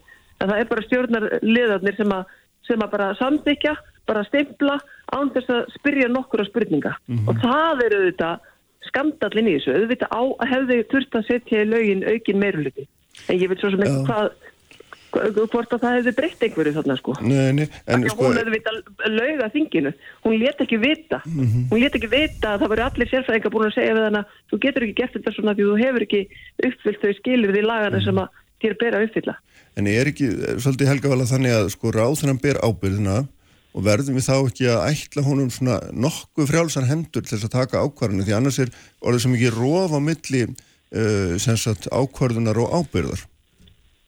að 0.42 0.52
það 0.52 0.58
er 0.58 0.70
bara 0.70 0.86
stjórnarliðarnir 0.86 1.98
sem 1.98 2.14
að, 2.14 2.32
sem 2.68 2.84
að 2.84 2.94
bara 2.94 3.10
samþykja, 3.18 3.74
bara 4.06 4.24
stimpla 4.28 4.78
án 5.12 5.30
þess 5.34 5.52
að 5.52 5.76
spyrja 5.76 6.08
nokkur 6.10 6.42
á 6.42 6.50
spurninga. 6.50 6.96
Mm 7.06 7.18
-hmm. 7.18 7.28
og 7.28 7.42
það 7.42 7.84
eru 7.86 8.00
þetta 8.10 8.30
skandallin 8.88 9.48
í 9.48 9.54
þessu, 9.56 9.76
auðvitað 9.78 10.10
á 10.10 10.22
að 10.42 10.50
hefðu 10.52 10.78
þurft 10.90 11.16
að 11.16 11.28
setja 11.30 11.62
í 11.62 11.70
lögin 11.70 12.06
aukin 12.06 12.42
meiruluti 12.42 12.88
en 13.28 13.38
ég 13.38 13.50
veit 13.50 13.60
svo 13.60 13.70
sem 13.72 13.84
ekki 13.84 14.02
hvað 14.08 14.30
hvort 15.12 15.74
að 15.74 15.82
það 15.82 15.96
hefði 15.96 16.12
breytt 16.18 16.44
einhverju 16.46 16.74
þarna 16.76 16.96
sko. 16.98 17.14
Nei, 17.20 17.52
nei, 17.56 17.66
en 17.86 18.06
sko... 18.08 18.28
Hún 18.28 18.38
hefði 18.40 18.54
vita 18.56 18.74
lauga 19.12 19.48
þinginu, 19.52 19.92
hún 20.24 20.38
let 20.40 20.62
ekki 20.64 20.78
vita, 20.82 21.20
mm 21.26 21.44
-hmm. 21.44 21.66
hún 21.70 21.82
let 21.82 21.98
ekki 21.98 22.10
vita 22.12 22.54
að 22.54 22.64
það 22.64 22.72
voru 22.72 22.86
allir 22.86 23.12
sérfræðingar 23.12 23.54
búin 23.54 23.68
að 23.68 23.76
segja 23.76 23.96
við 23.98 24.08
hana, 24.08 24.24
þú 24.50 24.60
getur 24.64 24.86
ekki 24.86 24.98
gert 25.02 25.16
þetta 25.18 25.34
svona 25.36 25.54
því 25.56 25.68
þú 25.68 25.76
hefur 25.84 26.06
ekki 26.06 26.22
uppfyllt 26.68 27.04
þau 27.04 27.12
skilir 27.20 27.52
því 27.52 27.62
lagana 27.66 27.96
mm 27.96 28.00
-hmm. 28.00 28.04
sem 28.04 28.18
að 28.18 28.28
þér 28.62 28.74
ber 28.80 28.96
að 28.96 29.06
uppfylla. 29.06 29.36
En 29.76 29.86
er 29.86 30.06
ekki, 30.06 30.26
svolítið 30.60 30.90
helga 30.90 31.08
vel 31.08 31.22
að 31.22 31.32
þannig 31.32 31.52
að 31.56 31.70
sko 31.72 31.92
ráð 31.92 32.18
þennan 32.20 32.42
ber 32.42 32.60
ábyrðina 32.62 33.16
og 33.72 33.86
verðum 33.86 34.18
við 34.18 34.28
þá 34.28 34.36
ekki 34.36 34.68
að 34.68 34.84
ætla 34.90 35.24
honum 35.24 35.50
svona 35.52 35.78
nokkuð 35.96 36.50
frjálsar 36.50 36.88
hendur 36.90 37.24
til 37.24 37.38
þess 37.38 37.48
að 37.48 37.56
taka 37.56 37.80
ákvarðinu 37.80 38.26
því 38.26 38.36
annars 38.36 38.60
er 38.60 38.72
orðið 39.00 39.24
sem 39.24 39.36
ekki 39.38 39.52
róf 39.54 39.94
á 39.96 40.00
milli 40.04 40.42
uh, 40.92 41.88
ákvarðunar 41.88 42.60
og 42.60 42.74
ábyrðar. 42.82 43.24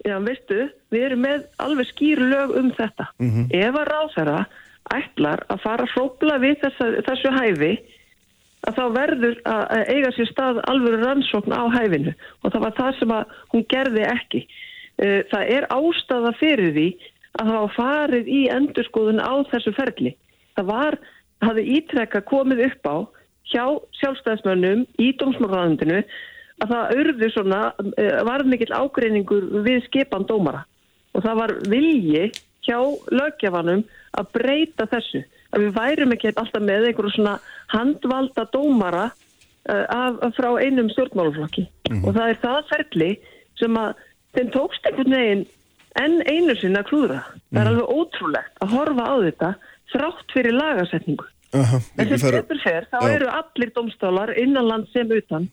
Já, 0.04 0.18
veistu, 0.20 0.66
við 0.92 1.06
erum 1.06 1.22
með 1.24 1.46
alveg 1.64 1.88
skýr 1.88 2.20
lög 2.20 2.52
um 2.58 2.70
þetta. 2.76 3.06
Mm 3.18 3.30
-hmm. 3.30 3.46
Ef 3.56 3.76
að 3.80 3.88
ráðherra 3.88 4.40
ætlar 4.92 5.40
að 5.48 5.62
fara 5.64 5.86
að 5.86 5.92
hrópla 5.94 6.38
við 6.42 6.56
þessa, 6.60 6.88
þessu 7.06 7.30
hæfi, 7.32 7.72
að 8.68 8.76
þá 8.78 8.84
verður 8.98 9.40
að 9.48 9.88
eiga 9.88 10.10
sér 10.12 10.28
stað 10.28 10.60
alveg 10.68 11.00
rannsókn 11.00 11.56
á 11.56 11.64
hæfinu 11.72 12.12
og 12.42 12.52
það 12.52 12.64
var 12.64 12.76
það 12.78 12.98
sem 12.98 13.10
að 13.16 13.24
hún 13.52 13.64
gerði 13.68 14.04
ekki. 14.08 14.40
Eh, 14.98 15.20
það 15.32 15.42
er 15.56 15.66
ástafa 15.72 16.32
fyrir 16.38 16.70
því 16.76 16.88
að 17.40 17.46
það 17.48 17.60
var 17.60 17.74
farið 17.76 18.28
í 18.28 18.40
endurskoðun 18.56 19.24
á 19.24 19.34
þessu 19.50 19.72
ferli. 19.74 20.14
Það 20.54 20.64
var, 20.70 20.98
hafði 21.42 21.64
ítrekka 21.78 22.20
komið 22.20 22.64
upp 22.68 22.84
á 22.86 22.96
hjá 23.50 23.64
sjálfstæðismönnum 24.00 24.86
í 25.00 25.12
dómsmárraðundinu 25.20 26.04
að 26.64 26.72
það 26.72 26.94
örðu 27.02 27.30
svona, 27.34 27.60
eh, 28.00 28.22
var 28.26 28.44
mikill 28.48 28.72
ágreiningur 28.72 29.50
við 29.66 29.84
skipan 29.88 30.26
dómara 30.28 30.64
og 31.14 31.22
það 31.22 31.40
var 31.42 31.54
vilji 31.70 32.32
hjá 32.64 32.78
lögjafanum 33.12 33.84
að 34.18 34.30
breyta 34.34 34.86
þessu 34.90 35.24
að 35.54 35.66
við 35.66 35.76
værum 35.78 36.14
ekki 36.14 36.32
alltaf 36.32 36.62
með 36.62 36.88
einhverju 36.88 37.14
svona 37.14 37.34
handvalda 37.74 38.46
dómara 38.52 39.04
uh, 39.68 39.84
af, 39.88 40.24
frá 40.36 40.50
einum 40.60 40.90
stjórnmáluflokki 40.92 41.66
mm 41.66 41.96
-hmm. 41.96 42.06
og 42.06 42.16
það 42.16 42.28
er 42.32 42.40
það 42.42 42.70
ferli 42.72 43.10
sem 43.60 43.78
að 43.78 43.92
þeim 44.34 44.50
tókst 44.56 44.88
einhvern 44.88 45.16
veginn 45.18 45.44
enn 46.02 46.16
einu 46.26 46.56
sinna 46.58 46.82
klúðra. 46.82 47.20
Mm 47.22 47.30
-hmm. 47.30 47.54
Það 47.54 47.60
er 47.60 47.70
mhm. 47.70 47.72
alveg 47.72 47.92
ótrúlegt 47.98 48.54
að 48.62 48.72
horfa 48.74 49.04
á 49.06 49.14
þetta 49.26 49.50
þrátt 49.92 50.28
fyrir 50.34 50.52
lagasetningu. 50.52 51.26
Uh 51.54 51.60
-huh, 51.70 51.82
en 51.98 52.18
sem 52.18 52.30
betur 52.30 52.60
fer, 52.64 52.86
þá 52.90 52.98
já. 52.98 53.10
eru 53.14 53.28
allir 53.30 53.70
domstálar 53.74 54.38
innanland 54.38 54.88
sem 54.92 55.10
utan 55.10 55.48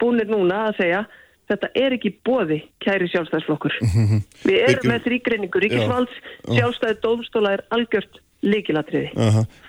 búinir 0.00 0.30
núna 0.30 0.66
að 0.68 0.80
segja 0.80 1.04
þetta 1.50 1.70
er 1.76 1.96
ekki 1.96 2.14
bóði 2.24 2.60
kæri 2.84 3.08
sjálfstæðsflokkur. 3.12 3.74
Við 4.48 4.60
erum 4.62 4.90
með 4.90 5.08
þrýgreiningu 5.08 5.64
ríkisvalds, 5.64 6.22
sjálfstæði 6.48 7.00
dómstóla 7.04 7.56
er 7.58 7.64
algjört 7.74 8.20
líkilatriði. 8.44 9.12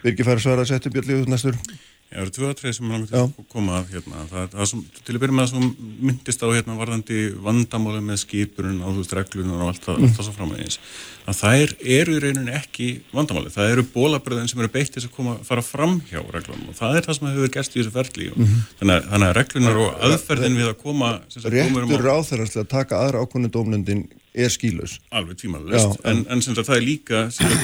Birgir 0.03 0.27
fær 0.27 0.39
að 0.39 0.45
svara 0.45 0.65
að 0.65 0.71
setja 0.73 0.93
björnlíðu 0.93 1.31
næstur. 1.31 1.59
Það 2.05 2.21
eru 2.21 2.31
tvö 2.35 2.49
aðtrið 2.51 2.73
sem 2.77 2.91
langar 2.91 3.09
til 3.09 3.17
að 3.19 3.47
koma 3.51 3.73
að 3.79 3.89
hérna. 3.95 4.21
Það, 4.29 4.43
það 4.53 4.67
sem, 4.69 4.81
til 4.95 5.13
að 5.15 5.21
byrja 5.23 5.35
með 5.35 5.45
það 5.45 5.51
sem 5.51 5.95
myndist 6.07 6.43
á 6.45 6.47
hérna 6.47 6.75
varðandi 6.79 7.21
vandamáli 7.47 8.01
með 8.05 8.19
skipurinn 8.21 8.77
á 8.79 8.87
þú 8.87 9.01
veist 9.01 9.15
reglunar 9.17 9.63
og 9.65 9.71
allt 9.71 9.87
það, 9.87 9.97
mm. 9.97 10.05
allt 10.05 10.19
það 10.19 10.27
svo 10.27 10.35
framvegis. 10.37 10.77
Að 11.25 11.39
þær 11.41 11.73
eru 11.97 12.15
í 12.15 12.21
rauninni 12.23 12.55
ekki 12.55 12.89
vandamáli. 13.11 13.51
Það 13.55 13.73
eru 13.73 13.85
bólabröðin 13.95 14.51
sem 14.51 14.61
eru 14.63 14.71
beitt 14.77 14.93
til 14.95 15.03
að 15.03 15.15
koma, 15.17 15.35
fara 15.49 15.65
fram 15.65 15.97
hjá 16.11 16.21
reglunum 16.21 16.69
og 16.71 16.77
það 16.77 16.99
er 16.99 17.09
það 17.09 17.19
sem 17.19 17.31
hefur 17.31 17.55
gerst 17.57 17.75
í 17.75 17.81
þessu 17.81 17.95
ferli. 17.97 18.29
Mm 18.31 18.45
-hmm. 18.45 18.67
þannig, 18.79 19.09
þannig 19.11 19.31
að 19.31 19.37
reglunar 19.41 19.81
og 19.81 20.05
aðferðin 20.09 20.59
við 20.61 20.69
að 20.69 20.77
koma... 20.85 21.11
Réttur 21.55 22.05
ráþærast 22.05 22.61
að 22.61 22.69
taka 22.77 23.01
aðra 23.01 23.25
ákvöndu 23.25 23.51
dómnendin 23.51 24.05
er 24.35 24.51
skýlaus. 24.51 24.97
Alveg 25.15 25.39
tímalust, 25.39 25.99
en, 26.07 26.23
en 26.31 26.41
sem 26.43 26.55
það 26.57 26.75
er 26.75 26.83
líka 26.83 27.21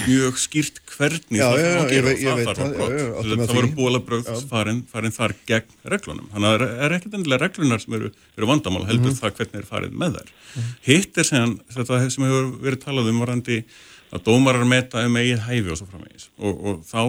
mjög 0.08 0.40
skýrt 0.40 0.80
hvernig 0.94 1.40
já, 1.42 1.46
það 1.48 1.62
þarf 1.66 1.82
að 1.82 1.92
gera 1.92 2.14
og 2.14 2.22
það 2.22 2.42
þarf 2.48 2.64
að 2.64 2.76
brot. 2.78 3.42
Það 3.42 3.54
voru 3.58 3.72
bólabröð 3.78 4.32
farin, 4.50 4.82
farin 4.92 5.16
þar 5.16 5.36
gegn 5.50 5.78
reglunum. 5.94 6.30
Þannig 6.34 6.50
að 6.52 6.64
það 6.64 6.84
er 6.88 6.96
ekkert 6.98 7.18
endilega 7.20 7.44
reglunar 7.46 7.84
sem 7.84 7.98
eru, 8.00 8.12
eru 8.38 8.50
vandamál, 8.50 8.86
heldur 8.88 9.12
mm 9.12 9.12
-hmm. 9.12 9.22
það 9.22 9.36
hvernig 9.40 9.62
er 9.62 9.70
farin 9.70 9.98
með 9.98 10.18
þær. 10.18 10.32
Mm 10.32 10.62
-hmm. 10.62 10.78
Hitt 10.88 11.18
er 11.18 11.30
sem, 11.32 11.58
þetta 11.76 12.02
sem 12.10 12.28
hefur 12.30 12.52
verið 12.64 12.84
talað 12.86 13.12
um 13.12 13.20
varandi 13.26 13.64
að 14.12 14.24
dómarar 14.28 14.68
meta 14.68 15.06
um 15.06 15.16
eigið 15.16 15.46
hæfi 15.48 15.72
og 15.72 15.78
svo 15.80 15.88
framvegis 15.88 16.30
og, 16.38 16.66
og 16.66 16.84
þá 16.88 17.02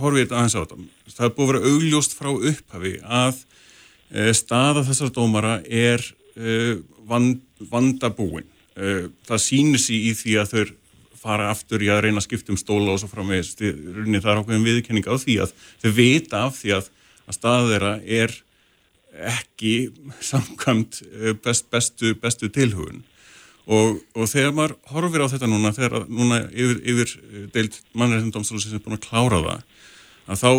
horfum 0.00 0.16
við 0.16 0.26
þetta 0.26 0.38
aðeins 0.38 0.56
á 0.56 0.60
þetta. 0.62 0.76
Það 1.12 1.26
er 1.26 1.34
búið 1.36 1.48
að 1.48 1.52
vera 1.52 1.72
augljóst 1.72 2.16
frá 2.16 2.30
upphafi 2.32 2.94
að 3.02 3.44
e, 4.12 4.32
staða 4.36 4.84
þessar 4.84 5.12
dómara 5.16 5.54
er 5.64 6.04
e, 6.36 6.76
vand, 7.08 7.40
vandabúin 7.72 8.48
það 8.72 9.42
sýnir 9.44 9.82
sér 9.82 10.06
í 10.08 10.14
því 10.16 10.38
að 10.40 10.52
þau 10.52 10.62
fara 11.22 11.50
aftur 11.52 11.82
í 11.84 11.90
að 11.92 12.06
reyna 12.06 12.18
að 12.22 12.26
skipta 12.26 12.52
um 12.54 12.58
stóla 12.58 12.94
og 12.94 13.02
svo 13.02 13.10
framvegist, 13.10 13.60
það 13.62 14.30
er 14.32 14.40
ákveðin 14.40 14.66
viðkenning 14.66 15.06
á 15.06 15.14
því 15.20 15.36
að 15.44 15.54
þau 15.84 15.92
vita 15.98 16.42
af 16.48 16.58
því 16.58 16.74
að, 16.78 16.88
að 17.28 17.36
staða 17.36 17.68
þeirra 17.70 17.92
er 18.20 18.34
ekki 19.32 19.74
samkvæmt 20.32 21.02
eh, 21.12 21.32
best, 21.44 21.68
bestu, 21.70 22.14
bestu 22.18 22.50
tilhugun 22.52 23.02
og, 23.70 24.00
og 24.16 24.26
þegar 24.26 24.54
maður 24.56 24.76
horfir 24.90 25.22
á 25.22 25.32
þetta 25.32 25.50
núna, 25.50 25.74
þegar 25.76 26.08
núna 26.08 26.42
yfir, 26.50 26.82
yfir 26.82 27.16
eh, 27.20 27.46
deilt 27.54 27.80
mannreitindómstólu 27.94 28.62
sem 28.64 28.78
er 28.78 28.84
búin 28.84 28.98
að 28.98 29.06
klára 29.06 29.42
það 29.44 29.64
að 30.32 30.42
þá, 30.42 30.50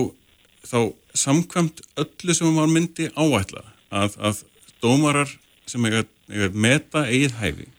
þá 0.70 0.80
samkvæmt 1.26 1.86
öllu 2.06 2.38
sem 2.38 2.56
maður 2.56 2.76
myndi 2.78 3.10
áætla 3.18 3.66
að, 3.94 4.20
að 4.22 4.44
dómarar 4.84 5.32
sem 5.68 5.84
eiga, 5.88 6.06
eiga 6.32 6.52
meta 6.54 7.08
eigið 7.10 7.40
hæfi 7.42 7.72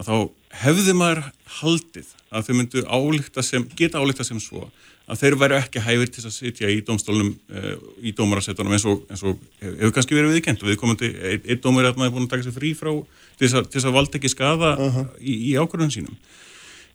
að 0.00 0.08
þá 0.08 0.16
hefði 0.64 0.94
maður 0.96 1.26
haldið 1.60 2.14
að 2.30 2.46
þau 2.46 2.54
myndu 2.56 2.84
álíkta 2.86 3.44
sem, 3.44 3.66
geta 3.76 4.00
álíkta 4.00 4.26
sem 4.26 4.40
svo 4.42 4.64
að 5.10 5.22
þeir 5.24 5.36
væri 5.40 5.56
ekki 5.58 5.82
hæfir 5.82 6.10
til 6.14 6.22
að 6.22 6.34
sitja 6.34 6.70
í 6.70 6.80
domstólunum 6.86 7.32
uh, 7.34 7.72
í 8.06 8.12
dómarasettunum 8.16 8.76
eins 8.76 8.86
og, 8.88 9.02
eins 9.10 9.24
og 9.26 9.40
hefur 9.62 9.94
kannski 9.96 10.16
verið 10.16 10.36
viðkent 10.36 10.62
og 10.62 10.70
við 10.70 10.78
komandi, 10.80 11.10
einn 11.18 11.48
ein 11.50 11.62
dómar 11.62 11.88
er 11.88 11.90
að 11.90 11.98
maður 11.98 12.10
er 12.10 12.16
búin 12.16 12.28
að 12.28 12.34
taka 12.34 12.46
sér 12.46 12.56
frí 12.56 12.72
frá 12.78 12.92
til 13.40 13.50
þess 13.50 13.86
að, 13.88 13.94
valda 13.96 14.20
ekki 14.20 14.30
skada 14.30 14.72
uh 14.76 14.98
-huh. 14.98 15.08
í, 15.18 15.34
í 15.50 15.52
ákvörðun 15.58 15.94
sínum 15.96 16.16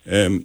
um, 0.06 0.38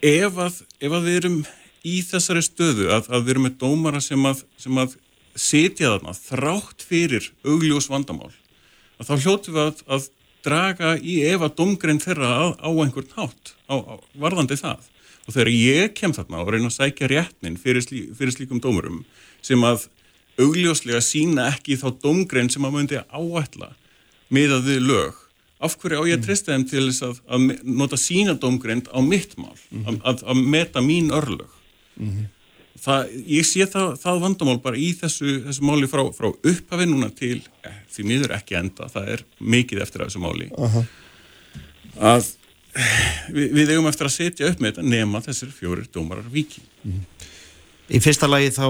ef, 0.00 0.40
að, 0.46 0.62
ef 0.80 0.96
að 0.96 1.08
við 1.08 1.20
erum 1.20 1.38
í 1.84 2.00
þessari 2.06 2.44
stöðu 2.44 2.88
að, 2.96 3.10
að 3.12 3.26
við 3.26 3.34
erum 3.34 3.48
með 3.48 3.58
dómara 3.60 4.00
sem 4.04 4.24
að, 4.26 4.44
sem 4.60 4.80
að 4.80 4.96
setja 5.36 5.92
þarna 5.94 6.16
þrátt 6.16 6.86
fyrir 6.88 7.28
augljós 7.44 7.90
vandamál 7.92 8.32
að 9.00 9.12
þá 9.12 9.14
hljótu 9.20 9.52
við 9.52 9.84
að 9.88 10.08
draga 10.46 10.94
í 10.98 11.20
ef 11.28 11.44
að 11.44 11.56
domgrein 11.60 12.00
þeirra 12.02 12.30
á, 12.30 12.46
á 12.60 12.70
einhvern 12.70 13.14
hátt 13.16 13.54
á, 13.68 13.76
á, 13.76 13.94
varðandi 14.14 14.58
það 14.60 14.88
og 15.26 15.34
þegar 15.34 15.50
ég 15.52 15.94
kem 15.98 16.14
þarna 16.16 16.42
og 16.42 16.52
reyna 16.52 16.70
að 16.70 16.76
sækja 16.78 17.10
rétnin 17.10 17.58
fyrir, 17.60 17.84
slí, 17.84 18.06
fyrir 18.16 18.34
slíkum 18.34 18.62
dómurum 18.62 19.02
sem 19.44 19.62
að 19.64 19.88
augljóslega 20.40 21.02
sína 21.04 21.50
ekki 21.52 21.76
þá 21.80 21.90
domgrein 22.02 22.50
sem 22.52 22.64
að 22.64 22.76
myndi 22.76 23.02
áætla 23.10 23.74
miðað 24.32 24.70
við 24.70 24.86
lög 24.88 25.18
af 25.60 25.76
hverju 25.76 26.00
á 26.00 26.08
ég 26.08 26.18
að 26.18 26.26
trista 26.26 26.54
þeim 26.54 26.66
til 26.70 26.84
þess 26.88 27.04
að, 27.04 27.22
að 27.28 27.48
nota 27.68 27.98
sína 28.00 28.34
domgreind 28.40 28.88
á 28.88 28.98
mitt 29.04 29.36
mál 29.36 29.52
mm 29.52 29.84
-hmm. 29.84 30.00
að, 30.08 30.22
að 30.24 30.44
meta 30.54 30.80
mín 30.80 31.12
örlög 31.12 31.50
mm 31.96 32.08
-hmm. 32.08 32.28
Það, 32.80 33.14
ég 33.28 33.46
sé 33.48 33.66
það, 33.70 33.94
það 34.02 34.20
vandamál 34.24 34.58
bara 34.64 34.80
í 34.80 34.90
þessu, 34.98 35.36
þessu 35.46 35.66
máli 35.68 35.88
frá, 35.90 36.02
frá 36.16 36.30
upphafi 36.30 36.88
núna 36.88 37.10
til 37.16 37.38
eh, 37.66 37.80
því 37.92 38.06
miður 38.08 38.36
ekki 38.38 38.58
enda, 38.60 38.88
það 38.92 39.14
er 39.16 39.24
mikið 39.56 39.82
eftir 39.86 40.04
þessu 40.06 40.22
máli 40.22 40.50
uh 40.56 40.76
-huh. 40.76 40.86
að 42.12 42.30
við, 43.34 43.48
við 43.58 43.74
eigum 43.74 43.90
eftir 43.90 44.08
að 44.08 44.16
setja 44.16 44.50
upp 44.50 44.60
með 44.60 44.74
þetta 44.74 44.88
nema 44.88 45.24
þessir 45.24 45.52
fjórir 45.54 45.90
dómarar 45.92 46.30
viki 46.30 46.62
mm 46.84 46.92
-hmm. 46.92 47.28
Í 47.90 47.98
fyrsta 47.98 48.28
lagi 48.30 48.52
þá 48.54 48.66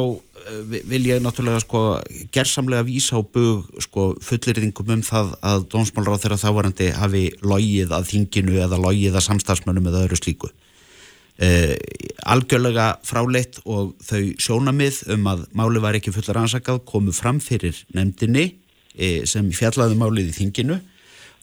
eh, 0.49 0.81
vil 0.89 1.03
ég 1.07 1.21
náttúrulega 1.21 1.61
sko 1.61 2.01
gerðsamlega 2.33 2.87
vísa 2.87 3.19
á 3.19 3.23
bug 3.23 3.69
sko 3.85 4.15
fullirðingum 4.25 4.95
um 4.95 5.03
það 5.05 5.35
að 5.45 5.67
dómsmálur 5.69 6.17
á 6.17 6.21
þeirra 6.23 6.41
þávarandi 6.41 6.89
hafi 6.97 7.25
logið 7.43 7.93
að 7.93 8.09
þinginu 8.09 8.57
eða 8.65 8.81
logið 8.81 9.19
að 9.19 9.27
samstagsmönnum 9.27 9.91
eða 9.91 10.07
öðru 10.07 10.17
slíku 10.17 10.49
uh, 11.41 11.75
algjörlega 12.25 12.99
fráleitt 13.03 13.61
og 13.65 13.95
þau 14.05 14.23
sjónamið 14.39 15.05
um 15.17 15.27
að 15.27 15.47
máli 15.57 15.81
var 15.81 15.95
ekki 15.95 16.13
fullar 16.13 16.43
ansakað 16.45 16.85
komu 16.85 17.13
fram 17.13 17.41
fyrir 17.41 17.77
nefndinni 17.95 18.61
E, 18.99 19.23
sem 19.29 19.51
fjallaði 19.55 19.95
um 19.95 20.03
málið 20.03 20.33
í 20.33 20.37
þinginu 20.41 20.81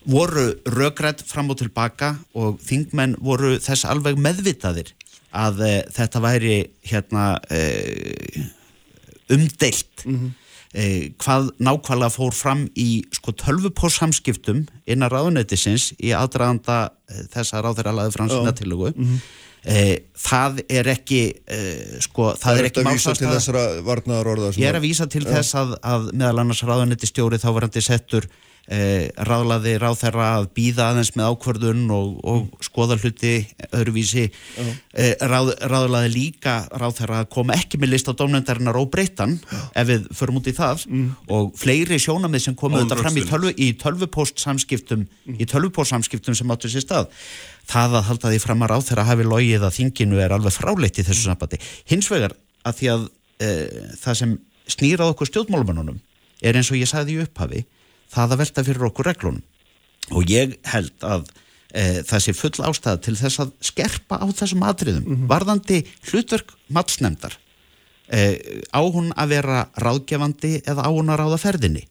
voru 0.07 0.49
röggrætt 0.71 1.23
fram 1.27 1.51
og 1.51 1.61
tilbaka 1.61 2.13
og 2.35 2.59
þingmenn 2.63 3.15
voru 3.23 3.55
þess 3.63 3.87
alveg 3.87 4.19
meðvitaðir 4.19 4.91
að 5.35 5.63
e, 5.63 5.71
þetta 5.95 6.21
væri 6.23 6.57
hérna 6.91 7.23
e, 7.47 7.61
umdeilt 9.31 10.03
mm 10.03 10.17
-hmm. 10.17 10.35
e, 10.73 10.83
hvað 11.23 11.49
nákvæmlega 11.57 12.11
fór 12.11 12.35
fram 12.35 12.67
í 12.75 13.05
sko 13.15 13.31
tölvupóssamskiptum 13.31 14.65
innan 14.85 15.11
ráðunætisins 15.11 15.93
í 16.03 16.11
aðdraðanda 16.11 16.91
e, 17.07 17.23
þessar 17.31 17.63
á 17.63 17.71
þeirra 17.71 17.95
laði 17.95 18.15
fransina 18.19 18.51
oh. 18.51 18.59
tilugu 18.59 18.91
mm 18.91 19.03
-hmm. 19.03 19.19
Eh, 19.67 19.95
það 20.15 20.61
er 20.71 20.87
ekki 20.93 21.21
eh, 21.43 21.97
sko, 21.99 22.29
það, 22.31 22.37
það 22.43 22.59
er 22.59 22.67
ekki 22.69 22.83
málsast 22.87 23.23
ég 24.55 24.69
er 24.69 24.77
að 24.79 24.85
vísa 24.85 25.07
til 25.11 25.25
þess 25.27 25.57
að, 25.59 25.73
að 25.83 26.05
meðal 26.13 26.43
annars 26.45 26.61
ráðanetti 26.63 27.09
stjóri 27.09 27.39
þá 27.41 27.49
varandi 27.57 27.83
settur 27.83 28.29
eh, 28.67 29.09
ráðlaði 29.27 29.75
ráð 29.81 29.97
þeirra 30.03 30.27
að 30.37 30.47
býða 30.57 30.89
aðeins 30.91 31.13
með 31.17 31.31
ákvörðun 31.31 31.83
og, 31.95 32.13
og 32.27 32.65
skoða 32.65 32.99
hluti 33.01 33.33
öðruvísi 33.71 34.27
eh, 34.27 35.13
ráð, 35.21 35.53
ráðlaði 35.71 36.13
líka 36.13 36.57
ráð 36.71 37.01
þeirra 37.01 37.23
að 37.23 37.29
koma 37.37 37.57
ekki 37.57 37.81
með 37.81 37.93
list 37.95 38.11
á 38.11 38.17
dómnendarinnar 38.17 38.79
og 38.79 38.89
breytan 38.93 39.37
ef 39.73 39.91
við 39.91 40.07
förum 40.17 40.41
út 40.41 40.49
í 40.51 40.55
það 40.57 40.87
mm. 40.87 41.11
og 41.37 41.51
fleiri 41.59 41.99
sjónamið 42.01 42.47
sem 42.47 42.57
komu 42.57 42.81
þetta 42.81 43.01
fram 43.01 43.19
í, 43.19 43.27
tölvu, 43.27 43.53
í 43.55 43.69
tölvupóst 43.79 44.41
samskiptum 44.43 45.05
mm. 45.07 45.37
í 45.39 45.49
tölvupóst 45.49 45.95
samskiptum 45.95 46.37
sem 46.37 46.51
áttu 46.53 46.71
sér 46.71 46.85
stað 46.85 47.13
það 47.67 47.97
að 47.99 48.05
halda 48.09 48.31
því 48.31 48.41
fram 48.43 48.63
að 48.63 48.71
ráð 48.73 48.85
þeirra 48.89 49.07
hafi 49.09 49.27
logið 49.27 49.65
að 49.67 49.75
þinginu 49.77 50.21
er 50.23 50.35
alveg 50.35 50.55
fráleitt 50.55 50.99
í 50.99 51.05
þessu 51.07 51.27
sambandi. 51.27 51.59
Hins 51.89 52.07
vegar 52.11 52.35
að 52.67 52.77
því 52.79 52.91
að 52.93 53.07
e, 53.43 53.49
það 53.99 54.19
sem 54.21 54.35
snýrað 54.67 55.13
okkur 55.13 55.31
stjórnmálumannunum 55.31 55.99
er 56.43 56.59
eins 56.59 56.71
og 56.71 56.79
ég 56.79 56.89
sagði 56.89 57.17
í 57.17 57.25
upphafi, 57.25 57.63
það 58.13 58.33
að 58.33 58.41
velta 58.43 58.63
fyrir 58.67 58.87
okkur 58.89 59.09
reglunum. 59.11 59.43
Og 60.15 60.29
ég 60.31 60.55
held 60.71 61.03
að 61.03 61.25
e, 61.71 62.03
það 62.07 62.23
sé 62.23 62.35
full 62.37 62.67
ástæða 62.69 63.01
til 63.03 63.15
þess 63.19 63.41
að 63.43 63.51
skerpa 63.69 64.19
á 64.23 64.25
þessum 64.31 64.63
atriðum, 64.67 65.03
mm 65.03 65.15
-hmm. 65.15 65.27
varðandi 65.31 65.81
hlutverk 66.09 66.53
mattsnemdar 66.71 67.35
e, 68.07 68.39
á 68.71 68.81
hún 68.81 69.11
að 69.15 69.35
vera 69.35 69.67
ráðgefandi 69.75 70.61
eða 70.63 70.87
á 70.87 70.89
hún 70.91 71.11
að 71.11 71.19
ráða 71.23 71.41
ferðinni? 71.43 71.83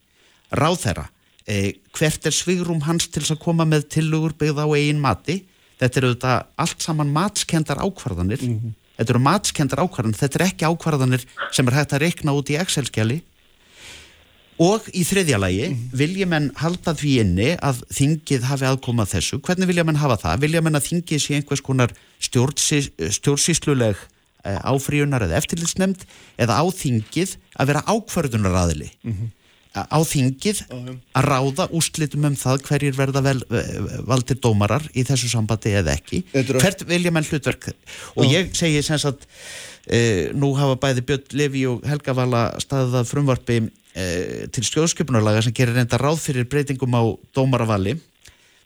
Ráð 0.50 0.80
þeirra, 0.86 1.06
e, 1.46 1.76
hvert 1.92 2.26
er 2.26 2.32
svigrum 2.32 2.82
hans 2.86 3.08
til 3.08 3.22
að 3.22 3.42
koma 3.42 3.64
með 3.64 3.88
tilugur 3.92 4.32
byggð 4.32 4.64
á 4.64 4.66
eigin 4.72 5.00
mati? 5.00 5.44
Þetta 5.76 6.00
eru 6.00 6.14
þetta 6.14 6.34
allt 6.56 6.80
saman 6.80 7.12
matskendar 7.12 7.76
ákvarðanir. 7.76 8.40
Mm 8.40 8.56
-hmm. 8.56 8.74
þetta 8.96 9.12
eru 9.12 9.20
matskendar 9.20 9.82
ákvarðanir 9.84 10.16
þetta 10.16 10.38
eru 10.38 10.46
ekki 10.48 10.64
ákvarðanir 10.64 11.26
sem 11.52 11.68
er 11.68 11.74
hægt 11.74 11.92
að 11.92 12.00
rekna 12.00 12.32
út 12.32 12.48
í 12.48 12.56
Excel-skjali 12.56 13.20
og 14.62 14.86
í 14.96 15.04
þriðja 15.04 15.38
lagi 15.40 15.68
mm 15.70 15.76
vilja 15.96 16.26
menn 16.28 16.50
halda 16.56 16.92
því 16.96 17.12
inni 17.22 17.48
að 17.60 17.82
þingið 17.92 18.42
hafi 18.50 18.66
aðkomað 18.68 19.12
þessu, 19.14 19.38
hvernig 19.40 19.68
vilja 19.70 19.84
menn 19.84 20.00
hafa 20.00 20.16
það? 20.20 20.42
Vilja 20.44 20.62
menn 20.64 20.76
að 20.76 20.86
þingið 20.88 21.22
sé 21.22 21.34
einhvers 21.36 21.62
konar 21.64 21.90
stjórnsýsluleg 22.20 23.96
eh, 24.44 24.60
áfríunar 24.64 25.24
eða 25.26 25.38
eftirlitsnemnd 25.40 26.04
eða 26.36 26.60
á 26.60 26.64
þingið 26.68 27.36
að 27.56 27.66
vera 27.72 27.84
ákvarðunaraðili 27.86 28.90
mm 29.02 29.12
-hmm 29.12 29.28
á 29.84 29.98
þingið 30.06 30.62
að 30.72 31.26
ráða 31.26 31.68
úslitum 31.76 32.26
um 32.30 32.36
það 32.38 32.64
hverjir 32.68 32.96
verða 32.96 33.22
vel, 33.26 33.38
valdir 34.08 34.40
dómarar 34.40 34.86
í 34.96 35.04
þessu 35.06 35.28
sambandi 35.32 35.74
eða 35.76 35.96
ekki. 35.96 36.22
Hvert 36.32 36.86
vilja 36.88 37.12
menn 37.14 37.26
hlutverk? 37.28 37.70
Og 38.16 38.28
ég 38.30 38.52
segi 38.56 38.82
sem 38.86 39.00
sagt 39.02 39.26
e, 39.84 40.32
nú 40.36 40.54
hafa 40.56 40.78
bæði 40.80 41.06
Björn 41.10 41.36
Levi 41.36 41.66
og 41.70 41.86
Helga 41.88 42.16
Vala 42.16 42.48
staðað 42.62 43.08
frumvarfi 43.10 43.60
e, 43.62 44.06
til 44.52 44.66
skjóðsköpunarlaga 44.70 45.44
sem 45.44 45.56
gerir 45.56 45.76
reynda 45.76 46.00
ráð 46.00 46.22
fyrir 46.24 46.48
breytingum 46.50 46.96
á 46.96 47.02
dómaravali. 47.36 47.98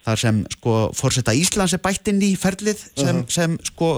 Þar 0.01 0.17
sem 0.23 0.39
sko 0.55 0.75
fórsetta 0.97 1.35
Íslands 1.37 1.75
er 1.77 1.83
bætt 1.85 2.09
inn 2.09 2.23
í 2.25 2.33
ferlið 2.41 2.79
sem, 2.95 3.19
uh 3.19 3.21
-huh. 3.21 3.27
sem 3.29 3.59
sko 3.69 3.91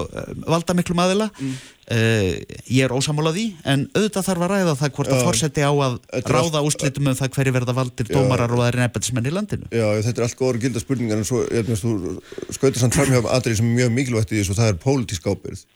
valda 0.51 0.75
miklu 0.75 0.97
maðila 0.99 1.29
mm. 1.31 1.53
Uh, 1.83 2.39
ég 2.71 2.85
er 2.87 2.93
ósamála 2.95 3.33
því 3.35 3.45
en 3.67 3.81
auðvitað 3.91 4.27
þarf 4.29 4.43
að 4.47 4.53
ræða 4.53 4.75
það 4.79 4.93
hvort 4.97 5.09
að 5.11 5.17
Já. 5.19 5.23
fórseti 5.27 5.65
á 5.67 5.73
að 5.73 5.97
er 6.15 6.29
ráða 6.31 6.61
úrslitum 6.63 7.09
um 7.11 7.17
það 7.19 7.33
hverju 7.35 7.55
verða 7.57 7.75
valdir 7.75 8.07
dómarar 8.07 8.55
og 8.55 8.63
aðri 8.63 8.85
nefnbætismenn 8.85 9.27
í 9.27 9.33
landinu 9.35 9.67
Já, 9.75 9.89
þetta 10.07 10.23
er 10.23 10.27
allt 10.29 10.39
góður 10.39 10.61
gilda 10.63 10.83
spurningar 10.85 11.19
en 11.19 11.27
svo, 11.27 11.43
ég 11.51 11.67
finnst, 11.67 11.83
þú 11.83 12.55
skautir 12.55 12.79
samt 12.85 12.95
framhjá 12.95 13.25
aðrið 13.27 13.59
sem 13.59 13.67
er 13.67 13.77
mjög 13.81 13.93
mikilvægt 13.99 14.31
í 14.31 14.39
þessu 14.39 14.55
og 14.55 14.61
það 14.61 14.71
er 14.71 14.81
pólitísk 14.87 15.27
ábyrð. 15.27 15.67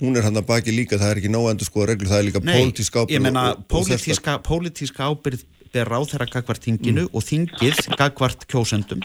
Hún 0.00 0.16
er 0.16 0.28
hann 0.30 0.38
að 0.38 0.46
baki 0.48 0.72
líka, 0.72 1.02
það 1.02 1.16
er 1.16 1.20
ekki 1.24 1.34
nóg 1.34 1.48
að 1.48 1.56
endur 1.56 1.68
skoða 1.72 1.90
reglur, 1.90 2.12
það 2.14 2.22
er 2.22 2.28
líka 2.30 2.44
pólitísk 2.46 3.00
ábyrð. 3.02 3.16
ég 3.18 3.26
menna 3.26 3.44
pólitíska, 3.74 4.38
pólitíska 4.46 5.10
ábyrð 5.10 5.44
ber 5.74 5.90
ráð 5.90 6.08
þeirra 6.14 6.30
gagvart 6.30 6.64
þinginu 6.64 7.08
og 7.10 7.26
þingið 7.26 7.84
gagvart 7.98 8.46
kjósendum 8.50 9.02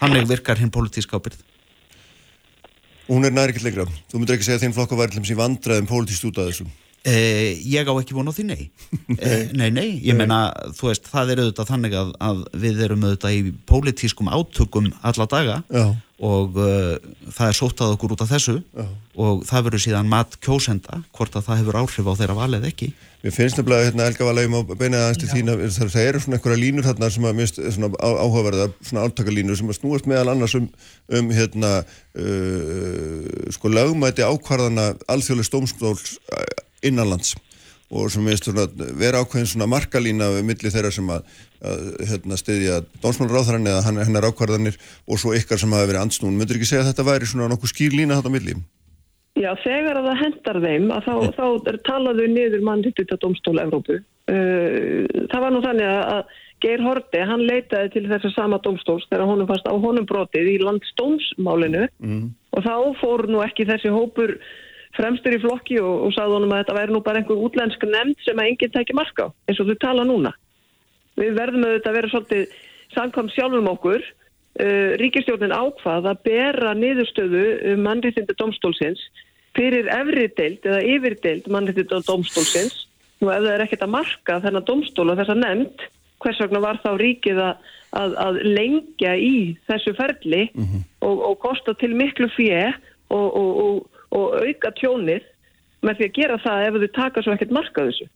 þannig 0.00 0.28
virkar 0.32 0.60
hinn 0.60 0.72
pólitíska 0.72 1.20
ábyrð 1.20 1.40
Og 1.42 2.91
hún 3.08 3.26
er 3.26 3.34
næri 3.34 3.54
ekkert 3.54 3.66
lengra. 3.68 3.88
Þú 4.12 4.20
myndir 4.20 4.38
ekki 4.38 4.48
segja 4.48 4.60
að 4.60 4.66
þinn 4.66 4.76
flokka 4.78 4.98
væri 4.98 5.14
til 5.14 5.22
þess 5.22 5.34
í 5.34 5.40
vandræðum 5.40 5.90
pólitíst 5.90 6.28
út 6.28 6.40
af 6.42 6.50
þessu. 6.50 6.68
Eh, 7.02 7.58
ég 7.66 7.82
á 7.82 7.94
ekki 7.98 8.14
von 8.14 8.30
á 8.30 8.32
því, 8.34 8.44
nei. 8.46 8.70
Eh, 9.22 9.50
nei, 9.58 9.70
nei, 9.74 9.88
ég 10.06 10.14
menna, 10.18 10.52
þú 10.78 10.88
veist, 10.88 11.08
það 11.10 11.32
er 11.32 11.40
auðvitað 11.42 11.70
þannig 11.72 11.96
að, 11.98 12.12
að 12.22 12.42
við 12.62 12.82
erum 12.86 13.06
auðvitað 13.06 13.34
í 13.34 13.40
pólitískum 13.68 14.30
átökum 14.30 14.88
alla 15.02 15.26
daga 15.30 15.56
Já. 15.66 15.84
og 16.22 16.58
uh, 16.58 16.94
það 17.34 17.48
er 17.48 17.58
sóttað 17.58 17.94
okkur 17.96 18.14
út 18.14 18.24
af 18.24 18.30
þessu 18.32 18.56
Já. 18.62 18.86
og 19.26 19.42
það 19.50 19.66
verður 19.68 19.84
síðan 19.84 20.10
mat 20.10 20.38
kjósenda, 20.42 21.02
hvort 21.14 21.38
að 21.38 21.48
það 21.48 21.60
hefur 21.62 21.80
áhrif 21.82 22.10
á 22.10 22.18
þeirra 22.22 22.38
valið 22.38 22.68
ekki. 22.70 22.90
Mér 23.22 23.30
finnst 23.36 23.54
nefnilega 23.58 23.86
hérna 23.86 24.06
Elga 24.10 24.26
Valheim 24.26 24.54
á 24.58 24.60
beinið 24.66 24.98
aðeins 24.98 25.20
til 25.22 25.28
þín 25.30 25.50
að 25.52 25.60
það, 25.76 25.98
eru 26.02 26.20
svona 26.24 26.38
einhverja 26.40 26.58
línur 26.58 26.86
þarna 26.88 27.10
sem 27.14 27.28
að 27.28 27.36
mist 27.38 27.60
svona 27.76 27.90
á- 28.02 28.18
áhugaverðar, 28.18 28.72
svona 28.82 29.04
áltakalínur 29.06 29.58
sem 29.60 29.70
að 29.70 29.78
snúast 29.78 30.08
meðal 30.10 30.32
annars 30.32 30.56
um, 30.58 30.66
um 31.06 31.30
hérna 31.30 31.70
uh, 32.18 33.46
sko 33.54 33.70
lögmæti 33.70 34.26
ákvarðana 34.26 34.88
alþjóðlega 35.06 35.50
stómstóls 35.52 36.16
innanlands 36.82 37.36
og 37.92 38.10
sem 38.10 38.26
minnst 38.26 38.48
vera 38.98 39.22
ákveðin 39.22 39.50
svona 39.52 39.70
markalína 39.70 40.32
við 40.40 40.46
milli 40.48 40.74
þeirra 40.74 40.90
sem 40.90 41.14
að, 41.14 41.32
að 41.62 41.88
hérna 42.08 42.38
stiðja 42.40 42.82
dómsmálráðhran 43.04 43.68
eða 43.70 43.84
hennar 44.02 44.30
ákvarðanir 44.32 44.78
og 45.06 45.20
svo 45.20 45.34
ykkar 45.36 45.60
sem 45.60 45.70
hafa 45.76 45.90
verið 45.90 46.06
andsnún. 46.08 46.38
Myndur 46.40 46.58
ekki 46.58 46.72
segja 46.72 46.86
að 46.86 46.94
þetta 46.94 47.10
væri 47.12 47.28
svona 47.28 47.52
nokkuð 47.52 47.74
skýr 47.76 48.00
lína 48.00 48.18
þetta 48.18 48.32
milli? 48.32 48.56
Já, 49.40 49.50
þegar 49.62 49.98
að 49.98 50.08
það 50.10 50.22
hendar 50.22 50.58
þeim 50.62 50.88
að 50.92 51.06
þá, 51.06 51.14
þá 51.38 51.44
er 51.72 51.78
talaðu 51.88 52.26
niður 52.28 52.64
mannrittita 52.68 53.16
domstóla 53.22 53.66
Evrópu. 53.66 54.00
Uh, 54.30 55.06
það 55.32 55.44
var 55.46 55.54
nú 55.54 55.62
þannig 55.64 55.92
að- 55.92 56.40
Geir 56.62 56.82
Horti, 56.84 57.18
hann 57.26 57.42
leitaði 57.42 57.90
til 57.90 58.04
þess 58.06 58.28
að 58.28 58.36
sama 58.36 58.58
domstóls 58.62 59.06
þegar 59.10 59.26
honum 59.26 59.48
fannst 59.48 59.66
á 59.66 59.74
honum 59.74 60.06
brotið 60.06 60.50
í 60.52 60.58
landstómsmálinu 60.62 61.88
mm. 61.98 62.26
og 62.54 62.66
þá 62.66 62.74
fór 63.00 63.26
nú 63.30 63.40
ekki 63.42 63.66
þessi 63.66 63.90
hópur 63.90 64.36
fremstur 64.96 65.34
í 65.34 65.40
flokki 65.42 65.80
og, 65.82 66.06
og 66.06 66.14
sagði 66.14 66.36
honum 66.36 66.54
að 66.54 66.62
þetta 66.62 66.76
væri 66.78 66.94
nú 66.94 67.02
bara 67.02 67.22
einhver 67.22 67.42
útlensk 67.48 67.86
nefnd 67.88 68.22
sem 68.22 68.38
að 68.38 68.52
enginn 68.52 68.74
tæki 68.76 68.96
marka 68.96 69.26
á, 69.26 69.34
eins 69.48 69.62
og 69.62 69.72
þau 69.72 69.78
tala 69.82 70.06
núna. 70.06 70.34
Við 71.18 71.34
verðum 71.40 71.66
auðvitað 71.66 71.90
að 71.90 71.98
vera 71.98 72.12
svolítið 72.12 72.56
samkvæmt 72.94 73.34
sjálfum 73.34 73.70
okkur. 73.72 74.06
Uh, 74.52 74.92
ríkistjórnin 75.00 75.54
ákvað 75.56 76.10
að 76.10 76.18
bera 76.26 76.74
niðurstöðu 76.76 77.44
um 77.70 77.86
mannréttinda 77.86 78.34
domstólsins 78.36 79.00
fyrir 79.56 79.88
efri 79.88 80.26
deild 80.36 80.66
eða 80.68 80.82
yfir 80.92 81.16
deild 81.24 81.48
mannréttinda 81.48 82.02
domstólsins. 82.04 82.82
Nú 83.22 83.30
ef 83.32 83.40
það 83.40 83.54
er 83.54 83.64
ekkert 83.64 83.86
að 83.86 83.94
marka 83.94 84.36
þennan 84.44 84.66
domstól 84.68 85.08
og 85.08 85.16
þessa 85.22 85.38
nefnd, 85.38 85.86
hvers 86.20 86.42
vegna 86.44 86.62
var 86.66 86.82
þá 86.84 86.90
ríkið 87.00 87.40
að, 87.46 87.72
að, 88.02 88.18
að 88.26 88.40
lengja 88.58 89.16
í 89.16 89.34
þessu 89.70 89.96
ferli 89.96 90.42
og, 91.00 91.16
og 91.16 91.34
kosta 91.40 91.72
til 91.80 91.94
miklu 91.96 92.28
fjö 92.36 92.68
og, 93.08 93.26
og, 93.26 93.50
og, 93.64 94.00
og 94.18 94.36
auka 94.44 94.76
tjónið 94.82 95.24
með 95.80 95.98
því 95.98 96.10
að 96.10 96.16
gera 96.20 96.40
það 96.44 96.66
ef 96.66 96.80
þau 96.82 96.90
taka 97.00 97.24
svo 97.24 97.38
ekkert 97.38 97.56
marka 97.56 97.88
þessu. 97.88 98.10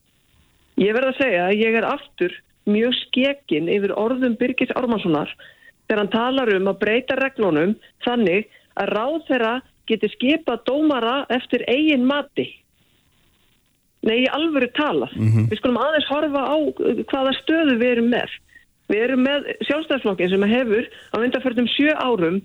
Ég 0.84 0.92
verð 0.92 1.14
að 1.14 1.20
segja 1.22 1.48
að 1.48 1.58
ég 1.64 1.80
er 1.80 1.88
aftur 1.88 2.40
mjög 2.68 2.96
skekkin 3.06 3.70
yfir 3.72 3.96
orðum 3.96 4.36
Birgis 4.36 4.74
Ármannssonar 4.76 5.32
þegar 5.86 6.02
hann 6.02 6.12
talar 6.12 6.52
um 6.56 6.70
að 6.70 6.78
breyta 6.82 7.16
reglunum 7.18 7.74
þannig 8.04 8.46
að 8.76 8.92
ráð 8.92 9.18
þeirra 9.28 9.54
geti 9.86 10.10
skipað 10.12 10.64
dómara 10.66 11.16
eftir 11.32 11.64
eigin 11.70 12.06
mati. 12.06 12.48
Nei, 14.06 14.22
í 14.24 14.30
alvöru 14.30 14.68
talað. 14.76 15.14
Við 15.50 15.58
skulum 15.58 15.80
aðeins 15.82 16.10
horfa 16.10 16.42
á 16.46 16.56
uh, 16.58 17.00
hvaða 17.10 17.32
stöðu 17.40 17.78
við 17.78 17.90
erum 17.96 18.10
með. 18.12 18.34
Við 18.86 19.02
erum 19.02 19.22
með 19.26 19.48
sjálfstæðsflokkin 19.66 20.30
sem 20.30 20.46
hefur 20.46 20.86
á 21.10 21.16
undanförnum 21.18 21.66
sjö 21.74 21.94
árum 21.98 22.40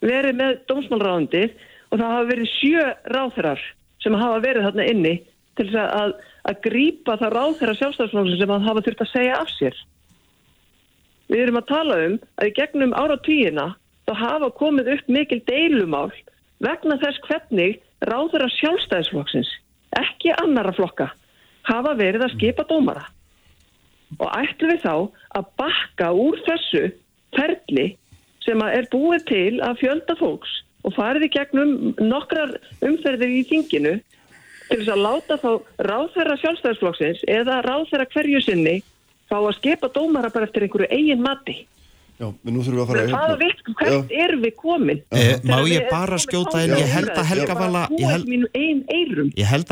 verið 0.00 0.38
með 0.38 0.54
dómsmálráðandi 0.70 1.42
og 1.90 1.98
það 1.98 2.12
hafa 2.14 2.28
verið 2.30 2.48
sjö 2.56 2.84
ráþrar 3.12 3.60
sem 4.02 4.16
hafa 4.16 4.40
verið 4.40 4.66
þarna 4.68 4.86
inni 4.88 5.14
til 5.58 5.66
þess 5.68 5.80
að, 5.82 5.90
að, 6.00 6.14
að 6.48 6.62
grípa 6.64 7.18
það 7.20 7.34
ráþra 7.36 7.76
sjálfstæðsflokkin 7.80 8.40
sem 8.40 8.54
hafa 8.68 8.84
þurft 8.86 9.04
að 9.04 9.12
segja 9.12 9.36
af 9.36 9.52
sér. 9.52 9.76
Við 11.30 11.44
erum 11.44 11.60
að 11.60 11.70
tala 11.70 11.98
um 12.06 12.18
að 12.40 12.50
í 12.50 12.54
gegnum 12.58 12.94
áratvíina 12.98 13.66
þá 14.08 14.12
hafa 14.18 14.50
komið 14.58 14.92
upp 14.96 15.10
mikil 15.12 15.40
deilumál 15.48 16.10
vegna 16.62 16.98
þess 17.02 17.22
hvernig 17.26 17.80
ráþra 18.08 18.48
sjálfstæðsflokksins, 18.58 19.50
ekki 19.98 20.32
annara 20.42 20.74
flokka, 20.74 21.10
hafa 21.68 21.94
verið 21.98 22.26
að 22.26 22.34
skipa 22.36 22.66
dómara. 22.70 23.04
Og 24.18 24.28
ætlum 24.36 24.74
við 24.74 24.82
þá 24.82 24.94
að 25.38 25.50
bakka 25.60 26.10
úr 26.12 26.40
þessu 26.46 26.84
ferli 27.36 27.86
sem 28.44 28.62
að 28.62 28.78
er 28.80 28.88
búið 28.92 29.26
til 29.30 29.52
að 29.64 29.78
fjölda 29.80 30.16
fólks 30.18 30.52
og 30.82 30.96
farið 30.96 31.28
í 31.28 31.32
gegnum 31.36 31.74
nokkrar 32.02 32.56
umferðir 32.84 33.36
í 33.38 33.44
þinginu 33.48 33.94
til 34.68 34.78
þess 34.80 34.92
að 34.92 35.04
láta 35.06 35.38
þá 35.38 35.50
ráðherra 35.86 36.38
sjálfstæðisflokksins 36.42 37.22
eða 37.30 37.60
ráðherra 37.66 38.08
hverju 38.10 38.42
sinni 38.42 38.80
fá 39.32 39.38
að 39.40 39.52
skipa 39.58 39.90
dómara 39.96 40.30
bara 40.34 40.48
eftir 40.48 40.68
einhverju 40.68 40.90
eigin 40.92 41.22
mati. 41.24 41.58
Já, 42.20 42.28
menn 42.44 42.54
nú 42.54 42.62
þurfum 42.62 42.76
við 42.76 42.82
að 42.82 42.90
fara 42.92 43.04
Hvaða 43.10 43.36
vilt, 43.40 43.62
hvert 43.80 44.12
erum 44.22 44.42
við 44.44 44.52
komin? 44.60 44.98
Eh, 45.10 45.30
má 45.48 45.56
ég 45.66 45.88
bara 45.90 46.18
skjóta 46.22 46.60
inn, 46.62 46.74
ég 46.78 46.90
held 46.92 47.08
að 47.08 47.16
umræðu, 47.16 47.30
Helga 47.32 47.54
ég 47.98 48.06
held- 48.12 48.28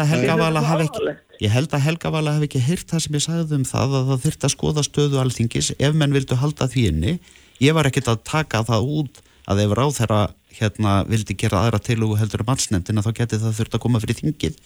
að 0.03 0.09
Helga 0.11 0.32
Það 0.32 0.35
er 0.35 0.41
Vala 0.43 0.61
svo 0.65 0.70
hafi 0.70 0.87
ekki. 0.89 1.15
Ég 1.45 1.51
held 1.55 1.70
að 1.77 1.85
Helga 1.87 2.11
Vala 2.16 2.32
hafi 2.37 2.49
ekki 2.49 2.62
heyrt 2.66 2.87
það 2.91 3.05
sem 3.05 3.15
ég 3.20 3.24
sagði 3.28 3.55
um 3.61 3.69
það 3.70 3.95
að 4.01 4.09
það 4.11 4.24
þyrfti 4.24 4.49
að 4.49 4.55
skoða 4.57 4.82
stöðu 4.89 5.20
alþingis 5.23 5.70
ef 5.78 5.95
menn 5.95 6.12
vildu 6.16 6.41
halda 6.43 6.66
því 6.73 6.82
inni 6.91 7.15
ég 7.61 7.77
var 7.77 7.85
ekkert 7.93 8.11
að 8.11 8.24
taka 8.24 8.65
það 8.66 8.91
út 8.99 9.23
að 9.47 9.62
ef 9.66 9.77
ráð 9.78 9.95
þeirra 10.01 10.20
hérna 10.59 10.94
vildi 11.09 11.36
gera 11.39 11.64
aðra 11.64 11.81
til 11.85 12.01
og 12.06 12.16
heldur 12.20 12.44
um 12.44 12.52
allsnefndina 12.55 13.05
þá 13.06 13.12
geti 13.20 13.40
það 13.43 13.59
þurft 13.60 13.77
að 13.78 13.85
koma 13.85 14.02
fyrir 14.02 14.18
þingið. 14.20 14.59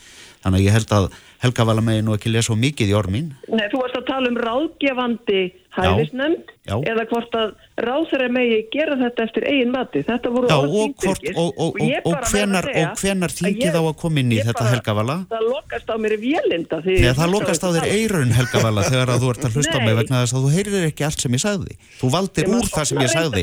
Þannig 0.45 0.61
að 0.61 0.67
ég 0.67 0.77
held 0.77 0.93
að 0.93 1.11
Helga 1.45 1.65
Vala 1.69 1.83
megi 1.85 2.05
nú 2.05 2.15
ekki 2.17 2.33
lesa 2.33 2.51
svo 2.51 2.57
mikið 2.61 2.93
í 2.93 2.97
ormin 2.97 3.31
Nei, 3.49 3.67
þú 3.73 3.81
varst 3.81 3.97
að 3.97 4.09
tala 4.11 4.29
um 4.31 4.37
ráðgefandi 4.41 5.43
hæfisnefnd 5.75 6.53
Já. 6.65 6.77
eða 6.87 7.03
hvort 7.11 7.33
að 7.35 7.49
ráðherra 7.83 8.29
megi 8.33 8.59
gera 8.73 8.95
þetta 9.01 9.25
eftir 9.27 9.45
eigin 9.51 9.73
mati. 9.75 10.05
Þetta 10.07 10.31
voru 10.33 10.47
Já, 10.49 10.55
orð 10.55 10.75
og, 10.79 10.93
og, 10.95 11.17
og, 11.35 11.51
og, 11.59 11.73
og, 11.75 12.15
að 12.15 12.29
hvenar, 12.31 12.69
og 12.71 13.01
hvenar 13.01 13.33
að 13.33 13.39
þingið 13.41 13.75
á 13.75 13.83
að 13.83 13.97
koma 14.05 14.23
inn 14.23 14.31
í 14.31 14.39
þetta 14.39 14.61
bara- 14.61 14.73
Helga 14.75 14.95
Vala? 15.01 15.17
Það 15.33 15.43
lokast 15.51 15.89
á 15.91 15.97
mér 16.05 16.15
í 16.15 16.21
vélinda 16.23 16.79
Nei, 16.85 17.11
það 17.19 17.35
lokast 17.35 17.67
á 17.67 17.69
þér 17.75 17.87
eirun 17.91 18.33
Helga 18.39 18.63
Vala 18.69 18.87
þegar 18.93 19.09
að 19.17 19.19
þú 19.25 19.33
ert 19.35 19.45
að 19.49 19.59
hlusta 19.59 19.75
á 19.75 19.81
mig 19.83 19.99
vegna 19.99 20.23
þess 20.23 20.37
að 20.39 20.47
þú 20.47 20.51
heyrir 20.55 20.87
ekki 20.93 21.09
allt 21.09 21.21
sem 21.27 21.35
ég 21.35 21.43
sagði. 21.43 21.73
Þú 21.99 22.07
valdir 22.15 22.45
úr 22.55 22.71
það 22.71 22.85
sem 22.93 23.03
ég 23.03 23.11
sagði 23.13 23.43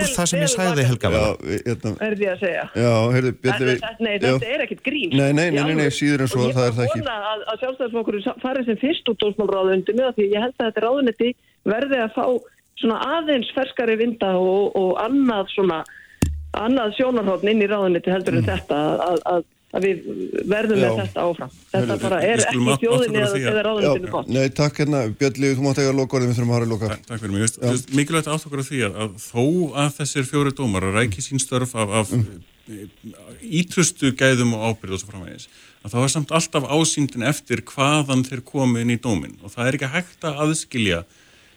en, 0.00 0.06
en 0.06 0.06
ég 0.06 0.08
úr 0.08 0.10
vel- 0.10 0.16
það 0.16 0.28
sem 0.30 0.40
ég 0.40 0.50
sagði 0.54 0.84
Helga 0.90 1.10
Já, 1.10 1.24
hérna, 1.68 1.92
Er 2.08 2.14
því 2.20 2.26
að 2.32 2.38
segja. 2.44 2.64
já, 2.74 2.92
heyrðu, 3.14 3.30
En, 3.30 3.38
Bjarni, 3.44 3.66
við- 3.70 3.80
þetta- 3.80 4.04
nei, 4.06 4.12
já. 4.18 4.26
þetta 4.30 4.50
er 4.54 4.64
ekkert 4.66 4.82
grín. 4.88 5.10
Nei, 5.20 5.32
nei, 5.32 5.48
nei, 5.50 5.74
nei, 5.80 5.90
síður 6.00 6.20
en 6.26 6.30
svo, 6.32 6.40
Og 6.48 6.54
það 6.56 6.66
er 6.66 6.74
það 6.78 6.84
Ég 6.84 6.90
ekki. 6.90 7.04
bara 7.04 7.20
vona 7.20 7.30
að, 7.34 7.40
að 7.52 7.60
sjálfstæðisflokkurinn 7.64 8.40
farið 8.44 8.64
sem 8.70 8.76
fyrst 8.84 9.08
út 9.12 9.18
dómsmálráðundi 9.24 9.92
með 10.00 10.10
því 10.18 10.24
ég 10.34 10.40
held 10.46 10.54
að 10.58 10.66
þetta 10.70 10.84
ráðunetti 10.86 11.30
verði 11.64 11.98
að 12.04 12.14
fá 12.16 12.24
svona 12.80 12.98
aðeins 13.20 13.50
ferskari 13.54 13.96
vinda 14.00 14.30
og, 14.40 14.72
og 14.76 14.96
annað 15.04 15.46
svona 15.54 15.82
annað 16.56 16.94
sjónarhóttn 16.98 17.50
inn 17.52 17.62
í 17.62 17.68
ráðunetti 17.70 18.10
heldur 18.10 18.38
en 18.40 18.46
þetta 18.48 18.78
að, 19.06 19.20
að, 19.34 19.44
að 19.70 19.84
við 19.86 19.96
verðum 20.50 20.76
Mm. 20.76 20.82
Já. 20.82 20.90
með 20.90 21.00
þetta 21.00 21.20
áfram. 21.30 21.50
Þetta 21.70 21.80
Heyrðu, 21.86 22.02
bara 22.02 22.18
er 22.26 22.38
ekki 22.40 22.46
á 22.50 22.94
eða, 23.00 23.62
að- 23.70 23.82
Já, 23.82 24.10
gott. 24.10 24.28
nei, 24.28 24.48
takk 24.48 24.74
hérna, 24.80 25.00
Björli, 25.20 25.54
þú 25.54 25.62
mátt 25.66 25.78
eiga 25.78 25.92
lokaðið, 25.94 26.26
við 26.30 26.36
þurfum 26.40 26.50
að 26.50 26.56
hafa 26.58 26.66
í 26.66 26.70
loka. 26.72 26.88
Takk, 26.90 27.06
takk 27.06 27.20
fyrir 27.20 27.30
mig. 27.32 27.40
Veist, 27.44 27.58
veist, 27.62 27.88
mikilvægt 27.94 28.26
átt 28.34 28.46
okkur 28.46 28.60
á 28.60 28.66
því 28.66 28.78
að, 28.88 28.92
að 29.04 29.10
þó 29.30 29.44
að 29.84 29.90
þessir 30.00 30.24
fjóri 30.30 30.52
dómar 30.58 30.82
ræki 30.94 31.20
sín 31.22 31.38
störf 31.38 31.74
af, 31.78 31.88
af 32.02 32.08
ítrustu 33.42 34.12
gæðum 34.14 34.54
og 34.54 34.60
ábyrð 34.74 34.94
og 34.94 35.00
svo 35.02 35.08
framvegis, 35.10 35.46
að 35.84 35.90
þá 35.94 35.98
er 36.04 36.08
samt 36.14 36.30
alltaf 36.36 36.64
ásýndin 36.70 37.24
eftir 37.26 37.62
hvaðan 37.66 38.22
þeir 38.26 38.42
komu 38.46 38.78
inn 38.82 38.90
í 38.94 38.98
dómin 39.00 39.34
og 39.42 39.50
það 39.54 39.66
er 39.66 39.74
ekki 39.78 39.90
hægt 39.94 40.22
að 40.28 40.38
aðskilja 40.44 41.00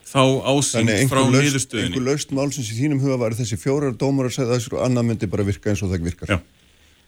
þá 0.04 0.22
ásýnd 0.42 0.90
Þannig 0.90 1.08
frá 1.12 1.22
niðurstöðinni. 1.30 1.94
einhver 1.94 2.06
laust 2.08 2.30
málsins 2.34 2.70
í 2.70 2.78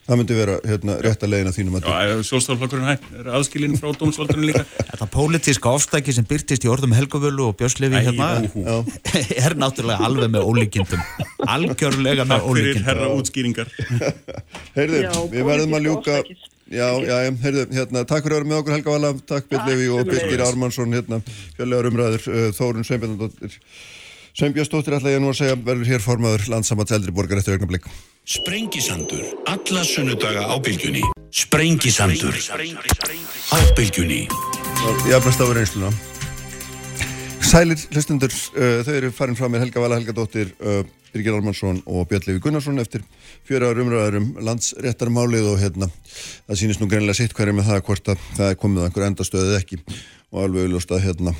það. 0.07 0.13
Já. 0.13 0.17
Myndi 0.17 0.37
vera 0.37 0.57
hérna, 0.63 0.97
rétt 1.03 1.23
að 1.23 1.33
leiðina 1.33 1.53
þínum 1.55 1.77
að 1.77 1.87
Já, 1.87 2.15
sjálfstæðarflokkurinn 2.29 3.21
er 3.21 3.29
aðskilinn 3.37 3.77
frá 3.79 3.89
dómsvaldunum 3.99 4.47
líka. 4.49 4.65
Þetta 4.91 5.07
pólitíska 5.13 5.73
ofstæki 5.77 6.15
sem 6.15 6.27
byrtist 6.27 6.65
í 6.65 6.71
orðum 6.71 6.95
Helgavölu 6.97 7.49
og 7.51 7.57
Björnslefi 7.59 8.03
hérna 8.07 8.29
er 9.45 9.57
náttúrulega 9.59 10.07
alveg 10.07 10.31
með 10.33 10.47
ólíkindum. 10.47 11.07
Algjörlega 11.55 12.27
með 12.27 12.47
ólíkindum. 12.47 12.83
Takk 12.83 12.85
fyrir 12.87 12.87
herra 12.91 13.09
útskýringar. 13.15 13.73
Heyrðu, 14.77 15.01
við 15.33 15.51
verðum 15.51 15.77
að 15.77 15.89
ljúka... 15.91 16.21
Já, 16.67 16.99
já, 16.99 17.15
heyrðu, 17.43 17.61
hérna, 17.71 18.01
takk 18.03 18.25
fyrir 18.25 18.35
að 18.35 18.41
vera 18.41 18.49
með 18.49 18.57
okkur 18.59 18.73
Helga 18.75 18.95
Vala, 18.95 19.11
takk 19.29 19.45
Björnlefi 19.47 19.85
og 19.95 20.09
Birgir 20.09 20.41
Ármannsson, 20.43 20.95
hérna, 20.97 21.21
fjöllegar 21.55 21.87
umræður, 21.87 22.25
uh, 22.27 22.49
Þórun 22.57 22.87
Sveinbjörnsdóttir. 22.87 23.55
Sveinbjörnsdóttir 24.37 24.93
ætla 24.93 25.09
ég 25.15 25.21
nú 25.23 25.31
að 25.31 25.39
segja, 25.39 25.53
verður 25.65 25.87
hér 25.89 26.03
formaður 26.03 26.43
landsamats 26.53 26.93
eldri 26.93 27.09
borgar 27.09 27.39
eftir 27.39 27.55
augnablík. 27.55 27.87
Sprengisandur, 28.29 29.23
alla 29.49 29.81
sunnudaga 29.81 30.43
á 30.45 30.55
bylgjunni. 30.61 31.01
Sprengisandur, 31.33 32.37
á 32.37 33.57
bylgjunni. 33.73 34.19
Jafnast 35.09 35.41
áður 35.41 35.63
einsluna. 35.63 35.89
Sælir 37.41 37.81
hlustundur, 37.89 38.37
uh, 38.53 38.85
þau 38.85 38.93
eru 38.99 39.11
farin 39.17 39.39
frá 39.39 39.49
mér 39.49 39.65
Helga 39.65 39.81
Vala, 39.81 39.97
Helga 39.97 40.13
Dóttir, 40.13 40.53
uh, 40.61 40.85
Birgir 41.09 41.33
Ármannsson 41.33 41.81
og 41.89 42.05
Björn 42.05 42.29
Levi 42.29 42.45
Gunnarsson 42.45 42.77
eftir 42.77 43.01
fjöra 43.47 43.71
ára 43.73 43.81
umræðar 43.81 44.21
um 44.21 44.31
landsréttarmálið 44.37 45.49
og 45.55 45.61
hérna 45.63 45.89
það 46.45 46.61
sýnist 46.61 46.83
nú 46.83 46.91
greinlega 46.91 47.17
sitt 47.23 47.33
hverju 47.33 47.57
með 47.57 47.71
það 47.71 47.85
hvort 47.89 48.11
að 48.13 48.25
það 48.37 48.49
er 48.51 48.59
komið 48.61 48.85
einhver 48.85 49.07
endastöðið 49.07 49.61
ekki 49.63 49.79
og 49.87 50.43
alveg 50.43 50.67
auðvist 50.67 50.93
að 50.93 51.07
hérna 51.07 51.39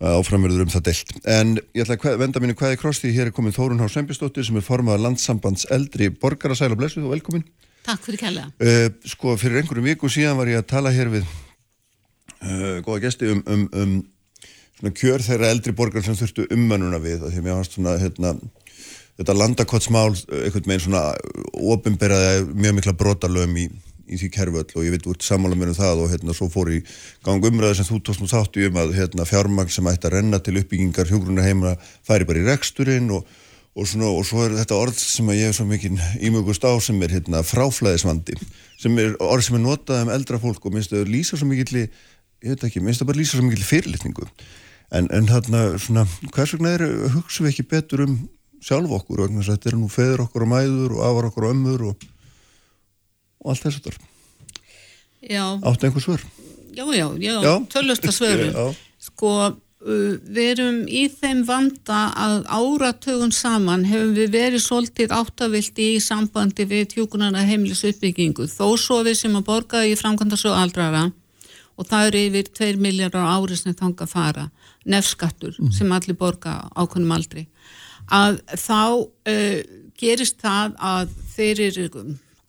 áframverður 0.00 0.66
um 0.66 0.72
það 0.72 0.88
deilt. 0.90 1.12
En 1.24 1.54
ég 1.76 1.84
ætla 1.84 1.96
að 1.96 2.18
venda 2.20 2.42
mínu 2.42 2.56
hvaði 2.58 2.80
kross 2.80 3.00
því 3.00 3.12
hér 3.16 3.30
er 3.30 3.36
komin 3.36 3.54
Þórun 3.56 3.80
Há 3.80 3.88
Sveinbjörnsdóttir 3.88 4.44
sem 4.44 4.58
er 4.60 4.66
formað 4.66 5.00
landsambands 5.04 5.68
eldri 5.72 6.10
borgara 6.12 6.56
sæl 6.58 6.74
og 6.74 6.80
blessuð 6.82 7.08
og 7.08 7.14
velkomin. 7.16 7.46
Takk 7.86 8.02
fyrir 8.04 8.20
kella. 8.20 8.48
Uh, 8.60 8.90
sko 9.08 9.36
fyrir 9.40 9.62
einhverjum 9.62 9.88
viku 9.88 10.10
síðan 10.12 10.36
var 10.40 10.50
ég 10.50 10.60
að 10.60 10.68
tala 10.74 10.92
hér 10.92 11.12
við 11.14 11.24
uh, 12.42 12.82
góða 12.84 13.06
gesti 13.06 13.30
um, 13.32 13.42
um, 13.46 13.64
um 13.72 13.96
svona 14.76 14.92
kjör 14.92 15.24
þeirra 15.24 15.50
eldri 15.54 15.72
borgar 15.76 16.04
sem 16.04 16.16
þurftu 16.18 16.46
ummannuna 16.52 17.00
við 17.00 17.24
og 17.24 17.32
því 17.32 17.44
mér 17.44 17.56
fannst 17.56 17.76
svona 17.78 17.96
hérna, 18.00 18.34
þetta 19.16 19.36
landakottsmál 19.36 20.10
einhvern 20.12 20.66
veginn 20.68 20.84
svona 20.84 21.04
ofinberaði 21.72 22.42
mjög 22.52 22.76
mikla 22.76 22.96
brotalöfum 23.00 23.56
í, 23.62 23.70
í 24.06 24.18
því 24.20 24.30
kervöld 24.34 24.74
og 24.76 24.86
ég 24.86 24.94
veit 24.94 25.08
úr 25.10 25.18
sammála 25.22 25.58
mér 25.58 25.72
um 25.72 25.78
það 25.78 26.04
og 26.04 26.12
hérna 26.12 26.36
svo 26.36 26.48
fór 26.52 26.72
í 26.76 26.82
gang 27.26 27.44
umræði 27.44 27.80
sem 27.80 27.88
þú 27.88 28.00
tóst 28.06 28.22
nú 28.22 28.30
þáttu 28.30 28.68
um 28.68 28.80
að 28.82 28.94
hérna, 28.98 29.26
fjármagn 29.28 29.72
sem 29.72 29.90
ætti 29.90 30.08
að 30.08 30.16
renna 30.18 30.40
til 30.40 30.56
uppbyggingar 30.60 31.10
hjógrunna 31.10 31.46
heima 31.46 31.74
færi 32.06 32.28
bara 32.28 32.42
í 32.42 32.46
reksturinn 32.46 33.10
og, 33.16 33.26
og, 33.74 33.86
svona, 33.86 34.10
og 34.12 34.26
svo 34.28 34.46
er 34.46 34.58
þetta 34.60 34.80
orð 34.80 34.98
sem 35.02 35.32
ég 35.34 35.50
hef 35.50 35.58
svo 35.58 35.68
mikið 35.70 36.02
ímugust 36.28 36.64
á 36.64 36.72
sem 36.82 37.00
er 37.02 37.18
hérna, 37.18 37.42
fráflæðisvandi 37.46 38.38
sem 38.80 39.00
er 39.02 39.16
orð 39.24 39.48
sem 39.48 39.58
er 39.58 39.66
notað 39.66 40.06
um 40.06 40.14
eldra 40.14 40.42
fólk 40.42 40.64
og 40.64 40.76
minnst 40.76 40.94
þau 40.94 41.02
lýsa 41.08 41.40
svo 41.40 41.50
mikið 41.50 41.88
ég 42.44 42.54
veit 42.54 42.64
ekki, 42.68 42.82
minnst 42.84 43.02
það 43.02 43.10
bara 43.10 43.20
lýsa 43.20 43.38
svo 43.38 43.46
mikið 43.46 43.66
fyrirlitningu. 43.66 44.26
En, 44.94 45.08
en 45.14 45.28
þarna, 45.28 45.62
svona, 45.82 46.04
hvers 46.34 46.54
vegna 46.54 46.74
er, 46.76 46.84
hugsa 47.16 47.44
við 47.44 47.52
ekki 47.54 47.68
betur 47.72 48.04
um 48.06 48.18
sjálf 48.62 48.92
okkur, 49.00 49.24
að 49.26 49.48
þetta 49.48 49.72
er 49.72 49.78
nú 49.78 49.88
feður 49.92 50.26
okkur 50.26 50.46
og 50.46 50.52
mæður 50.52 50.96
og 50.96 51.02
afar 51.08 51.30
okkur 51.30 51.48
og 51.48 51.54
ömmur 51.54 51.86
og, 51.90 52.06
og 53.46 53.52
allt 53.54 53.62
þess 53.62 53.78
að 53.78 53.92
það. 53.92 54.02
Áttu 55.66 55.86
einhver 55.86 56.02
svör? 56.02 56.26
Já, 56.76 56.84
já, 56.92 57.06
já, 57.18 57.36
já. 57.42 57.54
tölvösta 57.72 58.12
svörum. 58.12 58.74
Sko, 59.00 59.30
uh, 59.86 60.16
við 60.26 60.50
erum 60.50 60.80
í 60.90 61.06
þeim 61.08 61.44
vanda 61.48 62.00
að 62.12 62.42
áratögun 62.50 63.32
saman 63.32 63.86
hefum 63.88 64.12
við 64.18 64.34
verið 64.34 64.64
svolítið 64.66 65.14
áttavilt 65.16 65.78
í 65.80 65.94
sambandi 66.02 66.66
við 66.68 66.90
tjúkunarna 66.96 67.46
heimilis 67.46 67.84
uppbyggingu. 67.88 68.50
Þó 68.50 68.74
svo 68.76 69.00
við 69.06 69.22
sem 69.22 69.38
að 69.38 69.46
borga 69.46 69.86
í 69.86 69.94
framkvæmda 69.96 70.36
svo 70.40 70.52
aldrara 70.58 71.06
og 71.76 71.88
það 71.88 72.10
eru 72.10 72.22
yfir 72.28 72.52
2 72.58 72.82
miljardar 72.82 73.30
ári 73.30 73.56
sem 73.56 73.74
þanga 73.76 74.06
fara 74.08 74.46
nefnskattur 74.88 75.56
mm. 75.60 75.72
sem 75.76 75.92
allir 75.92 76.16
borga 76.18 76.58
ákveðnum 76.72 77.16
aldri 77.16 77.46
að 78.12 78.38
þá 78.54 78.80
uh, 79.02 79.58
gerist 79.98 80.40
það 80.42 80.76
að 80.78 81.12
fyrir 81.34 81.80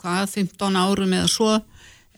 hvað 0.01 0.23
15 0.35 0.79
árum 0.79 1.13
eða 1.17 1.31
svo 1.31 1.55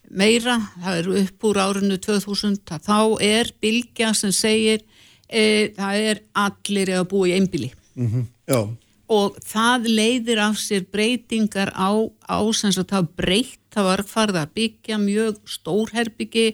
meira, 0.10 0.57
það 0.81 0.99
eru 1.03 1.18
upp 1.22 1.47
úr 1.49 1.61
árinu 1.61 1.97
2000, 2.01 2.60
þá 2.65 2.99
er 3.22 3.51
bylgja 3.61 4.14
sem 4.18 4.34
segir 4.34 4.81
uh, 4.81 5.65
það 5.77 6.06
er 6.11 6.22
allir 6.45 6.93
að 6.97 7.10
búa 7.11 7.30
í 7.30 7.35
einbili 7.38 7.72
mm 7.95 8.07
-hmm. 8.07 8.26
og 9.07 9.38
það 9.45 9.88
leiðir 9.99 10.41
af 10.47 10.57
sér 10.57 10.85
breytingar 10.91 11.72
á, 11.77 11.91
á 12.26 12.39
sem 12.53 12.72
það 12.72 13.14
breytt, 13.15 13.61
það 13.73 13.84
var 13.91 14.03
farið 14.03 14.41
að 14.41 14.53
byggja 14.53 14.97
mjög 14.97 15.39
stórherbyggi 15.45 16.47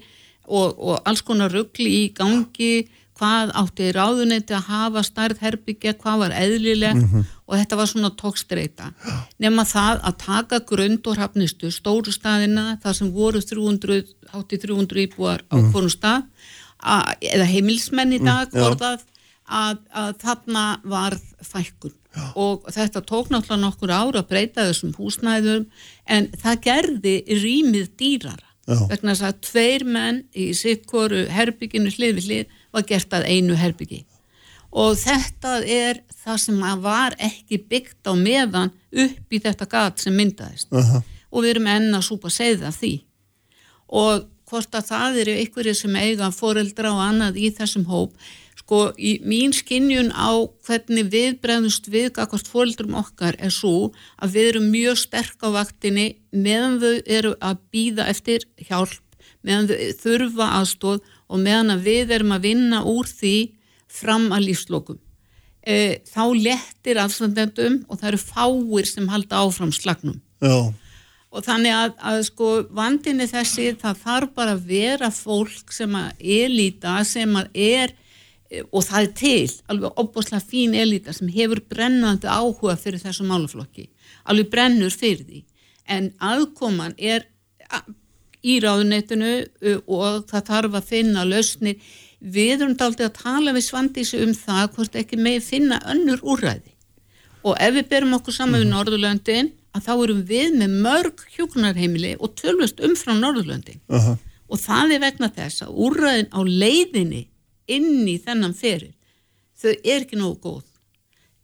og, 0.48 0.76
og 0.78 1.02
alls 1.06 1.22
konar 1.22 1.52
ruggli 1.52 2.06
í 2.06 2.14
gangi 2.14 2.88
hvað 3.16 3.54
átti 3.62 3.88
ráðunetti 3.96 4.56
að 4.58 4.68
hafa 4.70 5.04
starð 5.08 5.42
herbyggja, 5.44 5.96
hvað 6.02 6.22
var 6.26 6.36
eðlilegt 6.36 7.00
mm 7.00 7.08
-hmm. 7.12 7.26
og 7.48 7.58
þetta 7.60 7.80
var 7.80 7.90
svona 7.92 8.12
tókstreita 8.22 8.92
nema 9.40 9.64
það 9.64 10.04
að 10.10 10.18
taka 10.26 10.60
grund 10.60 11.08
og 11.08 11.18
hafnistu 11.18 11.72
stóru 11.72 12.12
staðina 12.12 12.78
þar 12.84 12.96
sem 13.00 13.12
voru 13.12 13.42
300, 13.42 14.04
hátti 14.34 14.60
300 14.60 15.04
íbúar 15.08 15.44
á 15.48 15.56
mm. 15.56 15.72
hvornum 15.72 15.90
stað 15.90 16.24
að, 16.80 17.04
eða 17.22 17.46
heimilsmenn 17.46 18.14
í 18.14 18.20
dag 18.20 18.52
mm, 18.52 18.62
orðað 18.62 19.06
að, 19.46 19.78
að 19.94 20.12
þarna 20.24 20.66
var 20.84 21.20
fækkun 21.42 21.96
og 22.36 22.68
þetta 22.72 23.02
tók 23.04 23.30
náttúrulega 23.32 23.62
nokkur 23.62 23.92
ára 23.92 24.22
að 24.24 24.30
breyta 24.30 24.68
þessum 24.70 24.94
húsnæðum 24.96 25.66
en 26.08 26.30
það 26.40 26.62
gerði 26.68 27.16
rýmið 27.28 27.90
dýrara 28.00 28.48
Já. 28.66 28.80
vegna 28.90 29.14
þess 29.14 29.26
að 29.28 29.42
tveir 29.46 29.84
menn 29.86 30.22
í 30.34 30.48
sikkoru 30.58 31.26
herbygginu 31.30 31.92
hlið 31.94 32.16
við 32.18 32.30
hlið 32.30 32.62
var 32.76 32.86
gert 32.90 33.16
að 33.16 33.28
einu 33.32 33.58
herbyggi. 33.60 34.04
Og 34.76 34.98
þetta 35.00 35.58
er 35.64 36.02
það 36.24 36.40
sem 36.44 36.64
var 36.84 37.16
ekki 37.24 37.62
byggt 37.70 38.08
á 38.12 38.14
meðan 38.20 38.74
upp 38.92 39.36
í 39.36 39.42
þetta 39.44 39.68
gat 39.72 40.04
sem 40.04 40.16
myndaðist. 40.16 40.72
Uh 40.72 40.84
-huh. 40.84 41.04
og 41.32 41.44
við 41.44 41.56
erum 41.56 41.68
enna 41.68 42.02
súpa 42.02 42.28
að 42.28 42.38
segja 42.40 42.64
það 42.66 42.80
því. 42.80 42.94
Og 43.88 44.26
hvort 44.50 44.76
að 44.76 44.90
það 44.90 45.20
eru 45.22 45.38
ykkurið 45.44 45.78
sem 45.80 45.96
eiga 45.96 46.32
foreldra 46.32 46.92
og 46.94 47.02
annað 47.02 47.40
í 47.42 47.52
þessum 47.56 47.86
hóp 47.90 48.14
sko 48.66 48.82
í 48.98 49.20
mín 49.22 49.54
skinnjun 49.54 50.10
á 50.10 50.42
hvernig 50.66 51.12
við 51.14 51.40
bregðumst 51.44 51.90
við 51.94 52.08
akkvæmst 52.18 52.50
foreldrum 52.50 52.98
okkar 52.98 53.38
er 53.38 53.54
svo 53.54 53.92
að 54.18 54.38
við 54.38 54.50
erum 54.52 54.70
mjög 54.74 55.02
sterk 55.04 55.46
á 55.46 55.50
vaktinni 55.54 56.08
meðan 56.34 56.80
þau 56.82 56.94
eru 57.06 57.34
að 57.46 57.60
býða 57.74 58.08
eftir 58.10 58.48
hjálp 58.58 58.98
meðan 59.46 59.70
þau 59.70 59.78
þurfa 60.02 60.50
aðstóð 60.62 61.04
og 61.30 61.42
meðan 61.42 61.74
að 61.76 61.88
við 61.90 62.16
erum 62.18 62.36
að 62.36 62.48
vinna 62.50 62.84
úr 62.88 63.10
því 63.10 63.36
fram 63.92 64.30
að 64.36 64.50
lífslokum. 64.50 65.02
E, 65.66 66.02
þá 66.06 66.24
lettir 66.38 67.00
afstandendum 67.02 67.82
og 67.90 68.00
það 68.00 68.10
eru 68.12 68.22
fáir 68.22 68.90
sem 68.90 69.08
halda 69.10 69.42
áfram 69.42 69.74
slagnum. 69.74 70.20
Já. 70.44 70.74
Og 71.36 71.44
þannig 71.44 71.74
að, 71.76 71.96
að 72.00 72.22
sko 72.30 72.50
vandinni 72.76 73.26
þessi 73.28 73.72
það 73.82 74.02
þarf 74.06 74.36
bara 74.38 74.54
að 74.56 74.68
vera 74.70 75.10
fólk 75.12 75.74
sem 75.76 75.98
að 75.98 76.28
elita 76.40 77.00
sem 77.08 77.34
að 77.40 77.50
er 77.66 77.96
og 78.72 78.84
það 78.86 79.02
er 79.02 79.12
til, 79.18 79.52
alveg 79.72 80.00
opboslega 80.00 80.44
fín 80.44 80.76
elita 80.78 81.14
sem 81.16 81.30
hefur 81.34 81.62
brennandi 81.70 82.30
áhuga 82.30 82.76
fyrir 82.80 83.02
þessu 83.02 83.26
málaflokki, 83.28 83.88
alveg 84.30 84.52
brennur 84.54 84.94
fyrir 84.94 85.26
því, 85.26 85.42
en 85.90 86.12
aðkoman 86.24 86.94
er 86.98 87.26
í 88.46 88.60
ráðunetinu 88.64 89.34
og 89.86 90.26
það 90.30 90.48
þarf 90.52 90.80
að 90.80 90.90
finna 90.92 91.26
lausnir. 91.26 91.82
Við 92.20 92.62
erum 92.62 92.78
daldið 92.80 93.10
að 93.10 93.18
tala 93.20 93.54
við 93.56 93.68
Svandísi 93.68 94.22
um 94.24 94.32
það 94.38 94.72
hvort 94.78 94.96
ekki 95.02 95.20
með 95.20 95.44
finna 95.46 95.82
önnur 95.92 96.24
úræði 96.24 96.76
og 97.46 97.60
ef 97.62 97.76
við 97.76 97.90
berum 97.92 98.16
okkur 98.18 98.34
saman 98.34 98.58
við 98.58 98.66
mhm. 98.66 98.74
Norðurlöndin 98.74 99.52
að 99.76 99.88
þá 99.88 99.94
erum 99.96 100.22
við 100.30 100.54
með 100.60 100.78
mörg 100.86 101.26
hjókunarheimili 101.36 102.14
og 102.18 102.36
tölvist 102.40 102.80
um 102.86 102.96
frá 102.98 103.14
Norðurlöndin 103.14 103.82
uh 103.92 104.08
-huh. 104.08 104.18
og 104.50 104.62
það 104.62 104.96
er 104.96 105.04
vegna 105.04 105.30
þess 105.36 105.66
að 105.66 105.76
úræðin 105.86 106.32
á 106.32 106.40
leiðinni 106.42 107.28
inn 107.68 108.08
í 108.08 108.18
þennan 108.18 108.56
ferir 108.56 108.94
þau 109.62 109.74
er 109.84 110.02
ekki 110.02 110.18
nógu 110.20 110.40
góð. 110.42 110.66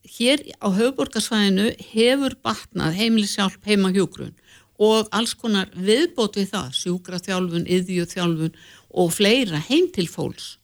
Hér 0.02 0.42
á 0.58 0.68
höfuborgarsvæðinu 0.74 1.68
hefur 1.94 2.34
batnað 2.44 2.98
heimilisjálf 2.98 3.58
heima 3.66 3.92
hjókrun 3.94 4.34
og 4.82 5.12
alls 5.14 5.36
konar 5.38 5.70
viðbót 5.76 6.40
við 6.40 6.52
það, 6.56 6.74
sjúkraþjálfun, 6.80 7.68
yðjúþjálfun 7.70 8.56
og 9.02 9.14
fleira 9.14 9.62
heim 9.70 9.92
til 9.94 10.08
fólks 10.10 10.56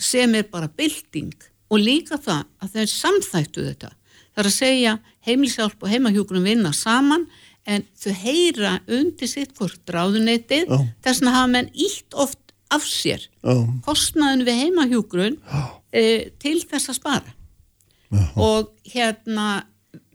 sem 0.00 0.34
er 0.34 0.48
bara 0.50 0.68
bilding 0.68 1.34
og 1.72 1.80
líka 1.80 2.18
það 2.20 2.44
að 2.60 2.72
þeir 2.74 2.90
samþættu 2.92 3.66
þetta. 3.68 3.90
Það 4.34 4.42
er 4.42 4.48
að 4.50 4.56
segja 4.56 4.94
heimilsjálf 5.24 5.76
og 5.80 5.92
heimahjókunum 5.92 6.48
vinna 6.48 6.72
saman 6.74 7.28
en 7.64 7.86
þau 7.96 8.12
heyra 8.20 8.78
undir 8.90 9.30
sitt 9.30 9.54
hvort 9.56 9.94
ráðuneytið 9.94 10.72
oh. 10.74 10.84
þess 11.04 11.22
að 11.22 11.36
hafa 11.38 11.52
menn 11.54 11.70
ítt 11.72 12.18
oft 12.18 12.40
af 12.74 12.84
sér 12.88 13.22
oh. 13.46 13.64
kostnaðin 13.86 14.44
við 14.48 14.60
heimahjókurun 14.64 15.38
oh. 15.46 15.70
e, 15.94 16.34
til 16.42 16.58
þess 16.66 16.92
að 16.92 17.00
spara 17.00 17.34
og 18.38 18.68
hérna 18.86 19.64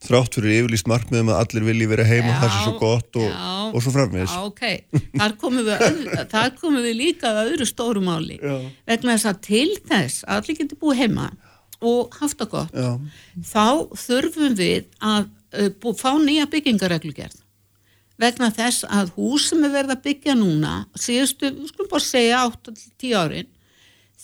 þrátt 0.05 0.37
fyrir 0.37 0.53
yfirlýst 0.61 0.87
markmiðum 0.89 1.31
að 1.33 1.39
allir 1.43 1.65
vilji 1.67 1.87
vera 1.91 2.05
heima, 2.07 2.35
það 2.39 2.53
sé 2.53 2.59
svo 2.65 2.73
gott 2.79 3.19
og, 3.19 3.27
já. 3.27 3.49
og 3.73 3.83
svo 3.83 3.93
framvegis. 3.95 4.35
Já, 4.35 4.45
ok, 4.47 5.03
þar 5.19 5.35
komum 5.41 5.65
við, 5.67 5.83
öðru- 5.89 6.23
þar 6.31 6.53
komum 6.61 6.85
við 6.85 6.95
líka 7.01 7.33
að 7.33 7.41
öðru 7.49 7.67
stóru 7.69 8.03
máli 8.05 8.37
Já. 8.39 8.55
vegna 8.87 9.17
þess 9.17 9.29
að 9.33 9.41
til 9.49 9.67
þess 9.89 10.23
að 10.25 10.39
allir 10.41 10.59
getur 10.61 10.81
búið 10.85 11.01
heima 11.03 11.27
og 11.79 12.15
haft 12.21 12.39
það 12.41 12.49
gott 12.55 12.79
Já. 12.79 12.89
þá 13.51 13.67
þurfum 14.05 14.57
við 14.59 14.89
að 14.99 15.29
uh, 15.29 15.69
bú, 15.79 15.93
fá 15.95 16.11
nýja 16.19 16.47
byggingareglugerð 16.51 17.37
vegna 18.19 18.49
þess 18.51 18.83
að 18.91 19.13
hús 19.15 19.45
sem 19.51 19.61
er 19.63 19.71
verið 19.77 19.93
að 19.95 20.01
byggja 20.09 20.33
núna 20.35 20.73
síðustu, 20.99 21.53
við 21.55 21.69
skulum 21.71 21.91
bara 21.93 22.03
segja 22.03 22.41
8-10 22.49 23.13
árin 23.15 23.47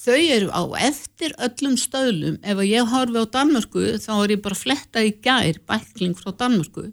þau 0.05 0.19
eru 0.37 0.49
á 0.53 0.63
eftir 0.87 1.33
öllum 1.41 1.77
stöðlum. 1.79 2.37
Ef 2.45 2.61
ég 2.65 2.91
horfi 2.91 3.21
á 3.21 3.25
Danmörku 3.37 3.87
þá 4.01 4.13
er 4.17 4.35
ég 4.35 4.43
bara 4.45 4.57
að 4.57 4.63
fletta 4.63 5.03
í 5.05 5.15
gær 5.25 5.59
bækling 5.67 6.15
frá 6.19 6.31
Danmörku 6.33 6.91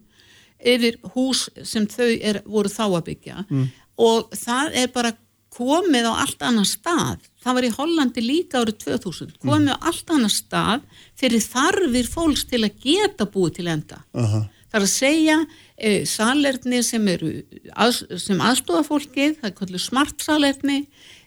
yfir 0.63 0.99
hús 1.15 1.49
sem 1.67 1.89
þau 1.91 2.09
er, 2.23 2.41
voru 2.47 2.71
þá 2.71 2.85
að 2.87 3.05
byggja. 3.11 3.45
Og 3.99 4.33
það 4.39 4.79
er 4.83 4.93
bara 4.95 5.13
komið 5.53 6.09
á 6.09 6.13
allt 6.23 6.43
annan 6.47 6.69
stað. 6.69 7.27
Það 7.43 7.57
var 7.59 7.67
í 7.67 7.75
Hollandi 7.77 8.25
líka 8.25 8.63
árið 8.63 8.79
2000 8.87 9.37
komið 9.43 9.75
á 9.77 9.85
allt 9.91 10.13
annan 10.15 10.33
stað 10.33 10.87
fyrir 11.19 11.45
þarfir 11.45 12.09
fólks 12.09 12.47
til 12.49 12.63
að 12.65 12.79
geta 12.85 13.29
búið 13.29 13.59
til 13.59 13.69
enda. 13.75 14.01
Aha. 14.17 14.47
Það 14.73 14.79
er 14.79 14.87
að 14.87 14.93
segja 14.95 15.35
e, 15.77 15.89
salerni 16.09 16.79
sem 16.87 17.09
að, 17.13 17.99
sem 18.17 18.39
aðstofa 18.41 18.87
fólkið, 18.87 19.35
það 19.43 19.75
er 19.77 19.83
smart 19.85 20.25
salerni, 20.25 20.79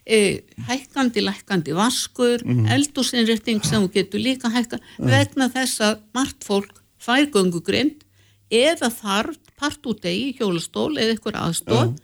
e, 0.06 0.42
hækkandi, 0.68 1.20
lækkandi 1.20 1.74
vaskur, 1.74 2.42
mm 2.44 2.64
-hmm. 2.64 2.72
eldúsinrétting 2.74 3.64
sem 3.64 3.82
þú 3.82 3.92
getur 3.92 4.20
líka 4.20 4.48
hækka 4.48 4.78
vegna 4.98 5.48
þess 5.48 5.80
að 5.80 5.98
margt 6.14 6.44
fólk 6.44 6.82
fær 6.98 7.26
göngugrind 7.30 8.04
eða 8.50 8.90
þarf 8.90 9.38
part 9.58 9.86
út 9.86 10.04
í 10.04 10.34
hjólastól 10.38 10.96
eða 10.98 11.16
ykkur 11.16 11.36
aðstof 11.36 11.94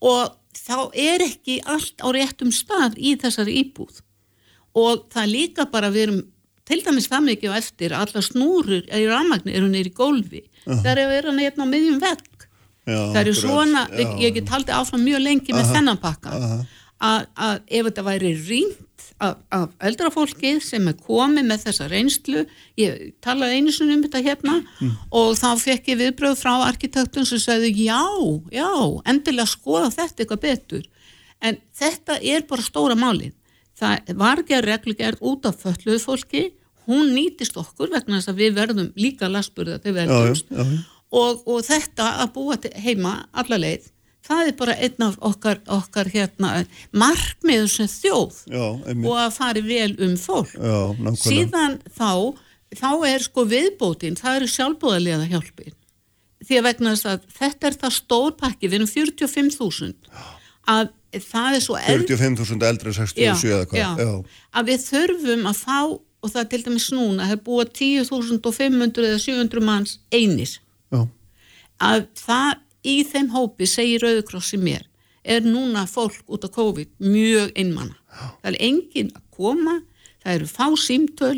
og 0.00 0.34
þá 0.58 0.90
er 0.94 1.24
ekki 1.24 1.60
allt 1.64 2.02
á 2.02 2.08
réttum 2.14 2.50
stað 2.52 2.98
í 2.98 3.16
þessari 3.16 3.62
íbúð. 3.62 4.02
Og 4.74 5.06
það 5.12 5.22
er 5.22 5.32
líka 5.32 5.66
bara 5.70 5.90
við 5.90 6.02
erum 6.08 6.22
til 6.68 6.80
dæmis 6.84 7.08
það 7.08 7.28
mikið 7.30 7.54
á 7.54 7.58
eftir 7.58 7.94
að 7.94 8.02
allar 8.04 8.26
snúrur 8.26 8.82
í 8.84 9.04
rafmagni 9.08 9.54
eru 9.56 9.68
neyri 9.70 9.92
gólfi. 9.94 10.42
Það 10.66 10.90
er 10.92 11.02
að 11.04 11.14
vera 11.14 11.32
neyri 11.32 11.64
á 11.64 11.66
miðjum 11.66 12.02
vegg. 12.02 12.26
Það 12.88 13.20
eru 13.20 13.34
svona, 13.36 13.84
Já. 13.90 13.98
ég, 14.00 14.12
ég 14.24 14.36
get 14.38 14.52
haldið 14.52 14.76
áfram 14.78 15.02
mjög 15.04 15.20
lengi 15.20 15.52
með 15.52 15.72
þennan 15.74 15.98
pakka. 16.00 16.32
Að, 16.32 16.76
að 16.98 17.60
ef 17.66 17.88
þetta 17.88 18.04
væri 18.06 18.34
rínt 18.48 19.04
af, 19.22 19.38
af 19.54 19.70
eldrafólki 19.86 20.56
sem 20.62 20.88
er 20.90 20.96
komið 21.06 21.46
með 21.46 21.64
þessa 21.66 21.88
reynslu 21.90 22.44
ég 22.78 23.12
talaði 23.24 23.58
einu 23.58 23.74
sinni 23.74 23.96
um 23.96 24.04
þetta 24.06 24.22
hérna 24.26 24.56
og 25.14 25.34
þá 25.38 25.48
fekk 25.62 25.92
ég 25.92 26.00
viðbröð 26.02 26.36
frá 26.40 26.52
arkitektun 26.66 27.26
sem 27.28 27.42
sagði 27.42 27.72
já, 27.86 28.02
já, 28.54 28.70
endilega 29.06 29.46
skoða 29.50 29.90
þetta 29.94 30.24
eitthvað 30.24 30.44
betur. 30.46 30.86
En 31.38 31.60
þetta 31.78 32.18
er 32.18 32.46
bara 32.50 32.66
stóra 32.66 32.98
málið. 32.98 33.34
Það 33.78 34.14
var 34.18 34.42
ekki 34.42 34.56
að 34.58 34.64
reglugerð 34.66 35.26
út 35.30 35.46
af 35.46 35.60
fölluðu 35.62 36.00
fólki. 36.02 36.44
Hún 36.88 37.12
nýtist 37.14 37.58
okkur 37.60 37.92
vegna 37.92 38.18
þess 38.18 38.32
að 38.32 38.40
við 38.42 38.56
verðum 38.56 38.88
líka 38.98 39.28
lasburða 39.30 39.78
já, 39.78 39.92
verðumst 39.94 40.50
og, 41.14 41.44
og 41.46 41.62
þetta 41.64 42.08
að 42.24 42.32
búa 42.34 42.56
til 42.60 42.72
heima 42.80 43.12
alla 43.32 43.58
leið, 43.60 43.86
það 44.28 44.42
er 44.50 44.56
bara 44.58 44.76
einn 44.76 45.04
af 45.08 45.16
okkar, 45.30 45.60
okkar 45.78 46.10
hérna 46.12 46.52
markmiður 46.92 47.70
sem 47.72 47.88
þjóð 47.90 48.42
Já, 48.52 48.66
og 48.98 49.14
að 49.16 49.32
fari 49.38 49.64
vel 49.64 49.90
um 50.04 50.14
fólk. 50.20 50.52
Já, 50.54 51.14
síðan 51.24 51.78
þá 51.96 52.12
þá 52.76 52.90
er 53.08 53.24
sko 53.24 53.46
viðbótin, 53.48 54.18
það 54.20 54.40
eru 54.42 54.50
sjálfbúðarlega 54.52 55.28
hjálpin 55.32 55.74
því 56.44 56.58
að 56.60 56.66
vegna 56.68 56.92
þess 56.94 57.08
að 57.10 57.24
þetta 57.38 57.68
er 57.70 57.78
það 57.82 57.94
stór 57.96 58.34
pakki 58.38 58.68
við 58.68 58.78
erum 58.78 58.90
45.000 58.92 59.94
að 60.68 60.90
það 61.24 61.56
er 61.56 61.64
svo 61.64 61.78
eld- 61.80 62.12
45.000 62.12 62.68
eldri 62.68 62.92
en 62.92 62.98
67 62.98 63.48
eða 63.48 63.66
hvað. 63.72 64.28
að 64.52 64.68
við 64.68 64.84
þurfum 64.84 65.48
að 65.48 65.62
fá 65.64 65.78
og 65.88 66.32
það 66.32 66.40
er 66.42 66.48
til 66.52 66.62
dæmis 66.66 66.88
núna, 66.92 67.26
það 67.28 67.36
er 67.36 67.42
búið 67.46 67.68
10.500 67.78 69.04
eða 69.08 69.18
700 69.22 69.64
manns 69.64 69.98
einir. 70.12 70.56
Já. 70.92 71.00
að 71.78 72.06
það 72.18 72.56
í 72.86 73.02
þeim 73.08 73.32
hópi 73.34 73.68
segir 73.68 74.04
Rauðkrossi 74.04 74.60
mér 74.60 74.86
er 75.28 75.44
núna 75.44 75.84
fólk 75.88 76.24
út 76.30 76.46
af 76.46 76.54
COVID 76.54 76.88
mjög 77.04 77.52
einmanna. 77.58 77.96
Það 78.40 78.50
er 78.50 78.58
enginn 78.64 79.12
að 79.12 79.24
koma, 79.34 79.74
það 80.22 80.34
eru 80.34 80.50
fá 80.50 80.66
símtöl 80.80 81.36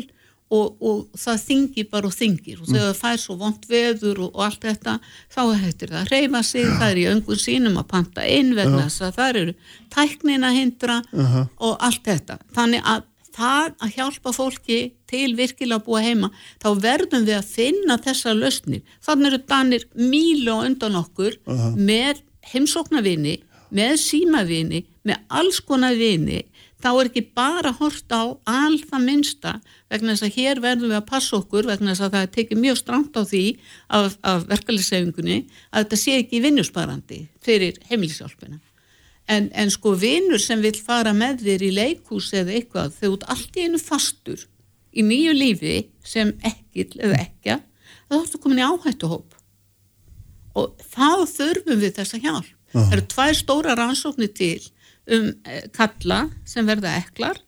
og, 0.51 0.77
og 0.83 1.19
það 1.19 1.43
þingir 1.45 1.87
bara 1.91 2.09
og 2.09 2.15
þingir 2.15 2.61
og 2.61 2.69
þegar 2.69 2.87
það 2.89 2.99
fær 3.01 3.21
svo 3.23 3.35
vond 3.39 3.67
veður 3.71 4.23
og, 4.25 4.31
og 4.33 4.45
allt 4.47 4.65
þetta 4.67 4.97
þá 5.31 5.41
hættir 5.61 5.93
það 5.93 6.01
að 6.01 6.11
reyfa 6.15 6.41
sig, 6.47 6.65
það 6.71 6.87
er 6.89 6.99
í 7.01 7.05
öngun 7.11 7.41
sínum 7.43 7.79
að 7.79 7.87
panta 7.93 8.25
inn 8.27 8.51
vegna 8.57 8.87
þess 8.87 9.05
að 9.07 9.15
það 9.19 9.39
eru 9.43 9.55
tæknin 9.95 10.47
að 10.47 10.57
hindra 10.59 10.97
og 11.11 11.77
allt 11.79 12.03
þetta. 12.07 12.39
Þannig 12.55 12.83
að 12.93 13.07
það 13.35 13.75
að 13.83 13.93
hjálpa 13.97 14.33
fólki 14.35 14.79
til 15.09 15.35
virkilega 15.37 15.79
að 15.79 15.85
búa 15.87 16.01
heima, 16.05 16.31
þá 16.61 16.69
verðum 16.83 17.27
við 17.27 17.37
að 17.37 17.51
finna 17.55 17.97
þessa 18.01 18.35
lausnir. 18.37 18.83
Þannig 19.05 19.31
eru 19.31 19.41
Danir 19.51 19.87
mílu 19.95 20.57
á 20.57 20.65
undan 20.65 20.99
okkur 20.99 21.37
með 21.77 22.23
heimsóknarvini, 22.51 23.39
með 23.71 23.97
símavini, 24.03 24.85
með 25.07 25.21
alls 25.31 25.61
konar 25.63 25.95
vini, 25.97 26.41
þá 26.81 26.89
er 26.91 27.09
ekki 27.09 27.23
bara 27.37 27.71
hort 27.77 28.13
á 28.13 28.23
all 28.49 28.79
það 28.81 29.05
minnsta 29.05 29.53
vegna 29.91 30.15
þess 30.15 30.27
að 30.27 30.37
hér 30.39 30.61
verðum 30.63 30.91
við 30.91 30.97
að 30.97 31.09
passa 31.11 31.37
okkur 31.37 31.69
vegna 31.69 31.93
þess 31.93 32.05
að 32.07 32.15
það 32.15 32.25
er 32.25 32.33
tekið 32.37 32.61
mjög 32.63 32.79
strangt 32.79 33.19
á 33.19 33.21
því 33.21 33.43
af, 33.99 34.17
af 34.25 34.47
verkeflisefingunni 34.49 35.37
að 35.69 35.83
þetta 35.85 36.01
sé 36.01 36.17
ekki 36.23 36.43
vinnusparandi 36.45 37.21
fyrir 37.45 37.79
heimilishjálpina. 37.91 38.59
En, 39.31 39.47
en 39.55 39.69
sko 39.71 39.93
vinnur 39.95 40.41
sem 40.43 40.59
vil 40.63 40.75
fara 40.75 41.13
með 41.15 41.45
þér 41.45 41.61
í 41.63 41.73
leikhús 41.75 42.31
eða 42.35 42.55
eitthvað 42.57 42.95
þau 42.97 43.09
út 43.13 43.27
allt 43.31 43.59
í 43.59 43.67
einu 43.67 43.79
fastur 43.79 44.47
í 44.91 45.05
nýju 45.07 45.35
lífi 45.37 45.75
sem 46.03 46.33
ekkil 46.47 46.89
eða 46.99 47.19
ekja 47.21 47.59
þá 48.11 48.17
ertu 48.17 48.41
komin 48.43 48.59
í 48.59 48.65
áhættuhóp 48.65 49.37
og 50.59 50.83
þá 50.83 51.23
þurfum 51.31 51.79
við 51.79 51.93
þessa 51.95 52.19
hjálp. 52.19 52.49
Það 52.71 52.95
eru 52.95 53.05
tvær 53.13 53.37
stóra 53.37 53.75
rannsóknir 53.79 54.31
til 54.35 54.59
um 55.11 55.31
eh, 55.47 55.63
kalla 55.75 56.25
sem 56.47 56.67
verða 56.67 56.93
eklar 56.99 57.39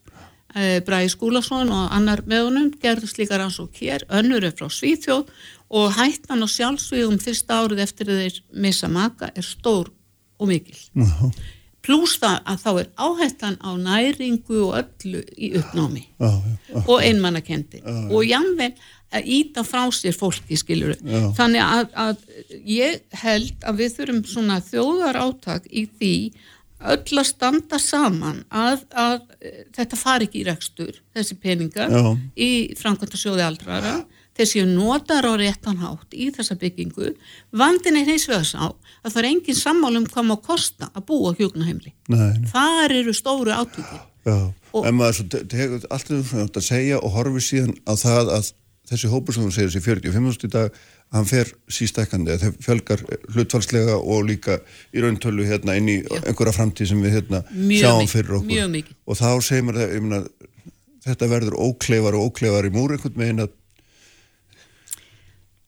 eh, 0.55 0.79
Bræði 0.83 1.11
Skúlason 1.13 1.71
og 1.71 1.91
annar 1.95 2.23
með 2.27 2.47
honum 2.47 2.69
gerðu 2.79 3.09
slíka 3.11 3.39
rannsók 3.39 3.75
hér, 3.79 4.05
önnur 4.11 4.47
er 4.47 4.55
frá 4.55 4.69
Svíþjóð 4.71 5.31
og 5.73 5.97
hættan 5.97 6.43
á 6.43 6.47
sjálfsvíðum 6.47 7.19
fyrsta 7.23 7.59
árið 7.63 7.83
eftir 7.85 8.11
þeir 8.11 8.39
missa 8.65 8.91
maka 8.91 9.31
er 9.35 9.47
stór 9.47 9.91
og 10.39 10.49
mikil. 10.51 10.79
Plús 11.83 12.15
það 12.21 12.37
að 12.47 12.59
þá 12.63 12.69
er 12.71 12.89
áhættan 13.05 13.55
á 13.59 13.71
næringu 13.75 14.59
og 14.69 14.75
öllu 14.79 15.23
í 15.35 15.53
uppnámi. 15.59 16.05
Já, 16.15 16.29
já, 16.69 16.77
og 16.87 16.97
einmannakendi 17.03 17.81
og 17.83 18.21
jafnvel 18.23 18.71
að 19.13 19.29
íta 19.35 19.63
frá 19.65 19.83
sér 19.93 20.15
fólki 20.17 20.57
skilur 20.57 20.95
Já. 20.97 21.21
þannig 21.37 21.63
að, 21.63 21.93
að 21.93 22.23
ég 22.65 23.03
held 23.23 23.67
að 23.67 23.79
við 23.81 23.95
þurfum 23.97 24.23
svona 24.31 24.59
þjóðar 24.65 25.19
átak 25.21 25.69
í 25.69 25.85
því 25.91 26.15
öll 26.93 27.19
að 27.21 27.29
standa 27.29 27.79
saman 27.79 28.41
að, 28.51 28.83
að 28.91 29.19
eh, 29.39 29.61
þetta 29.75 29.99
fari 29.99 30.27
ekki 30.27 30.41
í 30.41 30.47
rekstur 30.49 30.97
þessi 31.15 31.37
peningar 31.39 31.93
Já. 31.93 32.01
í 32.35 32.51
framkvæmta 32.79 33.19
sjóði 33.19 33.45
aldrara 33.45 33.99
þessi 34.37 34.63
notar 34.69 35.25
á 35.29 35.33
réttan 35.37 35.77
hátt 35.81 36.13
í 36.15 36.29
þessa 36.33 36.55
byggingu. 36.59 37.13
Vandin 37.53 37.99
er 37.99 38.07
hins 38.09 38.25
vegar 38.29 38.47
sá 38.47 38.63
að 39.03 39.11
það 39.11 39.19
er 39.23 39.29
engin 39.29 39.59
sammál 39.59 39.95
um 39.99 40.07
hvað 40.09 40.29
má 40.31 40.35
kosta 40.41 40.89
að 40.93 41.05
búa 41.11 41.35
nei. 42.09 42.49
þar 42.53 42.91
eru 43.01 43.13
stóru 43.13 43.53
Já, 44.25 44.53
Og- 44.73 44.85
en 44.87 44.95
maður 44.95 45.13
svo 45.19 45.29
te- 45.29 45.43
tekur 45.51 45.83
allt 45.91 46.07
þetta 46.07 46.23
svona 46.29 46.43
átt 46.47 46.57
að 46.57 46.67
segja 46.69 46.99
og 47.03 47.11
horfir 47.11 47.43
síðan 47.43 47.73
á 47.83 47.93
það 47.99 48.29
að 48.37 48.51
þessi 48.89 49.09
hópur 49.11 49.33
sem 49.35 49.43
þú 49.43 49.51
segir 49.51 49.69
þessi 49.69 49.81
45.000 49.83 50.47
í 50.47 50.49
dag, 50.53 50.71
hann 51.13 51.25
fer 51.25 51.51
sístækandi, 51.69 52.37
þeir 52.41 52.55
fjölgar 52.63 53.03
hlutfalslega 53.35 53.95
og 53.99 54.23
líka 54.27 54.57
í 54.95 55.03
rauntölu 55.03 55.45
hérna 55.47 55.75
inn 55.77 55.87
í 55.91 55.97
einhverja 56.23 56.55
framtíð 56.55 56.89
sem 56.89 57.03
við 57.03 57.19
hérna 57.19 57.43
Mjög 57.51 57.83
sjáum 57.83 57.99
mikið, 58.01 58.13
fyrir 58.15 58.37
okkur. 58.39 58.95
Og 59.07 59.19
þá 59.19 59.27
segir 59.45 59.63
maður 59.67 59.79
það, 59.83 59.93
meina, 60.07 60.23
þetta 61.05 61.29
verður 61.35 61.59
ókleifar 61.67 62.17
og 62.17 62.31
ókleifar 62.31 62.65
í 62.69 62.73
múr 62.73 62.95
einhvern 62.95 63.19
veginn 63.23 63.43
að 63.45 63.51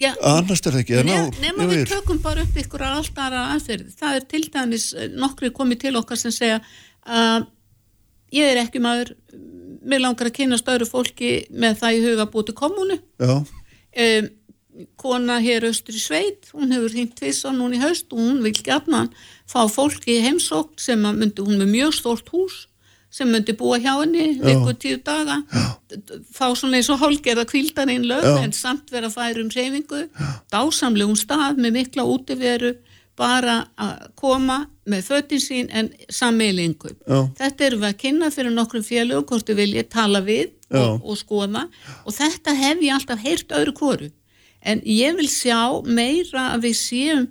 Já, 0.01 0.11
annars 0.27 0.59
er 0.59 0.73
það 0.73 0.81
ekki 0.81 0.95
að 0.99 1.05
Nef, 1.07 1.37
nema 1.39 1.65
við 1.69 1.85
tökum 1.87 2.17
bara 2.23 2.43
upp 2.43 2.57
ykkur 2.59 2.83
allt 2.83 3.19
aðra 3.25 3.43
aðferð. 3.53 3.91
Það 3.95 4.17
er 4.17 4.25
til 4.33 4.41
dæmis 4.51 4.87
eh, 4.93 5.11
nokkri 5.15 5.51
komið 5.55 5.85
til 5.85 5.93
okkar 6.01 6.19
sem 6.19 6.33
segja 6.35 6.57
að 7.05 7.45
ég 8.35 8.51
er 8.51 8.59
ekki 8.65 8.81
maður, 8.83 9.13
mér 9.85 10.03
langar 10.03 10.27
að 10.27 10.35
kynast 10.41 10.67
öðru 10.67 10.89
fólki 10.89 11.31
með 11.53 11.79
það 11.83 11.99
í 11.99 12.03
huga 12.09 12.27
kommunu. 12.55 12.99
Já, 13.21 13.37
Um, 13.95 14.25
kona 14.99 15.37
hér 15.39 15.63
austur 15.69 15.95
í 15.95 16.01
sveit, 16.03 16.49
hún 16.51 16.73
hefur 16.75 16.91
hringt 16.91 17.13
tvisa 17.15 17.53
núna 17.55 17.77
í 17.77 17.79
haust 17.79 18.11
og 18.11 18.19
hún 18.19 18.41
vil 18.43 18.57
gætna 18.59 19.05
fá 19.47 19.61
fólki 19.71 20.17
í 20.17 20.23
heimsókn 20.25 20.75
sem 20.83 21.05
að 21.07 21.21
myndi, 21.21 21.45
hún 21.47 21.61
með 21.61 21.69
mjög 21.71 21.93
stórt 21.95 22.31
hús 22.33 22.57
sem 23.15 23.29
myndi 23.31 23.53
búa 23.55 23.77
hjá 23.79 23.93
henni 24.01 24.25
ykkur 24.41 24.75
tíu 24.83 24.97
daga. 25.07 25.37
D- 25.87 26.19
fá 26.35 26.49
svona 26.57 26.79
eins 26.81 26.89
og 26.91 26.99
hálgerða 26.99 27.45
kvíldar 27.47 27.87
einn 27.93 28.03
lög 28.09 28.25
Já. 28.27 28.33
en 28.43 28.51
samt 28.57 28.91
vera 28.91 29.07
færi 29.13 29.39
um 29.45 29.51
reyfingu 29.53 30.01
dásamlegum 30.51 31.15
stað 31.19 31.61
með 31.63 31.77
mikla 31.79 32.03
útiveru 32.11 32.73
bara 33.15 33.61
að 33.79 34.09
koma 34.19 34.57
með 34.91 35.05
fötin 35.07 35.39
sín 35.39 35.69
en 35.71 35.87
sammeilingum 36.11 36.97
Já. 37.07 37.21
þetta 37.39 37.65
erum 37.69 37.85
við 37.85 37.89
að 37.93 38.01
kynna 38.03 38.31
fyrir 38.35 38.51
nokkrum 38.51 38.83
félögum 38.83 39.23
hvort 39.29 39.47
þau 39.47 39.55
vilja 39.61 39.85
tala 39.87 40.19
við 40.25 40.49
Já. 40.67 40.81
og, 40.81 40.99
og 41.05 41.15
skoða. 41.21 41.63
Og 42.03 42.11
þetta 42.17 42.55
hef 42.59 42.83
ég 42.83 42.93
alltaf 42.97 43.23
heyrt 43.23 43.55
öðru 43.55 43.73
kóru 43.79 44.11
en 44.65 44.81
ég 44.89 45.15
vil 45.21 45.29
sjá 45.31 45.61
meira 45.87 46.49
að 46.57 46.67
við 46.67 46.75
séum 46.81 47.25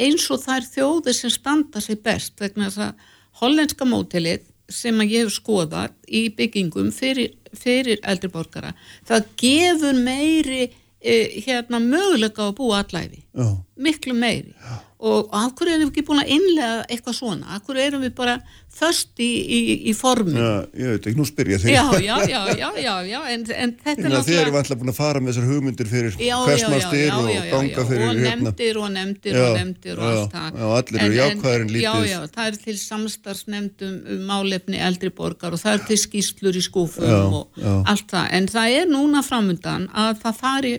eins 0.00 0.28
og 0.34 0.42
þær 0.44 0.68
þjóðir 0.74 1.16
sem 1.16 1.32
standa 1.32 1.80
sig 1.80 2.02
best 2.04 2.36
vegna 2.42 2.68
þess 2.68 2.90
að 2.90 3.08
hollenska 3.40 3.86
mótilið 3.88 4.44
sem 4.70 5.00
að 5.02 5.14
ég 5.14 5.24
hef 5.26 5.34
skoðað 5.36 5.94
í 6.08 6.22
byggingum 6.36 6.90
fyrir, 6.94 7.34
fyrir 7.56 8.00
eldriborgara 8.02 8.74
það 9.08 9.26
gefur 9.42 9.98
meiri 10.04 10.62
eh, 10.66 11.40
hérna 11.46 11.80
möguleika 11.82 12.48
að 12.48 12.56
búa 12.60 12.82
allæfi 12.84 13.22
Já. 13.34 13.48
miklu 13.76 14.14
meiri 14.16 14.54
og 15.00 15.30
af 15.32 15.54
hverju 15.56 15.74
erum 15.74 15.86
við 15.88 15.92
ekki 15.94 16.02
búin 16.08 16.20
að 16.20 16.32
innlega 16.34 16.80
eitthvað 16.92 17.14
svona, 17.16 17.54
af 17.56 17.62
hverju 17.64 17.84
erum 17.86 18.02
við 18.04 18.10
bara 18.18 18.34
föst 18.70 19.20
í, 19.20 19.28
í, 19.40 19.60
í 19.90 19.94
formi 19.96 20.34
Já, 20.36 20.50
ég 20.76 20.92
veit 20.92 21.06
ekki, 21.08 21.18
nú 21.18 21.24
spyr 21.26 21.50
ég 21.54 21.62
þig. 21.62 21.72
já, 21.72 21.84
já, 22.04 22.16
já, 22.28 22.40
já, 22.58 22.68
já, 22.78 22.92
já 23.08 23.20
en, 23.32 23.46
en 23.48 23.72
þetta 23.80 23.94
er 23.94 24.04
Þannig 24.04 24.18
að 24.18 24.28
þið 24.28 24.36
erum 24.36 24.56
náttúrulega 24.56 24.60
alltaf 24.60 24.80
búin 24.82 24.92
að 24.92 24.98
fara 25.00 25.22
með 25.22 25.32
þessar 25.32 25.48
hugmyndir 25.50 25.90
fyrir 25.90 26.18
hversmastir 26.20 27.16
og 27.16 27.32
ganga 27.54 27.86
fyrir 27.88 28.06
og 28.06 28.20
hérna. 28.20 28.36
nefndir 28.44 28.80
og 28.80 28.92
nefndir 28.94 29.40
og 29.40 29.58
nefndir 29.58 30.04
og 30.04 30.06
allt 30.10 30.36
það 30.36 30.60
já, 30.60 30.68
allir 30.78 31.04
eru 31.06 31.18
jákvæðir 31.18 31.64
en 31.66 31.74
lítið. 31.74 31.88
já, 31.88 32.12
já, 32.12 32.20
það 32.36 32.52
er 32.52 32.62
til 32.68 32.78
samstarfsnefndum 32.84 33.98
um 34.14 34.24
málefni 34.30 34.84
eldri 34.90 35.12
borgar 35.16 35.56
og 35.56 35.64
það 35.64 35.78
er 35.78 35.86
til 35.90 36.00
skýslur 36.04 36.60
í 36.60 36.64
skúfum 36.68 37.38
og 37.40 37.60
allt 37.88 38.08
það, 38.12 38.32
en 38.36 38.50
það 38.52 38.80
er 38.82 38.90
núna 38.92 39.24
framundan 39.26 39.88
að 39.90 40.20
það 40.24 40.42
fari 40.44 40.74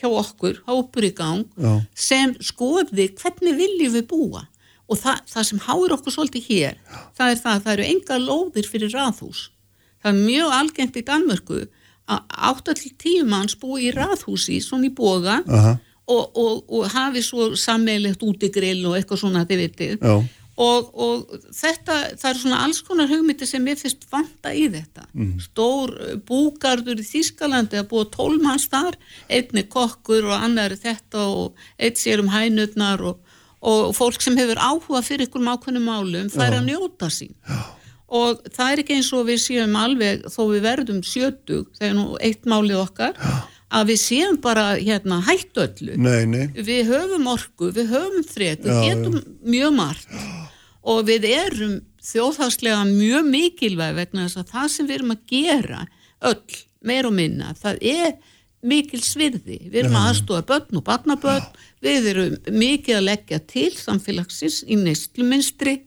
hjá 0.00 0.08
okkur 0.08 0.62
hópur 0.68 1.06
í 1.06 1.12
gang 1.16 1.44
Já. 1.56 1.74
sem 1.94 2.34
skoði 2.40 3.10
hvernig 3.18 3.58
viljum 3.58 3.96
við 3.98 4.08
búa 4.10 4.46
og 4.90 4.98
það, 4.98 5.22
það 5.30 5.48
sem 5.48 5.62
háir 5.66 5.94
okkur 5.96 6.16
svolítið 6.16 6.48
hér 6.48 6.80
það 7.18 7.28
er 7.28 7.38
það 7.44 7.52
að 7.54 7.62
það 7.66 7.72
eru 7.76 7.88
enga 7.90 8.18
lóðir 8.22 8.68
fyrir 8.68 8.94
raðhús 8.96 9.46
það 10.02 10.10
er 10.12 10.26
mjög 10.26 10.58
algengt 10.58 10.98
í 10.98 11.06
Danmörku 11.06 11.62
að 12.10 12.20
8-10 12.74 13.26
manns 13.28 13.56
búi 13.58 13.88
í 13.88 13.94
raðhúsi 13.94 14.58
svona 14.64 14.88
í 14.88 14.94
boga 14.96 15.40
Aha. 15.46 15.76
og, 16.10 16.22
og, 16.34 16.62
og 16.68 16.88
hafi 16.92 17.22
svo 17.24 17.52
sammeilegt 17.58 18.24
útigrill 18.26 18.82
og 18.90 18.98
eitthvað 18.98 19.22
svona 19.22 19.44
þið 19.48 19.62
vitið. 19.62 20.06
Og, 20.62 20.88
og 20.94 21.34
þetta, 21.54 21.96
það 22.20 22.28
er 22.30 22.40
svona 22.40 22.60
alls 22.66 22.80
konar 22.86 23.10
hugmyndi 23.10 23.48
sem 23.48 23.66
ég 23.70 23.80
fyrst 23.80 24.06
vanta 24.12 24.52
í 24.54 24.68
þetta. 24.72 25.06
Mhm. 25.12 25.42
stór 25.46 25.94
uh, 25.96 26.14
búgarður 26.28 27.02
í 27.02 27.06
Þískalandi 27.08 27.80
að 27.80 27.90
búa 27.92 28.08
tólmanns 28.12 28.68
þar. 28.72 28.98
Einni 29.32 29.66
kokkur 29.72 30.30
og 30.30 30.36
annar 30.38 30.76
þetta 30.78 31.26
og 31.28 31.62
eitt 31.78 32.00
sér 32.00 32.22
um 32.22 32.32
hænutnar 32.32 33.02
og, 33.12 33.20
og 33.60 33.94
fólk 33.96 34.22
sem 34.24 34.38
hefur 34.38 34.60
áhuga 34.60 35.04
fyrir 35.06 35.28
ykkur 35.28 35.46
ákveðnum 35.46 35.88
málum 35.88 36.32
fær 36.32 36.58
að 36.58 36.68
njóta 36.70 37.10
sín. 37.12 37.34
Já. 37.48 37.62
og 38.12 38.42
það 38.52 38.70
er 38.70 38.80
ekki 38.82 38.96
eins 38.98 39.06
og 39.16 39.22
við 39.24 39.38
séum 39.40 39.76
alveg 39.80 40.26
þó 40.28 40.42
við 40.50 40.66
verðum 40.66 40.98
sjötug 41.00 41.70
þegar 41.78 41.94
nú 41.96 42.18
eitt 42.20 42.44
málið 42.44 42.82
okkar 42.82 43.14
að 43.72 43.92
við 43.92 44.00
séum 44.02 44.38
bara 44.42 44.64
hérna 44.76 45.20
hættu 45.24 45.64
öllu. 45.64 45.96
Nei, 46.00 46.24
nei. 46.28 46.44
við 46.52 46.90
höfum 46.90 47.28
orku, 47.32 47.70
við 47.74 47.92
höfum 47.94 48.26
þrek, 48.28 48.66
við 48.66 48.74
Já, 48.76 48.82
getum 48.90 49.18
mjög 49.48 49.76
margt 49.78 50.12
og 50.82 51.06
við 51.06 51.28
erum 51.30 51.78
þjóðhagslega 52.02 52.82
mjög 52.90 53.30
mikilvæg 53.30 53.96
vegna 54.00 54.26
þess 54.26 54.40
að 54.42 54.52
það 54.56 54.68
sem 54.74 54.88
við 54.88 54.98
erum 54.98 55.14
að 55.14 55.24
gera 55.30 55.80
öll, 56.32 56.60
meir 56.82 57.08
og 57.08 57.14
minna, 57.14 57.52
það 57.58 57.84
er 57.92 58.12
mikil 58.62 59.00
svirði, 59.02 59.58
við 59.70 59.78
erum 59.82 59.96
að 59.98 60.08
aðstofa 60.10 60.42
börn 60.46 60.78
og 60.78 60.84
barnabörn, 60.86 61.46
við 61.82 62.10
erum 62.12 62.34
mikið 62.54 62.98
að 62.98 63.08
leggja 63.08 63.38
til 63.50 63.70
samfélagsins 63.74 64.60
í 64.70 64.78
neysluminstri 64.78 65.80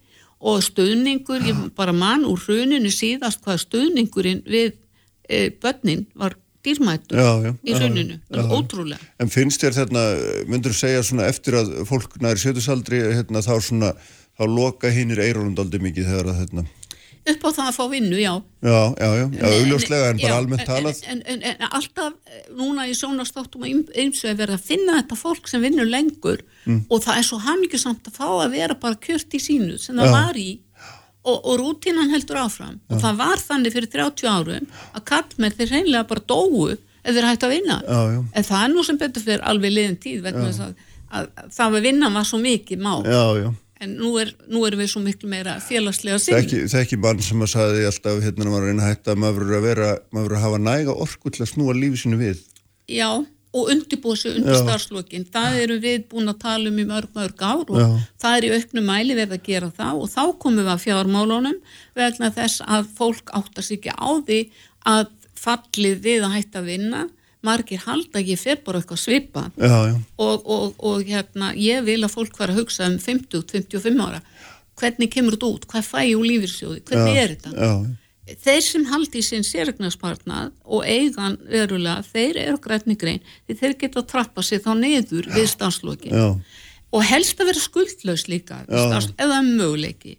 og 0.46 0.64
stöðningur, 0.64 1.44
ég 1.48 1.62
bara 1.76 1.96
mann 1.96 2.26
úr 2.28 2.42
hruninu 2.44 2.92
síðast 2.92 3.44
hvað 3.46 3.62
stöðningurinn 3.64 4.44
við 4.44 4.76
e, 5.30 5.48
börnin 5.62 6.04
var 6.20 6.36
dýrmættur 6.66 7.20
Já, 7.20 7.30
já, 7.46 7.52
í 7.64 7.78
hruninu, 7.78 8.20
já. 8.20 8.44
ótrúlega. 8.50 9.00
En 9.22 9.32
finnst 9.32 9.64
þér 9.64 9.80
þarna, 9.80 10.04
myndur 10.52 10.74
þú 10.76 10.80
segja 10.82 11.04
svona 11.06 11.30
eftir 11.32 11.60
að 11.62 11.74
fólk 11.90 12.18
næri 12.24 12.42
sjötusaldri 12.42 13.02
hérna, 13.06 13.44
þá 13.46 13.54
svona, 13.64 13.94
þá 14.40 14.44
loka 14.56 14.90
hinnir 14.92 15.22
eirunum 15.24 15.56
aldrei 15.62 15.82
mikið 15.90 16.10
þegar 16.12 16.32
að 16.34 16.40
hérna, 16.44 16.66
upp 17.26 17.42
á 17.42 17.50
það 17.58 17.68
að 17.72 17.78
fá 17.80 17.86
vinnu, 17.90 18.18
já 18.22 18.34
já, 18.62 18.82
já, 19.02 19.08
já, 19.18 19.26
já, 19.34 19.46
augljóslega 19.50 20.10
en 20.12 20.20
bara 20.22 20.30
Já, 20.34 20.38
almennt 20.38 20.62
en- 20.62 20.68
talað. 20.70 21.00
en, 21.10 21.22
en, 21.26 21.40
en, 21.42 21.56
en 21.64 21.72
alltaf 21.72 22.14
eh, 22.30 22.44
núna 22.60 22.84
í 22.86 22.94
sjónastáttum 22.94 23.64
og 23.66 23.96
eins 23.98 24.20
og 24.22 24.30
er 24.30 24.38
verið 24.44 24.58
að 24.60 24.68
finna 24.68 24.98
þetta 25.00 25.18
fólk 25.18 25.48
sem 25.50 25.62
vinnur 25.66 25.90
lengur 25.90 26.44
Mm. 26.66 26.80
og 26.90 26.98
það 27.06 27.18
er 27.20 27.26
svo 27.28 27.38
hamingjusamt 27.46 28.08
að 28.10 28.16
fá 28.18 28.26
að 28.42 28.54
vera 28.58 28.74
bara 28.82 28.96
kjört 28.98 29.34
í 29.38 29.40
sínu 29.42 29.76
sem 29.78 30.00
það 30.02 30.08
var 30.16 30.34
í 30.42 30.48
og, 31.22 31.36
og 31.46 31.60
rútínan 31.62 32.10
heldur 32.10 32.40
áfram 32.42 32.80
og 32.90 33.02
það 33.04 33.20
var 33.20 33.38
þannig 33.38 33.74
fyrir 33.76 33.90
30 33.94 34.30
árum 34.32 34.66
að 34.98 35.04
kallmenn 35.12 35.54
þeir 35.60 35.70
reynlega 35.76 36.08
bara 36.10 36.24
dóu 36.26 36.72
ef 36.74 36.80
þeir 37.14 37.28
hættu 37.30 37.46
að 37.46 37.54
vinna 37.54 37.78
Já, 37.86 38.00
já. 38.16 38.24
en 38.34 38.48
það 38.50 38.64
er 38.64 38.74
nú 38.74 38.86
sem 38.88 38.98
betur 38.98 39.26
fyrir 39.28 39.46
alveg 39.46 39.76
liðin 39.76 40.00
tíð 40.02 40.26
að, 40.32 40.42
að, 40.42 40.74
að 41.38 41.54
það 41.54 41.78
að 41.78 41.86
vinna 41.86 42.10
var 42.18 42.26
svo 42.32 42.42
mikið 42.42 42.82
mál 42.82 43.06
Já, 43.06 43.22
já. 43.44 43.50
En 43.84 43.96
nú, 44.00 44.14
er, 44.22 44.32
nú 44.48 44.64
erum 44.68 44.80
við 44.80 44.92
svo 44.94 45.02
miklu 45.04 45.30
meira 45.32 45.58
félagslega 45.64 46.20
sinni 46.22 46.42
Þekki, 46.42 46.60
þekki 46.72 47.00
mann 47.04 47.22
sem 47.24 47.44
að 47.44 47.52
sagði 47.52 47.88
alltaf 47.90 48.22
hérna 48.24 48.46
að 48.46 48.52
maður 48.54 48.68
er 48.70 48.76
að 48.76 48.90
hætta 48.90 49.16
að 49.16 49.24
maður 49.24 49.40
verður 49.42 49.58
að 49.58 49.66
vera, 49.70 49.90
maður 50.12 50.28
verður 50.28 50.40
að 50.40 50.46
hafa 50.46 50.60
næga 50.70 51.00
orku 51.06 51.34
til 51.36 51.44
að 51.44 51.52
snúa 51.52 51.76
lífi 51.76 52.02
sínu 52.04 52.20
við. 52.22 52.44
Já, 52.92 53.10
og 53.56 53.72
undirbúa 53.72 54.16
sig 54.20 54.36
undir 54.36 54.56
Já. 54.56 54.62
starfslokin. 54.64 55.26
Það 55.32 55.58
erum 55.64 55.82
við 55.84 56.08
búin 56.12 56.32
að 56.32 56.40
tala 56.44 56.72
um 56.72 56.80
í 56.80 56.88
mörg, 56.88 57.12
mörg 57.16 57.44
ár 57.44 57.64
og 57.64 57.78
Já. 57.80 57.88
það 58.24 58.38
er 58.38 58.48
í 58.48 58.54
auknum 58.56 58.90
mæli 58.90 59.16
við 59.16 59.36
að 59.36 59.46
gera 59.50 59.70
það 59.78 60.02
og 60.02 60.12
þá 60.12 60.24
komum 60.44 60.62
við 60.64 60.72
að 60.74 60.84
fjármálunum 60.86 61.60
vegna 61.96 62.32
þess 62.36 62.64
að 62.68 62.90
fólk 62.98 63.32
áttar 63.40 63.68
sig 63.68 63.80
ekki 63.80 63.96
á 63.96 64.10
því 64.28 64.40
að 64.92 65.06
fallið 65.40 66.02
við 66.04 66.26
að 66.26 66.36
hætta 66.36 66.62
að 66.62 66.70
vinna 66.74 67.06
margir 67.46 67.84
halda 67.86 68.24
ég 68.24 68.42
fer 68.42 68.62
bara 68.66 68.82
eitthvað 68.82 69.02
svipa 69.04 69.46
Já, 69.56 69.76
já. 69.92 70.00
og, 70.18 70.48
og, 70.58 70.80
og 70.80 71.06
hérna, 71.08 71.54
ég 71.60 71.86
vil 71.88 72.02
að 72.04 72.16
fólk 72.18 72.40
vera 72.42 72.56
að 72.56 72.64
hugsa 72.64 72.90
um 72.90 72.98
50-55 73.02 74.02
ára. 74.08 74.24
Hvernig 74.76 75.12
kemur 75.14 75.38
þetta 75.38 75.52
út, 75.54 75.70
hvað 75.72 75.86
fæ 75.88 76.00
ég 76.04 76.18
úr 76.20 76.28
lífyrsjóði, 76.28 76.82
hvernig 76.90 77.16
já, 77.16 77.22
er 77.22 77.36
þetta? 77.36 77.54
Já, 77.56 77.72
þeir 78.26 78.64
sem 78.66 78.86
haldi 78.90 79.22
í 79.22 79.26
sinn 79.26 79.46
sérregnarspartnað 79.46 80.54
og 80.66 80.86
eigan 80.90 81.38
verulega, 81.46 82.02
þeir 82.10 82.40
eru 82.42 82.62
grænni 82.62 82.98
grein 82.98 83.22
þeir 83.48 83.76
geta 83.78 84.02
að 84.02 84.08
trappa 84.10 84.44
sig 84.46 84.64
þá 84.64 84.72
niður 84.80 85.30
við 85.36 85.50
stanslokin 85.52 86.16
já, 86.16 86.28
og 86.94 87.04
helst 87.04 87.40
að 87.42 87.50
vera 87.50 87.62
skuldlaus 87.64 88.26
líka 88.32 88.62
við 88.70 88.96
er 89.18 89.48
möguleiki. 89.48 90.16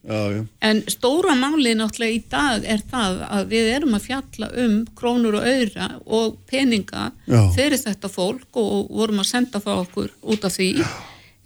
En 0.60 0.82
stóra 0.92 1.36
máli 1.38 1.74
náttúrulega 1.78 2.16
í 2.16 2.22
dag 2.30 2.66
er 2.66 2.82
það 2.90 3.22
að 3.28 3.52
við 3.54 3.70
erum 3.76 3.96
að 3.96 4.08
fjalla 4.08 4.50
um 4.64 4.74
krónur 4.98 5.38
og 5.40 5.46
auðra 5.46 5.90
og 6.06 6.40
peninga 6.50 7.10
fyrir 7.56 7.80
þetta 7.80 8.10
fólk 8.12 8.60
og 8.60 8.90
vorum 8.90 9.22
að 9.22 9.30
senda 9.30 9.62
það 9.62 9.84
okkur 9.86 10.12
út 10.34 10.44
af 10.48 10.58
því. 10.58 10.70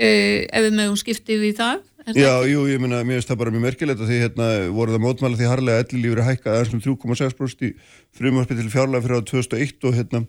Eh, 0.01 0.49
ef 0.49 0.65
við 0.65 0.77
meðum 0.79 0.97
skiptið 0.97 1.43
í 1.51 1.57
það 1.59 1.83
Já, 2.17 2.41
jú, 2.49 2.65
ég 2.71 2.81
meina, 2.81 3.03
mér 3.05 3.19
finnst 3.19 3.29
það 3.29 3.41
bara 3.43 3.53
mjög 3.53 3.65
merkilegt 3.67 4.01
að 4.01 4.09
því 4.09 4.19
hérna 4.23 4.47
voru 4.73 4.95
það 4.95 5.03
mótmæla 5.05 5.37
því 5.39 5.49
harlega 5.51 5.83
elli 5.85 6.01
lífur 6.01 6.23
að 6.23 6.29
hækka 6.31 6.55
aðeins 6.55 6.73
um 6.73 6.83
3,6% 6.87 7.67
í 7.67 7.71
frumvarpi 8.17 8.57
til 8.57 8.71
fjárlega 8.73 9.05
fyrir 9.05 9.21
á 9.21 9.29
2001 9.29 9.85
og 9.85 9.99
hérna 9.99 10.23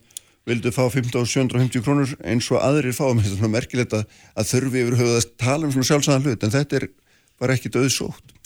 vildu 0.49 0.71
fá 0.73 0.83
15.750 0.89 1.83
krónur 1.85 2.13
eins 2.25 2.49
og 2.51 2.61
aðrir 2.63 2.95
fá, 2.97 3.05
mér 3.15 3.27
það 3.27 3.37
svona 3.37 3.55
merkilegt 3.55 3.95
að, 3.97 4.05
að 4.35 4.51
þurfi 4.51 4.83
yfir 4.83 4.99
höfuð 4.99 5.17
að 5.19 5.31
tala 5.41 5.67
um 5.67 5.73
svona 5.75 5.89
sjálfsæðan 5.89 6.27
hlut 6.27 6.45
en 6.45 6.55
þetta 6.55 6.79
er 6.79 6.87
bara 7.41 7.57
ekki 7.57 7.73
döðsótt. 7.73 8.37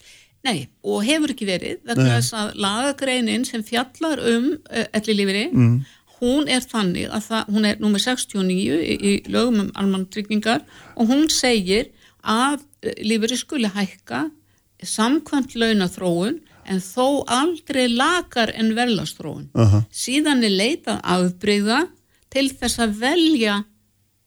Nei, 0.45 0.67
og 0.85 1.01
hefur 1.07 1.34
ekki 1.34 1.47
verið 1.49 1.80
vegna 1.88 2.19
þess 2.19 2.35
að 2.38 2.57
lagagreinin 2.61 3.45
sem 3.47 3.63
fjallar 3.65 4.22
um 4.22 4.51
uh, 4.53 4.84
ellilífiri 4.93 5.47
mm. 5.49 5.77
hún 6.19 6.51
er 6.51 6.61
þannig 6.61 7.09
að 7.09 7.30
það, 7.31 7.53
hún 7.55 7.69
er 7.72 7.81
nummer 7.81 8.03
69 8.03 8.53
í, 8.53 8.95
í 8.95 9.13
lögum 9.31 9.63
um 9.63 9.72
almantryggingar 9.81 10.61
og 10.93 11.09
hún 11.09 11.31
segir 11.34 11.89
að 12.22 12.59
uh, 12.61 12.91
lífiri 13.01 13.39
skuli 13.41 13.72
hækka 13.73 14.27
samkvæmt 14.85 15.57
launathróun 15.57 16.38
en 16.69 16.81
þó 16.83 17.23
aldrei 17.31 17.85
lagar 17.91 18.51
en 18.55 18.73
verðlastróun. 18.77 19.49
Aha. 19.53 19.83
Síðan 19.93 20.43
er 20.45 20.53
leitað 20.55 20.99
afbreyða 21.15 21.85
til 22.33 22.49
þess 22.51 22.81
að 22.83 22.97
velja 23.03 23.63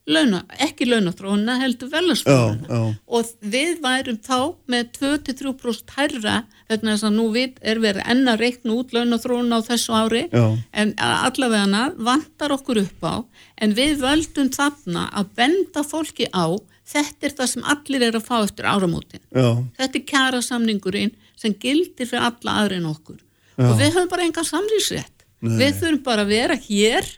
launa, 0.09 0.45
ekki 0.65 0.87
launathróuna 0.89 1.59
heldur 1.61 1.91
verðlastróuna 1.93 2.65
Já, 2.65 2.79
já. 2.79 2.95
og 3.07 3.33
við 3.45 3.75
værum 3.85 4.21
þá 4.25 4.39
með 4.73 4.87
2-3% 4.97 5.97
hærra 5.99 6.37
vegna 6.69 6.95
þess 6.95 7.07
að 7.09 7.17
nú 7.17 7.27
við 7.35 7.59
er 7.63 7.81
verið 7.83 8.09
enn 8.13 8.31
að 8.31 8.43
reikna 8.45 8.77
út 8.79 8.95
launathróuna 8.97 9.61
á 9.61 9.67
þessu 9.69 9.95
ári. 9.97 10.25
Já. 10.33 10.47
en 10.73 10.95
allavega 10.99 11.85
vantar 11.97 12.55
okkur 12.57 12.83
upp 12.85 13.05
á 13.05 13.17
en 13.63 13.77
við 13.77 14.03
völdum 14.03 14.51
þarna 14.55 15.09
að 15.13 15.31
benda 15.39 15.85
fólki 15.85 16.29
á 16.33 16.57
þetta 16.89 17.29
er 17.29 17.37
það 17.37 17.53
sem 17.53 17.69
allir 17.75 18.07
er 18.09 18.17
að 18.17 18.27
fá 18.29 18.37
eftir 18.41 18.69
áramótin. 18.69 19.23
Já, 19.35 19.49
þetta 19.77 19.99
er 19.99 20.09
kjara 20.09 20.43
samningurinn 20.45 21.15
sem 21.37 21.55
gildir 21.55 22.09
fyrir 22.09 22.31
alla 22.31 22.59
aðri 22.63 22.81
en 22.81 22.91
okkur. 22.91 23.21
Og 23.59 23.75
við 23.79 23.95
höfum 23.97 24.11
bara 24.13 24.25
engan 24.25 24.47
samlýsrétt 24.47 25.19
við 25.39 25.77
þurfum 25.79 26.01
bara 26.03 26.25
að 26.25 26.33
vera 26.33 26.57
hér 26.59 27.09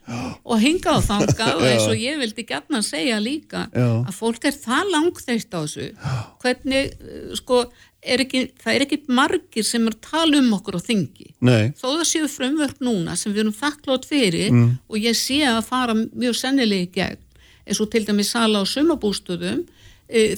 og 0.44 0.60
hinga 0.60 0.93
á 0.93 0.98
þanga 1.05 1.47
og 1.55 1.62
eins 1.64 1.86
og 1.89 2.01
ég 2.01 2.18
vildi 2.20 2.44
gætna 2.44 2.81
að 2.81 2.89
segja 2.90 3.20
líka 3.22 3.62
Já. 3.72 3.89
að 4.05 4.16
fólk 4.16 4.44
er 4.44 4.56
það 4.56 4.90
langþreist 4.94 5.56
á 5.56 5.60
þessu. 5.60 5.86
Hvernig, 6.43 6.93
uh, 7.01 7.31
sko 7.39 7.62
er 8.02 8.22
ekki, 8.24 8.40
það 8.62 8.74
er 8.74 8.85
ekki 8.86 8.98
margir 9.09 9.64
sem 9.66 9.86
er 9.86 9.97
tala 10.01 10.39
um 10.40 10.52
okkur 10.56 10.78
á 10.78 10.81
þingi. 10.81 11.32
Nei, 11.44 11.70
þó 11.77 11.86
það 11.98 12.05
séu 12.09 12.28
frumvörk 12.32 12.78
núna 12.81 13.16
sem 13.16 13.32
við 13.32 13.44
erum 13.44 13.56
þakklót 13.56 14.06
fyrir 14.09 14.51
Mm. 14.51 14.78
og 14.89 14.97
ég 14.98 15.16
sé 15.16 15.40
að 15.44 15.64
fara 15.64 15.94
mjög 15.94 16.35
sennilega 16.39 16.86
í 16.86 16.93
gegn. 16.94 17.18
Eins 17.66 17.81
og 17.81 17.90
til 17.90 18.05
dæmis 18.05 18.31
sala 18.32 18.62
á 18.62 18.64
sumabústöðum 18.64 19.66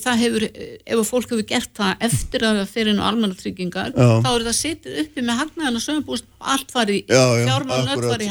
það 0.03 0.19
hefur, 0.23 0.43
eh, 0.53 0.77
ef 0.87 0.99
fólk 1.09 1.31
hefur 1.33 1.47
gert 1.49 1.71
það 1.79 2.03
eftir 2.09 2.45
að 2.45 2.59
það 2.61 2.69
fyrir 2.75 2.91
inn 2.93 3.01
á 3.01 3.09
almannatryggingar 3.09 3.93
þá 3.97 4.29
er 4.33 4.45
það 4.49 4.57
setið 4.59 4.99
uppi 5.03 5.25
með 5.25 5.39
hagnaðan 5.41 5.77
og 5.79 5.83
allt 6.41 6.73
farið, 6.75 6.99
Já, 7.09 7.23
já, 7.39 7.47
fjármálun 7.47 7.93
öll 7.95 8.03
farið 8.11 8.29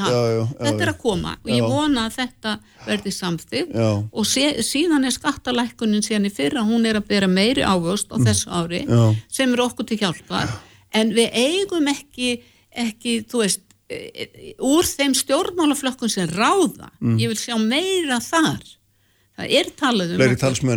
þetta 0.62 0.82
er 0.86 0.92
að 0.94 1.00
koma 1.02 1.34
og 1.42 1.50
ég 1.52 1.62
vona 1.74 2.06
að 2.10 2.16
þetta 2.20 2.54
verði 2.86 3.12
Já. 3.74 3.90
og 4.14 4.26
sé, 4.26 4.46
síðan 4.62 5.06
er 5.06 5.12
skattalækkunin 5.18 6.06
síðan 6.06 6.30
í 6.30 6.34
fyrra, 6.36 6.62
hún 6.68 6.86
er 6.86 6.96
að 7.02 7.08
bera 7.08 7.28
meiri 7.28 7.64
ávöxt 7.66 8.12
á 8.14 8.18
þessu 8.22 8.48
ári 8.52 8.86
Mm. 8.86 8.90
Já. 8.92 9.16
sem 9.30 9.54
er 9.54 9.60
okkur 9.66 9.88
til 9.88 9.98
hjálpar. 9.98 10.50
En 10.94 11.12
við 11.14 11.30
eigum 11.34 11.88
ekki, 11.88 12.42
ekki 12.76 13.24
þú 13.26 13.42
veist, 13.46 13.60
e- 13.90 14.12
e- 14.14 14.54
úr 14.60 14.84
þeim 14.84 15.14
stjórnmálaflökkun 15.16 16.10
sem 16.10 16.28
ráða 16.28 16.90
ég 17.20 17.28
vil 17.28 17.36
sjá 17.38 17.58
meira 17.60 18.20
þar. 18.20 18.60
Það 19.38 19.50
er 19.50 19.66
talað 19.80 20.12
um 20.14 20.18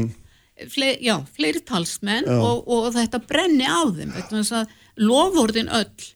Mm. 0.04 0.23
Fleiri 0.70 1.02
já, 1.02 1.16
fleiri 1.34 1.62
talsmenn 1.66 2.28
og, 2.30 2.66
og 2.70 2.90
þetta 2.94 3.20
brenni 3.26 3.66
á 3.66 3.82
þeim 3.90 4.12
lofórðin 4.94 5.72
öll 5.74 6.12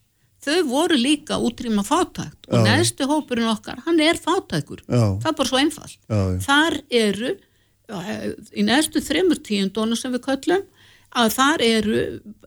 þau 0.48 0.62
voru 0.68 0.98
líka 0.98 1.38
útrýma 1.42 1.84
fátækt. 1.86 2.48
Og 2.48 2.64
neðstu 2.64 3.08
hópurinn 3.10 3.50
okkar, 3.50 3.82
hann 3.86 4.00
er 4.00 4.18
fátækur. 4.20 4.84
Það 4.88 5.28
er 5.30 5.36
bara 5.40 5.50
svo 5.50 5.60
einfalt. 5.60 5.98
Þar 6.44 6.78
eru 7.00 7.34
eh, 7.34 8.24
í 8.54 8.64
neðstu 8.66 9.02
þremur 9.04 9.42
tíundónu 9.44 9.98
sem 9.98 10.14
við 10.14 10.24
köllum 10.28 10.64
að 11.18 11.34
þar 11.36 11.64
eru 11.66 12.04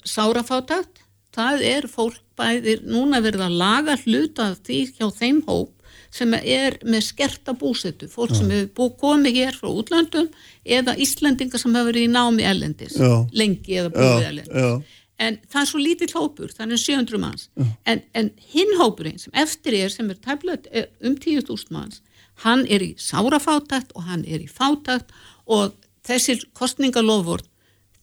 sárafátækt. 0.07 1.03
Það 1.35 1.61
er 1.67 1.87
fólk 1.87 2.19
bæðir 2.39 2.81
núna 2.87 3.21
verið 3.23 3.45
að 3.45 3.59
laga 3.61 3.95
hluta 4.01 4.51
því 4.65 4.81
hjá 4.97 5.05
þeim 5.15 5.43
hóp 5.47 5.71
sem 6.11 6.33
er 6.37 6.77
með 6.83 7.05
skerta 7.07 7.53
búsetu, 7.57 8.09
fólk 8.11 8.35
sem 8.35 8.49
hefur 8.51 8.91
komið 8.99 9.37
hér 9.39 9.57
frá 9.57 9.69
útlöndum 9.71 10.27
eða 10.65 10.97
Íslendingar 10.99 11.61
sem 11.61 11.75
hefur 11.75 11.91
verið 11.93 12.09
í 12.09 12.11
námi 12.11 12.47
ellendis 12.47 12.97
Já. 12.99 13.11
lengi 13.31 13.79
eða 13.79 13.93
búið 13.95 14.11
Já, 14.11 14.27
ellendis 14.29 14.61
já. 14.65 15.01
en 15.25 15.39
það 15.47 15.61
er 15.61 15.69
svo 15.71 15.81
lítill 15.81 16.13
hópur, 16.17 16.51
er 16.51 16.77
700 16.83 17.21
manns. 17.21 17.49
En, 17.85 18.01
en 18.13 18.31
hinn 18.51 18.77
hópurinn 18.81 19.19
sem 19.21 19.35
eftir 19.37 19.77
er 19.79 19.93
sem 19.93 20.09
er 20.09 20.19
tæmlega 20.19 20.87
um 20.99 21.15
10.000 21.15 21.71
manns 21.71 22.01
hann 22.45 22.65
er 22.69 22.83
í 22.83 22.93
sárafátækt 22.99 23.93
og 23.95 24.07
hann 24.09 24.25
er 24.25 24.43
í 24.43 24.49
fátækt 24.49 25.11
og 25.45 25.75
þessir 26.07 26.43
kostningalofvort 26.57 27.47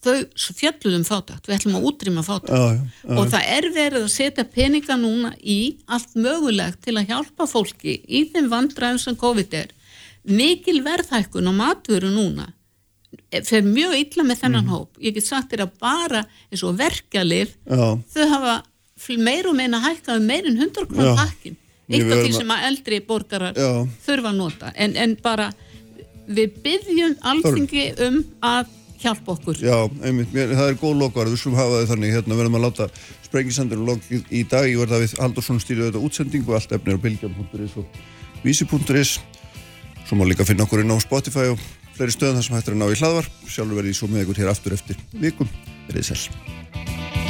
þau 0.05 0.15
fjalluðum 0.55 1.05
fátækt, 1.09 1.49
við 1.49 1.57
ætlum 1.57 1.79
að 1.79 1.87
útrýma 1.91 2.23
fátækt 2.23 3.17
og 3.19 3.25
það 3.33 3.49
er 3.57 3.67
verið 3.75 4.05
að 4.07 4.13
setja 4.15 4.45
peninga 4.45 4.97
núna 5.01 5.33
í 5.43 5.77
allt 5.91 6.15
mögulegt 6.15 6.83
til 6.87 6.95
að 7.01 7.09
hjálpa 7.11 7.49
fólki 7.51 7.97
í 8.07 8.25
þeim 8.33 8.47
vandræðum 8.53 9.01
sem 9.03 9.17
COVID 9.19 9.57
er 9.59 9.75
mikil 10.29 10.79
verðhækkun 10.87 11.51
á 11.51 11.53
matvöru 11.57 12.13
núna 12.15 12.47
fer 13.49 13.65
mjög 13.65 13.95
illa 13.99 14.25
með 14.29 14.41
þennan 14.43 14.65
Mhm. 14.67 14.73
hóp 14.75 14.99
ég 15.01 15.15
get 15.15 15.27
sagt 15.27 15.51
þér 15.53 15.65
að 15.67 15.79
bara 15.81 16.27
eins 16.53 16.63
og 16.63 16.77
verkjalif 16.79 17.57
Já. 17.67 17.99
þau 18.15 18.29
hafa 18.29 18.63
meir 19.19 19.47
og 19.49 19.55
meina 19.57 19.81
hækkað 19.81 20.17
um 20.21 20.27
meir 20.27 20.47
en 20.47 20.57
100 20.59 20.85
Já. 20.85 20.87
krónu 20.87 21.17
pakkin 21.17 21.57
Við 21.89 22.03
eitt 22.05 22.13
af 22.13 22.19
því 22.27 22.33
sem 22.37 22.51
að 22.53 22.65
eldri 22.69 23.01
borgarar 23.01 23.55
Já. 23.57 23.89
þurfa 24.07 24.29
að 24.29 24.37
nota 24.37 24.73
en, 24.77 24.97
en 24.97 25.15
bara 25.17 25.53
við 26.29 26.53
byggjum 26.63 27.15
alþingi 27.25 27.85
um 28.07 28.25
að 28.43 28.67
hjálpa 29.03 29.35
okkur. 29.35 29.59
Já, 29.63 29.77
einmitt, 30.03 30.33
mér, 30.35 30.55
það 30.59 30.73
er 30.73 30.79
góð 30.81 31.01
lokvar, 31.03 31.31
við 31.31 31.43
skulum 31.43 31.59
hafa 31.59 31.83
þau 31.83 31.91
þannig, 31.93 32.15
hérna 32.17 32.39
verðum 32.39 32.59
að 32.59 32.65
láta 32.67 32.89
sprengisendurinn 33.27 33.89
lokið 33.89 34.33
í 34.35 34.45
dag, 34.51 34.69
ég 34.69 34.83
verða 34.83 35.03
við 35.05 35.17
Haldursson 35.23 35.63
stýrið 35.63 35.91
þetta 35.91 36.05
útsendingu, 36.09 36.55
allt 36.57 36.75
efnir 36.77 36.99
á 36.99 37.05
bilgjarn.is 37.07 37.79
og 37.79 38.01
vísi.is 38.45 39.19
svo 40.09 40.17
má 40.17 40.25
líka 40.25 40.47
finna 40.49 40.65
okkur 40.65 40.83
inn 40.85 40.95
á 40.95 40.99
Spotify 41.05 41.51
og 41.53 41.63
fleiri 41.99 42.15
stöðum 42.15 42.41
þar 42.41 42.47
sem 42.49 42.59
hættir 42.59 42.77
að 42.77 42.83
ná 42.83 42.89
í 42.89 43.01
hlaðvar 43.01 43.33
sjálfur 43.45 43.81
verði 43.83 43.93
ég 43.93 44.01
svo 44.01 44.11
með 44.11 44.25
ykkur 44.25 44.45
hér 44.45 44.53
aftur 44.55 44.79
eftir 44.79 45.03
vikum, 45.21 45.51
verið 45.91 47.28